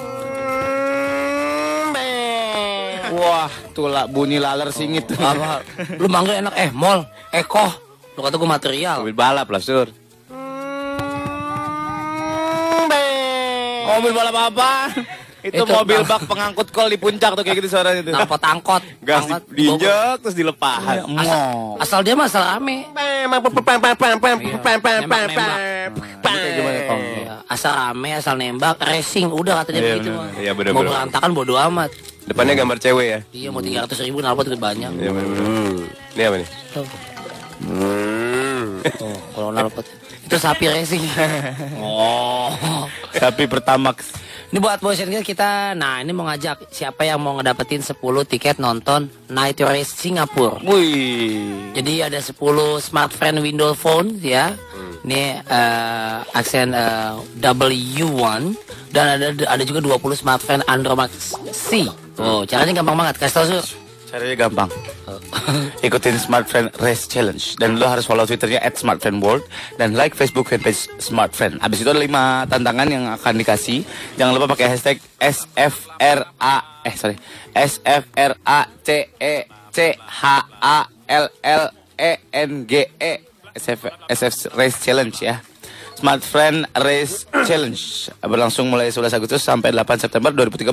Wah, 3.11 3.51
tuh 3.75 3.91
lah 3.91 4.07
bunyi 4.07 4.39
laler 4.39 4.71
singit. 4.71 5.03
Apa? 5.19 5.67
Lu 6.01 6.07
manggil 6.07 6.47
enak 6.47 6.55
eh 6.55 6.71
mall, 6.71 7.03
Eko. 7.35 7.90
Lu 8.21 8.29
kata 8.29 8.37
gue 8.37 8.51
material. 8.53 9.01
Mobil 9.01 9.17
balap 9.17 9.49
lah, 9.49 9.65
Sur. 9.65 9.89
Mobil 13.91 14.13
balap 14.13 14.37
apa? 14.53 14.93
Itu, 15.41 15.65
Itu 15.65 15.67
mobil 15.73 16.05
bak 16.05 16.29
pengangkut 16.29 16.69
kol 16.69 16.93
di 16.93 17.01
puncak 17.01 17.33
tuh 17.33 17.41
kayak 17.41 17.65
gitu 17.65 17.73
suaranya 17.73 18.05
tuh. 18.05 18.13
Knalpot 18.13 18.45
angkot. 18.45 18.85
Gas 19.01 19.25
diinjek 19.49 20.21
terus 20.21 20.37
dilepas. 20.37 20.85
Asal, 20.85 21.81
asal 21.81 22.05
dia 22.05 22.13
mah 22.13 22.29
asal 22.29 22.45
rame. 22.45 22.85
Iya, 22.93 23.41
asal 27.49 27.73
rame, 27.73 28.21
asal 28.21 28.37
nembak, 28.37 28.77
racing, 28.85 29.33
udah 29.33 29.65
katanya 29.65 29.81
Iya, 29.81 29.97
begitu. 29.97 30.13
Iya, 30.37 30.53
bener, 30.53 30.77
Mau 30.77 30.85
berantakan 30.85 31.33
bodo 31.33 31.57
amat. 31.57 31.89
Depannya 32.29 32.53
gambar 32.53 32.77
cewek 32.77 33.07
ya. 33.09 33.25
Iya 33.33 33.49
mau 33.49 33.65
300 33.65 33.97
ribu 34.05 34.21
nalpot 34.21 34.45
itu 34.45 34.61
banyak. 34.61 34.93
Iya 34.93 35.09
bener-bener. 35.09 35.89
Ini 36.15 36.23
apa 36.29 36.37
nih? 36.37 36.49
Hmm. 37.61 38.81
tuh, 38.97 39.17
kalau 39.37 39.51
nalpot 39.53 39.85
itu 40.31 40.37
sapi 40.39 40.71
racing. 40.71 41.03
oh. 41.83 42.55
Sapi 43.11 43.51
pertamax. 43.51 44.15
Ini 44.51 44.59
buat 44.59 44.83
boys 44.83 44.99
and 44.99 45.15
girls 45.15 45.27
kita, 45.27 45.79
nah 45.79 46.03
ini 46.03 46.11
mau 46.11 46.27
ngajak 46.27 46.75
siapa 46.75 47.07
yang 47.07 47.23
mau 47.23 47.39
ngedapetin 47.39 47.87
10 47.87 47.99
tiket 48.27 48.59
nonton 48.59 49.07
Night 49.31 49.59
Race 49.63 49.95
Singapura. 49.95 50.59
Wih. 50.67 51.71
Jadi 51.75 52.03
ada 52.03 52.19
10 52.19 52.35
smartphone 52.83 53.43
Windows 53.43 53.79
Phone 53.79 54.19
ya. 54.19 54.55
Ini 55.07 55.39
eh, 55.43 56.19
aksen 56.35 56.75
eh, 56.75 57.15
W1 57.43 58.43
dan 58.91 59.19
ada 59.19 59.27
ada 59.47 59.63
juga 59.63 59.81
20 59.83 60.19
smartphone 60.19 60.63
Android 60.67 60.99
Max 60.99 61.39
C. 61.55 61.87
Oh, 62.19 62.43
caranya 62.43 62.83
gampang 62.83 62.99
banget. 62.99 63.23
Kasih 63.23 63.35
tau 63.35 63.47
Sur. 63.47 63.90
Caranya 64.11 64.37
gampang. 64.37 64.71
Ikutin 65.87 66.19
Smartfriend 66.19 66.75
Race 66.83 67.07
Challenge 67.07 67.43
dan 67.63 67.79
lo 67.79 67.87
harus 67.87 68.05
follow 68.05 68.27
Twitternya 68.27 68.59
@smartfriendworld 68.75 69.47
dan 69.79 69.95
like 69.95 70.19
Facebook 70.19 70.51
fanpage 70.51 70.91
Smartfriend. 70.99 71.63
Abis 71.63 71.87
itu 71.87 71.91
ada 71.95 72.03
lima 72.03 72.43
tantangan 72.51 72.91
yang 72.91 73.07
akan 73.15 73.35
dikasih. 73.39 73.87
Jangan 74.19 74.35
lupa 74.35 74.59
pakai 74.59 74.75
hashtag 74.75 74.99
SFRA 75.23 76.57
eh 76.83 76.95
sorry 76.99 77.17
SFRA 77.55 78.61
C 78.83 78.89
E 79.15 79.35
C 79.71 79.95
H 79.95 80.23
A 80.59 80.79
L 81.07 81.27
L 81.47 81.65
E 81.95 82.13
N 82.35 82.67
G 82.67 82.91
E 82.99 83.13
SF, 83.55 83.91
SF 84.11 84.35
Race 84.55 84.79
Challenge 84.83 85.17
ya. 85.23 85.43
Smart 86.01 86.25
Friend 86.25 86.65
Race 86.81 87.29
Challenge 87.45 87.77
berlangsung 88.25 88.73
mulai 88.73 88.89
11 88.89 89.21
Agustus 89.21 89.45
sampai 89.45 89.69
8 89.69 90.01
September 90.01 90.33
2013. 90.33 90.73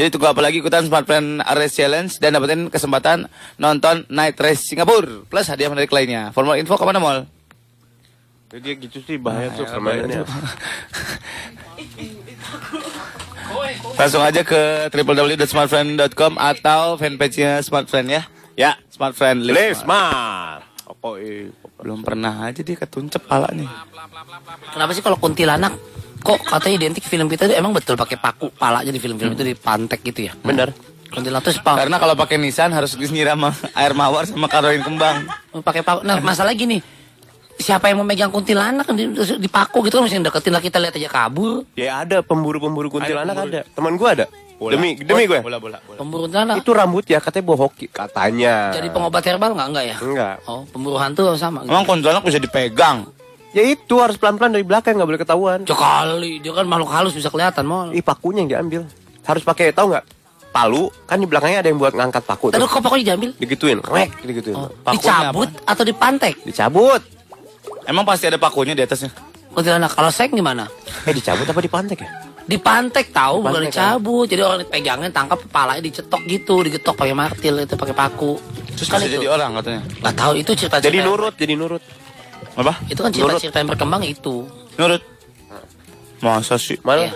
Jadi 0.00 0.08
tunggu 0.08 0.32
apa 0.32 0.40
lagi 0.40 0.64
ikutan 0.64 0.88
Smart 0.88 1.04
Friend 1.04 1.44
Race 1.44 1.76
Challenge 1.76 2.08
dan 2.16 2.32
dapetin 2.32 2.72
kesempatan 2.72 3.28
nonton 3.60 4.08
Night 4.08 4.40
Race 4.40 4.64
Singapura 4.64 5.28
plus 5.28 5.44
hadiah 5.44 5.68
menarik 5.68 5.92
lainnya. 5.92 6.32
For 6.32 6.40
more 6.40 6.56
info 6.56 6.80
ke 6.80 6.84
mana 6.88 6.96
mall? 6.96 7.28
Dia 8.48 8.72
gitu 8.80 9.02
sih 9.04 9.20
bahaya 9.20 9.52
tuh 9.52 9.68
permainannya. 9.68 10.24
Langsung 14.00 14.22
aja 14.24 14.40
ke 14.40 14.88
www.smartfriend.com 14.88 16.32
atau 16.40 16.96
fanpage-nya 16.96 17.60
Smart 17.60 17.92
Friend 17.92 18.08
ya. 18.08 18.22
Ya, 18.54 18.78
Smart 18.88 19.12
Friend 19.18 19.42
Live 19.42 19.52
Live. 19.52 19.78
smart. 19.82 20.62
Apa 20.86 21.08
eh? 21.20 21.50
Belum 21.84 22.00
pernah 22.00 22.48
aja 22.48 22.64
dia 22.64 22.72
ketuncep 22.74 23.20
pala 23.22 23.52
nih. 23.52 23.68
Kenapa 24.72 24.90
sih 24.90 25.04
kalau 25.04 25.20
kuntilanak 25.20 25.76
kok 26.18 26.40
katanya 26.40 26.80
identik 26.80 27.04
film 27.04 27.28
kita 27.28 27.44
itu 27.44 27.52
emang 27.52 27.76
betul 27.76 27.92
pakai 27.92 28.16
paku 28.16 28.48
palanya 28.50 28.88
di 28.88 28.96
film-film 28.96 29.36
itu 29.36 29.44
dipantek 29.44 30.00
gitu 30.00 30.24
ya? 30.24 30.32
Bener. 30.34 30.72
Kuntilanak 31.12 31.44
tuh 31.44 31.52
sepa- 31.52 31.76
Karena 31.76 32.00
kalau 32.00 32.16
pakai 32.16 32.40
Nissan 32.40 32.72
harus 32.72 32.96
disiram 32.96 33.36
air 33.76 33.92
mawar 33.92 34.24
sama 34.24 34.48
karoin 34.48 34.80
kembang. 34.80 35.28
pakai 35.60 35.84
paku. 35.84 36.00
Nah, 36.02 36.24
masalah 36.24 36.56
gini. 36.56 36.80
Siapa 37.54 37.86
yang 37.86 38.00
mau 38.00 38.08
megang 38.08 38.32
kuntilanak 38.32 38.88
di, 38.90 39.14
di 39.14 39.46
paku 39.46 39.84
gitu 39.84 40.00
kan 40.00 40.08
mesti 40.08 40.18
deketin 40.18 40.50
lah 40.50 40.58
kita 40.58 40.80
lihat 40.80 40.96
aja 40.96 41.06
kabur. 41.06 41.68
Ya 41.76 42.00
ada 42.00 42.18
pemburu-pemburu 42.18 42.88
kuntilanak 42.88 43.36
pemburu. 43.36 43.52
ada. 43.52 43.60
Teman 43.68 43.92
gua 43.94 44.08
ada. 44.10 44.26
Demi 44.54 44.96
demi 45.02 45.26
gue. 45.26 45.40
Bola 45.42 45.58
bola. 45.58 45.78
bola. 45.82 45.98
Pemburu 45.98 46.30
kuntilanak. 46.30 46.62
Itu 46.62 46.70
rambut 46.72 47.04
ya 47.04 47.18
katanya 47.18 47.44
bawa 47.50 47.58
hoki 47.68 47.86
katanya. 47.90 48.70
Jadi 48.70 48.88
pengobat 48.94 49.22
herbal 49.26 49.50
nggak 49.52 49.68
enggak 49.74 49.84
ya? 49.84 49.96
Enggak. 49.98 50.36
Oh, 50.46 50.62
pemburu 50.70 50.96
hantu 50.96 51.34
sama. 51.34 51.66
Emang 51.66 51.84
kuntilanak 51.84 52.22
bisa 52.22 52.38
dipegang. 52.38 53.10
Ya 53.54 53.62
itu 53.62 53.94
harus 54.02 54.18
pelan-pelan 54.18 54.50
dari 54.50 54.66
belakang 54.66 54.98
nggak 54.98 55.08
boleh 55.14 55.20
ketahuan. 55.22 55.58
Cokali, 55.62 56.42
dia 56.42 56.50
kan 56.50 56.66
makhluk 56.66 56.90
halus 56.90 57.14
bisa 57.14 57.30
kelihatan 57.30 57.62
mau. 57.66 57.86
Ih 57.94 58.02
pakunya 58.02 58.42
yang 58.42 58.50
diambil. 58.50 58.82
Harus 59.22 59.46
pakai 59.46 59.70
tahu 59.70 59.94
nggak? 59.94 60.04
Palu 60.50 60.90
kan 61.06 61.18
di 61.18 61.26
belakangnya 61.26 61.62
ada 61.62 61.68
yang 61.70 61.78
buat 61.78 61.94
ngangkat 61.94 62.22
paku 62.26 62.54
tuh. 62.54 62.62
kok 62.62 62.78
pokoknya 62.82 63.14
diambil? 63.14 63.30
Digituin, 63.38 63.78
rek, 63.82 64.10
digituin. 64.22 64.54
Oh, 64.54 64.70
Pakunya 64.86 65.02
dicabut 65.02 65.50
atau 65.66 65.82
dipantek? 65.82 66.34
Dicabut. 66.46 67.02
Emang 67.86 68.06
pasti 68.06 68.30
ada 68.30 68.38
pakunya 68.38 68.74
di 68.74 68.82
atasnya. 68.86 69.10
Kuntilanak 69.54 69.94
kalau 69.94 70.10
sek 70.10 70.34
gimana? 70.34 70.66
Eh 71.06 71.14
dicabut 71.14 71.46
apa 71.46 71.58
dipantek 71.62 71.98
ya? 72.02 72.10
Dipantek 72.44 73.08
tahu 73.08 73.40
bukan 73.40 73.64
Dipantek, 73.64 73.72
kan? 73.72 73.96
dicabut. 73.96 74.26
Jadi 74.28 74.40
orang 74.44 74.58
dipegangin 74.60 75.10
tangkap 75.10 75.38
kepalanya 75.40 75.82
dicetok 75.82 76.22
gitu, 76.28 76.54
digetok 76.60 76.94
pakai 76.94 77.14
martil 77.16 77.54
itu 77.64 77.74
pakai 77.74 77.94
paku. 77.96 78.36
Terus 78.76 78.88
kan 78.90 79.00
itu. 79.00 79.16
jadi 79.16 79.26
orang 79.32 79.50
katanya. 79.60 79.82
Nggak 80.04 80.14
tahu 80.18 80.32
itu 80.36 80.50
cerita 80.52 80.76
Jadi 80.82 80.98
nurut, 81.00 81.34
jadi 81.38 81.54
nurut. 81.56 81.82
Apa? 82.54 82.72
Itu 82.86 83.00
kan 83.00 83.10
cerita-cerita 83.10 83.56
yang 83.58 83.70
berkembang 83.72 84.02
itu. 84.04 84.44
Nurut. 84.76 85.02
Masa 86.20 86.56
sih? 86.60 86.78
Mana? 86.84 87.08
Iya. 87.08 87.12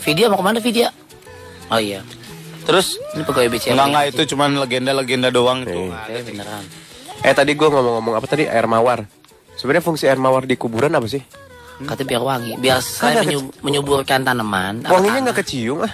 Vidya 0.00 0.30
mau 0.30 0.38
ke 0.38 0.44
mana 0.46 0.58
Vidya? 0.62 0.88
Oh 1.70 1.78
iya, 1.78 2.02
Terus 2.66 2.98
ini 3.14 3.22
pegawai 3.22 3.50
BCA. 3.50 3.74
enggak 3.74 3.88
enggak 3.90 4.04
itu 4.14 4.22
cuman 4.34 4.50
legenda-legenda 4.58 5.28
doang 5.30 5.62
itu. 5.66 5.90
Sih. 5.90 6.22
beneran. 6.30 6.64
Eh 7.22 7.34
tadi 7.34 7.54
gua 7.54 7.68
ngomong-ngomong 7.74 8.14
apa 8.18 8.26
tadi? 8.26 8.46
Air 8.46 8.66
mawar. 8.70 9.06
Sebenarnya 9.58 9.84
fungsi 9.84 10.06
air 10.06 10.18
mawar 10.18 10.46
di 10.46 10.54
kuburan 10.54 10.94
apa 10.94 11.06
sih? 11.10 11.22
Katanya 11.80 12.08
biar 12.08 12.22
wangi, 12.22 12.52
biar 12.56 12.78
selain 12.78 13.14
Kagak 13.16 13.24
menyu- 13.26 13.52
menyuburkan 13.60 14.20
tanaman. 14.20 14.84
Wanginya 14.84 15.18
nggak 15.24 15.38
kecium 15.40 15.82
ah. 15.82 15.92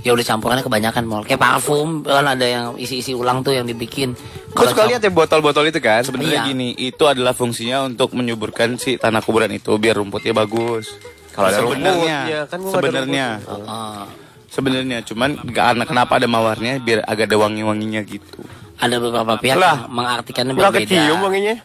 Ya 0.00 0.14
udah 0.14 0.22
campurannya 0.22 0.62
kebanyakan 0.62 1.02
mall. 1.02 1.26
Kayak 1.26 1.42
parfum 1.42 2.00
kan 2.00 2.22
ada 2.24 2.46
yang 2.46 2.64
isi-isi 2.76 3.10
ulang 3.10 3.42
tuh 3.42 3.50
yang 3.50 3.66
dibikin. 3.66 4.14
Gua 4.54 4.70
suka 4.70 4.86
lihat 4.86 5.02
ya 5.02 5.10
botol-botol 5.10 5.66
itu 5.66 5.82
kan. 5.82 6.06
Sebenarnya 6.06 6.46
Iya. 6.46 6.48
gini, 6.48 6.68
itu 6.72 7.04
adalah 7.04 7.34
fungsinya 7.34 7.82
untuk 7.82 8.14
menyuburkan 8.14 8.78
si 8.78 8.94
tanah 8.94 9.18
kuburan 9.18 9.50
itu 9.50 9.74
biar 9.74 9.98
rumputnya 9.98 10.30
bagus. 10.30 10.94
Kalau 11.34 11.50
ada 11.50 11.58
sebenarnya, 11.58 11.90
rumputnya, 11.90 12.40
kan 12.46 12.58
ada 12.58 12.70
sebenarnya, 12.70 13.26
Oh, 13.44 14.06
sebenarnya, 14.48 14.98
cuman 15.02 15.30
karena 15.44 15.84
kenapa 15.84 16.16
ada 16.16 16.24
mawarnya 16.24 16.78
biar 16.78 17.02
agak 17.02 17.26
ada 17.26 17.36
wangi-wanginya 17.38 18.00
gitu. 18.02 18.40
ada 18.76 18.96
beberapa 18.96 19.36
pihak 19.36 19.56
Lah. 19.56 19.74
yang 19.74 19.90
mengartikannya 19.90 20.52
berbeda. 20.54 20.80
kecium 20.80 21.18
wanginya. 21.18 21.56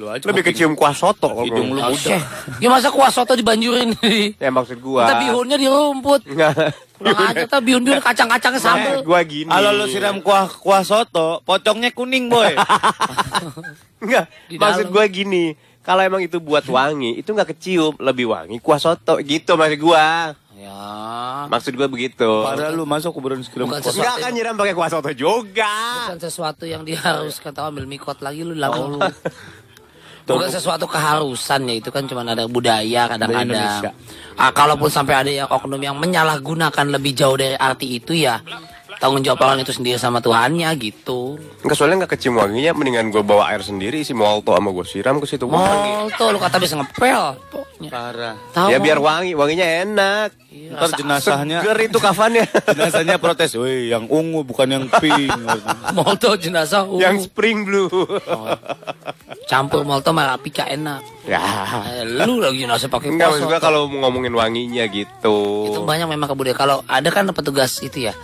Lu 0.00 0.08
aja 0.08 0.24
Lebih 0.24 0.48
kecium 0.48 0.72
kuah 0.72 0.96
soto. 0.96 1.28
kalau 1.28 1.44
Hidung 1.44 1.76
lu 1.76 1.80
syeh. 1.92 2.16
Ya 2.56 2.72
masa 2.72 2.88
kuah 2.88 3.12
soto 3.12 3.36
dibanjurin 3.36 3.92
Ya 4.40 4.48
maksud 4.48 4.80
gua. 4.80 5.04
Kita 5.04 5.14
bihunnya 5.28 5.60
di 5.60 5.68
rumput. 5.68 6.24
Enggak. 6.24 6.72
Kurang 6.96 7.20
aja 7.20 7.44
kita 7.44 7.58
bihun-bihun 7.60 8.00
kacang-kacangnya 8.00 8.60
sambel. 8.64 9.04
Gua 9.04 9.20
gini. 9.28 9.52
Kalau 9.52 9.76
lu 9.76 9.84
siram 9.92 10.24
kuah 10.24 10.48
kuah 10.48 10.80
soto, 10.88 11.44
pocongnya 11.44 11.92
kuning 11.92 12.32
boy. 12.32 12.48
Enggak. 14.04 14.32
Maksud 14.48 14.88
gua 14.88 15.04
gini. 15.04 15.52
Kalau 15.84 16.00
emang 16.00 16.24
itu 16.24 16.40
buat 16.40 16.64
wangi, 16.64 17.20
itu 17.20 17.32
nggak 17.32 17.56
kecium, 17.56 17.96
lebih 18.00 18.28
wangi 18.32 18.56
kuah 18.60 18.80
soto 18.80 19.20
gitu 19.20 19.60
maksud 19.60 19.80
gua. 19.84 20.32
Ya. 20.56 20.80
Maksud 21.52 21.76
gua 21.76 21.92
begitu. 21.92 22.24
Padahal 22.24 22.72
lu 22.72 22.88
masuk 22.88 23.12
kuburan 23.12 23.44
siram 23.44 23.68
Bukan 23.68 23.80
kuah. 23.80 23.84
sesuatu. 23.84 24.00
Enggak 24.00 24.16
kan 24.16 24.30
nyiram 24.32 24.56
pakai 24.56 24.72
kuah 24.72 24.88
soto 24.88 25.12
juga. 25.12 25.72
Bukan 26.08 26.20
sesuatu 26.24 26.64
yang 26.64 26.88
diharuskan 26.88 27.52
tahu 27.52 27.68
ambil 27.76 27.84
mikot 27.84 28.24
lagi 28.24 28.48
lu 28.48 28.56
lalu. 28.56 28.96
Oh. 28.96 29.04
Bukan 30.36 30.50
sesuatu 30.50 30.86
keharusan 30.86 31.66
ya 31.66 31.74
itu 31.80 31.90
kan 31.90 32.06
cuma 32.06 32.22
ada 32.22 32.46
budaya 32.46 33.10
kadang-kadang. 33.10 33.90
Ah, 34.38 34.50
kalaupun 34.54 34.88
sampai 34.88 35.14
ada 35.14 35.30
yang 35.30 35.48
oknum 35.50 35.80
yang 35.80 35.96
menyalahgunakan 35.98 36.86
lebih 36.94 37.12
jauh 37.12 37.36
dari 37.36 37.58
arti 37.58 37.98
itu 37.98 38.14
ya 38.14 38.40
tanggung 39.00 39.24
jawab 39.24 39.40
orang 39.48 39.64
itu 39.64 39.72
sendiri 39.72 39.96
sama 39.96 40.20
Tuhannya 40.20 40.68
gitu. 40.76 41.40
Enggak 41.64 41.76
soalnya 41.76 42.04
nggak 42.04 42.12
kecium 42.20 42.36
wanginya, 42.36 42.76
mendingan 42.76 43.08
gua 43.08 43.24
bawa 43.24 43.42
air 43.48 43.64
sendiri 43.64 44.04
isi 44.04 44.12
molto 44.12 44.52
sama 44.52 44.68
gua 44.70 44.84
siram 44.84 45.16
ke 45.16 45.26
situ. 45.26 45.48
Molto 45.48 46.24
lu 46.28 46.36
kata 46.36 46.60
bisa 46.60 46.76
ngepel. 46.76 47.40
Parah. 47.88 48.36
Tahu 48.52 48.68
Ya 48.68 48.76
biar 48.76 49.00
wangi, 49.00 49.32
wanginya 49.32 49.66
enak. 49.88 50.28
Iya, 50.50 50.74
Ntar 50.74 50.98
jenazahnya 50.98 51.62
Seger 51.62 51.78
itu 51.78 51.98
kafannya. 52.02 52.42
jenazahnya 52.74 53.16
protes, 53.16 53.54
woi 53.54 53.86
yang 53.86 54.10
ungu 54.10 54.42
bukan 54.42 54.66
yang 54.66 54.84
pink. 54.90 55.30
Molto 55.96 56.34
jenazah 56.34 56.82
ungu. 56.82 56.98
yang 56.98 57.22
spring 57.22 57.62
blue. 57.62 57.86
Oh. 57.86 58.50
campur 59.46 59.82
molto 59.82 60.10
sama 60.10 60.26
rapika 60.26 60.62
enak. 60.64 61.02
ya. 61.22 61.42
Eh, 61.98 62.06
lu 62.06 62.38
lagi 62.38 62.62
jenazah 62.62 62.86
pakai 62.86 63.10
Enggak 63.10 63.34
soto. 63.34 63.58
kalau 63.58 63.86
mau 63.86 64.06
ngomongin 64.06 64.30
wanginya 64.30 64.86
gitu. 64.86 65.70
Itu 65.70 65.82
banyak 65.82 66.06
memang 66.06 66.26
kebudayaan. 66.28 66.54
Kalau 66.56 66.76
ada 66.82 67.08
kan 67.10 67.26
petugas 67.30 67.78
itu 67.78 68.06
ya, 68.06 68.14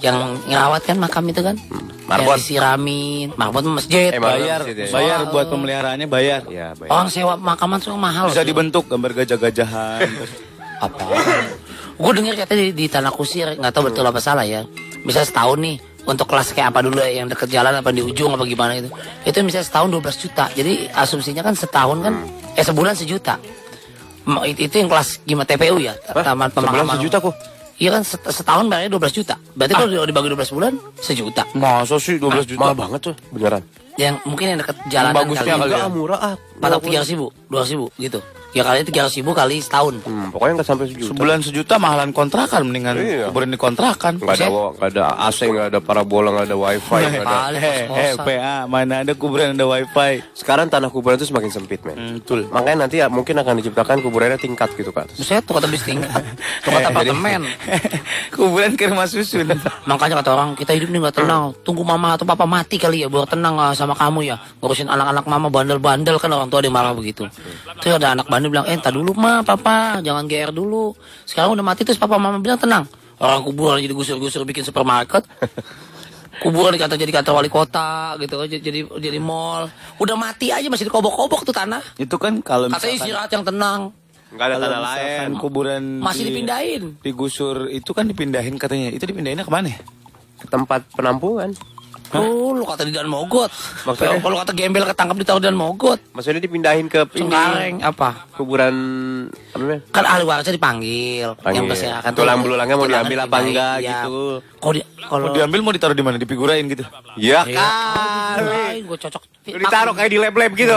yang 0.00 0.16
ngerawat 0.44 0.80
kan 0.82 0.96
makam 0.96 1.24
itu 1.28 1.40
kan, 1.40 1.56
Marbot. 2.04 2.24
yang 2.26 2.40
disiramin, 2.40 3.26
marbot 3.36 3.64
masjid. 3.66 4.12
Eh, 4.12 4.20
bayar, 4.20 4.64
Masjid 4.64 4.76
ya. 4.78 4.92
bayar 4.92 5.18
Soal- 5.18 5.32
buat 5.32 5.46
pemeliharaannya 5.48 6.08
bayar. 6.08 6.40
Ya, 6.48 6.72
baik. 6.72 6.88
Orang 6.88 7.08
sewa 7.08 7.36
makaman 7.36 7.80
tuh 7.80 7.96
mahal. 7.96 8.28
Bisa 8.28 8.40
sih. 8.40 8.48
dibentuk 8.48 8.84
gambar 8.84 9.12
gajah-gajahan. 9.14 10.08
apa? 10.84 11.04
Gue 11.96 12.12
denger 12.12 12.34
katanya 12.36 12.60
di, 12.60 12.72
di 12.72 12.86
tanah 12.86 13.08
kusir, 13.10 13.56
nggak 13.56 13.72
tahu 13.72 13.88
betul 13.88 14.04
apa 14.04 14.20
salah 14.20 14.44
ya. 14.44 14.64
misalnya 15.00 15.28
setahun 15.30 15.58
nih 15.62 15.76
untuk 16.02 16.26
kelas 16.26 16.50
kayak 16.50 16.74
apa 16.74 16.82
dulu 16.82 16.98
ya, 16.98 17.22
yang 17.22 17.26
deket 17.26 17.46
jalan 17.46 17.78
apa 17.78 17.90
di 17.90 18.02
ujung 18.02 18.34
apa 18.34 18.42
gimana 18.42 18.74
itu 18.74 18.90
itu 19.22 19.36
misalnya 19.42 19.66
setahun 19.66 19.88
12 19.90 20.22
juta 20.22 20.44
jadi 20.50 20.72
asumsinya 20.90 21.42
kan 21.42 21.54
setahun 21.54 21.98
kan 22.02 22.14
eh 22.54 22.62
sebulan 22.62 22.94
sejuta 22.94 23.38
itu, 24.50 24.66
itu 24.66 24.74
yang 24.82 24.90
kelas 24.90 25.22
gimana 25.22 25.46
TPU 25.46 25.78
ya 25.78 25.94
taman 26.10 26.50
Sebulan 26.50 26.50
pemakaman 26.50 26.94
sejuta 26.98 27.16
kok. 27.22 27.34
iya 27.78 27.90
kan 27.94 28.02
set- 28.02 28.26
setahun 28.26 28.66
bayarnya 28.66 28.90
12 28.98 29.18
juta 29.18 29.34
berarti 29.54 29.72
kalau 29.78 30.06
dibagi 30.06 30.28
12 30.34 30.54
bulan 30.58 30.72
sejuta 30.98 31.42
Masa 31.54 31.96
sih 32.02 32.18
12 32.18 32.50
juta? 32.50 32.60
Mahal 32.66 32.74
banget 32.74 33.00
tuh, 33.06 33.14
beneran. 33.30 33.62
yang 33.94 34.14
mungkin 34.26 34.46
yang 34.54 34.58
deket 34.58 34.76
jalan 34.90 35.10
bagusnya 35.14 35.54
kali 35.54 35.70
ya. 35.70 35.86
Ah, 35.86 35.90
murah 35.90 36.18
ah. 36.18 36.34
patok 36.58 36.82
tiga 36.82 37.02
ribu 37.02 37.30
dua 37.46 37.62
ribu 37.62 37.86
gitu 37.96 38.18
ya 38.56 38.64
kali 38.64 38.80
tiga 38.82 39.04
ribu 39.06 39.30
kali 39.30 39.60
setahun 39.60 40.00
Hmm, 40.00 40.32
pokoknya 40.32 40.52
nggak 40.56 40.68
sampai 40.68 40.86
sejuta. 40.88 41.08
Sebulan 41.12 41.38
sejuta 41.44 41.74
mahalan 41.76 42.10
kontrakan 42.10 42.64
mendingan 42.64 42.94
Iya. 42.96 43.28
kuburan 43.28 43.52
di 43.52 43.58
kontrakan. 43.60 44.16
Nggak 44.16 44.36
ada, 44.38 44.46
nggak 44.48 44.88
ada 44.92 45.04
AC, 45.28 45.38
nggak 45.44 45.66
ada 45.68 45.80
parabola, 45.80 46.28
nggak 46.32 46.46
ada 46.46 46.56
wifi, 46.56 47.00
nggak 47.02 47.22
ada. 47.22 47.38
Eh, 47.52 47.60
eh, 47.60 47.84
kos-kosan. 47.86 48.24
PA, 48.24 48.56
mana 48.64 48.94
ada 49.04 49.12
kuburan 49.12 49.52
ada 49.52 49.66
wifi. 49.66 50.12
Sekarang 50.32 50.66
tanah 50.66 50.88
kuburan 50.88 51.16
itu 51.16 51.28
semakin 51.28 51.50
sempit, 51.50 51.84
men. 51.84 51.96
Hmm, 51.96 52.12
betul. 52.16 52.48
Makanya 52.48 52.86
nanti 52.86 52.96
ya, 52.98 53.06
mungkin 53.06 53.36
akan 53.36 53.60
diciptakan 53.60 54.00
kuburannya 54.00 54.38
tingkat 54.38 54.72
gitu 54.72 54.88
kan. 54.88 55.04
Saya 55.12 55.44
tuh 55.44 55.60
kata 55.60 55.68
bis 55.68 55.82
tingkat, 55.82 56.22
tuh 56.64 56.70
kata 56.70 56.88
apartemen. 56.88 57.44
kuburan 58.36 58.72
ke 58.74 58.88
rumah 58.88 59.06
susun. 59.06 59.48
Makanya 59.84 60.22
kata 60.22 60.30
orang 60.32 60.48
kita 60.54 60.72
hidup 60.72 60.88
ini 60.88 60.98
nggak 61.00 61.16
tenang. 61.18 61.52
Tunggu 61.60 61.82
mama 61.82 62.14
atau 62.14 62.24
papa 62.24 62.46
mati 62.46 62.76
kali 62.76 63.02
ya, 63.02 63.08
baru 63.08 63.26
tenang 63.26 63.54
ah, 63.58 63.72
sama 63.72 63.92
kamu 63.92 64.24
ya. 64.24 64.36
Ngurusin 64.60 64.88
anak-anak 64.88 65.24
mama 65.26 65.48
bandel-bandel 65.48 66.16
kan 66.16 66.30
orang 66.32 66.48
tua 66.48 66.62
dia 66.62 66.72
marah 66.72 66.94
begitu. 66.94 67.26
Terus 67.82 67.98
ada 67.98 68.14
anak 68.14 68.26
bandel 68.26 68.45
bilang, 68.50 68.66
eh 68.68 68.74
entar 68.74 68.92
dulu 68.92 69.12
ma, 69.12 69.42
papa, 69.42 69.98
jangan 70.00 70.24
GR 70.26 70.50
dulu. 70.50 70.92
Sekarang 71.24 71.54
udah 71.54 71.64
mati 71.64 71.82
terus 71.82 71.98
papa 71.98 72.16
mama 72.16 72.38
bilang 72.38 72.58
tenang. 72.60 72.84
Orang 73.16 73.44
kuburan 73.48 73.80
jadi 73.80 73.96
gusur-gusur 73.96 74.44
bikin 74.44 74.62
supermarket. 74.62 75.24
Kuburan 76.36 76.76
dikata 76.76 77.00
jadi 77.00 77.08
kantor 77.08 77.40
wali 77.40 77.48
kota 77.48 78.12
gitu 78.20 78.36
jadi 78.44 78.60
jadi, 78.60 78.80
jadi 79.00 79.16
mall. 79.16 79.72
Udah 79.96 80.20
mati 80.20 80.52
aja 80.52 80.68
masih 80.68 80.92
dikobok-kobok 80.92 81.48
tuh 81.48 81.56
tanah. 81.56 81.80
Itu 81.96 82.20
kan 82.20 82.44
kalau 82.44 82.68
Katanya 82.68 82.92
istirahat 83.00 83.30
yang 83.32 83.40
tenang. 83.40 83.80
Nggak 84.36 84.46
ada 84.52 84.56
tanah 84.60 84.80
lain. 84.84 85.28
kuburan 85.40 86.04
Masih 86.04 86.28
di- 86.28 86.36
dipindahin. 86.36 86.82
Digusur 87.00 87.72
itu 87.72 87.88
kan 87.96 88.04
dipindahin 88.04 88.60
katanya. 88.60 88.92
Itu 88.92 89.08
dipindahinnya 89.08 89.48
ke 89.48 89.52
mana 89.52 89.72
ya? 89.72 89.80
Ke 90.36 90.46
tempat 90.52 90.84
penampungan. 90.92 91.56
Oh, 92.14 92.54
lu 92.54 92.62
kata 92.62 92.86
di 92.86 92.94
Dan 92.94 93.10
Mogot. 93.10 93.50
Maksudnya? 93.82 94.22
Kalau 94.22 94.36
kata 94.38 94.52
gembel 94.54 94.86
ketangkap 94.86 95.16
di 95.18 95.24
Dan 95.42 95.56
Mogot. 95.58 95.98
Maksudnya 96.14 96.38
dipindahin 96.38 96.86
ke 96.86 97.02
Cengkareng 97.08 97.82
apa? 97.82 98.28
kuburan 98.36 98.74
apa 99.32 99.56
namanya? 99.58 99.80
Kan 99.90 100.04
ahli 100.06 100.22
warisnya 100.22 100.54
dipanggil. 100.54 101.28
Panggil. 101.40 101.66
Yang 101.66 102.12
tuh- 102.12 102.14
Tulang 102.14 102.38
belulangnya 102.44 102.76
mau 102.76 102.86
diambil 102.86 103.18
apa 103.24 103.36
enggak 103.40 103.74
iya. 103.80 104.04
gitu. 104.04 104.18
Kalau 104.60 104.72
di 104.72 104.80
kalau 105.02 105.26
diambil 105.32 105.58
mau 105.62 105.72
ditaruh 105.74 105.96
di 105.96 106.04
mana? 106.04 106.16
Dipigurain 106.16 106.64
gitu. 106.66 106.84
Iya 107.16 107.42
Iya. 107.42 107.56
kan. 107.56 108.38
gue 108.76 108.98
cocok. 108.98 109.22
Lu 109.48 109.58
ditaruh 109.58 109.94
kayak 109.96 110.10
di 110.10 110.18
lab-lab 110.20 110.52
gitu. 110.52 110.76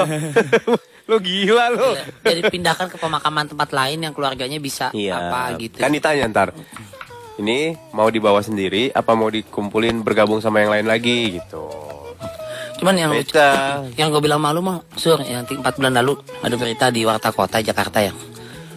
lu 1.09 1.17
gila 1.17 1.65
lu. 1.73 1.89
Jadi 2.21 2.41
pindahkan 2.47 2.85
ke 2.85 2.97
pemakaman 2.97 3.49
tempat 3.49 3.69
lain 3.69 3.97
yang 3.99 4.13
keluarganya 4.13 4.57
bisa 4.57 4.93
Iya. 4.93 5.29
apa 5.29 5.57
gitu. 5.57 5.77
Kan 5.77 5.89
ditanya 5.91 6.29
ntar. 6.29 6.49
Ini 7.39 7.71
mau 7.95 8.11
dibawa 8.11 8.43
sendiri 8.43 8.91
apa 8.91 9.15
mau 9.15 9.31
dikumpulin 9.31 10.03
bergabung 10.03 10.43
sama 10.43 10.59
yang 10.59 10.75
lain 10.75 10.87
lagi 10.91 11.39
gitu. 11.39 11.71
Cuman 12.79 12.95
yang 12.95 13.11
Beda. 13.11 13.83
yang 13.95 14.11
gue 14.11 14.19
bilang 14.19 14.39
malu 14.39 14.59
mah, 14.59 14.83
sur, 14.95 15.19
yang 15.19 15.43
empat 15.43 15.79
bulan 15.79 15.95
lalu 15.95 16.19
ada 16.39 16.55
berita 16.55 16.85
di 16.91 17.03
Warta 17.03 17.31
Kota 17.31 17.59
Jakarta 17.59 18.03
ya. 18.03 18.11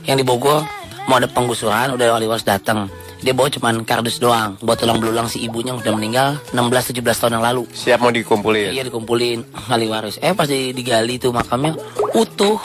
Yang 0.06 0.22
di 0.22 0.24
Bogor 0.26 0.62
mau 1.06 1.18
ada 1.18 1.26
penggusuran, 1.26 1.94
udah 1.94 2.14
wali 2.14 2.26
waris 2.26 2.42
datang. 2.42 2.86
Dia 3.22 3.30
bawa 3.30 3.46
cuman 3.46 3.86
kardus 3.86 4.18
doang, 4.18 4.58
buat 4.58 4.74
tulang 4.74 4.98
belulang 4.98 5.30
si 5.30 5.38
ibunya 5.38 5.70
yang 5.70 5.78
udah 5.78 5.94
meninggal 5.94 6.28
16-17 6.50 6.98
tahun 7.14 7.32
yang 7.38 7.46
lalu. 7.46 7.62
Siap 7.70 8.02
mau 8.02 8.10
dikumpulin. 8.10 8.74
Iya 8.74 8.82
dikumpulin 8.86 9.46
wali 9.70 9.86
waris. 9.86 10.18
Eh 10.18 10.34
pas 10.34 10.46
di- 10.46 10.74
digali 10.74 11.22
tuh 11.22 11.30
makamnya 11.30 11.78
utuh, 12.14 12.58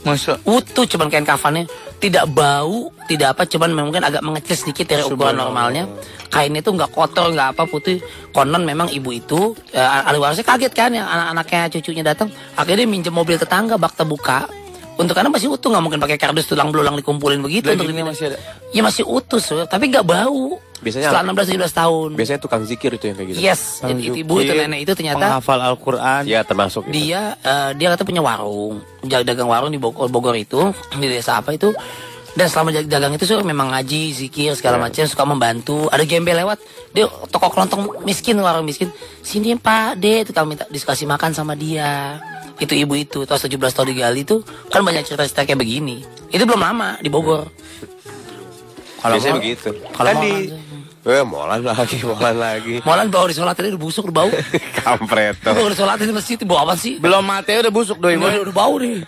Masa? 0.00 0.40
utuh 0.48 0.88
cuman 0.88 1.12
kain 1.12 1.28
kafannya 1.28 1.68
tidak 2.00 2.24
bau, 2.32 2.88
tidak 3.04 3.36
apa, 3.36 3.44
cuman 3.44 3.76
mungkin 3.76 4.00
agak 4.00 4.24
mengecil 4.24 4.56
sedikit 4.56 4.88
dari 4.88 5.04
ukuran 5.04 5.36
normalnya. 5.36 5.84
Kainnya 6.32 6.64
tuh 6.64 6.72
nggak 6.72 6.96
kotor, 6.96 7.28
nggak 7.28 7.52
apa 7.52 7.68
putih. 7.68 8.00
Konon 8.32 8.64
memang 8.64 8.88
ibu 8.88 9.12
itu, 9.12 9.52
eh, 9.76 9.84
ahli 9.84 10.16
warisnya 10.16 10.48
kaget 10.48 10.72
kan, 10.72 10.90
yang 10.96 11.04
anak-anaknya 11.04 11.68
cucunya 11.76 12.00
datang. 12.00 12.32
Akhirnya 12.56 12.88
dia 12.88 12.88
minjem 12.88 13.12
mobil 13.12 13.36
tetangga, 13.36 13.76
bak 13.76 14.00
terbuka. 14.00 14.48
Untuk 14.96 15.12
karena 15.12 15.28
masih 15.28 15.52
utuh, 15.52 15.68
nggak 15.68 15.84
mungkin 15.84 16.00
pakai 16.00 16.16
kardus 16.16 16.48
tulang 16.48 16.72
belulang 16.72 16.96
dikumpulin 16.96 17.40
begitu. 17.44 17.68
untuk 17.68 17.84
dipindah. 17.84 18.16
masih 18.16 18.24
ada. 18.32 18.38
Ya 18.72 18.80
masih 18.80 19.04
utuh, 19.04 19.40
Sur. 19.40 19.68
tapi 19.68 19.92
nggak 19.92 20.08
bau. 20.08 20.56
Biasanya 20.80 21.12
Setelah 21.12 21.24
16-17 21.36 21.76
tahun. 21.76 22.08
Biasanya 22.16 22.40
tukang 22.40 22.62
zikir 22.64 22.90
itu 22.96 23.04
yang 23.12 23.16
kayak 23.20 23.28
gitu. 23.36 23.40
Yes, 23.40 23.84
jadi 23.84 24.00
itu 24.00 24.16
ibu 24.24 24.34
itu 24.40 24.52
nenek 24.56 24.80
itu 24.88 24.92
ternyata 24.96 25.20
penghafal 25.36 25.60
Al-Quran. 25.60 26.22
Iya 26.24 26.40
termasuk. 26.40 26.88
itu. 26.88 26.92
dia 26.96 27.36
eh, 27.44 27.70
dia 27.76 27.92
kata 27.92 28.02
punya 28.08 28.24
warung 28.24 28.80
dagang 29.04 29.48
warung 29.48 29.68
di 29.68 29.76
Bogor, 29.76 30.08
Bogor 30.08 30.36
itu 30.40 30.72
di 30.96 31.06
desa 31.06 31.40
apa 31.40 31.52
itu 31.52 31.68
dan 32.30 32.46
selama 32.46 32.70
dagang 32.86 33.10
itu 33.12 33.26
suka 33.26 33.42
memang 33.42 33.74
ngaji 33.74 34.14
zikir 34.14 34.54
segala 34.54 34.78
macam 34.78 35.02
suka 35.02 35.24
membantu 35.26 35.90
ada 35.90 36.06
gembel 36.06 36.38
lewat 36.38 36.62
dia 36.94 37.10
toko 37.26 37.50
kelontong 37.50 38.06
miskin 38.06 38.38
warung 38.38 38.62
miskin 38.62 38.86
sini 39.20 39.58
pak 39.58 39.98
deh 39.98 40.22
tukang 40.22 40.46
minta 40.46 40.62
diskusi 40.70 41.10
makan 41.10 41.34
sama 41.34 41.58
dia 41.58 42.22
itu 42.62 42.76
ibu 42.76 42.94
itu 42.94 43.26
terus 43.26 43.42
17 43.42 43.58
tahun 43.58 43.88
digali 43.90 44.22
itu 44.22 44.46
kan 44.70 44.86
banyak 44.86 45.02
cerita-cerita 45.02 45.42
kayak 45.42 45.58
begini 45.58 46.06
itu 46.30 46.46
belum 46.46 46.62
lama 46.62 47.02
di 47.02 47.10
Bogor 47.10 47.50
kalau 49.00 49.16
Biasanya 49.16 49.32
mau- 49.32 49.40
begitu. 49.42 49.70
kalau 49.96 50.08
kan 50.12 50.16
mau 50.16 50.22
di 50.22 50.30
aja. 50.30 50.56
Eh, 51.00 51.24
molan 51.24 51.64
lagi, 51.64 51.96
molan 52.10 52.36
lagi. 52.36 52.84
Malah 52.84 53.08
bawa 53.08 53.32
di 53.32 53.36
sholat 53.36 53.56
ini 53.56 53.72
udah 53.72 53.80
busuk 53.80 54.12
udah 54.12 54.16
bau. 54.20 54.30
Kampret 54.84 55.40
tuh. 55.40 55.56
Bawa 55.56 55.68
di 55.72 55.76
sholat 55.76 55.96
di 55.96 56.12
masjid 56.12 56.36
bau 56.44 56.60
apa 56.60 56.76
sih? 56.76 57.00
Belum 57.00 57.24
mati 57.24 57.56
udah 57.56 57.72
busuk 57.72 57.96
doi. 57.96 58.20
Udah, 58.20 58.44
udah 58.44 58.54
bau 58.54 58.76
nih. 58.76 59.00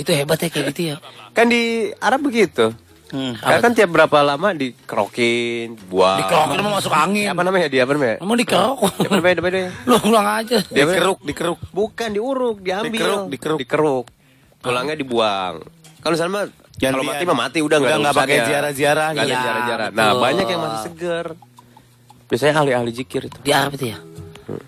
Itu 0.00 0.10
hebat 0.16 0.40
ya 0.40 0.48
kayak 0.48 0.64
gitu 0.72 0.80
ya. 0.94 0.96
Kan 1.36 1.52
di 1.52 1.92
Arab 2.00 2.24
begitu. 2.24 2.72
Hmm. 3.08 3.32
Kan, 3.40 3.64
kan 3.64 3.72
tiap 3.72 3.88
berapa 3.88 4.20
lama 4.20 4.52
dikerokin, 4.52 5.80
buang. 5.88 6.20
Dikerokin 6.24 6.60
mau 6.60 6.76
masuk 6.76 6.92
angin. 6.92 7.32
Apa 7.32 7.40
namanya 7.40 7.68
dia? 7.72 7.88
Apa 7.88 7.96
namanya? 7.96 8.16
Mau 8.20 8.36
dikerok. 8.36 8.78
Apa 8.84 9.16
namanya? 9.16 9.36
Apa 9.40 9.48
namanya? 9.48 9.70
Lu 9.88 9.96
ulang 10.08 10.26
aja. 10.28 10.58
Dia 10.68 10.84
Dikeruk, 10.84 11.18
dikeruk. 11.24 11.58
Bukan 11.72 12.08
diuruk, 12.12 12.56
diambil. 12.60 12.92
Dikeruk, 12.92 13.24
dikeruk. 13.32 13.58
Dikeruk. 13.64 14.06
Tulangnya 14.60 14.96
dibuang. 14.96 15.64
Kalau 16.04 16.12
misalnya 16.14 16.52
kalau 16.80 17.02
mati 17.02 17.22
mah 17.24 17.38
mati 17.38 17.58
udah 17.58 17.76
nggak 17.76 17.96
nggak 17.98 18.14
pakai 18.16 18.36
ziarah-ziarah 18.40 19.08
Nggak 19.10 19.18
ada 19.20 19.28
gitu. 19.28 19.42
ziarah-ziarah. 19.42 19.86
Iya, 19.86 19.96
Nah, 19.96 20.06
betul. 20.08 20.22
banyak 20.22 20.46
yang 20.46 20.60
masih 20.60 20.80
seger. 20.84 21.26
Biasanya 22.28 22.52
ahli-ahli 22.56 22.90
zikir 22.92 23.22
itu. 23.24 23.38
Di 23.40 23.50
Arab 23.50 23.72
itu 23.72 23.86
ya. 23.88 23.98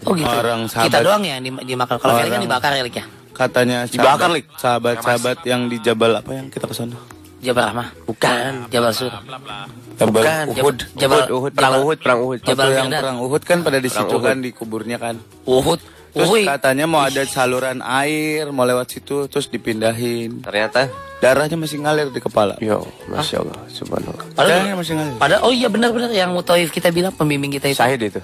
Oh 0.03 0.13
gitu. 0.13 0.27
Orang 0.27 0.61
Kita 0.65 0.75
sahabat. 0.89 1.01
doang 1.01 1.23
ya 1.23 1.33
yang 1.37 1.45
di- 1.47 1.67
dimakan. 1.67 1.95
Kalau 1.97 2.15
Felix 2.15 2.31
kan 2.31 2.43
dibakar 2.43 2.71
ya, 2.73 2.83
Lik 2.83 2.97
ya. 2.97 3.05
Katanya 3.31 3.79
Dibakar, 3.85 4.29
Lik. 4.29 4.45
Sahabat-sahabat 4.55 5.39
yang 5.45 5.61
di 5.67 5.77
Jabal 5.79 6.13
apa 6.15 6.31
yang 6.31 6.47
kita 6.47 6.65
ke 6.65 6.75
sana? 6.75 6.97
Jabal 7.41 7.65
Rahmah. 7.67 7.89
Bukan. 8.05 8.53
Jabal 8.69 8.93
Sur. 8.93 9.09
Jabal 9.09 10.13
Bukan. 10.13 10.45
Uhud. 10.51 10.77
Jabal, 10.95 11.21
Uhud, 11.23 11.31
Uhud, 11.31 11.53
perang 11.53 11.73
Jabal- 11.73 11.83
Uhud, 11.83 11.99
perang 11.99 12.21
Uhud. 12.21 12.39
Jabal 12.43 12.69
yang 12.71 12.89
perang 12.91 13.19
Uhud 13.19 13.43
kan 13.43 13.59
pada 13.61 13.79
di 13.79 13.89
situ 13.89 14.17
kan 14.19 14.37
di 14.39 14.51
kuburnya 14.51 14.97
kan. 14.97 15.17
Uhud. 15.47 15.81
Terus 16.11 16.27
Uhuy. 16.27 16.43
katanya 16.43 16.91
mau 16.91 17.03
ada 17.03 17.23
saluran 17.23 17.79
air, 17.87 18.51
mau 18.51 18.67
lewat 18.67 18.91
situ 18.91 19.31
terus 19.31 19.47
dipindahin. 19.47 20.43
Ternyata 20.43 20.91
Darahnya 21.21 21.53
masih 21.61 21.85
ngalir 21.85 22.09
di 22.09 22.17
kepala. 22.17 22.57
Yo, 22.65 22.81
masya 23.05 23.45
Allah, 23.45 23.61
subhanallah. 23.69 24.25
Darahnya 24.33 24.73
masih 24.73 24.97
ngalir. 24.97 25.21
Padahal 25.21 25.45
oh 25.45 25.53
iya 25.53 25.69
benar-benar 25.69 26.09
yang 26.17 26.33
Mutoif 26.33 26.73
kita 26.73 26.89
bilang 26.89 27.13
pembimbing 27.13 27.53
kita 27.53 27.69
itu. 27.69 27.77
Syahid 27.77 28.01
itu. 28.01 28.21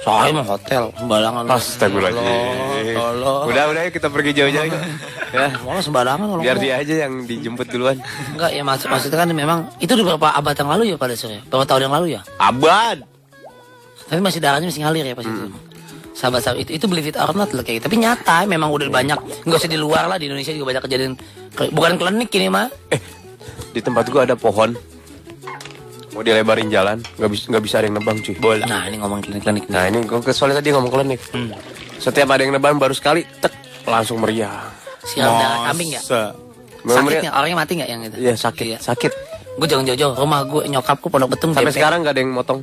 Soalnya 0.00 0.40
mah 0.40 0.48
hotel, 0.48 0.96
sembarangan. 0.96 1.44
Astagfirullahaladzim. 1.44 2.96
Tolong. 2.96 3.44
Udah, 3.52 3.64
udah 3.68 3.82
kita 3.92 4.08
pergi 4.08 4.32
jauh-jauh 4.32 4.64
ya. 4.64 4.80
Malah 5.60 5.84
sembarangan 5.84 6.24
kalau 6.24 6.40
Biar 6.40 6.56
dia 6.56 6.80
aja 6.80 6.94
yang 7.04 7.28
dijemput 7.28 7.68
duluan. 7.68 8.00
Enggak 8.32 8.50
ya 8.56 8.62
maksud 8.64 8.88
maksudnya 8.88 9.18
kan 9.20 9.28
memang 9.36 9.68
itu 9.76 9.92
udah 9.92 10.16
berapa 10.16 10.28
abad 10.40 10.54
yang 10.56 10.70
lalu 10.72 10.82
ya 10.88 10.96
pada 10.96 11.12
sore. 11.20 11.44
Berapa 11.52 11.68
tahun 11.68 11.84
yang 11.84 11.94
lalu 12.00 12.06
ya? 12.16 12.24
Abad. 12.40 13.04
Tapi 14.08 14.20
masih 14.24 14.40
darahnya 14.40 14.72
masih 14.72 14.82
ngalir 14.88 15.04
ya 15.04 15.12
pas 15.12 15.26
itu. 15.28 15.52
Sahabat-sahabat 16.16 16.64
itu 16.64 16.70
itu 16.72 16.86
believe 16.88 17.12
it 17.12 17.16
or 17.16 17.28
not 17.30 17.52
lah 17.52 17.60
kayak 17.60 17.78
gitu. 17.78 17.84
Tapi 17.86 17.96
nyata 18.00 18.48
memang 18.48 18.72
udah 18.72 18.88
banyak 18.88 19.18
nggak 19.44 19.58
usah 19.60 19.68
di 19.68 19.76
luar 19.76 20.08
lah 20.08 20.16
di 20.16 20.32
Indonesia 20.32 20.48
juga 20.48 20.72
banyak 20.72 20.82
kejadian 20.88 21.12
bukan 21.70 21.92
klinik 22.00 22.32
ini 22.32 22.48
mah. 22.48 22.72
Di 23.70 23.84
tempat 23.84 24.08
gua 24.08 24.24
ada 24.24 24.32
pohon. 24.32 24.72
Mau 26.16 26.24
dilebarin 26.24 26.72
jalan, 26.72 27.04
nggak 27.20 27.28
bisa 27.28 27.44
nggak 27.52 27.62
bisa 27.62 27.74
ada 27.76 27.92
yang 27.92 28.00
nebang 28.00 28.16
cuy. 28.16 28.32
Bola. 28.40 28.64
Nah 28.64 28.88
ini 28.88 28.96
ngomong 28.96 29.20
klinik-klinik. 29.20 29.68
Nah 29.68 29.84
ini 29.84 30.00
gua 30.08 30.24
soalnya 30.32 30.64
tadi 30.64 30.72
ngomong 30.72 30.88
klinik. 30.88 31.20
Setiap 32.00 32.32
ada 32.32 32.40
yang 32.40 32.56
nebang 32.56 32.80
baru 32.80 32.96
sekali, 32.96 33.20
tek 33.36 33.52
langsung 33.84 34.24
meriah. 34.24 34.72
Siram 35.04 35.28
darah 35.28 35.68
kambing 35.68 35.92
ya? 35.92 36.00
Masa? 36.00 36.20
Memang 36.32 36.96
Sakit 36.96 37.04
meriah. 37.04 37.20
nggak? 37.20 37.34
Orangnya 37.36 37.56
mati 37.56 37.72
nggak 37.76 37.88
yang 37.92 38.00
itu? 38.02 38.16
Iya 38.16 38.34
sakit, 38.34 38.66
Iya. 38.66 38.78
sakit. 38.80 39.12
Gue 39.60 39.68
jangan 39.68 39.84
jauh-jauh. 39.92 40.14
Rumah 40.16 40.40
gue 40.48 40.62
nyokapku 40.72 41.06
pondok 41.12 41.36
betung. 41.36 41.52
Sampai 41.52 41.68
DP. 41.68 41.76
sekarang 41.76 41.98
nggak 42.00 42.14
ada 42.16 42.20
yang 42.24 42.32
motong. 42.32 42.60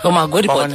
Rumah 0.00 0.24
gue 0.32 0.40
di 0.40 0.48
pot. 0.48 0.68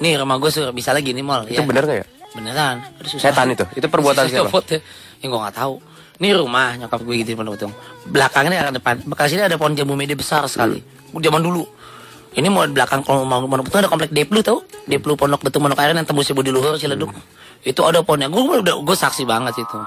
Nih 0.00 0.16
rumah 0.16 0.40
gue 0.40 0.50
sur 0.50 0.68
bisa 0.72 0.96
lagi 0.96 1.12
nih 1.12 1.24
mall. 1.24 1.44
Itu 1.44 1.60
bener 1.64 1.84
nggak 1.84 1.98
ya? 2.00 2.06
Beneran. 2.34 2.76
Aduh. 3.00 3.20
Setan 3.20 3.52
itu. 3.52 3.64
Itu 3.76 3.86
perbuatan 3.92 4.26
siapa? 4.30 4.48
Ya. 4.48 4.78
Yang 5.20 5.28
gue 5.28 5.40
nggak 5.44 5.56
tahu. 5.56 5.74
Ini 6.20 6.36
rumah 6.36 6.76
nyokap 6.76 7.00
gue 7.00 7.14
gitu 7.24 7.32
betung. 7.36 7.72
Belakangnya 8.08 8.68
ada 8.68 8.72
depan. 8.76 9.00
Bekas 9.08 9.32
ini 9.32 9.40
ada 9.44 9.56
pohon 9.56 9.72
jambu 9.72 9.96
mede 9.96 10.12
besar 10.12 10.44
sekali. 10.48 10.80
Hmm. 10.80 11.20
Zaman 11.20 11.40
dulu. 11.40 11.64
Ini 12.30 12.46
mau 12.46 12.62
di 12.62 12.70
belakang 12.70 13.02
kalau 13.02 13.26
mau 13.26 13.42
Pondok 13.42 13.66
Betung 13.66 13.80
ada 13.82 13.90
komplek 13.90 14.14
Deplu 14.14 14.38
tau? 14.38 14.62
Deplu 14.86 15.18
Pondok 15.18 15.42
Betung 15.42 15.66
Pondok 15.66 15.82
Aren 15.82 15.98
yang 15.98 16.06
tembusnya 16.06 16.36
Budi 16.36 16.54
Luhur 16.54 16.78
Ciledug. 16.78 17.10
Itu 17.66 17.82
ada 17.82 18.06
pohonnya. 18.06 18.30
Gue 18.30 18.62
udah 18.62 18.78
gue 18.78 18.96
saksi 18.96 19.26
banget 19.26 19.58
itu. 19.58 19.78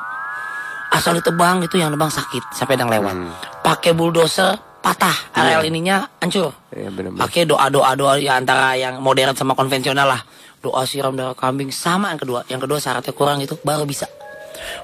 Asal 0.92 1.18
ditebang 1.18 1.64
itu 1.64 1.80
yang 1.80 1.90
nebang 1.90 2.12
sakit 2.12 2.52
sampai 2.54 2.76
yang 2.78 2.92
lewat. 2.92 3.16
Pakai 3.64 3.96
bulldozer 3.96 4.60
patah 4.84 5.16
areal 5.32 5.64
ininya 5.64 6.04
hancur. 6.20 6.52
Iya, 6.76 6.92
benar-benar. 6.92 7.24
Pakai 7.24 7.48
doa 7.48 7.72
doa 7.72 7.96
doa 7.96 8.20
ya 8.20 8.36
antara 8.36 8.76
yang 8.76 9.00
modern 9.00 9.32
sama 9.34 9.56
konvensional 9.56 10.06
lah. 10.12 10.22
Doa 10.60 10.84
siram 10.84 11.16
darah 11.16 11.36
kambing 11.36 11.72
sama 11.72 12.12
yang 12.12 12.20
kedua. 12.20 12.44
Yang 12.52 12.68
kedua 12.68 12.78
syaratnya 12.84 13.14
kurang 13.16 13.40
itu 13.40 13.56
baru 13.64 13.88
bisa. 13.88 14.12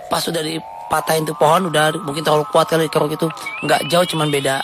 Pas 0.07 0.23
sudah 0.23 0.39
dipatahin 0.39 1.27
tuh 1.27 1.35
pohon 1.35 1.67
udah 1.67 1.99
mungkin 1.99 2.23
terlalu 2.23 2.47
kuat 2.51 2.71
kali 2.71 2.87
keruk 2.87 3.11
itu. 3.15 3.27
Nggak 3.63 3.91
jauh 3.91 4.07
cuman 4.15 4.31
beda 4.31 4.63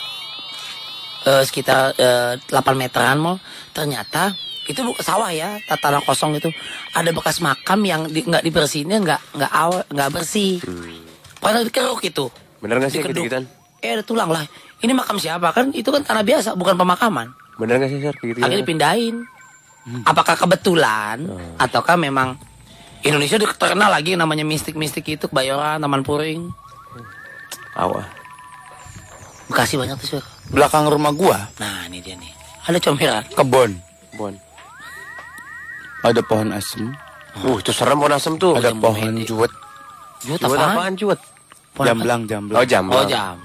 eh, 1.28 1.42
sekitar 1.44 1.92
eh, 2.00 2.40
8 2.40 2.56
meteran 2.76 3.20
mal. 3.20 3.36
Ternyata 3.76 4.32
itu 4.66 4.82
sawah 4.98 5.30
ya 5.30 5.60
ta- 5.68 5.78
tanah 5.78 6.02
kosong 6.02 6.36
itu 6.36 6.50
ada 6.90 7.12
bekas 7.14 7.38
makam 7.38 7.86
yang 7.86 8.10
di, 8.10 8.26
nggak 8.26 8.42
dibersihinnya 8.42 8.98
nggak 8.98 9.20
nggak 9.38 9.52
awal 9.52 9.80
nggak 9.92 10.10
bersih. 10.10 10.58
Padahal 11.38 11.64
dikeruk 11.68 12.02
itu. 12.02 12.26
Bener 12.58 12.80
gak 12.80 12.90
sih 12.90 13.04
gitu-gituan? 13.04 13.46
Eh 13.84 13.94
ada 13.94 14.02
tulang 14.02 14.32
lah. 14.32 14.42
Ini 14.76 14.92
makam 14.92 15.16
siapa 15.16 15.50
kan? 15.50 15.72
Itu 15.72 15.88
kan 15.88 16.02
tanah 16.02 16.20
biasa 16.20 16.52
bukan 16.52 16.76
pemakaman. 16.76 17.32
Bener 17.56 17.78
gak 17.78 17.88
sih 17.88 17.98
kayak 17.98 18.16
gitu? 18.18 18.38
Akhirnya 18.38 18.60
dipindahin. 18.60 19.16
Apakah 20.02 20.34
kebetulan 20.34 21.24
ataukah 21.56 21.94
memang 21.94 22.34
Indonesia 23.00 23.38
udah 23.38 23.54
terkenal 23.54 23.88
lagi 23.88 24.12
namanya 24.12 24.42
mistik-mistik 24.42 25.06
itu 25.06 25.24
Kebayoran, 25.24 25.78
Taman 25.78 26.02
Puring. 26.02 26.50
Awal. 27.72 28.02
Bekasi 29.46 29.78
banyak 29.78 29.94
tuh, 29.96 30.18
Sur. 30.18 30.24
Belakang 30.48 30.86
rumah 30.86 31.14
gua 31.14 31.38
Nah, 31.56 31.86
ini 31.86 32.02
dia 32.02 32.18
nih. 32.18 32.32
Ada 32.66 32.82
comberan. 32.82 33.22
kebon. 33.30 33.70
Bon. 34.16 34.34
Ada 36.02 36.20
pohon 36.20 36.50
asem, 36.50 36.92
Uh, 37.36 37.60
itu 37.60 37.68
serem 37.68 37.94
pohon 37.94 38.10
asem 38.10 38.32
tuh. 38.36 38.56
ada 38.56 38.72
pohon 38.72 39.12
mede. 39.12 39.28
juwet, 39.28 39.52
Juut 40.24 40.40
Jual 40.40 40.56
apaan? 40.56 40.72
apaan 40.72 40.92
juet? 40.96 41.20
Pohon 41.70 41.86
jamblang, 41.86 42.20
jamblang. 42.24 42.56
Oh 42.56 42.64
jam. 42.64 42.84
apa? 42.88 42.96
Oh, 42.96 43.04
jam. 43.04 43.36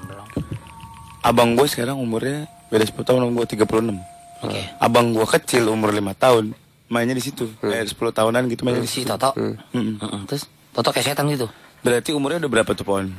Abang 1.21 1.53
gua 1.53 1.65
sekarang 1.65 1.95
umurnya 1.95 2.45
beda 2.67 2.81
10 2.83 2.97
tahun 2.99 3.19
sama 3.21 3.31
gua 3.31 3.45
36. 3.45 3.93
Oke. 4.41 4.61
Abang 4.77 5.13
gua 5.13 5.27
kecil 5.29 5.67
umur 5.67 5.89
5 5.89 6.01
tahun 6.15 6.57
mainnya 6.87 7.13
di 7.13 7.21
situ. 7.21 7.45
Kayak 7.57 7.87
10 7.87 8.09
tahunan 8.11 8.41
gitu 8.47 8.61
mainnya 8.63 8.81
di 8.81 8.89
Si 8.89 9.01
situ. 9.01 9.07
Toto. 9.07 9.31
Mm-mm. 9.35 10.01
Mm-mm. 10.01 10.21
Terus 10.25 10.49
Toto 10.71 10.89
kayak 10.89 11.05
setan 11.07 11.27
gitu. 11.27 11.45
Berarti 11.79 12.09
umurnya 12.11 12.39
udah 12.39 12.51
berapa 12.51 12.71
tuh 12.71 12.83
pohon? 12.83 13.13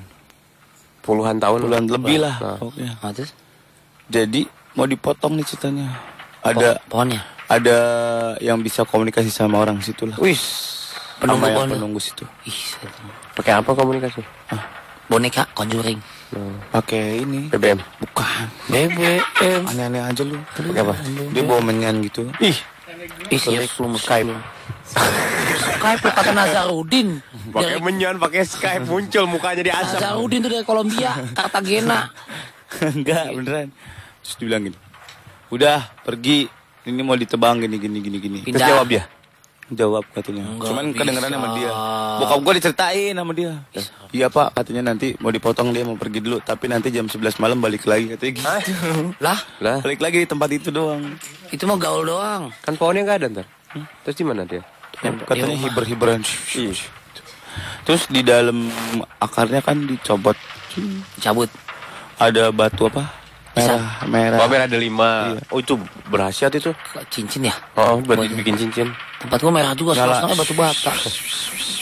Puluhan 1.01 1.37
tahun. 1.37 1.59
Puluhan 1.63 1.85
lebih 1.87 2.19
lah 2.19 2.37
Nah. 2.37 2.57
pokoknya. 2.59 2.93
Nah, 2.97 3.13
terus 3.13 3.33
Jadi 4.05 4.45
mau 4.75 4.85
dipotong 4.85 5.35
nih 5.35 5.47
ceritanya. 5.47 5.89
Ada 6.43 6.77
po- 6.83 6.99
pohonnya. 6.99 7.23
ada 7.47 7.79
yang 8.39 8.59
bisa 8.59 8.83
komunikasi 8.83 9.29
sama 9.29 9.57
orang 9.57 9.79
situ 9.79 10.05
lah. 10.05 10.19
Wis. 10.19 10.43
Penunggu 11.17 11.45
yang 11.45 11.55
pohon. 11.55 11.69
penunggu 11.71 12.01
situ. 12.03 12.27
Ih, 12.43 12.53
setan. 12.53 13.09
Pakai 13.33 13.53
apa 13.55 13.71
komunikasi? 13.71 14.21
boneka 15.05 15.45
conjuring. 15.53 16.01
Pakai 16.73 17.23
ini. 17.23 17.53
BBM. 17.53 17.81
Bukan. 18.01 18.45
BBM. 18.73 19.63
Aneh-aneh 19.69 20.01
aja 20.01 20.23
lu. 20.25 20.41
Pakai 20.57 20.81
apa? 20.81 20.95
Dia 21.33 21.43
bawa 21.45 21.61
menyan 21.61 22.01
gitu. 22.01 22.29
Ih. 22.41 22.57
Ih, 23.33 23.41
siap 23.41 23.67
belum 23.77 23.97
Skype. 23.99 24.31
Skype 25.59 26.01
lu 26.05 26.11
kata 26.13 26.31
Nazarudin. 26.33 27.09
Pakai 27.53 27.77
menyan, 27.81 28.17
pakai 28.21 28.45
Skype 28.45 28.85
muncul 28.87 29.25
mukanya 29.29 29.63
di 29.65 29.73
asap. 29.73 29.99
Nazarudin 30.01 30.39
tuh 30.45 30.51
dari 30.53 30.65
Kolombia, 30.65 31.11
Cartagena. 31.35 32.13
Enggak, 32.97 33.33
beneran. 33.37 33.69
Terus 34.25 34.35
dibilang 34.41 34.63
gini. 34.69 34.79
Udah, 35.53 35.93
pergi. 36.07 36.49
Ini 36.83 37.01
mau 37.07 37.15
ditebang 37.15 37.63
gini 37.63 37.79
gini 37.79 37.99
gini 38.03 38.19
gini. 38.19 38.39
Terus 38.43 38.59
jawab 38.59 38.91
dia. 38.91 39.07
Jawab 39.69 40.05
katanya. 40.11 40.43
Enggak 40.45 40.69
Cuman 40.69 40.85
bisa. 40.87 40.99
kedengeran 40.99 41.31
sama 41.31 41.49
dia. 41.55 41.71
Bokap 42.19 42.39
gua 42.41 42.53
diceritain 42.53 43.15
sama 43.15 43.33
dia. 43.33 43.53
Iya 44.11 44.27
pak, 44.29 44.53
katanya 44.53 44.93
nanti 44.93 45.15
mau 45.17 45.29
dipotong 45.29 45.71
dia 45.71 45.81
mau 45.83 45.95
pergi 45.95 46.19
dulu. 46.19 46.39
Tapi 46.39 46.67
nanti 46.67 46.91
jam 46.91 47.07
11 47.07 47.39
malam 47.39 47.57
balik 47.57 47.87
lagi 47.87 48.11
katanya 48.11 48.33
gitu. 48.35 48.45
Lah, 49.19 49.39
Lah, 49.59 49.79
Balik 49.81 50.01
lagi 50.01 50.17
di 50.19 50.29
tempat 50.29 50.49
itu 50.51 50.69
doang. 50.69 51.15
itu 51.49 51.63
mah 51.63 51.77
gaul 51.77 52.03
doang. 52.03 52.51
kan 52.59 52.75
pohonnya 52.75 53.07
nggak 53.07 53.19
ada 53.19 53.27
ntar. 53.31 53.47
Terus 54.03 54.17
di 54.17 54.25
mana 54.25 54.43
dia? 54.43 54.61
Katanya 55.01 55.49
rumah. 55.49 55.63
hiber-hiberan. 55.65 56.21
Ih. 56.55 56.77
Terus 57.83 58.07
di 58.07 58.21
dalam 58.21 58.69
akarnya 59.19 59.61
kan 59.61 59.79
dicopot. 59.81 60.37
Cabut. 61.17 61.49
Ada 62.17 62.51
batu 62.51 62.87
apa? 62.87 63.09
Merah, 63.53 63.85
merah. 64.09 64.39
Oh, 64.41 64.49
merah 64.49 64.65
ada 64.65 64.79
lima. 64.79 65.37
Oh, 65.53 65.61
itu 65.61 65.77
berhasiat 66.09 66.53
itu. 66.53 66.73
Cincin 67.09 67.47
ya. 67.47 67.55
Oh, 67.75 68.01
buat 68.01 68.17
bikin 68.33 68.57
cincin. 68.57 68.89
Tempat 69.21 69.39
gua 69.39 69.53
merah 69.53 69.77
juga, 69.77 69.93
Nyala. 69.93 70.25
soalnya 70.25 70.37
batu 70.37 70.55
bata. 70.55 70.93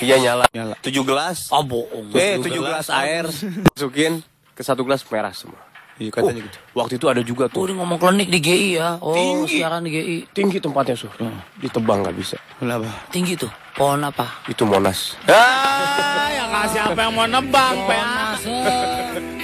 Iya 0.01 0.17
nyala. 0.19 0.45
Nyala. 0.51 0.75
Tujuh 0.83 1.05
gelas. 1.05 1.47
Oh, 1.49 1.63
bohong. 1.63 2.11
Eh, 2.11 2.37
tujuh 2.39 2.59
gelas 2.59 2.91
air. 2.91 3.31
Masukin 3.71 4.19
ke 4.51 4.63
satu 4.63 4.83
gelas 4.83 5.07
merah 5.07 5.31
semua. 5.31 5.63
Iya 5.95 6.09
Oh, 6.11 6.25
katanya 6.25 6.49
gitu. 6.49 6.59
waktu 6.73 6.95
itu 6.97 7.07
ada 7.07 7.21
juga 7.21 7.45
Oh, 7.47 7.53
tuh. 7.53 7.63
ini 7.69 7.77
ngomong 7.77 8.01
klinik 8.01 8.33
di 8.33 8.41
GI 8.41 8.69
ya. 8.75 8.97
Oh, 8.99 9.13
Tinggi. 9.13 9.61
siaran 9.61 9.85
di 9.85 9.93
GI. 9.93 10.17
Tinggi 10.33 10.57
tempatnya, 10.57 10.97
Sur. 10.97 11.13
Ditebang 11.61 12.01
nggak 12.01 12.17
bisa. 12.17 12.41
Kenapa? 12.57 12.89
Tinggi 13.13 13.37
tuh. 13.37 13.53
Pohon 13.77 14.01
apa? 14.03 14.41
Itu 14.49 14.65
Monas. 14.65 15.21
Ah, 15.29 16.33
yang 16.33 16.49
ngasih 16.51 16.81
apa 16.83 16.99
yang 16.99 17.13
mau 17.13 17.29
nebang, 17.29 17.77
Monas. 17.85 18.41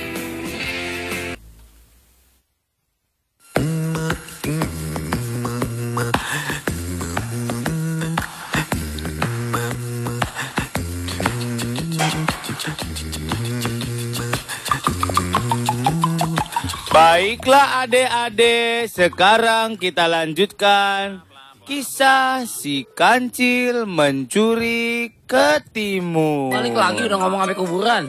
Baiklah 16.92 17.88
adik-adik, 17.88 18.92
sekarang 18.92 19.80
kita 19.80 20.04
lanjutkan 20.04 21.24
kisah 21.64 22.44
si 22.44 22.84
kancil 22.92 23.88
mencuri 23.88 25.16
ketimun. 25.24 26.52
Balik 26.52 26.76
lagi 26.76 27.08
udah 27.08 27.18
ngomong 27.24 27.40
sampai 27.40 27.56
kuburan. 27.56 28.04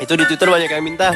Itu 0.00 0.16
di 0.16 0.24
Twitter 0.24 0.48
banyak 0.48 0.72
yang 0.72 0.84
minta. 0.88 1.12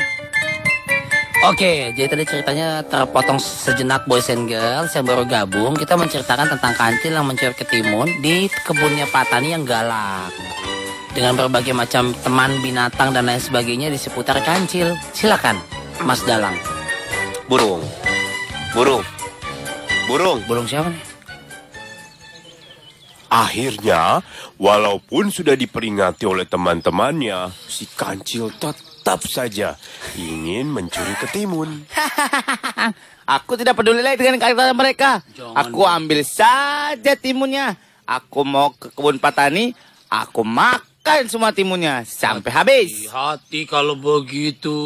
Oke, 1.45 1.93
jadi 1.93 2.09
tadi 2.09 2.25
ceritanya 2.25 2.81
terpotong 2.81 3.37
sejenak 3.37 4.09
boys 4.09 4.33
and 4.33 4.49
girls 4.49 4.97
yang 4.97 5.05
baru 5.05 5.29
gabung. 5.29 5.77
Kita 5.77 5.93
menceritakan 5.93 6.57
tentang 6.57 6.73
kancil 6.73 7.13
yang 7.13 7.29
mencuri 7.29 7.53
ketimun 7.53 8.09
di 8.25 8.49
kebunnya 8.65 9.05
Pak 9.13 9.29
Tani 9.29 9.53
yang 9.53 9.69
galak. 9.69 10.33
Dengan 11.13 11.37
berbagai 11.37 11.77
macam 11.77 12.17
teman 12.25 12.65
binatang 12.65 13.13
dan 13.13 13.29
lain 13.29 13.45
sebagainya 13.45 13.93
di 13.93 14.01
seputar 14.01 14.41
kancil. 14.41 14.97
Silakan, 15.13 15.61
Mas 16.09 16.25
Dalang. 16.25 16.57
Burung. 17.45 17.85
Burung. 18.73 19.05
Burung. 20.09 20.41
Burung 20.49 20.65
siapa 20.65 20.97
nih? 20.97 21.05
Akhirnya, 23.29 24.25
walaupun 24.57 25.29
sudah 25.29 25.59
diperingati 25.59 26.25
oleh 26.25 26.49
teman-temannya, 26.49 27.53
si 27.69 27.85
kancil 27.91 28.49
tetap 28.55 28.84
saja 29.29 29.77
ingin 30.17 30.73
mencuri 30.73 31.15
ketimun. 31.21 31.85
Aku 33.25 33.57
tidak 33.57 33.81
peduli 33.81 34.05
lagi 34.05 34.21
dengan 34.21 34.37
kata 34.37 34.77
mereka. 34.77 35.25
Aku 35.57 35.89
ambil 35.89 36.21
saja 36.25 37.17
timunnya. 37.17 37.77
Aku 38.05 38.45
mau 38.45 38.73
ke 38.77 38.93
kebun 38.93 39.17
petani. 39.17 39.73
Aku 40.13 40.45
makan 40.45 41.25
semua 41.25 41.57
timunnya 41.57 42.05
sampai 42.05 42.53
habis. 42.53 43.09
Hati 43.09 43.65
kalau 43.65 43.97
begitu. 43.97 44.77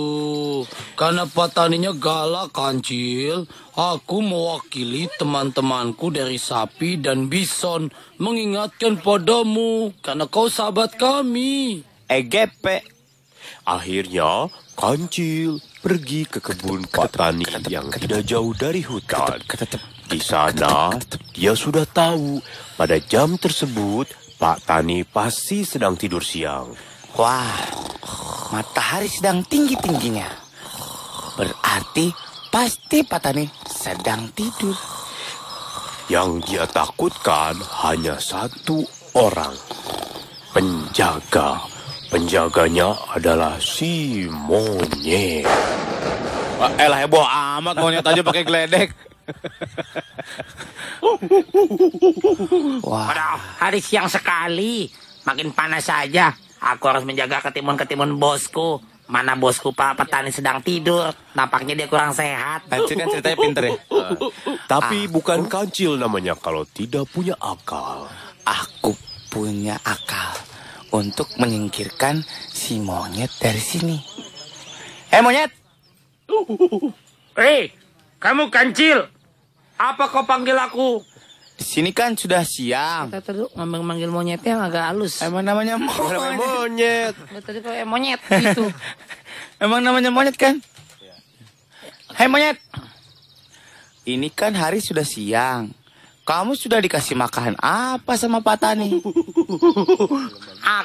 Karena 0.94 1.26
petaninya 1.26 1.90
galak 1.90 2.54
kancil. 2.54 3.50
Aku 3.74 4.22
mewakili 4.22 5.10
teman-temanku 5.18 6.14
dari 6.14 6.38
sapi 6.38 6.94
dan 6.94 7.26
bison. 7.26 7.90
Mengingatkan 8.22 9.02
padamu. 9.02 9.90
Karena 9.98 10.30
kau 10.30 10.46
sahabat 10.46 10.94
kami. 10.94 11.82
EGP. 12.06 12.97
Akhirnya, 13.68 14.49
kancil 14.78 15.61
pergi 15.78 16.26
ke 16.26 16.42
kebun 16.42 16.88
petani 16.88 17.46
yang 17.68 17.88
tidak 17.94 18.24
jauh 18.26 18.53
dari 18.57 18.82
hutan. 18.82 19.38
Di 20.09 20.20
sana, 20.22 20.88
dia 21.36 21.53
sudah 21.53 21.84
tahu 21.84 22.40
pada 22.80 22.96
jam 22.96 23.36
tersebut 23.36 24.09
Pak 24.38 24.64
Tani 24.64 25.03
pasti 25.03 25.66
sedang 25.66 25.99
tidur 25.99 26.22
siang. 26.22 26.70
Wah, 27.18 27.59
matahari 28.55 29.11
sedang 29.11 29.42
tinggi-tingginya. 29.42 30.30
Berarti 31.34 32.14
pasti 32.49 33.03
petani 33.03 33.51
sedang 33.66 34.30
tidur. 34.32 34.74
Yang 36.09 36.30
dia 36.49 36.64
takutkan 36.64 37.59
hanya 37.84 38.16
satu 38.16 38.80
orang. 39.12 39.53
Penjaga. 40.55 41.77
Penjaganya 42.09 42.96
adalah 43.12 43.61
si 43.61 44.24
monyet. 44.32 45.44
Wah, 46.56 46.72
elah 46.80 47.04
heboh 47.04 47.20
amat 47.20 47.76
monyet 47.76 48.00
aja 48.00 48.24
pakai 48.24 48.48
geledek. 48.48 48.88
Wah. 52.80 53.12
hari 53.61 53.84
siang 53.84 54.09
sekali. 54.09 54.88
Makin 55.28 55.52
panas 55.52 55.84
saja. 55.84 56.32
Aku 56.64 56.88
harus 56.88 57.04
menjaga 57.04 57.44
ketimun-ketimun 57.44 58.16
bosku. 58.16 58.80
Mana 59.12 59.36
bosku 59.36 59.76
Pak 59.76 60.00
Petani 60.00 60.32
sedang 60.32 60.64
tidur. 60.64 61.12
Nampaknya 61.36 61.76
dia 61.76 61.92
kurang 61.92 62.16
sehat. 62.16 62.72
Kancil 62.72 63.04
kan 63.04 63.09
ceritanya 63.12 63.36
pinter 63.36 63.62
ya. 63.68 63.76
Tapi 64.72 65.12
bukan 65.12 65.44
kancil 65.44 66.00
namanya 66.00 66.32
kalau 66.40 66.64
tidak 66.64 67.04
punya 67.12 67.36
akal. 67.36 68.09
Aku 68.48 68.96
punya 69.28 69.76
akal 69.84 70.57
untuk 70.95 71.28
menyingkirkan 71.36 72.24
si 72.51 72.80
monyet 72.80 73.32
dari 73.41 73.61
sini. 73.61 73.97
Eh 75.09 75.20
monyet, 75.24 75.53
Hei, 77.39 77.72
kamu 78.20 78.53
kancil. 78.53 79.09
Apa 79.78 80.11
kau 80.11 80.26
panggil 80.26 80.59
aku? 80.59 81.05
di 81.59 81.66
sini 81.66 81.91
kan 81.91 82.14
sudah 82.14 82.47
siang. 82.47 83.11
Kita 83.11 83.18
tadi 83.18 83.43
ngambil 83.43 83.82
manggil 83.82 84.11
monyetnya 84.14 84.51
yang 84.55 84.62
agak 84.62 84.95
halus. 84.95 85.18
Emang 85.26 85.43
namanya 85.43 85.74
monyet. 85.74 86.39
monyet. 86.39 87.14
Tadi 87.43 87.59
kayak 87.59 87.82
monyet 87.82 88.22
gitu. 88.30 88.70
Emang 89.62 89.82
namanya 89.82 90.14
monyet 90.14 90.39
kan? 90.39 90.62
Hei 92.14 92.30
monyet, 92.30 92.62
ini 94.07 94.30
kan 94.30 94.55
hari 94.55 94.78
sudah 94.78 95.03
siang. 95.03 95.74
Kamu 96.28 96.52
sudah 96.52 96.76
dikasih 96.76 97.16
makan 97.16 97.56
apa 97.56 98.12
sama 98.20 98.44
Pak 98.44 98.60
Tani? 98.60 99.00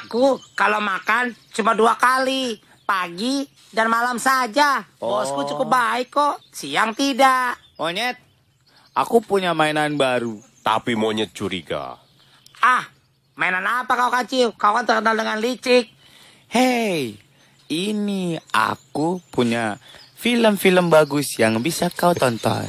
Aku 0.00 0.40
kalau 0.56 0.80
makan 0.80 1.36
cuma 1.52 1.76
dua 1.76 2.00
kali. 2.00 2.56
Pagi 2.84 3.44
dan 3.72 3.92
malam 3.92 4.16
saja. 4.16 4.88
Bosku 4.96 5.44
cukup 5.44 5.68
baik 5.68 6.08
kok. 6.12 6.40
Siang 6.48 6.96
tidak. 6.96 7.60
Monyet, 7.76 8.16
aku 8.96 9.20
punya 9.20 9.52
mainan 9.52 10.00
baru. 10.00 10.40
Tapi 10.64 10.96
monyet 10.96 11.32
curiga. 11.36 11.96
Ah, 12.64 12.88
mainan 13.36 13.68
apa 13.68 13.92
kau 14.00 14.08
kacil? 14.08 14.56
Kau 14.56 14.72
kan 14.76 14.88
terkenal 14.88 15.16
dengan 15.16 15.40
licik. 15.44 15.92
Hei, 16.48 17.20
ini 17.68 18.40
aku 18.48 19.20
punya 19.28 19.76
film-film 20.16 20.88
bagus 20.88 21.36
yang 21.36 21.60
bisa 21.60 21.92
kau 21.92 22.16
tonton. 22.16 22.68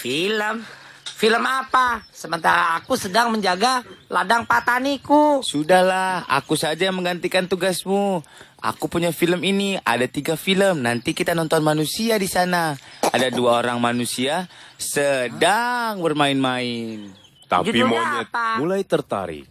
Film? 0.00 0.81
Film 1.22 1.46
apa? 1.46 2.02
Sementara 2.10 2.82
aku 2.82 2.98
sedang 2.98 3.30
menjaga 3.30 3.86
ladang 4.10 4.42
pataniku. 4.42 5.38
Sudahlah, 5.46 6.26
aku 6.26 6.58
saja 6.58 6.90
yang 6.90 6.98
menggantikan 6.98 7.46
tugasmu. 7.46 8.26
Aku 8.58 8.90
punya 8.90 9.14
film 9.14 9.46
ini, 9.46 9.78
ada 9.86 10.02
tiga 10.10 10.34
film. 10.34 10.82
Nanti 10.82 11.14
kita 11.14 11.30
nonton 11.30 11.62
manusia 11.62 12.18
di 12.18 12.26
sana. 12.26 12.74
Ada 13.14 13.30
dua 13.30 13.62
orang 13.62 13.78
manusia 13.78 14.50
sedang 14.74 16.02
bermain-main. 16.02 17.14
Tapi 17.46 17.70
Judulnya 17.70 17.86
monyet 17.86 18.26
apa? 18.26 18.46
mulai 18.58 18.82
tertarik. 18.82 19.46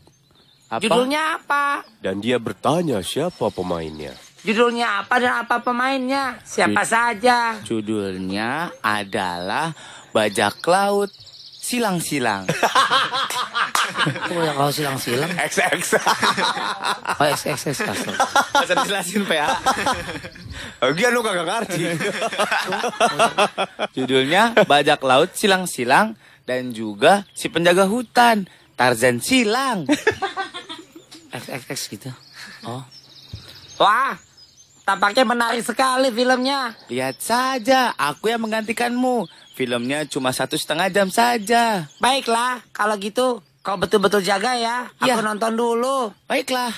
Apa? 0.68 0.84
Judulnya 0.84 1.40
apa? 1.40 1.88
Dan 2.04 2.20
dia 2.20 2.36
bertanya 2.36 3.00
siapa 3.00 3.48
pemainnya. 3.48 4.12
Judulnya 4.44 5.08
apa 5.08 5.24
dan 5.24 5.48
apa 5.48 5.64
pemainnya? 5.64 6.36
Siapa 6.44 6.84
saja? 6.84 7.64
Judulnya 7.64 8.76
adalah 8.84 9.72
Bajak 10.12 10.60
Laut 10.68 11.31
Silang-silang. 11.72 12.44
Aku 14.28 14.44
ya 14.44 14.52
kalau 14.52 14.72
silang-silang. 14.76 15.32
XX. 15.40 15.80
Oh, 17.22 17.28
XXX 17.30 17.86
kasar. 17.86 18.16
Bisa 18.66 18.74
dijelasin, 18.74 19.22
PA. 19.30 19.54
Lagian 20.82 21.14
lu 21.16 21.22
kagak 21.22 21.46
ngerti. 21.46 21.94
Judulnya 23.94 24.58
Bajak 24.66 25.06
Laut 25.06 25.30
Silang-silang 25.38 26.18
dan 26.50 26.74
juga 26.74 27.22
si 27.38 27.46
penjaga 27.46 27.86
hutan 27.86 28.50
Tarzan 28.74 29.22
Silang. 29.22 29.86
XXX 31.30 31.80
gitu. 31.94 32.10
Oh. 32.66 32.82
Wah, 33.78 34.18
tampaknya 34.82 35.22
menarik 35.22 35.62
sekali 35.62 36.10
filmnya. 36.10 36.74
Lihat 36.90 37.22
saja, 37.22 37.94
aku 37.94 38.34
yang 38.34 38.42
menggantikanmu. 38.42 39.30
Filmnya 39.52 40.04
cuma 40.06 40.32
satu 40.32 40.56
setengah 40.56 40.88
jam 40.88 41.08
saja. 41.08 41.86
Baiklah, 41.98 42.64
kalau 42.72 42.96
gitu 42.96 43.40
kau 43.60 43.76
betul-betul 43.76 44.22
jaga 44.22 44.56
ya. 44.56 44.88
Aku 44.98 45.12
Iya. 45.12 45.22
nonton 45.22 45.54
dulu. 45.54 46.10
Baiklah. 46.26 46.72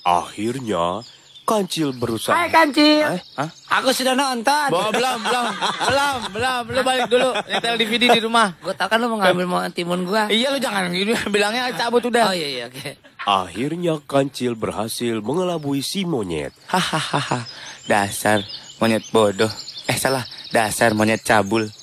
Akhirnya 0.00 1.02
kancil 1.42 1.90
berusaha. 1.90 2.34
Hai 2.34 2.46
Kancil. 2.48 3.06
Eh, 3.10 3.22
hah? 3.34 3.50
Aku 3.78 3.90
sudah 3.90 4.14
nonton. 4.14 4.66
Bawa 4.70 4.90
belum, 4.90 5.18
belum, 5.20 5.46
belum, 5.90 6.18
belum. 6.30 6.62
Lu 6.70 6.80
balik 6.82 7.06
dulu. 7.06 7.30
Nyetel 7.44 7.74
DVD 7.76 8.04
di 8.14 8.20
rumah. 8.20 8.54
Gue 8.58 8.74
tau 8.74 8.86
kan 8.86 8.98
lu 8.98 9.06
mau 9.06 9.18
ngambil 9.18 9.46
mau 9.46 9.62
timun 9.68 10.06
gua. 10.06 10.26
Iya 10.26 10.50
lu 10.50 10.58
jangan 10.58 10.90
gini, 10.90 11.10
bilangnya 11.34 11.70
cabut 11.74 12.02
udah. 12.02 12.30
Oh 12.30 12.34
iya 12.34 12.48
iya 12.48 12.64
oke. 12.66 12.98
Akhirnya 13.26 13.98
kancil 14.06 14.54
berhasil 14.54 15.18
mengelabui 15.18 15.82
si 15.82 16.06
monyet. 16.06 16.54
Hahaha, 16.70 17.42
dasar 17.84 18.46
monyet 18.78 19.02
bodoh. 19.10 19.50
Eh 19.86 19.94
salah, 19.94 20.22
dasar 20.56 20.96
monyet 20.96 21.20
cabul. 21.20 21.68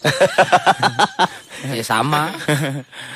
Ya 1.63 1.79
sama. 1.79 2.35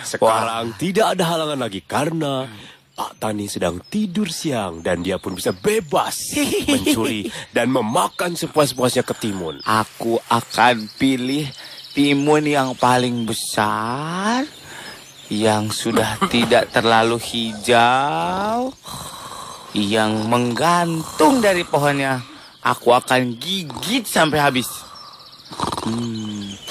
Sekarang 0.07 0.71
tidak 0.79 1.19
ada 1.19 1.35
halangan 1.35 1.67
lagi 1.67 1.83
karena 1.83 2.47
Pak 2.95 3.19
Tani 3.19 3.43
sedang 3.51 3.83
tidur 3.91 4.31
siang 4.31 4.79
dan 4.79 5.03
dia 5.03 5.19
pun 5.19 5.35
bisa 5.35 5.51
bebas 5.51 6.31
mencuri 6.71 7.27
dan 7.51 7.75
memakan 7.75 8.39
sepuas-puasnya 8.39 9.03
ketimun. 9.03 9.59
Aku 9.67 10.15
akan 10.31 10.87
pilih 10.95 11.43
timun 11.91 12.47
yang 12.47 12.71
paling 12.79 13.27
besar, 13.27 14.47
yang 15.27 15.67
sudah 15.67 16.15
tidak 16.33 16.71
terlalu 16.71 17.19
hijau, 17.19 18.71
yang 19.75 20.23
menggantung 20.31 21.43
dari 21.43 21.67
pohonnya. 21.67 22.23
Aku 22.63 22.95
akan 22.95 23.35
gigit 23.35 24.07
sampai 24.07 24.39
habis. 24.39 24.86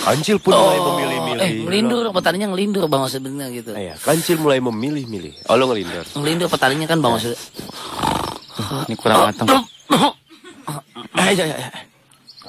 Kancil 0.06 0.38
pun 0.38 0.54
mulai 0.54 0.78
Eh 0.78 0.82
memilih-milih. 0.86 1.64
melindur 1.66 2.04
petaninya 2.14 2.46
ngelindur 2.54 2.84
bang 2.86 3.02
sebenarnya 3.10 3.46
gitu. 3.50 3.70
Iya, 3.74 3.94
kancil 3.98 4.38
mulai 4.38 4.62
memilih-milih. 4.62 5.50
Oh, 5.50 5.58
lo 5.58 5.72
ngelindur. 5.72 6.04
Ngelindur 6.14 6.46
petaninya 6.46 6.86
kan 6.86 7.02
bang 7.02 7.12
maksudnya. 7.18 7.38
Ini 8.86 8.94
kurang 8.94 9.26
matang. 9.26 9.48
Eh, 11.16 11.32
ya, 11.34 11.44
ya, 11.44 11.56
ya. 11.58 11.70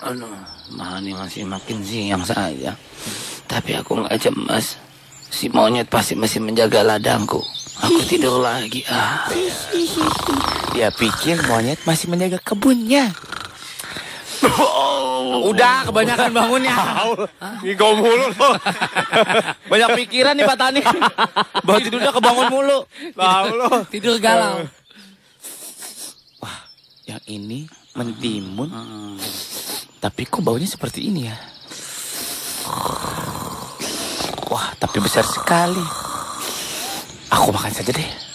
Aduh, 0.05 0.29
malah 0.77 1.01
nih 1.01 1.17
masih 1.17 1.49
makin 1.49 1.81
siang 1.81 2.21
saja. 2.21 2.77
Tapi 3.49 3.73
aku 3.73 3.97
nggak 4.05 4.21
cemas. 4.21 4.77
Si 5.33 5.49
monyet 5.49 5.89
pasti 5.89 6.13
masih 6.13 6.39
menjaga 6.39 6.85
ladangku. 6.85 7.41
Aku 7.81 8.01
tidur 8.05 8.41
lagi. 8.41 8.85
Ah. 8.85 9.25
Dia 10.77 10.93
pikir 10.93 11.41
monyet 11.49 11.81
masih 11.89 12.05
menjaga 12.13 12.37
kebunnya. 12.45 13.09
Udah 15.47 15.87
kebanyakan 15.87 16.29
bangunnya. 16.33 16.75
Ngigau 17.63 17.93
mulu 17.97 18.27
lo. 18.33 18.49
Banyak 19.71 19.89
pikiran 20.03 20.33
nih 20.37 20.45
Pak 20.45 20.57
Tani. 20.57 20.81
Bangun 21.65 21.81
tidurnya 21.83 22.11
kebangun 22.11 22.47
mulu. 22.51 22.79
Tahu 23.13 23.47
lo. 23.55 23.69
Tidur 23.89 24.17
galau. 24.21 24.65
Yang 27.07 27.23
ini 27.31 27.59
mentimun. 27.95 28.69
Tapi 29.97 30.21
kok 30.29 30.43
baunya 30.45 30.67
seperti 30.69 31.09
ini 31.09 31.27
ya? 31.31 31.37
Wah, 34.47 34.71
tapi 34.79 34.97
besar 34.99 35.23
sekali. 35.25 35.83
Aku 37.31 37.51
makan 37.51 37.73
saja 37.73 37.91
deh. 37.91 38.27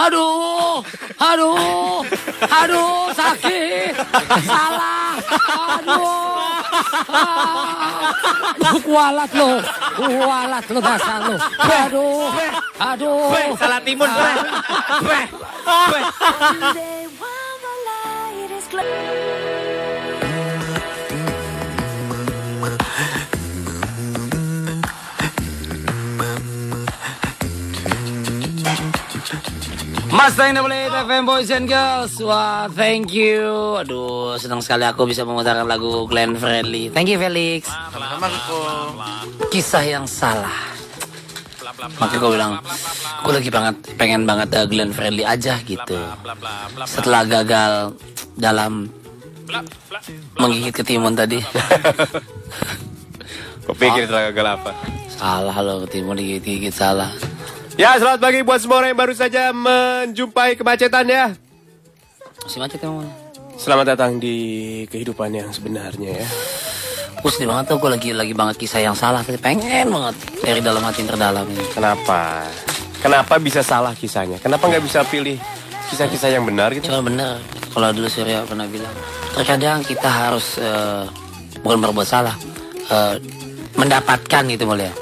Aduh, 0.00 0.80
aduh, 1.20 2.00
aduh, 2.48 3.12
sakit, 3.12 3.92
salah, 4.48 5.20
aduh, 5.76 6.56
kualat 8.80 9.28
lo, 9.36 9.60
kualat 10.00 10.64
lo 10.72 10.80
dasar 10.80 11.20
lo, 11.28 11.36
aduh, 11.60 12.32
aduh, 12.80 13.52
salah 13.60 13.80
timun. 13.84 14.08
Today 30.10 30.18
while 30.18 30.34
the 30.34 30.34
light 30.34 30.34
is 30.34 30.34
glowing. 30.34 30.34
Mas 30.34 30.34
Tang 30.34 30.54
Double 30.54 30.74
FM 30.74 31.22
Boys 31.26 31.50
and 31.50 31.66
Girls 31.68 32.14
Wah 32.18 32.66
thank 32.66 33.14
you 33.14 33.78
Aduh 33.78 34.34
senang 34.42 34.58
sekali 34.58 34.82
aku 34.82 35.06
bisa 35.06 35.22
memutarkan 35.22 35.66
lagu 35.70 36.06
Glenn 36.10 36.34
Fredly 36.34 36.90
Thank 36.90 37.14
you 37.14 37.18
Felix 37.18 37.70
Sama-sama. 37.70 38.28
Kisah 39.54 39.84
yang 39.86 40.06
salah 40.10 40.74
Makanya 42.02 42.18
gue 42.18 42.30
bilang 42.34 42.52
Gue 43.22 43.32
lagi 43.38 43.50
banget 43.54 43.76
pengen 43.94 44.26
banget 44.26 44.50
uh, 44.54 44.66
Glenn 44.66 44.90
Fredly 44.90 45.22
aja 45.22 45.62
gitu 45.62 45.94
Setelah 46.84 47.22
gagal 47.24 47.94
dalam 48.34 48.90
menggigit 50.38 50.70
ketimun 50.70 51.18
tadi. 51.18 51.42
Kau 53.66 53.74
pikir 53.74 54.06
tenaga 54.06 54.54
apa? 54.54 54.72
salah 55.20 55.52
lo 55.60 55.84
ketimun 55.84 56.16
digigit-gigit 56.16 56.72
salah. 56.72 57.12
Ya, 57.80 57.96
selamat 57.96 58.20
pagi 58.20 58.44
buat 58.44 58.60
semua 58.60 58.84
orang 58.84 58.92
yang 58.92 59.00
baru 59.00 59.14
saja 59.16 59.56
menjumpai 59.56 60.52
kemacetan 60.52 61.00
ya. 61.08 61.32
Masih 62.44 62.60
macet 62.60 62.76
emang. 62.84 63.08
Selamat 63.56 63.96
datang 63.96 64.20
di 64.20 64.36
kehidupan 64.84 65.32
yang 65.32 65.48
sebenarnya 65.48 66.20
ya. 66.20 66.28
Gue 67.24 67.32
sedih 67.32 67.48
banget 67.48 67.72
tuh, 67.72 67.80
gue 67.80 67.88
lagi 67.88 68.12
lagi 68.12 68.36
banget 68.36 68.60
kisah 68.60 68.84
yang 68.84 68.92
salah 68.92 69.24
tadi 69.24 69.40
pengen 69.40 69.88
banget 69.96 70.12
dari 70.44 70.60
dalam 70.60 70.84
hati 70.84 71.00
yang 71.00 71.16
terdalam 71.16 71.48
ini. 71.48 71.64
Kenapa? 71.72 72.44
Kenapa 73.00 73.40
bisa 73.40 73.64
salah 73.64 73.96
kisahnya? 73.96 74.36
Kenapa 74.44 74.68
nggak 74.68 74.84
bisa 74.84 75.00
pilih 75.08 75.40
kisah-kisah 75.88 76.36
yang 76.36 76.44
benar 76.44 76.76
gitu? 76.76 76.92
Cuma 76.92 77.00
bener, 77.00 77.40
kalau 77.72 77.96
dulu 77.96 78.12
Surya 78.12 78.44
pernah 78.44 78.68
bilang, 78.68 78.92
terkadang 79.32 79.80
kita 79.88 80.28
harus 80.28 80.60
eh, 80.60 81.08
bukan 81.64 81.80
berbuat 81.80 82.04
salah, 82.04 82.36
eh, 82.92 83.16
mendapatkan 83.72 84.52
gitu 84.52 84.68
mulia. 84.68 84.92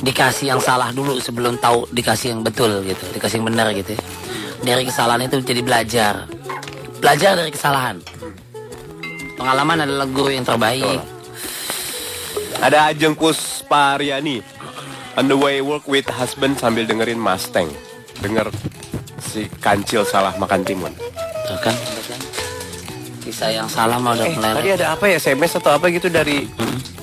Dikasih 0.00 0.56
yang 0.56 0.60
salah 0.60 0.90
dulu 0.96 1.20
sebelum 1.20 1.60
tahu 1.60 1.84
dikasih 1.92 2.32
yang 2.32 2.40
betul 2.40 2.80
gitu, 2.84 3.04
dikasih 3.12 3.40
yang 3.40 3.46
benar 3.52 3.66
gitu. 3.76 3.92
ya. 3.96 4.00
Dari 4.60 4.84
kesalahan 4.84 5.24
itu 5.24 5.40
jadi 5.40 5.60
belajar, 5.64 6.28
belajar 7.00 7.32
dari 7.36 7.52
kesalahan. 7.52 8.00
Pengalaman 9.36 9.88
adalah 9.88 10.04
guru 10.08 10.32
yang 10.32 10.44
terbaik. 10.44 11.00
Ada 12.60 12.92
Ajeng 12.92 13.16
Puspariani 13.16 14.44
On 15.16 15.24
the 15.24 15.36
way 15.36 15.64
work 15.64 15.88
with 15.88 16.04
husband 16.12 16.60
sambil 16.60 16.84
dengerin 16.84 17.16
Mustang 17.16 17.72
Denger 18.20 18.52
si 19.16 19.48
kancil 19.64 20.04
salah 20.04 20.36
makan 20.36 20.60
timun 20.60 20.92
Tuh 21.48 21.56
kan, 21.64 21.72
kan. 21.72 22.20
Kisah 23.24 23.48
yang 23.48 23.64
salah 23.64 23.96
mau 23.96 24.12
udah 24.12 24.28
Eh 24.28 24.36
tadi 24.36 24.70
ada 24.76 24.92
apa 24.92 25.08
ya 25.08 25.16
SMS 25.16 25.56
atau 25.56 25.72
apa 25.72 25.88
gitu 25.88 26.12
dari 26.12 26.44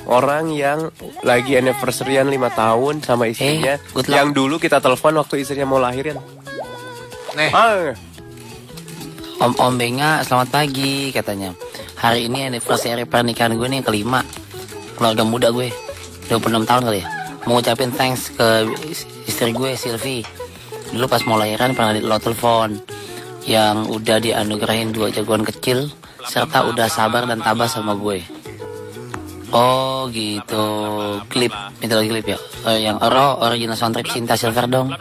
Orang 0.07 0.55
yang 0.55 0.87
lagi 1.19 1.59
anniversaryan 1.59 2.31
5 2.31 2.47
tahun 2.55 3.03
sama 3.03 3.27
istrinya 3.27 3.75
Eh, 3.75 3.91
luck. 3.91 4.07
Yang 4.07 4.29
dulu 4.39 4.55
kita 4.55 4.79
telepon 4.79 5.19
waktu 5.19 5.43
istrinya 5.43 5.67
mau 5.67 5.83
lahirin 5.83 6.15
Nih, 7.35 7.51
ah, 7.53 7.93
Om 9.37 9.53
Om 9.53 9.73
Benga, 9.77 10.25
selamat 10.25 10.49
pagi 10.49 11.13
katanya. 11.13 11.53
Hari 12.01 12.25
ini 12.25 12.49
anniversary 12.49 13.05
pernikahan 13.05 13.53
gue 13.53 13.67
nih 13.69 13.83
yang 13.83 13.85
kelima. 13.85 14.25
Keluarga 14.97 15.21
muda 15.21 15.53
gue. 15.53 15.69
26 16.25 16.65
tahun 16.65 16.83
kali 16.89 17.05
ya. 17.05 17.07
Mau 17.45 17.61
ngucapin 17.61 17.93
thanks 17.93 18.33
ke 18.33 18.65
istri 19.29 19.53
gue 19.53 19.77
Silvi. 19.77 20.25
Dulu 20.89 21.05
pas 21.05 21.21
mau 21.29 21.37
lahiran 21.37 21.77
pernah 21.77 21.93
di 21.93 22.01
lo 22.01 22.17
telepon. 22.17 22.81
Yang 23.45 23.77
udah 23.93 24.17
dianugerahin 24.17 24.89
dua 24.89 25.13
jagoan 25.13 25.45
kecil 25.45 25.93
serta 26.25 26.65
udah 26.65 26.89
sabar 26.89 27.29
dan 27.29 27.37
tabah 27.37 27.69
sama 27.69 27.93
gue. 27.93 28.25
Oh 29.55 30.11
gitu. 30.11 30.65
Klip. 31.31 31.53
Itu 31.79 31.93
lagi 31.95 32.09
klip 32.11 32.25
ya? 32.27 32.37
Eh, 32.67 32.83
yang 32.83 32.99
Ero 32.99 33.39
original 33.39 33.79
soundtrack 33.79 34.11
Cinta 34.11 34.35
Silver 34.35 34.67
dong. 34.67 34.91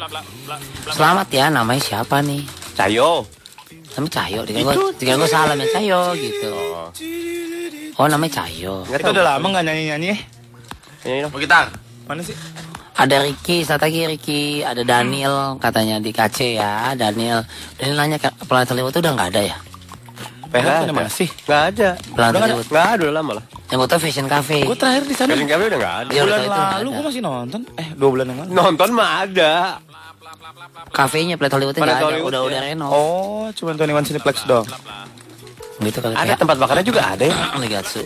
Selamat 0.90 1.26
ya 1.34 1.50
namanya 1.50 1.82
siapa 1.82 2.22
nih? 2.22 2.46
Cayo. 2.78 3.26
Namanya 3.96 4.12
Cahyo 4.12 4.40
dikira 4.44 4.62
gue 4.68 4.74
dikira 5.00 5.16
gue 5.16 5.30
salah 5.30 5.56
ya 5.56 5.66
Cahyo 5.72 6.00
gitu. 6.20 6.52
Oh 7.96 8.04
namanya 8.04 8.44
Cahyo 8.44 8.84
Nggak 8.84 9.00
Itu 9.00 9.10
udah 9.16 9.24
lama 9.24 9.46
nggak 9.56 9.64
nyanyi-nyanyi? 9.64 10.06
Ya? 10.12 10.16
Nyanyi 11.08 11.20
dong. 11.24 11.32
mau 11.32 11.40
gitar. 11.40 11.66
Mana 12.04 12.20
sih? 12.20 12.36
ada 12.96 13.16
Ricky 13.24 13.60
satu 13.64 13.88
lagi 13.88 14.04
Ricky. 14.08 14.60
Ada 14.60 14.84
Daniel 14.84 15.56
katanya 15.56 15.96
di 15.96 16.12
KC 16.12 16.60
ya 16.60 16.92
Daniel. 16.92 17.44
Daniel 17.80 17.96
nanya 17.96 18.16
"Kak, 18.20 18.36
Planet 18.44 18.68
Hollywood 18.68 18.92
itu 18.92 19.00
udah 19.00 19.12
nggak 19.16 19.30
ada 19.32 19.42
ya 19.52 19.56
Ada. 20.48 20.90
mana 20.90 21.08
sih? 21.08 21.26
Nggak 21.26 21.62
ada 21.68 21.88
Udah 22.06 22.26
nggak 22.28 22.42
ada. 22.42 22.54
Nggak 22.62 22.86
ada 22.86 23.02
udah 23.02 23.14
lama 23.14 23.32
lah 23.36 23.44
yang 23.66 23.78
gue 23.78 23.88
tau 23.88 23.98
Fashion 23.98 24.26
Cafe 24.26 24.62
Gue 24.62 24.74
terakhir 24.74 25.02
di 25.02 25.14
sana 25.14 25.30
Kalian 25.32 25.48
kami 25.48 25.62
udah 25.66 25.78
nggak 25.78 25.94
ada 25.98 26.08
Iya, 26.08 26.22
udah 26.22 26.36
bulan 26.38 26.68
lalu 26.72 26.88
gue 26.88 27.04
masih 27.04 27.20
nonton. 27.20 27.60
Eh, 27.74 27.88
dua 27.92 28.08
bulan 28.08 28.24
yang 28.26 28.38
lalu. 28.40 28.50
Nonton 28.52 28.88
mah 28.92 29.10
ada 29.20 29.52
kafenya 30.88 31.34
Planet 31.34 31.52
Hollywood 31.52 31.74
nggak 31.74 31.88
ada 31.92 32.06
udah 32.20 32.40
ya. 32.40 32.46
udah 32.46 32.60
renov 32.62 32.90
Oh, 32.90 33.46
cuma 33.52 33.74
Tony 33.74 33.90
One 33.90 34.04
Cineplex 34.04 34.44
dong. 34.44 34.66
gitu 35.78 35.98
kali 35.98 36.14
Ada 36.14 36.34
tempat 36.36 36.56
makannya 36.56 36.82
juga 36.82 37.02
ada 37.06 37.20
ya 37.22 37.36
Ligatsu 37.54 38.00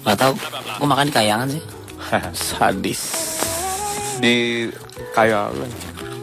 nggak 0.00 0.16
tahu 0.16 0.32
gue 0.78 0.86
makan 0.86 1.04
di 1.04 1.12
kayangan 1.12 1.48
sih 1.48 1.62
Sadis. 2.38 3.00
Di 4.20 4.68
kayangan 5.10 5.68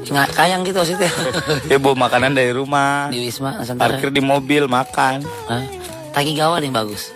nggak 0.04 0.30
kayang 0.34 0.62
gitu 0.64 0.78
maksudnya 0.78 1.12
Ya 1.72 1.78
bawa 1.78 1.96
makanan 2.00 2.34
dari 2.34 2.50
rumah. 2.50 3.08
di 3.08 3.22
Wisma 3.22 3.56
Nusantara 3.56 3.86
Parkir 3.92 4.10
di 4.10 4.20
mobil, 4.20 4.66
makan. 4.66 5.22
Hah? 5.46 5.64
Takigawa 6.12 6.58
nih 6.58 6.70
bagus 6.70 7.14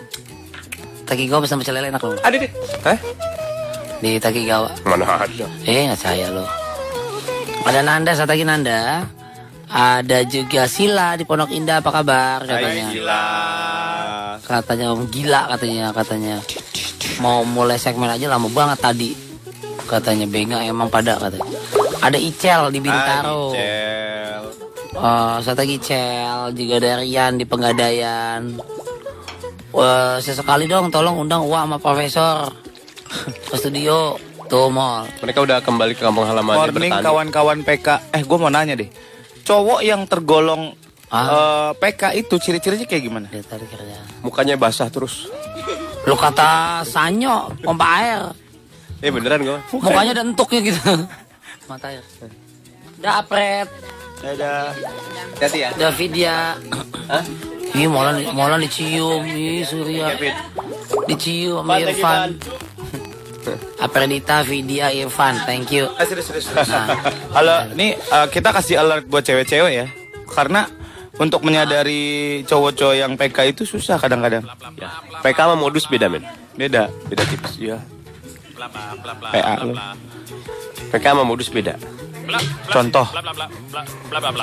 Takigawa 1.02 1.42
bersama 1.42 1.60
pecel 1.60 1.74
lele 1.74 1.90
enak 1.90 2.00
loh 2.00 2.16
Ada 2.18 2.36
deh 2.36 2.50
Hah? 2.82 2.98
di 3.96 4.16
Takigawa 4.16 4.70
Mana 4.82 5.04
ada 5.20 5.46
Eh 5.62 5.86
nggak 5.86 5.98
saya 5.98 6.28
loh. 6.30 6.46
Ada 7.66 7.82
Nanda, 7.82 8.14
satu 8.14 8.30
lagi 8.30 8.46
Nanda. 8.46 9.02
Ada 9.66 10.22
juga 10.22 10.70
Sila 10.70 11.18
di 11.18 11.26
Pondok 11.26 11.50
Indah, 11.50 11.82
apa 11.82 11.90
kabar 11.90 12.46
katanya? 12.46 12.86
Gila 12.88 13.24
Katanya 14.38 14.94
om 14.94 15.02
gila 15.10 15.50
katanya 15.50 15.90
katanya. 15.90 16.36
Mau 17.18 17.42
mulai 17.42 17.74
segmen 17.74 18.06
aja 18.06 18.30
lama 18.30 18.46
banget 18.46 18.78
tadi. 18.78 19.10
Katanya 19.82 20.30
Benga 20.30 20.62
emang 20.62 20.86
pada 20.86 21.18
katanya. 21.18 21.42
Ada 22.06 22.18
Icel 22.18 22.62
di 22.70 22.78
Bintaro. 22.78 23.50
Cel 23.50 24.44
Oh, 24.96 25.36
satu 25.42 25.60
lagi 25.60 25.76
Icel, 25.76 26.54
juga 26.54 26.74
ada 26.78 27.02
Rian 27.02 27.34
di 27.34 27.44
Penggadaian. 27.44 28.56
Wah, 29.68 30.16
sesekali 30.16 30.64
dong 30.64 30.88
tolong 30.88 31.18
undang 31.18 31.44
Wah 31.44 31.66
sama 31.66 31.76
Profesor 31.76 32.48
ke 33.50 33.56
studio. 33.56 34.16
Tuh 34.46 34.70
mall. 34.70 35.10
Mereka 35.20 35.42
udah 35.42 35.58
kembali 35.58 35.92
ke 35.92 36.00
kampung 36.00 36.22
halamannya 36.22 36.70
Morning 36.70 36.86
bertani. 36.88 37.02
kawan-kawan 37.02 37.58
PK. 37.60 38.14
Eh, 38.14 38.22
gue 38.22 38.38
mau 38.38 38.46
nanya 38.46 38.78
deh. 38.78 38.86
Cowok 39.42 39.82
yang 39.82 40.06
tergolong 40.06 40.70
Ah. 41.06 41.26
eh, 41.26 41.70
PK 41.76 42.14
itu 42.16 42.34
ciri-cirinya 42.36 42.82
kayak 42.82 43.02
gimana? 43.04 43.26
Dia 43.26 43.42
tadi 43.42 43.62
kerja. 43.62 43.98
Mukanya 44.22 44.54
basah 44.54 44.86
terus. 44.86 45.26
Lu 46.02 46.14
kata 46.14 46.82
Sanyo, 46.82 47.50
pompa 47.60 47.86
air. 47.96 48.22
Eh 48.98 49.10
beneran 49.10 49.42
gue. 49.42 49.58
Mukanya 49.72 50.14
ada 50.14 50.22
entuknya 50.22 50.60
gitu. 50.64 50.82
Mata 51.66 51.90
air. 51.90 52.02
Dapret, 52.96 53.68
Ada 54.24 54.72
Hati 55.36 55.58
ya. 55.60 55.68
Davidia. 55.76 56.56
Ih, 57.76 57.90
molan 57.90 58.24
molan 58.32 58.62
dicium. 58.64 59.20
Ih, 59.26 59.66
Surya. 59.66 60.16
Dicium 61.10 61.60
sama 61.60 61.82
Irfan. 61.82 62.38
Apredita, 63.84 64.42
Vidya, 64.42 64.90
Irfan, 64.90 65.38
thank 65.46 65.70
you. 65.70 65.86
Nah, 65.94 66.02
Halo, 67.36 67.70
nih 67.78 67.94
eh, 67.94 68.26
kita 68.32 68.50
kasih 68.50 68.82
alert 68.82 69.06
buat 69.06 69.22
cewek-cewek 69.22 69.72
ya. 69.72 69.86
Karena 70.26 70.66
untuk 71.16 71.46
menyadari 71.46 72.42
cowok-cowok 72.42 72.96
yang 72.96 73.14
PK 73.14 73.54
itu 73.54 73.62
susah 73.62 74.00
kadang-kadang. 74.02 74.42
PK 75.22 75.38
sama 75.38 75.54
modus 75.54 75.86
beda 75.86 76.10
men. 76.10 76.26
Beda. 76.58 76.90
Beda 77.06 77.22
tipis. 77.28 77.54
Iya. 77.60 77.78
PA 78.56 79.52
lu. 79.62 79.74
PK 80.90 81.04
sama 81.04 81.22
modus 81.22 81.48
beda. 81.52 81.76
Contoh. 82.72 83.06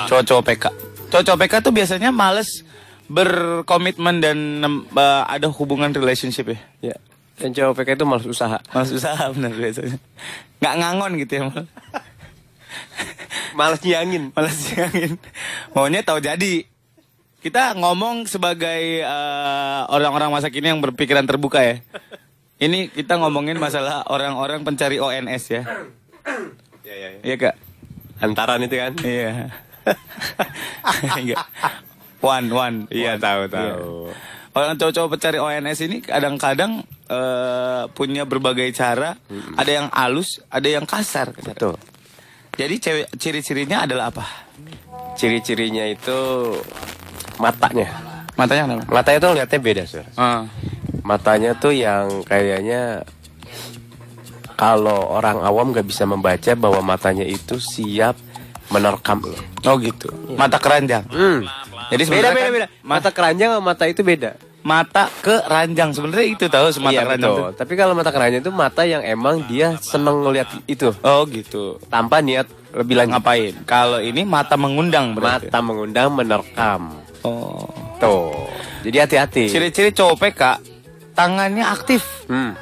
Cowok-cowok 0.08 0.44
PK. 0.48 0.64
Cowok-cowok 1.12 1.38
PK 1.44 1.52
tuh 1.60 1.72
biasanya 1.74 2.10
males 2.14 2.64
berkomitmen 3.04 4.24
dan 4.24 4.38
eh, 4.80 5.22
ada 5.28 5.46
hubungan 5.52 5.92
relationship 5.92 6.56
ya. 6.56 6.58
Ya. 6.94 6.96
Dan 7.34 7.50
cowok 7.52 7.82
PK 7.82 7.98
itu 7.98 8.06
malas 8.06 8.26
usaha. 8.26 8.58
Males 8.72 8.90
usaha 8.94 9.24
bener 9.34 9.52
biasanya. 9.52 9.98
Nggak 10.62 10.74
ngangon 10.80 11.12
gitu 11.20 11.32
ya. 11.34 11.42
Mal. 11.50 11.64
Malas 13.58 13.80
nyangin. 13.86 14.34
Malas 14.34 14.58
angin. 14.74 15.12
Maunya 15.74 16.02
tahu 16.02 16.18
jadi. 16.18 16.66
Kita 17.44 17.76
ngomong 17.76 18.24
sebagai 18.24 19.04
eh, 19.04 19.80
orang-orang 19.92 20.32
masa 20.32 20.48
kini 20.48 20.72
yang 20.72 20.80
berpikiran 20.80 21.28
terbuka 21.28 21.60
ya. 21.60 21.84
Ini 22.64 22.88
kita 22.88 23.20
ngomongin 23.20 23.60
masalah 23.60 24.08
orang-orang 24.08 24.64
pencari 24.64 24.96
ONS 24.96 25.44
ya. 25.52 25.62
Iya 26.80 26.94
iya. 26.96 27.08
Iya 27.20 27.36
kak? 27.36 27.54
Antaran 28.24 28.64
itu 28.64 28.80
kan. 28.80 28.92
Iya. 29.04 29.52
Enggak. 31.20 31.44
One, 32.24 32.48
one. 32.48 32.76
Iya 32.88 33.20
one. 33.20 33.20
tahu 33.20 33.40
Iya. 33.44 33.52
tahu. 33.52 33.92
Orang 34.54 34.80
cowok-cowok 34.80 35.10
pencari 35.12 35.38
ONS 35.44 35.78
ini 35.84 35.96
kadang-kadang 36.00 36.88
eh, 37.12 37.84
punya 37.92 38.24
berbagai 38.24 38.72
cara. 38.72 39.12
Ada 39.60 39.70
yang 39.84 39.86
halus, 39.92 40.40
ada 40.48 40.64
yang 40.64 40.88
kasar. 40.88 41.36
Betul. 41.36 41.76
Jadi 42.56 42.80
ciri-cirinya 43.20 43.84
adalah 43.84 44.08
apa? 44.08 44.24
Ciri-cirinya 45.20 45.84
itu 45.84 46.16
matanya. 47.36 47.92
Matanya 48.40 48.62
kenapa? 48.66 48.88
Matanya 48.88 49.18
tuh 49.20 49.30
lihatnya 49.36 49.58
beda, 49.60 49.82
Sur. 49.84 50.06
Ah. 50.16 50.48
Matanya 51.04 51.52
tuh 51.52 51.76
yang 51.76 52.24
kayaknya 52.24 53.04
kalau 54.56 55.12
orang 55.12 55.42
awam 55.44 55.74
gak 55.74 55.84
bisa 55.84 56.08
membaca 56.08 56.56
bahwa 56.56 56.80
matanya 56.80 57.26
itu 57.26 57.60
siap 57.60 58.16
menerkam 58.72 59.20
lo. 59.20 59.36
Oh 59.68 59.76
gitu. 59.76 60.08
Mata 60.32 60.56
keranjang. 60.56 61.04
Hmm. 61.12 61.44
Jadi 61.92 62.02
Beda 62.08 62.32
beda 62.32 62.40
kan 62.48 62.52
beda. 62.56 62.66
Mata 62.80 63.10
keranjang 63.12 63.48
sama 63.52 63.62
mata 63.62 63.84
itu 63.84 64.00
beda. 64.00 64.32
mata 64.64 65.12
ke 65.20 65.44
ranjang. 65.44 65.92
Sebenarnya 65.92 66.24
itu 66.24 66.48
tahu 66.48 66.72
mata 66.80 66.96
iya, 66.96 67.04
ke 67.04 67.10
ranjang 67.12 67.32
betul. 67.36 67.44
tuh. 67.44 67.50
Tapi 67.60 67.72
kalau 67.76 67.92
mata 67.92 68.08
keranjang 68.08 68.40
itu 68.40 68.48
mata 68.48 68.82
yang 68.88 69.04
emang 69.04 69.44
dia 69.44 69.76
seneng 69.76 70.24
ngeliat 70.24 70.48
itu 70.64 70.88
Oh 71.04 71.28
gitu. 71.28 71.76
tanpa 71.92 72.24
niat 72.24 72.48
lebih 72.72 72.96
lanjut. 72.96 73.20
Ngapain? 73.20 73.52
Kalau 73.68 74.00
ini 74.00 74.24
mata 74.24 74.56
mengundang 74.56 75.12
berarti. 75.12 75.52
Mata 75.52 75.60
mengundang 75.60 76.08
menerkam. 76.16 76.96
Oh. 77.20 77.68
Tuh. 78.00 78.48
Jadi 78.88 78.96
hati-hati. 78.96 79.44
Ciri-ciri 79.52 79.92
cowok 79.92 80.16
PK 80.16 80.42
tangannya 81.14 81.64
aktif. 81.64 82.26
Hmm. 82.28 82.58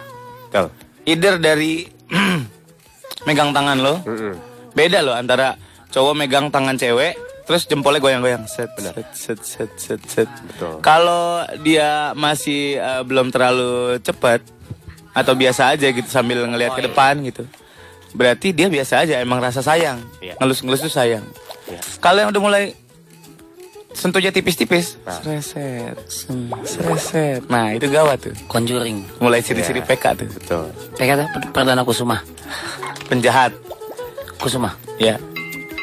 Tuh. 0.52 0.68
Either 1.08 1.40
dari 1.40 1.88
megang 3.26 3.50
tangan 3.50 3.78
lo, 3.80 3.98
Mm-mm. 4.04 4.34
beda 4.76 5.02
loh 5.02 5.16
antara 5.16 5.56
cowok 5.90 6.14
megang 6.14 6.52
tangan 6.52 6.76
cewek 6.78 7.18
terus 7.42 7.66
jempolnya 7.66 7.98
goyang-goyang 7.98 8.46
set 8.46 8.70
set 8.78 9.06
set 9.12 9.40
set 9.42 9.70
set 9.74 10.02
set. 10.06 10.30
Kalau 10.78 11.42
dia 11.60 12.14
masih 12.14 12.78
eh, 12.78 13.02
belum 13.02 13.34
terlalu 13.34 13.98
cepat 13.98 14.46
atau 15.12 15.34
biasa 15.36 15.74
aja 15.74 15.90
gitu 15.90 16.08
sambil 16.08 16.46
ngelihat 16.46 16.78
ke 16.78 16.82
depan 16.86 17.18
gitu. 17.26 17.44
Berarti 18.12 18.52
dia 18.52 18.68
biasa 18.68 19.04
aja 19.04 19.18
emang 19.20 19.40
rasa 19.40 19.60
sayang. 19.64 20.00
Iya. 20.22 20.38
Ngelus-ngelus 20.38 20.86
tuh 20.86 20.92
sayang. 20.92 21.24
Iya. 21.68 21.80
Kalau 21.98 22.18
yang 22.22 22.30
udah 22.30 22.42
mulai 22.44 22.64
sentuhnya 23.94 24.32
tipis-tipis, 24.35 24.98
sereset, 25.06 25.97
sereset. 26.64 27.43
Nah, 27.48 27.77
itu 27.77 27.86
gawat 27.89 28.28
tuh. 28.28 28.35
Conjuring. 28.48 29.05
Mulai 29.23 29.44
ciri-ciri 29.44 29.85
PK 29.85 30.05
tuh. 30.19 30.28
Betul. 30.28 30.66
PK 30.98 31.10
tuh 31.23 31.27
Perdana 31.52 31.82
Kusuma. 31.86 32.20
Penjahat. 33.06 33.52
Kusuma. 34.40 34.74
Ya. 34.97 35.20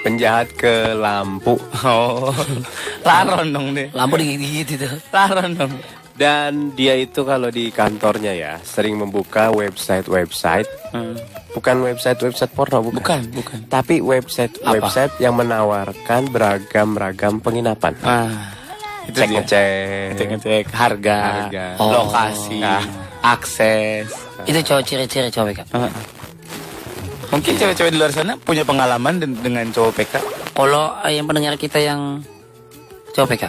Penjahat 0.04 0.52
ke 0.56 0.96
lampu. 0.96 1.60
Oh. 1.84 2.32
Laron 3.08 3.52
dong 3.52 3.76
deh. 3.76 3.92
Lampu 3.92 4.16
digigit 4.20 4.80
itu. 4.80 4.90
Laron 5.12 5.56
dong. 5.56 5.74
Dan 6.20 6.76
dia 6.76 6.94
itu 6.94 7.24
kalau 7.24 7.48
di 7.48 7.72
kantornya 7.72 8.36
ya 8.36 8.54
sering 8.60 9.00
membuka 9.00 9.48
website-website, 9.50 10.68
Hmm. 10.92 11.16
bukan 11.50 11.80
website-website 11.82 12.52
porno, 12.52 12.84
bukan. 12.84 13.00
Bukan, 13.00 13.22
bukan. 13.32 13.60
Tapi 13.66 14.04
website-website 14.04 15.16
yang 15.18 15.32
menawarkan 15.34 16.28
beragam-ragam 16.28 17.40
penginapan. 17.40 17.96
Ah. 18.04 18.52
Itu 19.08 19.16
dia. 19.16 19.42
Cek-ngecek. 19.42 20.08
Cek-ngecek 20.14 20.64
harga, 20.70 21.18
Harga. 21.48 21.66
lokasi, 21.80 22.60
Oh. 22.62 22.84
akses. 23.24 24.12
Itu 24.44 24.60
cowok 24.62 24.84
ciri-ciri 24.84 25.32
cowok 25.32 25.48
PK. 25.50 25.60
Ah. 25.72 25.88
Mungkin 27.30 27.54
cewek-cewek 27.56 27.92
di 27.92 27.98
luar 27.98 28.12
sana 28.12 28.36
punya 28.36 28.62
pengalaman 28.62 29.18
den- 29.18 29.40
dengan 29.40 29.66
cowok 29.70 29.92
PK. 29.96 30.14
Kalau 30.52 31.00
eh, 31.00 31.16
yang 31.16 31.24
pendengar 31.24 31.56
kita 31.56 31.80
yang 31.80 32.20
cowok 33.14 33.28
PK. 33.30 33.44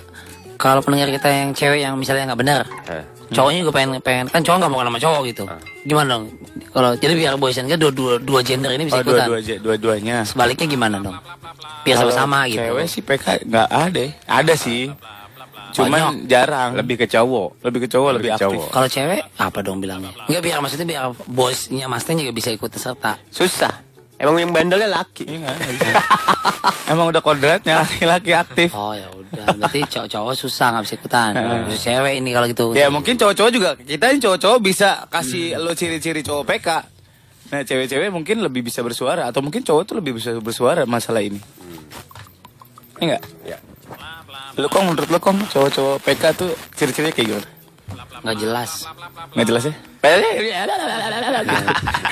Kalau 0.60 0.84
pendengar 0.84 1.08
kita 1.08 1.24
yang 1.26 1.50
cewek 1.50 1.80
yang 1.80 1.96
misalnya 1.96 2.28
nggak 2.28 2.36
benar, 2.38 2.62
Eh. 2.84 3.00
cowoknya 3.32 3.64
juga 3.64 3.72
pengen 3.72 3.96
pengen 3.98 4.28
kan 4.28 4.44
cowok 4.44 4.58
nggak 4.60 4.68
mau 4.68 4.78
kenal 4.78 4.92
sama 4.92 5.00
cowok 5.00 5.20
gitu. 5.26 5.44
Gimana 5.82 6.08
dong? 6.12 6.24
Kalau 6.68 6.90
jadi 6.94 7.12
biar 7.16 7.34
boys 7.34 7.56
and 7.56 7.66
girl 7.66 7.80
dua, 7.80 7.90
dua, 7.90 8.12
dua 8.20 8.40
gender 8.44 8.68
ini 8.70 8.84
bisa 8.84 9.00
Oh, 9.00 9.02
ikutan. 9.02 9.24
dua-dua 9.26 9.56
dua-duanya. 9.56 10.16
Sebaliknya 10.22 10.68
gimana 10.68 11.00
dong? 11.00 11.16
Biar 11.80 11.96
Kalau 11.96 12.12
sama-sama 12.12 12.44
gitu. 12.44 12.60
Cewek 12.60 12.86
sih 12.86 13.00
PK 13.00 13.24
nggak 13.42 13.68
ada. 13.72 14.02
Ada 14.28 14.54
sih. 14.54 14.92
Cuman 15.70 16.26
jarang. 16.26 16.76
Lebih 16.76 16.96
ke 16.98 17.06
cowok. 17.08 17.62
lebih 17.62 17.80
ke 17.80 17.88
cowok, 17.88 18.10
lebih, 18.12 18.20
Lebih 18.20 18.30
ke 18.30 18.36
aktif. 18.36 18.58
cowok. 18.60 18.68
Kalau 18.68 18.88
cewek 18.90 19.20
apa 19.38 19.58
dong 19.64 19.78
bilangnya? 19.80 20.12
Enggak 20.28 20.42
biar 20.44 20.58
maksudnya 20.60 20.86
biar 20.86 21.04
bosnya 21.24 21.86
masnya 21.88 22.20
juga 22.20 22.32
bisa 22.36 22.52
ikut 22.52 22.68
serta. 22.76 23.16
Susah. 23.32 23.72
Emang 24.20 24.36
yang 24.36 24.52
bandelnya 24.52 24.92
laki. 24.92 25.24
Iya. 25.24 25.48
Emang 26.84 27.08
udah 27.08 27.22
kodratnya 27.24 27.80
laki-laki 27.80 28.36
aktif. 28.36 28.68
Oh 28.76 28.92
ya 28.92 29.08
udah, 29.30 29.46
berarti 29.56 29.80
cowok-cowok 29.86 30.34
susah 30.34 30.66
nggak 30.74 30.84
bisa 30.86 30.94
ikutan. 30.98 31.30
Khusus 31.66 31.80
cewek 31.86 32.14
ini 32.18 32.30
kalau 32.34 32.46
gitu. 32.50 32.66
Ya 32.74 32.86
mungkin 32.90 33.14
cowok-cowok 33.14 33.50
juga 33.54 33.70
kita 33.78 34.04
ini 34.10 34.18
cowok-cowok 34.18 34.58
bisa 34.62 34.88
kasih 35.06 35.56
lo 35.58 35.72
ciri-ciri 35.74 36.20
cowok 36.26 36.44
PK. 36.46 36.68
Nah 37.50 37.60
cewek-cewek 37.66 38.10
mungkin 38.10 38.42
lebih 38.42 38.66
bisa 38.66 38.82
bersuara 38.82 39.26
atau 39.26 39.42
mungkin 39.42 39.62
cowok 39.62 39.82
tuh 39.86 39.94
lebih 39.98 40.18
bisa 40.18 40.34
bersuara 40.38 40.82
masalah 40.86 41.22
ini. 41.22 41.38
Enggak? 43.00 43.22
Ya. 43.46 43.58
Lu 44.58 44.66
kong 44.66 44.92
menurut 44.92 45.08
lu 45.08 45.18
kong 45.22 45.38
cowok-cowok 45.50 46.02
PK 46.02 46.22
tuh 46.34 46.50
ciri-cirinya 46.74 47.14
kayak 47.14 47.28
gimana? 47.30 47.48
nggak 48.20 48.36
jelas. 48.36 48.70
Nggak 49.32 49.46
jelas 49.48 49.62
ya? 49.64 49.74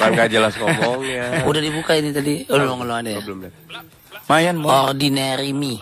Kan 0.01 0.11
gak 0.17 0.31
jelas 0.33 0.53
ngomongnya. 0.61 1.45
Udah 1.45 1.61
dibuka 1.61 1.97
ini 1.97 2.13
tadi. 2.13 2.45
Oh, 2.49 2.57
belum 2.57 2.85
belum 2.85 2.97
ada 3.01 3.11
ya. 3.17 3.21
Belum 3.25 3.39
deh. 3.49 3.53
Mayan 4.29 4.57
mau. 4.61 4.93
Ordinary 4.93 5.53
me. 5.57 5.81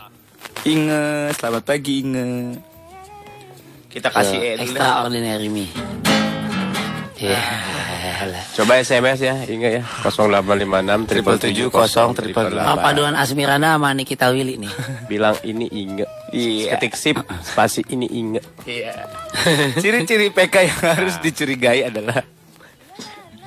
Inge, 0.64 1.34
selamat 1.36 1.62
pagi 1.66 2.00
Inge. 2.00 2.56
Kita 3.92 4.08
kasih 4.08 4.56
L. 4.56 4.64
extraordinary 4.64 5.48
me. 5.52 5.68
Ya. 7.16 7.40
lah. 8.28 8.44
Coba 8.52 8.76
SMS 8.80 9.18
ya, 9.24 9.34
ingat 9.48 9.72
ya. 9.80 9.82
0856 10.04 11.08
Triple 11.08 11.38
tujuh, 11.40 11.66
kosong, 11.72 12.10
triple 12.12 12.52
delapan. 12.52 12.76
Paduan 12.80 13.14
Asmirana 13.16 13.76
sama 13.76 13.92
Nikita 13.96 14.28
Willy 14.32 14.60
nih. 14.60 14.72
Bilang 15.10 15.36
ini 15.46 15.68
inget. 15.72 16.08
Iya. 16.32 16.76
Ketik 16.76 16.94
sip, 16.98 17.16
spasi 17.48 17.86
ini 17.88 18.04
inget. 18.10 18.44
Iya. 18.68 19.08
Ciri-ciri 19.80 20.28
PK 20.28 20.54
yang 20.68 20.80
harus 20.82 21.16
dicurigai 21.22 21.88
adalah 21.88 22.20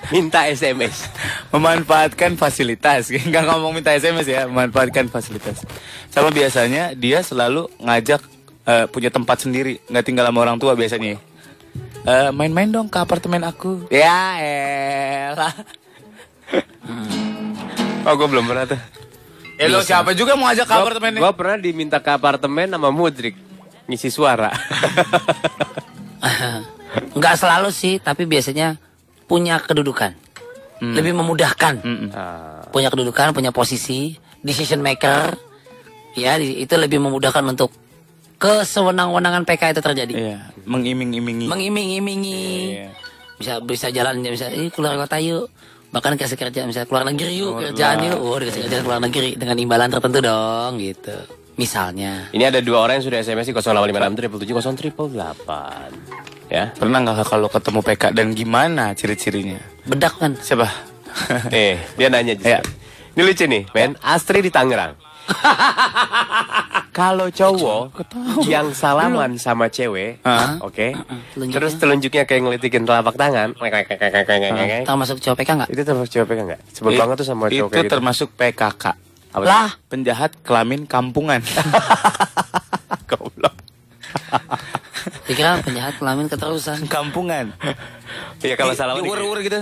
Minta 0.08 0.48
SMS. 0.48 1.12
memanfaatkan 1.52 2.40
fasilitas. 2.40 3.12
Enggak 3.28 3.44
ngomong 3.52 3.76
minta 3.76 3.92
SMS 3.92 4.26
ya, 4.26 4.48
memanfaatkan 4.48 5.12
fasilitas. 5.12 5.68
Sama 6.10 6.32
biasanya 6.32 6.96
dia 6.96 7.20
selalu 7.22 7.68
ngajak 7.84 8.24
eh, 8.66 8.86
punya 8.88 9.12
tempat 9.12 9.44
sendiri, 9.44 9.84
nggak 9.92 10.06
tinggal 10.06 10.26
sama 10.26 10.40
orang 10.42 10.58
tua 10.58 10.74
biasanya. 10.74 11.20
Eh, 12.08 12.30
main-main 12.32 12.72
dong 12.72 12.88
ke 12.88 12.98
apartemen 12.98 13.44
aku. 13.44 13.92
Ya 13.92 14.40
elah. 14.40 15.54
Oh, 18.08 18.16
gue 18.16 18.28
belum 18.32 18.48
pernah 18.48 18.66
tuh. 18.66 18.80
Eh 19.60 19.68
lo 19.68 19.84
siapa 19.84 20.16
juga 20.16 20.40
mau 20.40 20.48
ajak 20.48 20.66
ke 20.66 20.72
apartemen 20.72 21.20
Gue 21.20 21.34
pernah 21.36 21.60
diminta 21.60 22.00
ke 22.00 22.10
apartemen 22.10 22.72
sama 22.72 22.90
Mudrik. 22.96 23.36
Ngisi 23.86 24.08
suara. 24.08 24.50
Nggak 27.20 27.36
selalu 27.38 27.70
sih, 27.70 28.00
tapi 28.00 28.24
biasanya 28.24 28.80
punya 29.30 29.62
kedudukan. 29.62 30.18
Lebih 30.80 31.14
memudahkan. 31.14 31.74
Ah, 32.16 32.64
Punya 32.72 32.90
kedudukan, 32.90 33.36
punya 33.36 33.52
posisi, 33.54 34.16
decision 34.42 34.80
maker. 34.80 35.36
Ya, 36.18 36.40
itu 36.40 36.74
lebih 36.80 36.98
memudahkan 37.04 37.44
untuk 37.46 37.70
kesewenang-wenangan 38.40 39.44
PK 39.44 39.76
itu 39.76 39.82
terjadi. 39.84 40.14
Iya, 40.16 40.40
mengiming-imingi. 40.64 41.46
Mengiming-imingi. 41.52 42.44
Iya. 42.74 42.90
Bisa 43.40 43.54
bisa 43.64 43.88
jalan 43.92 44.24
bisa 44.24 44.48
eh 44.50 44.72
keluar 44.72 44.96
kota 44.96 45.20
yuk. 45.20 45.52
Bahkan 45.92 46.16
kasih 46.16 46.38
kerja 46.40 46.64
misalnya 46.64 46.88
keluar 46.88 47.04
negeri 47.04 47.34
yuk, 47.40 47.60
kerjaan 47.60 48.00
yuk. 48.08 48.18
Oh, 48.20 48.40
dikasih 48.40 48.68
kerjaan 48.68 48.84
keluar 48.88 49.02
negeri 49.04 49.36
dengan 49.36 49.60
imbalan 49.60 49.92
tertentu 49.92 50.20
dong 50.24 50.80
gitu. 50.80 51.16
Misalnya. 51.60 52.32
Ini 52.32 52.48
ada 52.48 52.64
dua 52.64 52.88
orang 52.88 53.04
yang 53.04 53.06
sudah 53.12 53.20
SMS 53.20 53.52
di 53.52 53.56
0856 53.56 54.80
triple 54.80 55.08
08. 55.12 56.39
Ya. 56.50 56.74
Pernah 56.74 56.98
nggak 57.00 57.30
kalau 57.30 57.48
ketemu 57.48 57.80
PK 57.86 58.04
dan 58.12 58.28
gimana 58.34 58.92
ciri-cirinya? 58.92 59.62
Bedak 59.86 60.18
kan. 60.18 60.34
Siapa? 60.36 60.66
Eh, 61.50 61.82
dia 61.98 62.06
nanya 62.08 62.38
Ya. 62.38 62.62
Ini 63.14 63.22
lucu 63.22 63.44
nih, 63.44 63.66
men. 63.70 63.98
Astri 64.00 64.40
di 64.40 64.50
Tangerang. 64.50 64.94
Kalau 66.90 67.30
cowok 67.30 67.96
yang 68.46 68.74
salaman 68.74 69.38
sama 69.38 69.70
cewek, 69.70 70.20
Hah? 70.22 70.58
oke, 70.60 70.92
telunjuknya. 71.32 71.54
terus 71.56 71.74
telunjuknya 71.78 72.24
kayak 72.26 72.42
ngelitikin 72.44 72.84
telapak 72.84 73.16
tangan, 73.16 73.54
Termasuk 74.84 75.18
cowok 75.18 75.38
PK 75.38 75.50
nggak? 75.56 75.70
itu 75.70 75.82
termasuk 75.82 76.12
cewek 76.12 76.28
kan 76.30 76.46
nggak? 76.50 76.62
Sebel 76.74 76.92
banget 76.98 77.16
tuh 77.16 77.28
sama 77.28 77.44
Itu 77.48 77.56
cowok 77.56 77.70
kayak 77.72 77.86
gitu. 77.86 77.94
termasuk 77.94 78.30
PKK. 78.36 78.84
Apa? 79.30 79.44
Lah, 79.46 79.70
Penjahat 79.88 80.32
kelamin 80.42 80.86
kampungan. 80.86 81.40
Pikiran 85.30 85.62
penjahat 85.62 86.02
kelamin 86.02 86.26
keterusan. 86.26 86.90
kampungan. 86.90 87.54
Iya 88.42 88.56
kalau 88.58 88.72
dikit. 88.74 89.04
Diur-ur 89.04 89.38
gitu. 89.46 89.60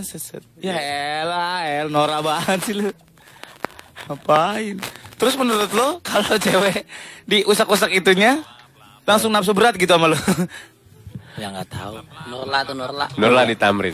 Ya 0.62 0.78
elah, 1.20 1.66
el 1.66 1.90
Nora 1.92 2.24
banget 2.24 2.62
sih 2.64 2.74
lu. 2.78 2.94
Ngapain? 4.08 4.78
Terus 5.18 5.34
menurut 5.36 5.68
lo 5.74 6.00
kalau 6.06 6.38
cewek 6.38 6.86
diusak-usak 7.26 7.92
itunya 7.92 8.40
langsung 9.04 9.34
nafsu 9.34 9.52
berat 9.52 9.76
gitu 9.76 9.92
sama 9.92 10.14
lo? 10.14 10.20
Ya 11.38 11.54
nggak 11.54 11.70
tahu. 11.70 12.02
Nurla 12.34 12.66
tuh 12.66 12.74
Nurla. 12.74 13.06
Nurla 13.14 13.46
di 13.46 13.54
Tamrin. 13.54 13.94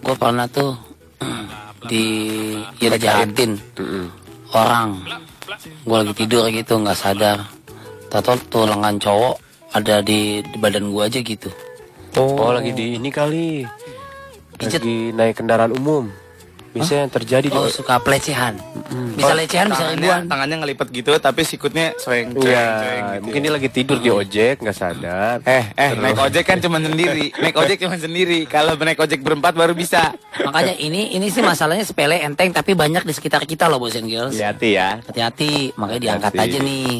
Gue 0.00 0.16
pernah 0.16 0.48
tuh 0.48 0.72
di 1.90 2.04
ya 2.80 2.88
orang. 4.56 5.04
Gue 5.84 5.96
lagi 6.00 6.14
tidur 6.16 6.48
gitu 6.48 6.80
nggak 6.80 6.96
sadar. 6.96 7.44
Tahu 8.08 8.36
tuh 8.48 8.64
lengan 8.64 8.96
cowok 8.96 9.49
ada 9.70 10.02
di, 10.02 10.40
di 10.40 10.56
badan 10.56 10.90
gue 10.90 11.02
aja 11.02 11.20
gitu. 11.20 11.50
Oh, 12.16 12.50
lagi 12.50 12.70
di 12.70 12.98
ini 12.98 13.08
kali. 13.08 13.62
Pijet. 14.58 14.82
Lagi 14.82 15.14
naik 15.14 15.34
kendaraan 15.36 15.70
umum. 15.72 16.10
Biasanya 16.70 17.02
yang 17.02 17.12
terjadi 17.12 17.46
di 17.50 17.58
Oh 17.58 17.66
suka 17.66 17.98
pelecehan. 17.98 18.54
Bisa 19.18 19.34
lecehan 19.34 19.66
bisa 19.66 19.90
tangannya, 19.90 20.06
ribuan. 20.06 20.22
tangannya 20.30 20.56
ngelipet 20.62 20.88
gitu 20.94 21.10
tapi 21.18 21.42
sikutnya 21.42 21.98
soeng 21.98 22.30
coeng, 22.30 22.46
Iya, 22.46 22.62
coeng 22.62 23.02
gitu. 23.10 23.22
mungkin 23.26 23.40
dia 23.42 23.52
lagi 23.58 23.68
tidur 23.68 23.98
di 23.98 24.06
ojek 24.06 24.62
nggak 24.62 24.76
sadar. 24.78 25.42
Eh, 25.42 25.66
eh, 25.74 25.90
naik 25.98 26.14
ojek 26.20 26.46
kan 26.46 26.62
cuma 26.62 26.78
sendiri. 26.78 27.34
Naik 27.34 27.58
ojek 27.58 27.74
cuma 27.74 27.98
sendiri. 27.98 28.46
Kalau 28.46 28.78
naik 28.78 29.02
ojek 29.02 29.18
berempat 29.18 29.58
baru 29.58 29.74
bisa. 29.74 30.14
Makanya 30.38 30.78
ini 30.78 31.10
ini 31.10 31.26
sih 31.26 31.42
masalahnya 31.42 31.82
sepele 31.82 32.22
enteng 32.22 32.54
tapi 32.54 32.78
banyak 32.78 33.02
di 33.02 33.12
sekitar 33.12 33.42
kita 33.46 33.66
loh 33.66 33.82
boys 33.82 33.98
and 33.98 34.06
girls. 34.06 34.38
Hati-hati 34.38 34.70
ya. 34.70 35.02
Hati-hati, 35.02 35.74
makanya 35.74 36.00
diangkat 36.06 36.32
Hati-hati. 36.38 36.54
aja 36.54 36.58
nih. 36.62 36.94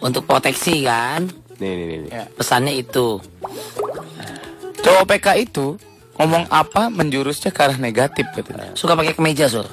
Untuk 0.00 0.24
proteksi 0.24 0.80
kan. 0.80 1.28
Nih, 1.58 1.72
nih, 1.74 1.86
nih. 1.86 1.98
nih. 2.06 2.10
Pesannya 2.38 2.72
itu. 2.78 3.18
Cowok 4.78 5.04
PK 5.10 5.26
itu 5.42 5.74
ngomong 6.18 6.50
apa 6.50 6.90
menjurusnya 6.90 7.50
ke 7.54 7.60
arah 7.62 7.78
negatif 7.78 8.26
katanya. 8.34 8.74
Suka 8.74 8.94
pakai 8.98 9.14
kemeja, 9.14 9.46
Sur. 9.50 9.66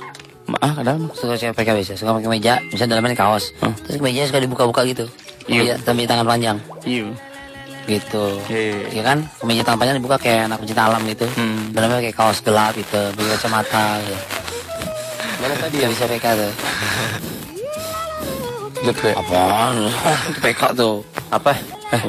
Ah, 0.62 0.78
kenapa? 0.78 1.10
Suka 1.18 1.34
PK 1.38 1.70
biasa, 1.74 1.98
suka 1.98 2.14
pakai 2.22 2.30
meja, 2.30 2.62
misalnya 2.70 2.98
dalamnya 2.98 3.18
kaos. 3.18 3.50
Terus 3.90 3.98
kemeja 3.98 4.30
suka 4.30 4.38
dibuka-buka 4.42 4.86
gitu. 4.86 5.10
Iya, 5.50 5.82
tapi 5.82 6.06
tangan 6.06 6.26
panjang. 6.26 6.58
Iya. 6.86 7.10
Gitu. 7.90 8.26
Iya. 8.50 8.94
Iya 8.94 9.04
kan? 9.06 9.18
Kemeja 9.42 9.62
tangan 9.66 9.80
panjang 9.82 9.98
dibuka 9.98 10.18
kayak 10.22 10.50
anak 10.50 10.62
pencinta 10.62 10.86
alam 10.86 11.02
gitu. 11.10 11.26
Hmm. 11.34 11.74
Dalamnya 11.74 11.98
pakai 12.02 12.14
kaos 12.14 12.40
gelap 12.46 12.78
gitu, 12.78 13.02
pakai 13.18 13.30
kacamata 13.38 13.86
gitu. 14.06 14.18
Mana 15.42 15.56
tadi 15.58 15.76
yang 15.82 15.92
bisa 15.94 16.06
PK 16.06 16.26
tuh? 16.34 16.54
Gue. 18.86 19.12
Apaan? 19.18 19.90
PK 20.46 20.62
tuh. 20.78 21.02
Apa? 21.34 21.58
Eh, 21.92 22.02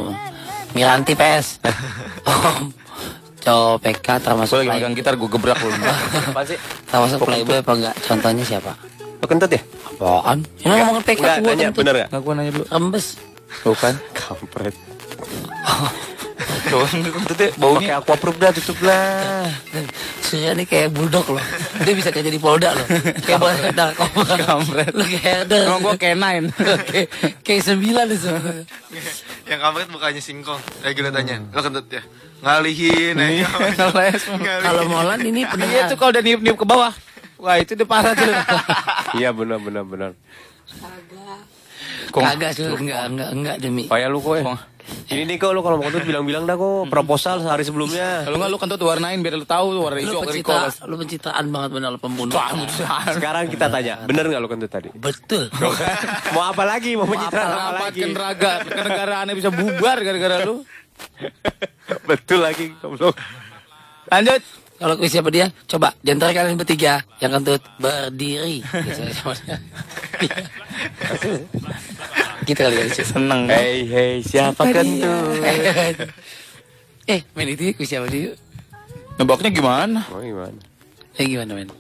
Miranti 0.73 1.13
PS. 1.13 1.47
Cowok 3.47 3.79
PK 3.79 4.03
Gue 4.03 4.19
termasuk 4.27 4.57
lagi 4.59 4.71
megang 4.75 4.95
gitar 4.95 5.15
gue 5.15 5.29
gebrak 5.31 5.59
lu. 5.63 5.71
Sih? 6.51 6.59
termasuk 6.91 7.19
playboy 7.23 7.63
apa 7.63 7.73
enggak? 7.79 7.95
Contohnya 8.03 8.43
siapa? 8.43 8.75
Lo 9.23 9.27
kentut 9.27 9.51
ya? 9.51 9.63
Apaan? 9.87 10.43
Ini 10.59 10.75
ngomongin 10.83 11.03
PK 11.07 11.19
Enggak, 11.23 11.37
gua 11.39 11.47
nanya 11.47 11.65
kentut. 11.71 11.79
bener 11.79 11.95
gak? 11.95 12.09
Nggak 12.11 12.23
gue 12.23 12.33
nanya 12.35 12.51
dulu. 12.53 12.65
Rembes. 12.67 13.07
Bukan. 13.63 13.95
Kampret. 14.19 14.75
Coba 16.37 16.85
kentutnya 16.93 17.49
baunya. 17.57 17.81
Pakai 17.81 17.95
aquaproof 17.97 18.37
dah, 18.37 18.51
tutup 18.53 18.79
lah. 18.85 19.49
Surya 20.21 20.53
ini 20.53 20.69
kayak 20.69 20.93
bulldog 20.93 21.33
loh. 21.33 21.45
Dia 21.81 21.95
bisa 21.97 22.13
kerja 22.13 22.29
di 22.29 22.37
Polda 22.37 22.77
loh. 22.77 22.87
Kayak 23.25 23.41
boleh 23.41 23.61
narkoba. 23.73 24.23
Kampret. 24.45 24.93
Lu 24.93 25.05
kayak 25.07 25.49
ada. 25.49 25.59
Emang 25.65 25.81
gue 25.81 25.97
canine. 25.97 26.47
kayak, 26.93 27.09
kayak 27.41 27.63
sembilan 27.65 28.07
itu. 28.13 28.29
Yang 29.49 29.61
kampret 29.65 29.89
mukanya 29.89 30.21
singkong. 30.21 30.61
Eh 30.85 30.93
gila 30.93 31.09
tanya. 31.09 31.41
Lo 31.57 31.61
kentut 31.65 31.87
ya? 31.89 32.03
Ngalihin. 32.45 33.15
Iya, 33.17 33.49
eh. 33.49 33.73
ngeles. 33.73 34.23
Kalau 34.61 34.83
Molan 34.93 35.21
ini 35.25 35.41
Iya 35.47 35.51
pendengar. 35.57 35.85
tuh 35.89 35.97
kalau 35.97 36.11
udah 36.13 36.23
niup-niup 36.27 36.57
ke 36.61 36.67
bawah. 36.69 36.93
Wah 37.41 37.57
itu 37.57 37.73
udah 37.77 37.89
parah 37.89 38.13
tuh. 38.13 38.29
Iya 39.17 39.33
benar 39.33 39.57
benar 39.63 39.85
benar. 39.89 40.11
Kagak 42.13 42.53
sur, 42.57 42.77
enggak, 42.81 43.13
enggak, 43.13 43.31
enggak 43.33 43.57
demi. 43.61 43.85
Payah 43.89 44.09
lu 44.09 44.21
kok 44.21 44.41
ya. 44.41 44.45
Ini 45.07 45.23
nih 45.23 45.37
kok 45.37 45.51
lu 45.51 45.63
kalau 45.63 45.79
mau 45.79 45.87
kentut 45.87 46.07
bilang-bilang 46.07 46.47
dah 46.47 46.55
kok 46.55 46.87
proposal 46.87 47.43
sehari 47.43 47.63
sebelumnya. 47.63 48.23
Kalau 48.23 48.39
nggak 48.39 48.51
lu 48.51 48.59
kentut 48.59 48.81
warnain 48.83 49.19
biar 49.19 49.35
lu 49.35 49.47
tahu 49.47 49.75
tuh 49.75 49.83
warna 49.83 49.99
hijau 49.99 50.23
pencitra, 50.23 50.71
Riko. 50.71 50.87
lu 50.87 50.95
pencitraan 50.99 51.47
banget 51.51 51.71
benar 51.75 51.89
lu 51.91 51.99
pembunuh. 51.99 52.35
Sekarang 53.11 53.51
kita 53.51 53.67
tanya, 53.67 54.03
bener 54.07 54.27
nggak 54.27 54.41
lu 54.43 54.49
kentut 54.51 54.71
tadi? 54.71 54.89
Betul. 54.95 55.51
mau 56.35 56.47
apa 56.47 56.63
lagi? 56.63 56.95
Mau 56.95 57.07
pencitraan 57.07 57.47
apa 57.47 57.59
Kenapa 57.59 57.85
lagi? 57.87 58.01
keneraga 58.03 58.53
kenegaraannya 58.63 59.35
bisa 59.35 59.51
bubar 59.51 59.97
gara-gara 60.03 60.37
lu? 60.47 60.63
Betul 62.11 62.41
lagi 62.43 62.71
goblok. 62.79 63.15
Lanjut. 64.07 64.66
Kalau 64.77 64.93
kuis 65.01 65.09
siapa 65.09 65.33
dia? 65.33 65.49
Coba 65.65 65.97
di 66.05 66.13
antara 66.13 66.37
kalian 66.37 66.61
bertiga 66.61 67.01
yang 67.25 67.41
kentut 67.41 67.65
berdiri. 67.81 68.61
Kali 68.61 69.09
ya. 72.77 72.85
Sur. 72.93 73.17
Seneng. 73.17 73.49
Hei 73.49 73.89
hei 73.89 74.21
siapa 74.21 74.69
kentut? 74.69 75.41
eh, 77.13 77.25
main 77.33 77.49
itu 77.49 77.73
kuis 77.73 77.89
siapa 77.89 78.05
dia? 78.13 78.37
Nebaknya 79.17 79.49
gimana? 79.49 80.05
Oh 80.13 80.21
gimana? 80.21 80.61
Eh 81.17 81.25
gimana 81.25 81.57
men? 81.57 81.73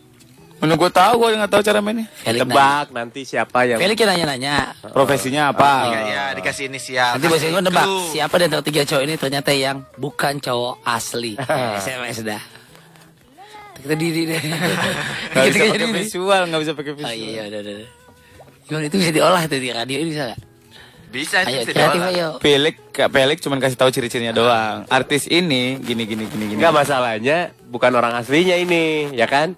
Mana 0.57 0.73
gue 0.73 0.89
tahu 0.89 1.21
gue 1.21 1.37
nggak 1.37 1.53
tahu 1.53 1.63
cara 1.69 1.85
mainnya. 1.85 2.09
Felix 2.17 2.41
nanya. 2.41 2.49
Tebak 2.49 2.87
nanti 2.97 3.21
siapa 3.29 3.69
yang 3.69 3.77
Felix 3.77 4.01
yang 4.01 4.17
nanya-nanya. 4.17 4.73
Profesinya 4.89 5.53
apa? 5.53 5.93
Iya, 5.93 6.01
iya, 6.09 6.25
dikasih 6.33 6.73
inisial. 6.73 7.21
Nanti 7.21 7.29
bosnya 7.29 7.53
gue 7.53 7.63
nebak 7.69 7.89
siapa 8.09 8.35
di 8.41 8.45
antara 8.49 8.65
tiga 8.65 8.89
cowok 8.89 9.05
ini 9.05 9.21
ternyata 9.21 9.53
yang 9.53 9.85
bukan 10.01 10.41
cowok 10.41 10.81
asli. 10.81 11.37
SMS 11.85 12.25
dah. 12.25 12.56
Kita 13.77 13.95
diri 13.95 14.23
deh. 14.25 14.41
Nggak 14.41 15.45
bisa 15.49 15.59
Kita 15.59 15.73
pakai 15.77 15.89
visual, 15.95 16.43
nggak 16.47 16.61
bisa 16.61 16.73
pakai 16.73 16.93
Oh 16.93 16.97
visual. 16.97 17.15
iya, 17.15 17.29
iya, 17.29 17.43
udah, 17.49 17.61
udah. 17.63 17.89
Gimana 18.67 18.85
itu 18.85 18.97
bisa 18.97 19.11
diolah 19.13 19.43
tuh 19.45 19.59
di 19.59 19.71
radio 19.71 19.97
ini 19.97 20.11
bisa 20.11 20.25
nggak? 20.27 20.41
Bisa, 21.07 21.37
Ayo, 21.41 21.63
bisa 21.63 21.71
kreatif 21.71 22.01
diolah. 22.03 22.13
ayo. 22.13 22.29
Pelik, 22.39 22.77
Kak 22.91 23.09
Pelik 23.09 23.39
cuma 23.39 23.57
kasih 23.57 23.79
tahu 23.79 23.89
ciri-cirinya 23.89 24.33
doang. 24.33 24.85
Artis 24.89 25.25
ini 25.27 25.79
gini 25.79 26.03
gini 26.03 26.27
gini 26.27 26.45
gini. 26.47 26.59
Enggak 26.59 26.75
masalahnya 26.75 27.37
bukan 27.65 27.93
orang 27.93 28.13
aslinya 28.17 28.55
ini, 28.55 29.13
ya 29.13 29.25
kan? 29.25 29.55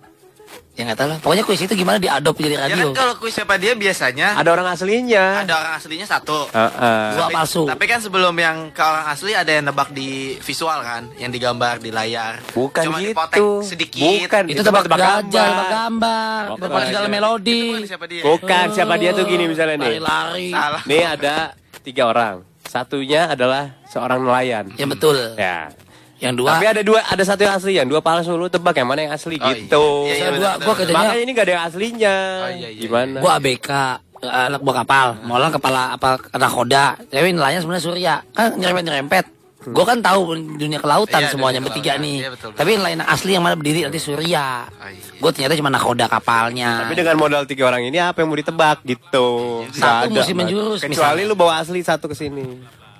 Ya 0.79 0.87
nggak 0.87 0.95
tahu 0.97 1.09
lah. 1.11 1.19
Pokoknya 1.19 1.43
kuis 1.43 1.59
itu 1.59 1.75
gimana 1.75 1.99
diadop 1.99 2.39
jadi 2.39 2.55
Ya 2.55 2.61
radio. 2.65 2.95
kan 2.95 3.03
kalau 3.03 3.15
kuis 3.19 3.35
siapa 3.35 3.59
dia 3.59 3.75
biasanya 3.75 4.39
Ada 4.39 4.47
orang 4.49 4.71
aslinya. 4.71 5.43
ada 5.43 5.55
orang 5.59 5.73
aslinya 5.75 6.07
satu. 6.07 6.47
Heeh. 6.49 7.03
Dua 7.13 7.27
Tapi- 7.27 7.35
palsu. 7.35 7.63
Tapi 7.67 7.85
kan 7.85 7.99
sebelum 7.99 8.31
yang 8.33 8.71
ke 8.71 8.79
orang 8.79 9.11
asli 9.11 9.35
ada 9.35 9.51
yang 9.51 9.67
nebak 9.67 9.91
di 9.91 10.39
visual 10.39 10.79
kan, 10.81 11.11
yang 11.19 11.29
digambar 11.29 11.83
di 11.83 11.91
layar. 11.91 12.39
Bukan 12.49 12.83
Cuma 12.87 13.03
gitu. 13.03 13.11
dipotek 13.11 13.43
sedikit. 13.67 14.07
Bukan. 14.23 14.43
itu 14.47 14.63
tebak 14.63 14.87
tebak 14.87 14.99
gajah, 15.01 15.19
gambar. 15.19 15.51
tebak 15.51 15.69
gambar, 15.69 16.43
Tebak 16.47 16.59
tebak 16.63 16.83
segala 16.87 17.07
melodi. 17.11 17.63
Bukan 17.69 17.83
siapa 17.85 18.05
dia? 18.07 18.23
Bukan 18.23 18.65
siapa 18.71 18.95
dia 18.95 19.11
tuh 19.11 19.25
gini 19.27 19.45
misalnya 19.51 19.77
nih. 19.77 19.89
Lari-lari. 19.99 20.49
Salah. 20.55 20.83
Nih 20.87 21.03
ada 21.03 21.37
tiga 21.83 22.03
orang. 22.07 22.35
Satunya 22.63 23.27
adalah 23.27 23.75
seorang 23.89 24.23
nelayan. 24.23 24.71
Ya 24.77 24.87
betul. 24.87 25.17
Ya. 25.35 25.75
Yang 26.19 26.35
dua. 26.37 26.49
Tapi 26.53 26.67
ada 26.69 26.83
dua, 26.83 27.01
ada 27.01 27.23
satu 27.23 27.41
yang 27.41 27.55
asli, 27.55 27.73
yang 27.75 27.87
dua 27.87 28.01
palsu. 28.01 28.35
Lu 28.35 28.47
tebak 28.47 28.75
yang 28.75 28.87
mana 28.87 29.07
yang 29.07 29.15
asli 29.15 29.37
Oh, 29.37 29.49
gitu. 29.49 29.85
iya. 30.05 30.15
Iya, 30.15 30.27
betul, 30.29 30.39
dua, 30.39 30.53
gua 30.59 30.75
kerjanya 30.75 30.99
Makanya 30.99 31.21
ini 31.21 31.31
gak 31.33 31.45
ada 31.45 31.53
yang 31.53 31.65
aslinya. 31.65 32.15
Oh, 32.17 32.51
iya, 32.51 32.69
iya, 32.69 32.81
Gimana? 32.81 33.19
gua 33.19 33.33
ABK 33.37 33.71
eh, 34.19 34.43
anak 34.49 34.61
buah 34.61 34.77
kapal, 34.79 35.07
Molan 35.23 35.51
kepala 35.51 35.95
apa 35.95 36.09
nakoda, 36.35 36.99
tapi 36.99 37.31
nelayan 37.31 37.63
sebenarnya 37.63 37.85
Surya 37.85 38.15
kan 38.29 38.51
nyerempet 38.53 38.85
nyerempet. 38.85 39.25
Gue 39.61 39.85
kan 39.85 39.99
tahu 40.01 40.21
dunia 40.55 40.79
kelautan 40.79 41.19
Iya, 41.21 41.29
semuanya 41.29 41.59
dunia 41.59 41.67
bertiga 41.69 41.93
kelautan. 41.93 42.03
nih. 42.05 42.17
Iya, 42.17 42.31
betul, 42.31 42.49
betul. 42.49 42.59
Tapi 42.59 42.71
nelayan 42.75 42.99
yang 42.99 43.11
asli 43.11 43.31
yang 43.31 43.45
mana 43.45 43.55
berdiri 43.55 43.79
nanti 43.85 44.01
Surya. 44.01 44.47
Oh, 44.65 44.89
iya. 44.89 45.03
Gue 45.19 45.31
ternyata 45.31 45.55
cuma 45.55 45.69
nakoda 45.69 46.07
kapalnya. 46.09 46.71
Tapi 46.81 46.95
dengan 46.95 47.15
modal 47.15 47.43
tiga 47.45 47.69
orang 47.69 47.83
ini 47.85 47.99
apa 48.01 48.17
yang 48.17 48.29
mau 48.29 48.39
ditebak 48.39 48.83
gitu? 48.83 49.29
Satu 49.69 49.77
Nggak 49.77 49.93
ada, 50.01 50.15
mesti 50.15 50.33
menjurus, 50.33 50.79
Kecuali 50.81 50.95
misalnya. 51.21 51.23
lu 51.27 51.35
bawa 51.37 51.55
asli 51.61 51.79
satu 51.79 52.07
ke 52.07 52.17
sini. 52.17 52.43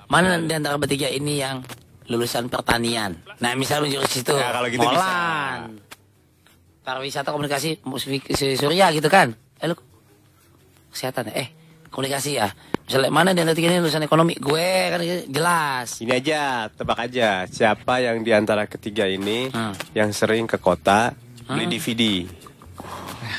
Mana 0.05 0.37
di 0.37 0.51
antara 0.51 0.75
bertiga 0.75 1.07
ini 1.07 1.35
yang 1.37 1.63
lulusan 2.09 2.49
pertanian? 2.49 3.15
Nah, 3.37 3.53
misalnya 3.53 3.87
menjurus 3.87 4.13
itu. 4.17 4.33
Ya, 4.33 4.49
kalau 4.49 4.67
gitu 4.67 4.81
Molan. 4.81 5.77
Pariwisata 6.81 7.29
komunikasi 7.29 7.85
musik 7.85 8.25
si 8.33 8.57
Surya 8.57 8.89
gitu 8.89 9.05
kan? 9.07 9.37
Eh 9.61 9.69
lu 9.69 9.77
kesehatan 10.89 11.29
ya? 11.29 11.45
Eh 11.45 11.47
komunikasi 11.87 12.31
ya. 12.35 12.49
Misalnya 12.83 13.13
mana 13.13 13.29
di 13.31 13.45
antara 13.45 13.53
tiga 13.53 13.69
ini 13.69 13.77
lulusan 13.77 14.01
ekonomi? 14.01 14.33
Gue 14.35 14.89
kan 14.89 14.97
jelas. 15.29 16.01
Ini 16.01 16.17
aja, 16.17 16.41
tebak 16.67 17.05
aja. 17.05 17.45
Siapa 17.45 18.01
yang 18.01 18.25
di 18.25 18.33
antara 18.33 18.65
ketiga 18.65 19.05
ini 19.05 19.53
Hmm. 19.53 19.77
yang 19.93 20.09
sering 20.09 20.49
ke 20.49 20.57
kota 20.57 21.13
beli 21.45 21.69
DVD? 21.69 22.25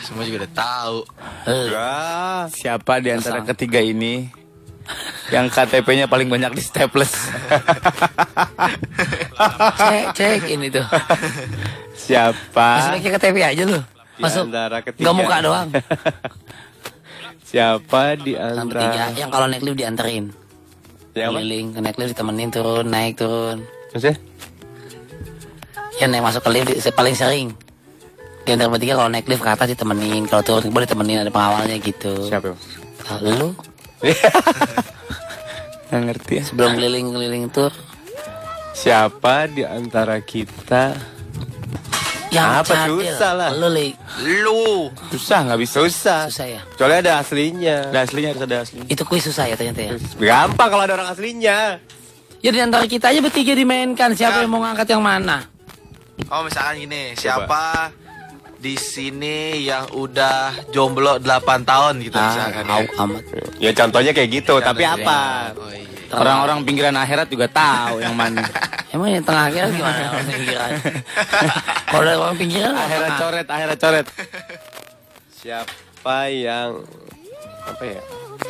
Semua 0.07 0.23
juga 0.23 0.47
udah 0.47 0.53
tahu. 0.55 0.97
Eh, 1.47 1.67
Wah, 1.71 2.47
Siapa 2.47 3.03
di 3.03 3.11
antara 3.11 3.43
ketiga 3.43 3.83
ini 3.83 4.31
yang 5.31 5.47
KTP-nya 5.47 6.11
paling 6.11 6.27
banyak 6.27 6.51
di 6.59 6.63
staples? 6.63 7.13
cek 9.79 10.05
cek 10.15 10.43
ini 10.51 10.67
tuh. 10.69 10.87
siapa? 11.95 12.99
Pakai 12.99 13.11
KTP 13.15 13.37
aja 13.43 13.63
lu. 13.65 13.81
Masuk. 14.21 14.51
antara 14.51 14.79
ketiga? 14.85 15.05
Nggak 15.07 15.17
muka 15.17 15.37
doang. 15.41 15.69
siapa 17.47 18.01
di 18.21 18.35
antara? 18.37 19.11
yang 19.17 19.31
kalau 19.33 19.47
naik 19.47 19.63
lift 19.65 19.79
dianterin. 19.79 20.35
Yang 21.15 21.27
apa? 21.31 21.39
Keliling 21.41 21.67
ke 21.75 21.81
naik 21.83 21.97
lift 21.99 22.11
ditemenin 22.15 22.49
turun 22.51 22.87
naik 22.87 23.15
turun. 23.17 23.59
Maksudnya? 23.95 24.19
Yang 25.99 26.09
naik 26.11 26.25
masuk 26.27 26.43
ke 26.45 26.51
lift 26.53 26.71
paling 26.93 27.17
sering. 27.17 27.49
Di 28.45 28.57
antara 28.57 28.73
bertiga 28.73 28.99
kalau 28.99 29.11
naik 29.13 29.31
lift 29.31 29.43
ke 29.45 29.51
atas 29.53 29.69
ditemenin, 29.73 30.27
kalau 30.27 30.43
turun 30.43 30.65
ke 30.67 30.73
bawah 30.73 30.85
ditemenin 30.85 31.23
ada 31.23 31.31
pengawalnya 31.31 31.77
gitu. 31.79 32.27
Siapa? 32.27 32.51
Ah, 33.11 33.19
Lu 33.23 33.55
Nggak 35.91 36.03
ngerti 36.07 36.33
ya. 36.39 36.43
sebelum 36.47 36.71
keliling-keliling 36.79 37.51
tur 37.51 37.73
Siapa 38.71 39.51
di 39.51 39.67
antara 39.67 40.23
kita? 40.23 40.95
yang 42.31 42.63
Apa, 42.63 42.87
cadel. 42.87 43.03
susah 43.11 43.33
lah. 43.35 43.51
Lu 43.59 43.67
li 43.75 43.91
Lu. 44.23 44.87
Susah 45.11 45.51
nggak 45.51 45.59
bisa. 45.59 45.83
Susah. 45.83 46.31
susah 46.31 46.47
ya. 46.47 46.63
Kecuali 46.63 46.95
ada 47.03 47.19
aslinya. 47.19 47.91
Ada 47.91 48.07
aslinya 48.07 48.29
harus 48.31 48.43
ada 48.47 48.57
aslinya. 48.63 48.87
Itu 48.87 49.03
kuis 49.03 49.27
susah 49.27 49.51
ya 49.51 49.59
ternyata 49.59 49.83
ya. 49.83 49.91
Gampang 50.15 50.69
kalau 50.71 50.83
ada 50.87 50.95
orang 50.95 51.11
aslinya. 51.11 51.83
Ya 52.39 52.51
di 52.55 52.61
antara 52.63 52.87
kita 52.87 53.11
aja 53.11 53.19
bertiga 53.19 53.53
dimainkan. 53.53 54.15
Siapa 54.15 54.47
yang 54.47 54.51
mau 54.55 54.63
ngangkat 54.63 54.87
yang 54.95 55.03
mana? 55.03 55.45
Oh 56.31 56.47
misalkan 56.47 56.87
gini, 56.87 57.19
siapa 57.19 57.91
di 58.61 58.77
sini 58.77 59.37
yang 59.65 59.89
udah 59.91 60.69
jomblo 60.69 61.17
8 61.17 61.25
tahun 61.65 62.05
gitu 62.05 62.15
Ah, 62.15 62.29
misalkan 62.29 62.65
ya. 62.65 63.01
amat. 63.01 63.23
Ya 63.57 63.71
contohnya 63.73 64.13
kayak 64.13 64.31
gitu, 64.31 64.55
tapi 64.61 64.85
Contohnya. 64.85 65.01
apa? 65.01 65.19
Oh, 65.57 65.73
iya. 65.73 65.89
Orang-orang 66.13 66.59
pinggiran 66.63 66.93
akhirat 66.95 67.27
juga 67.27 67.49
tahu 67.49 67.99
yang 67.99 68.13
mana. 68.13 68.45
Emang 68.93 69.09
yang 69.09 69.23
tengah 69.23 69.47
kira 69.49 69.67
gimana 69.71 70.01
orang 70.11 70.27
pinggiran? 70.29 70.71
Kalau 71.95 72.11
orang 72.21 72.37
pinggiran 72.37 72.75
akhirat 72.75 73.11
coret, 73.17 73.47
akhirat 73.49 73.79
coret. 73.79 74.07
Siapa 75.33 76.19
yang 76.29 76.69
apa 77.63 77.83
ya? 77.87 78.01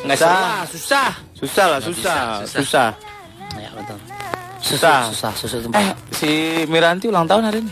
Nggak 0.01 0.17
Susah. 0.17 0.33
salah, 0.33 0.63
susah. 0.65 1.09
Susah 1.35 1.65
lah, 1.67 1.79
susah, 1.79 2.19
bisa, 2.41 2.51
susah. 2.51 2.89
Ya 3.55 3.69
betul. 3.71 3.97
Susah. 4.61 4.99
susah, 5.09 5.31
susah 5.35 5.57
itu. 5.57 5.69
Eh, 5.71 5.89
si 6.11 6.31
Miranti 6.65 7.05
ulang 7.07 7.25
tahun 7.25 7.43
hari 7.45 7.57
ini. 7.61 7.71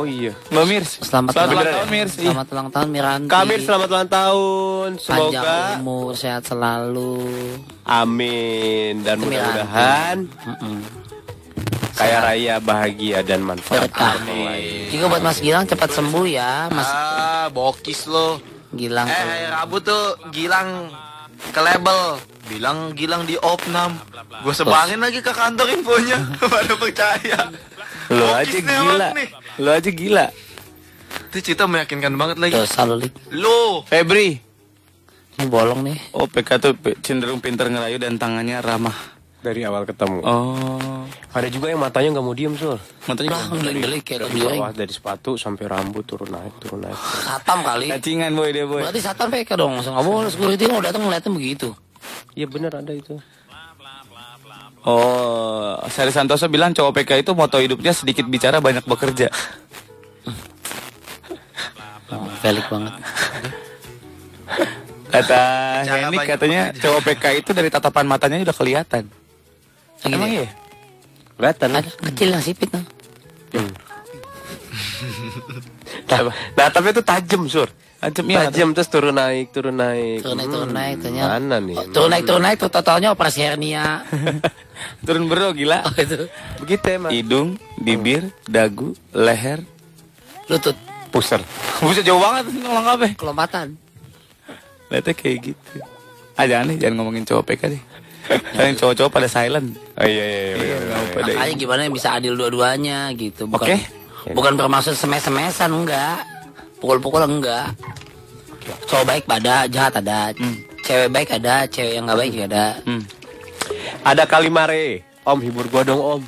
Oh 0.00 0.08
iya. 0.08 0.32
Mbak 0.48 0.64
Mirs. 0.64 0.90
Selamat, 1.04 1.36
Selamat 1.36 1.52
ulang 1.52 1.68
tahun, 1.68 1.88
Mirs. 1.92 2.12
Ih. 2.16 2.24
Selamat 2.24 2.46
ulang 2.48 2.68
tahun 2.72 2.88
Miranti. 2.88 3.28
Kamir 3.28 3.60
selamat 3.60 3.88
ulang 3.92 4.08
tahun. 4.08 4.88
Panjang 4.96 5.44
Semoga 5.44 5.76
umur, 5.76 6.10
sehat 6.16 6.42
selalu. 6.48 7.20
amin 7.84 9.02
dan 9.04 9.20
mudah-mudahan 9.20 10.16
kaya 12.00 12.16
raya, 12.24 12.54
bahagia 12.64 13.20
dan 13.20 13.44
manfaat. 13.44 13.92
Berkah. 13.92 14.16
Juga 14.88 15.04
buat 15.12 15.20
Mas 15.20 15.36
Gilang 15.44 15.68
cepat 15.68 15.92
sembuh 15.92 16.24
ya, 16.24 16.72
Mas 16.72 16.88
Ah, 16.88 17.46
bokis 17.52 18.08
lo. 18.08 18.40
Gilang. 18.72 19.04
Eh, 19.04 19.52
Rabu 19.52 19.84
tuh 19.84 20.16
Gilang 20.32 20.88
ke 21.52 21.60
label. 21.60 22.16
Bilang 22.48 22.96
Gilang 22.96 23.28
di 23.28 23.36
Opnam. 23.36 24.00
Gue 24.40 24.54
sebangin 24.56 24.96
lagi 24.96 25.20
ke 25.20 25.28
kantor 25.28 25.76
infonya. 25.76 26.18
Baru 26.56 26.80
percaya. 26.80 27.52
Lo 28.10 28.26
aja 28.34 28.58
gila. 28.58 29.08
Lo 29.62 29.70
aja 29.70 29.90
gila. 29.90 30.26
Itu 31.30 31.38
cerita 31.42 31.70
meyakinkan 31.70 32.14
banget 32.18 32.36
lagi. 32.42 32.54
Tuh, 32.58 32.66
selalu 32.66 32.94
Lik. 33.06 33.14
Lo. 33.38 33.86
Febri. 33.86 34.42
Ini 35.38 35.46
bolong 35.46 35.86
nih. 35.86 35.98
Oh, 36.12 36.26
PK 36.26 36.58
tuh 36.58 36.74
cenderung 37.00 37.38
pinter 37.38 37.70
ngerayu 37.70 38.02
dan 38.02 38.18
tangannya 38.18 38.58
ramah. 38.58 38.94
Dari 39.40 39.64
awal 39.64 39.88
ketemu. 39.88 40.20
Oh. 40.20 41.08
Ada 41.32 41.48
juga 41.48 41.72
yang 41.72 41.80
matanya 41.80 42.18
nggak 42.18 42.26
mau 42.28 42.36
diem, 42.36 42.52
Sul. 42.60 42.76
Matanya 43.08 43.40
Lah, 43.40 43.48
gelik-gelik 43.56 44.02
kayak 44.04 44.28
Dari 44.28 44.36
bawah, 44.36 44.70
dari 44.76 44.92
sepatu 44.92 45.40
sampai 45.40 45.64
rambut 45.64 46.04
turun 46.04 46.28
naik, 46.28 46.60
turun 46.60 46.84
naik. 46.84 46.98
Satam 47.24 47.64
kali. 47.64 47.88
cacingan 47.88 48.36
boy 48.36 48.52
dia 48.52 48.68
boy. 48.68 48.84
Berarti 48.84 49.00
satpam 49.00 49.32
PK 49.32 49.56
dong. 49.56 49.80
Langsung 49.80 49.96
nggak 49.96 50.04
boleh 50.04 50.28
security 50.28 50.64
kalau 50.68 50.82
datang 50.84 51.02
ngeliatin 51.08 51.32
begitu. 51.32 51.72
Iya 52.36 52.46
bener 52.52 52.74
ada 52.74 52.92
itu. 52.92 53.16
Oh, 54.80 55.76
Sari 55.92 56.08
Santoso 56.08 56.48
bilang 56.48 56.72
cowok 56.72 57.04
PK 57.04 57.20
itu 57.20 57.36
moto 57.36 57.60
hidupnya 57.60 57.92
sedikit 57.92 58.24
bicara 58.24 58.64
banyak 58.64 58.84
bekerja. 58.88 59.28
Oh, 62.10 62.26
banget. 62.42 62.92
Kata 65.10 65.40
Henny 65.84 66.18
katanya 66.24 66.62
cowok 66.72 67.00
PK 67.12 67.24
itu 67.44 67.50
dari 67.52 67.68
tatapan 67.68 68.06
matanya 68.08 68.40
udah 68.40 68.56
kelihatan. 68.56 69.04
Lagi 70.00 70.14
Emang 70.16 70.32
deh. 70.32 70.42
iya? 70.42 70.48
Kelihatan. 71.36 71.68
Ada 71.76 71.90
kecil 72.10 72.28
yang 72.32 72.42
sipit 72.42 72.70
nah. 72.72 72.84
Nah, 76.10 76.20
nah, 76.56 76.68
tapi 76.70 76.90
itu 76.90 77.02
tajam, 77.02 77.46
Sur. 77.46 77.68
Tajam 78.00 78.24
ya. 78.32 78.48
Tajam 78.48 78.68
terus 78.72 78.88
turun 78.88 79.12
naik, 79.12 79.52
turun 79.52 79.76
naik. 79.76 80.24
Turun 80.24 80.36
naik, 80.40 80.48
turun 80.48 80.68
Hmm, 80.72 80.78
naik. 80.80 80.96
Tanya. 81.04 81.22
Mana 81.36 81.56
nih? 81.60 81.76
Oh, 81.76 81.84
turun 81.92 82.08
naik, 82.08 82.24
turun 82.24 82.42
naik. 82.48 82.56
Tuh 82.56 82.70
totalnya 82.72 83.08
operasi 83.12 83.44
hernia. 83.44 84.00
Turun 85.04 85.28
bro 85.28 85.52
gila. 85.52 85.84
Oh, 85.84 85.92
itu. 85.92 86.24
Begitu 86.64 86.96
emang. 86.96 87.12
Hidung, 87.12 87.60
bibir, 87.76 88.32
dagu, 88.48 88.96
leher, 89.12 89.60
Lutut. 90.50 90.74
Puser. 91.14 91.38
Buset 91.78 92.02
jauh 92.08 92.18
banget 92.18 92.50
ngomong 92.50 92.86
apa? 92.86 93.06
Kelompatan. 93.14 93.78
Lihatnya 94.90 95.14
kayak 95.14 95.54
gitu. 95.54 95.78
Ah 96.34 96.46
jangan 96.50 96.74
nih, 96.74 96.76
jangan 96.82 96.94
ngomongin 97.02 97.22
cowok 97.22 97.44
PK 97.54 97.62
deh. 97.70 97.82
Kalian 98.58 98.74
cowok-cowok 98.78 99.10
pada 99.10 99.28
silent. 99.30 99.78
Oh 99.94 100.06
iya 100.06 100.24
iya 100.26 100.42
iya. 100.54 100.54
iya, 100.58 100.76
iya. 100.82 100.96
pada 101.14 101.30
Makanya 101.34 101.54
gimana 101.54 101.80
yang 101.86 101.94
bisa 101.94 102.08
adil 102.18 102.34
dua-duanya 102.34 103.10
gitu. 103.14 103.46
Bukan, 103.46 103.66
Oke. 103.66 103.76
Bukan 104.34 104.52
bermaksud 104.58 104.98
semes-semesan 104.98 105.70
enggak. 105.70 106.22
Pukul-pukul 106.80 107.22
enggak. 107.28 107.76
Cowok 108.88 109.04
baik 109.04 109.24
ada, 109.28 109.68
jahat 109.68 109.94
ada. 110.00 110.32
Cewek 110.80 111.08
baik 111.12 111.30
ada, 111.36 111.68
cewek 111.68 111.92
yang 111.94 112.08
nggak 112.08 112.18
baik 112.18 112.32
juga 112.32 112.46
ada. 112.48 112.66
Hmm. 112.82 113.02
Ada 114.02 114.24
Kalimare. 114.24 115.04
Om 115.20 115.38
hibur 115.44 115.68
gua 115.68 115.84
dong, 115.84 116.00
Om. 116.00 116.22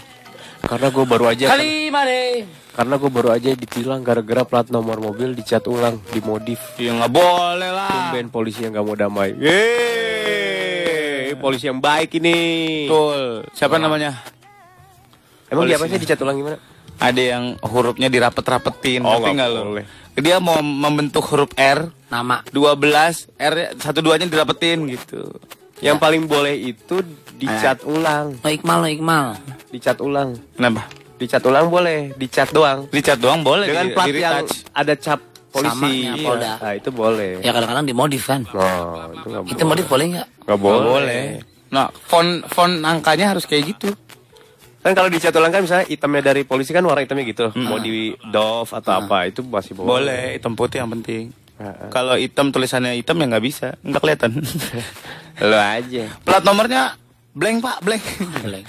Karena 0.62 0.92
gua 0.92 1.04
baru 1.08 1.24
aja 1.26 1.50
Kali 1.50 1.90
mare. 1.90 2.46
karena 2.72 2.94
gua 2.94 3.10
baru 3.10 3.34
aja 3.34 3.50
ditilang 3.50 4.00
gara-gara 4.00 4.46
plat 4.46 4.70
nomor 4.70 5.02
mobil 5.02 5.34
dicat 5.34 5.66
ulang, 5.66 5.98
dimodif. 6.14 6.60
Ya 6.78 6.94
nggak 6.94 7.10
boleh 7.10 7.70
lah. 7.72 7.90
Tumben 8.12 8.30
polisi 8.30 8.62
yang 8.62 8.76
gak 8.76 8.86
mau 8.86 8.94
damai. 8.94 9.34
Yeay, 9.36 11.34
polisi 11.34 11.66
yang 11.66 11.80
baik 11.82 12.14
ini. 12.16 12.38
Betul. 12.86 13.48
Siapa 13.52 13.76
namanya? 13.76 14.22
Emang 15.50 15.66
Polisi. 15.66 15.74
dia 15.74 15.76
apa 15.76 15.90
sih 15.90 15.98
dicat 16.00 16.20
ulang 16.22 16.36
gimana? 16.38 16.56
Ada 17.02 17.22
yang 17.34 17.44
hurufnya 17.58 18.06
dirapet-rapetin, 18.06 19.02
Oh, 19.02 19.18
tapi 19.18 19.34
nggak 19.34 19.50
lo. 19.50 19.60
boleh. 19.68 19.84
Dia 20.14 20.38
mau 20.38 20.60
membentuk 20.60 21.26
huruf 21.26 21.50
R 21.52 21.90
Nama. 22.06 22.44
12, 22.46 23.26
R 23.34 23.54
satu 23.74 23.98
duanya 23.98 24.22
dirapetin 24.24 24.86
gitu. 24.86 25.34
Yang 25.80 25.98
paling 25.98 26.22
boleh 26.24 26.54
itu 26.54 27.02
dicat 27.34 27.82
ulang, 27.82 28.38
No 28.38 28.48
Iqmal, 28.48 28.78
no 28.78 28.88
Iqmal. 28.88 29.26
dicat 29.68 29.98
ulang. 29.98 30.38
Kenapa? 30.54 30.86
Dicat 31.18 31.42
ulang 31.42 31.66
boleh, 31.66 32.14
dicat 32.14 32.50
doang. 32.50 32.86
Dicat 32.86 33.18
doang 33.18 33.42
boleh 33.42 33.66
Dengan 33.66 33.86
di- 33.88 33.94
plat 33.96 34.06
di 34.06 34.20
yang 34.20 34.46
ada 34.70 34.94
cap 34.94 35.18
polisi. 35.48 35.70
Samanya, 35.72 36.12
Iya. 36.12 36.22
Polda. 36.22 36.52
Nah, 36.56 36.72
itu 36.72 36.90
boleh. 36.90 37.30
Ya 37.40 37.50
kadang-kadang 37.50 37.84
dimodif 37.84 38.22
kan. 38.24 38.42
Oh, 38.48 39.10
itu 39.12 39.26
gak 39.28 39.42
Itu 39.48 39.62
modif 39.64 39.86
boleh 39.86 40.06
nggak? 40.12 40.28
Gak 40.28 40.44
Nggak 40.46 40.58
boleh. 40.60 40.86
boleh. 40.86 41.24
Nah, 41.68 41.88
font 42.04 42.30
font 42.46 42.74
angkanya 42.80 43.32
harus 43.32 43.42
kayak 43.42 43.64
gitu. 43.70 43.90
Kan 44.82 44.92
kalau 44.92 45.06
dicat 45.06 45.30
ulang 45.32 45.54
kan 45.54 45.62
misalnya 45.62 45.86
hitamnya 45.86 46.22
dari 46.24 46.42
polisi 46.42 46.74
kan 46.74 46.82
warna 46.82 47.06
hitamnya 47.06 47.22
gitu. 47.24 47.54
Mau 47.54 47.78
di 47.78 48.10
doff 48.28 48.74
atau 48.74 48.98
apa 48.98 49.30
itu 49.30 49.40
masih 49.40 49.78
boleh. 49.78 49.86
Boleh, 49.86 50.24
hitam 50.34 50.58
putih 50.58 50.82
yang 50.82 50.90
penting. 50.90 51.30
Heeh. 51.56 51.88
Kalau 51.88 52.18
hitam 52.18 52.50
tulisannya 52.50 52.98
hitam 52.98 53.14
ya 53.14 53.26
nggak 53.30 53.44
bisa, 53.46 53.78
nggak 53.80 54.00
kelihatan. 54.02 54.30
Lo 55.48 55.54
aja. 55.54 56.04
Plat 56.26 56.42
nomornya 56.42 56.98
blank 57.30 57.62
pak, 57.62 57.76
blank. 57.80 58.02
Boleh. 58.42 58.62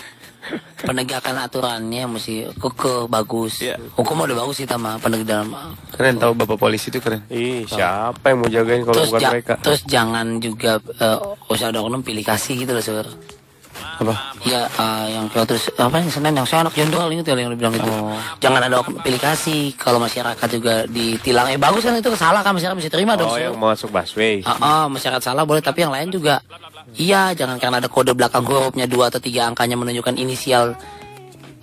Penegakan 0.84 1.40
aturannya 1.40 2.04
mesti 2.06 2.52
keke 2.52 3.08
bagus. 3.08 3.64
Iya. 3.64 3.80
Hukum 3.96 4.28
udah 4.28 4.36
bagus 4.38 4.60
sih 4.60 4.68
sama 4.68 5.00
penegakan. 5.00 5.50
Keren 5.90 6.20
tahu 6.20 6.36
bapak 6.36 6.60
polisi 6.60 6.92
itu 6.92 7.00
keren. 7.00 7.24
Ih, 7.32 7.64
siapa 7.66 8.22
yang 8.28 8.44
mau 8.44 8.52
jagain 8.52 8.84
kalau 8.84 9.08
bukan 9.08 9.22
ja- 9.24 9.32
mereka? 9.32 9.56
terus 9.58 9.82
jangan 9.88 10.38
juga 10.38 10.78
eh, 11.00 11.18
usah 11.48 11.72
ada 11.72 11.80
oknum 11.80 12.04
pilih 12.04 12.22
kasih 12.22 12.60
gitu 12.60 12.76
loh 12.76 12.84
sur. 12.84 13.08
Apa? 14.02 14.16
Ya 14.44 14.68
eh, 14.68 15.06
yang 15.16 15.26
terus 15.32 15.70
apa 15.78 15.96
yang 16.02 16.10
Senin 16.10 16.34
yang 16.36 16.48
saya 16.48 16.68
anak 16.68 16.74
jendol 16.76 17.08
itu 17.14 17.30
yang 17.30 17.52
lu 17.52 17.58
bilang 17.58 17.74
itu. 17.76 17.92
Jangan 18.42 18.62
ada 18.66 18.84
pilih 18.84 19.22
kasih 19.22 19.72
kalau 19.80 20.02
masyarakat 20.02 20.48
juga 20.52 20.84
ditilang. 20.90 21.48
Eh 21.54 21.60
bagus 21.62 21.86
kan 21.86 21.96
itu 21.96 22.12
salah 22.18 22.42
kan 22.42 22.58
masyarakat 22.58 22.78
bisa 22.78 22.92
terima 22.92 23.14
dong. 23.14 23.32
Oh, 23.32 23.40
yang 23.40 23.56
masuk 23.56 23.94
busway. 23.94 24.42
Ah, 24.44 24.58
ah, 24.60 24.86
masyarakat 24.90 25.22
salah 25.22 25.44
boleh 25.46 25.62
tapi 25.62 25.86
yang 25.86 25.94
lain 25.94 26.10
juga. 26.10 26.42
Iya 26.94 27.34
jangan 27.34 27.58
karena 27.58 27.80
ada 27.80 27.90
kode 27.90 28.14
belakang 28.14 28.44
hurufnya 28.44 28.86
dua 28.86 29.08
atau 29.10 29.18
tiga 29.18 29.48
angkanya 29.50 29.80
menunjukkan 29.80 30.20
inisial 30.20 30.76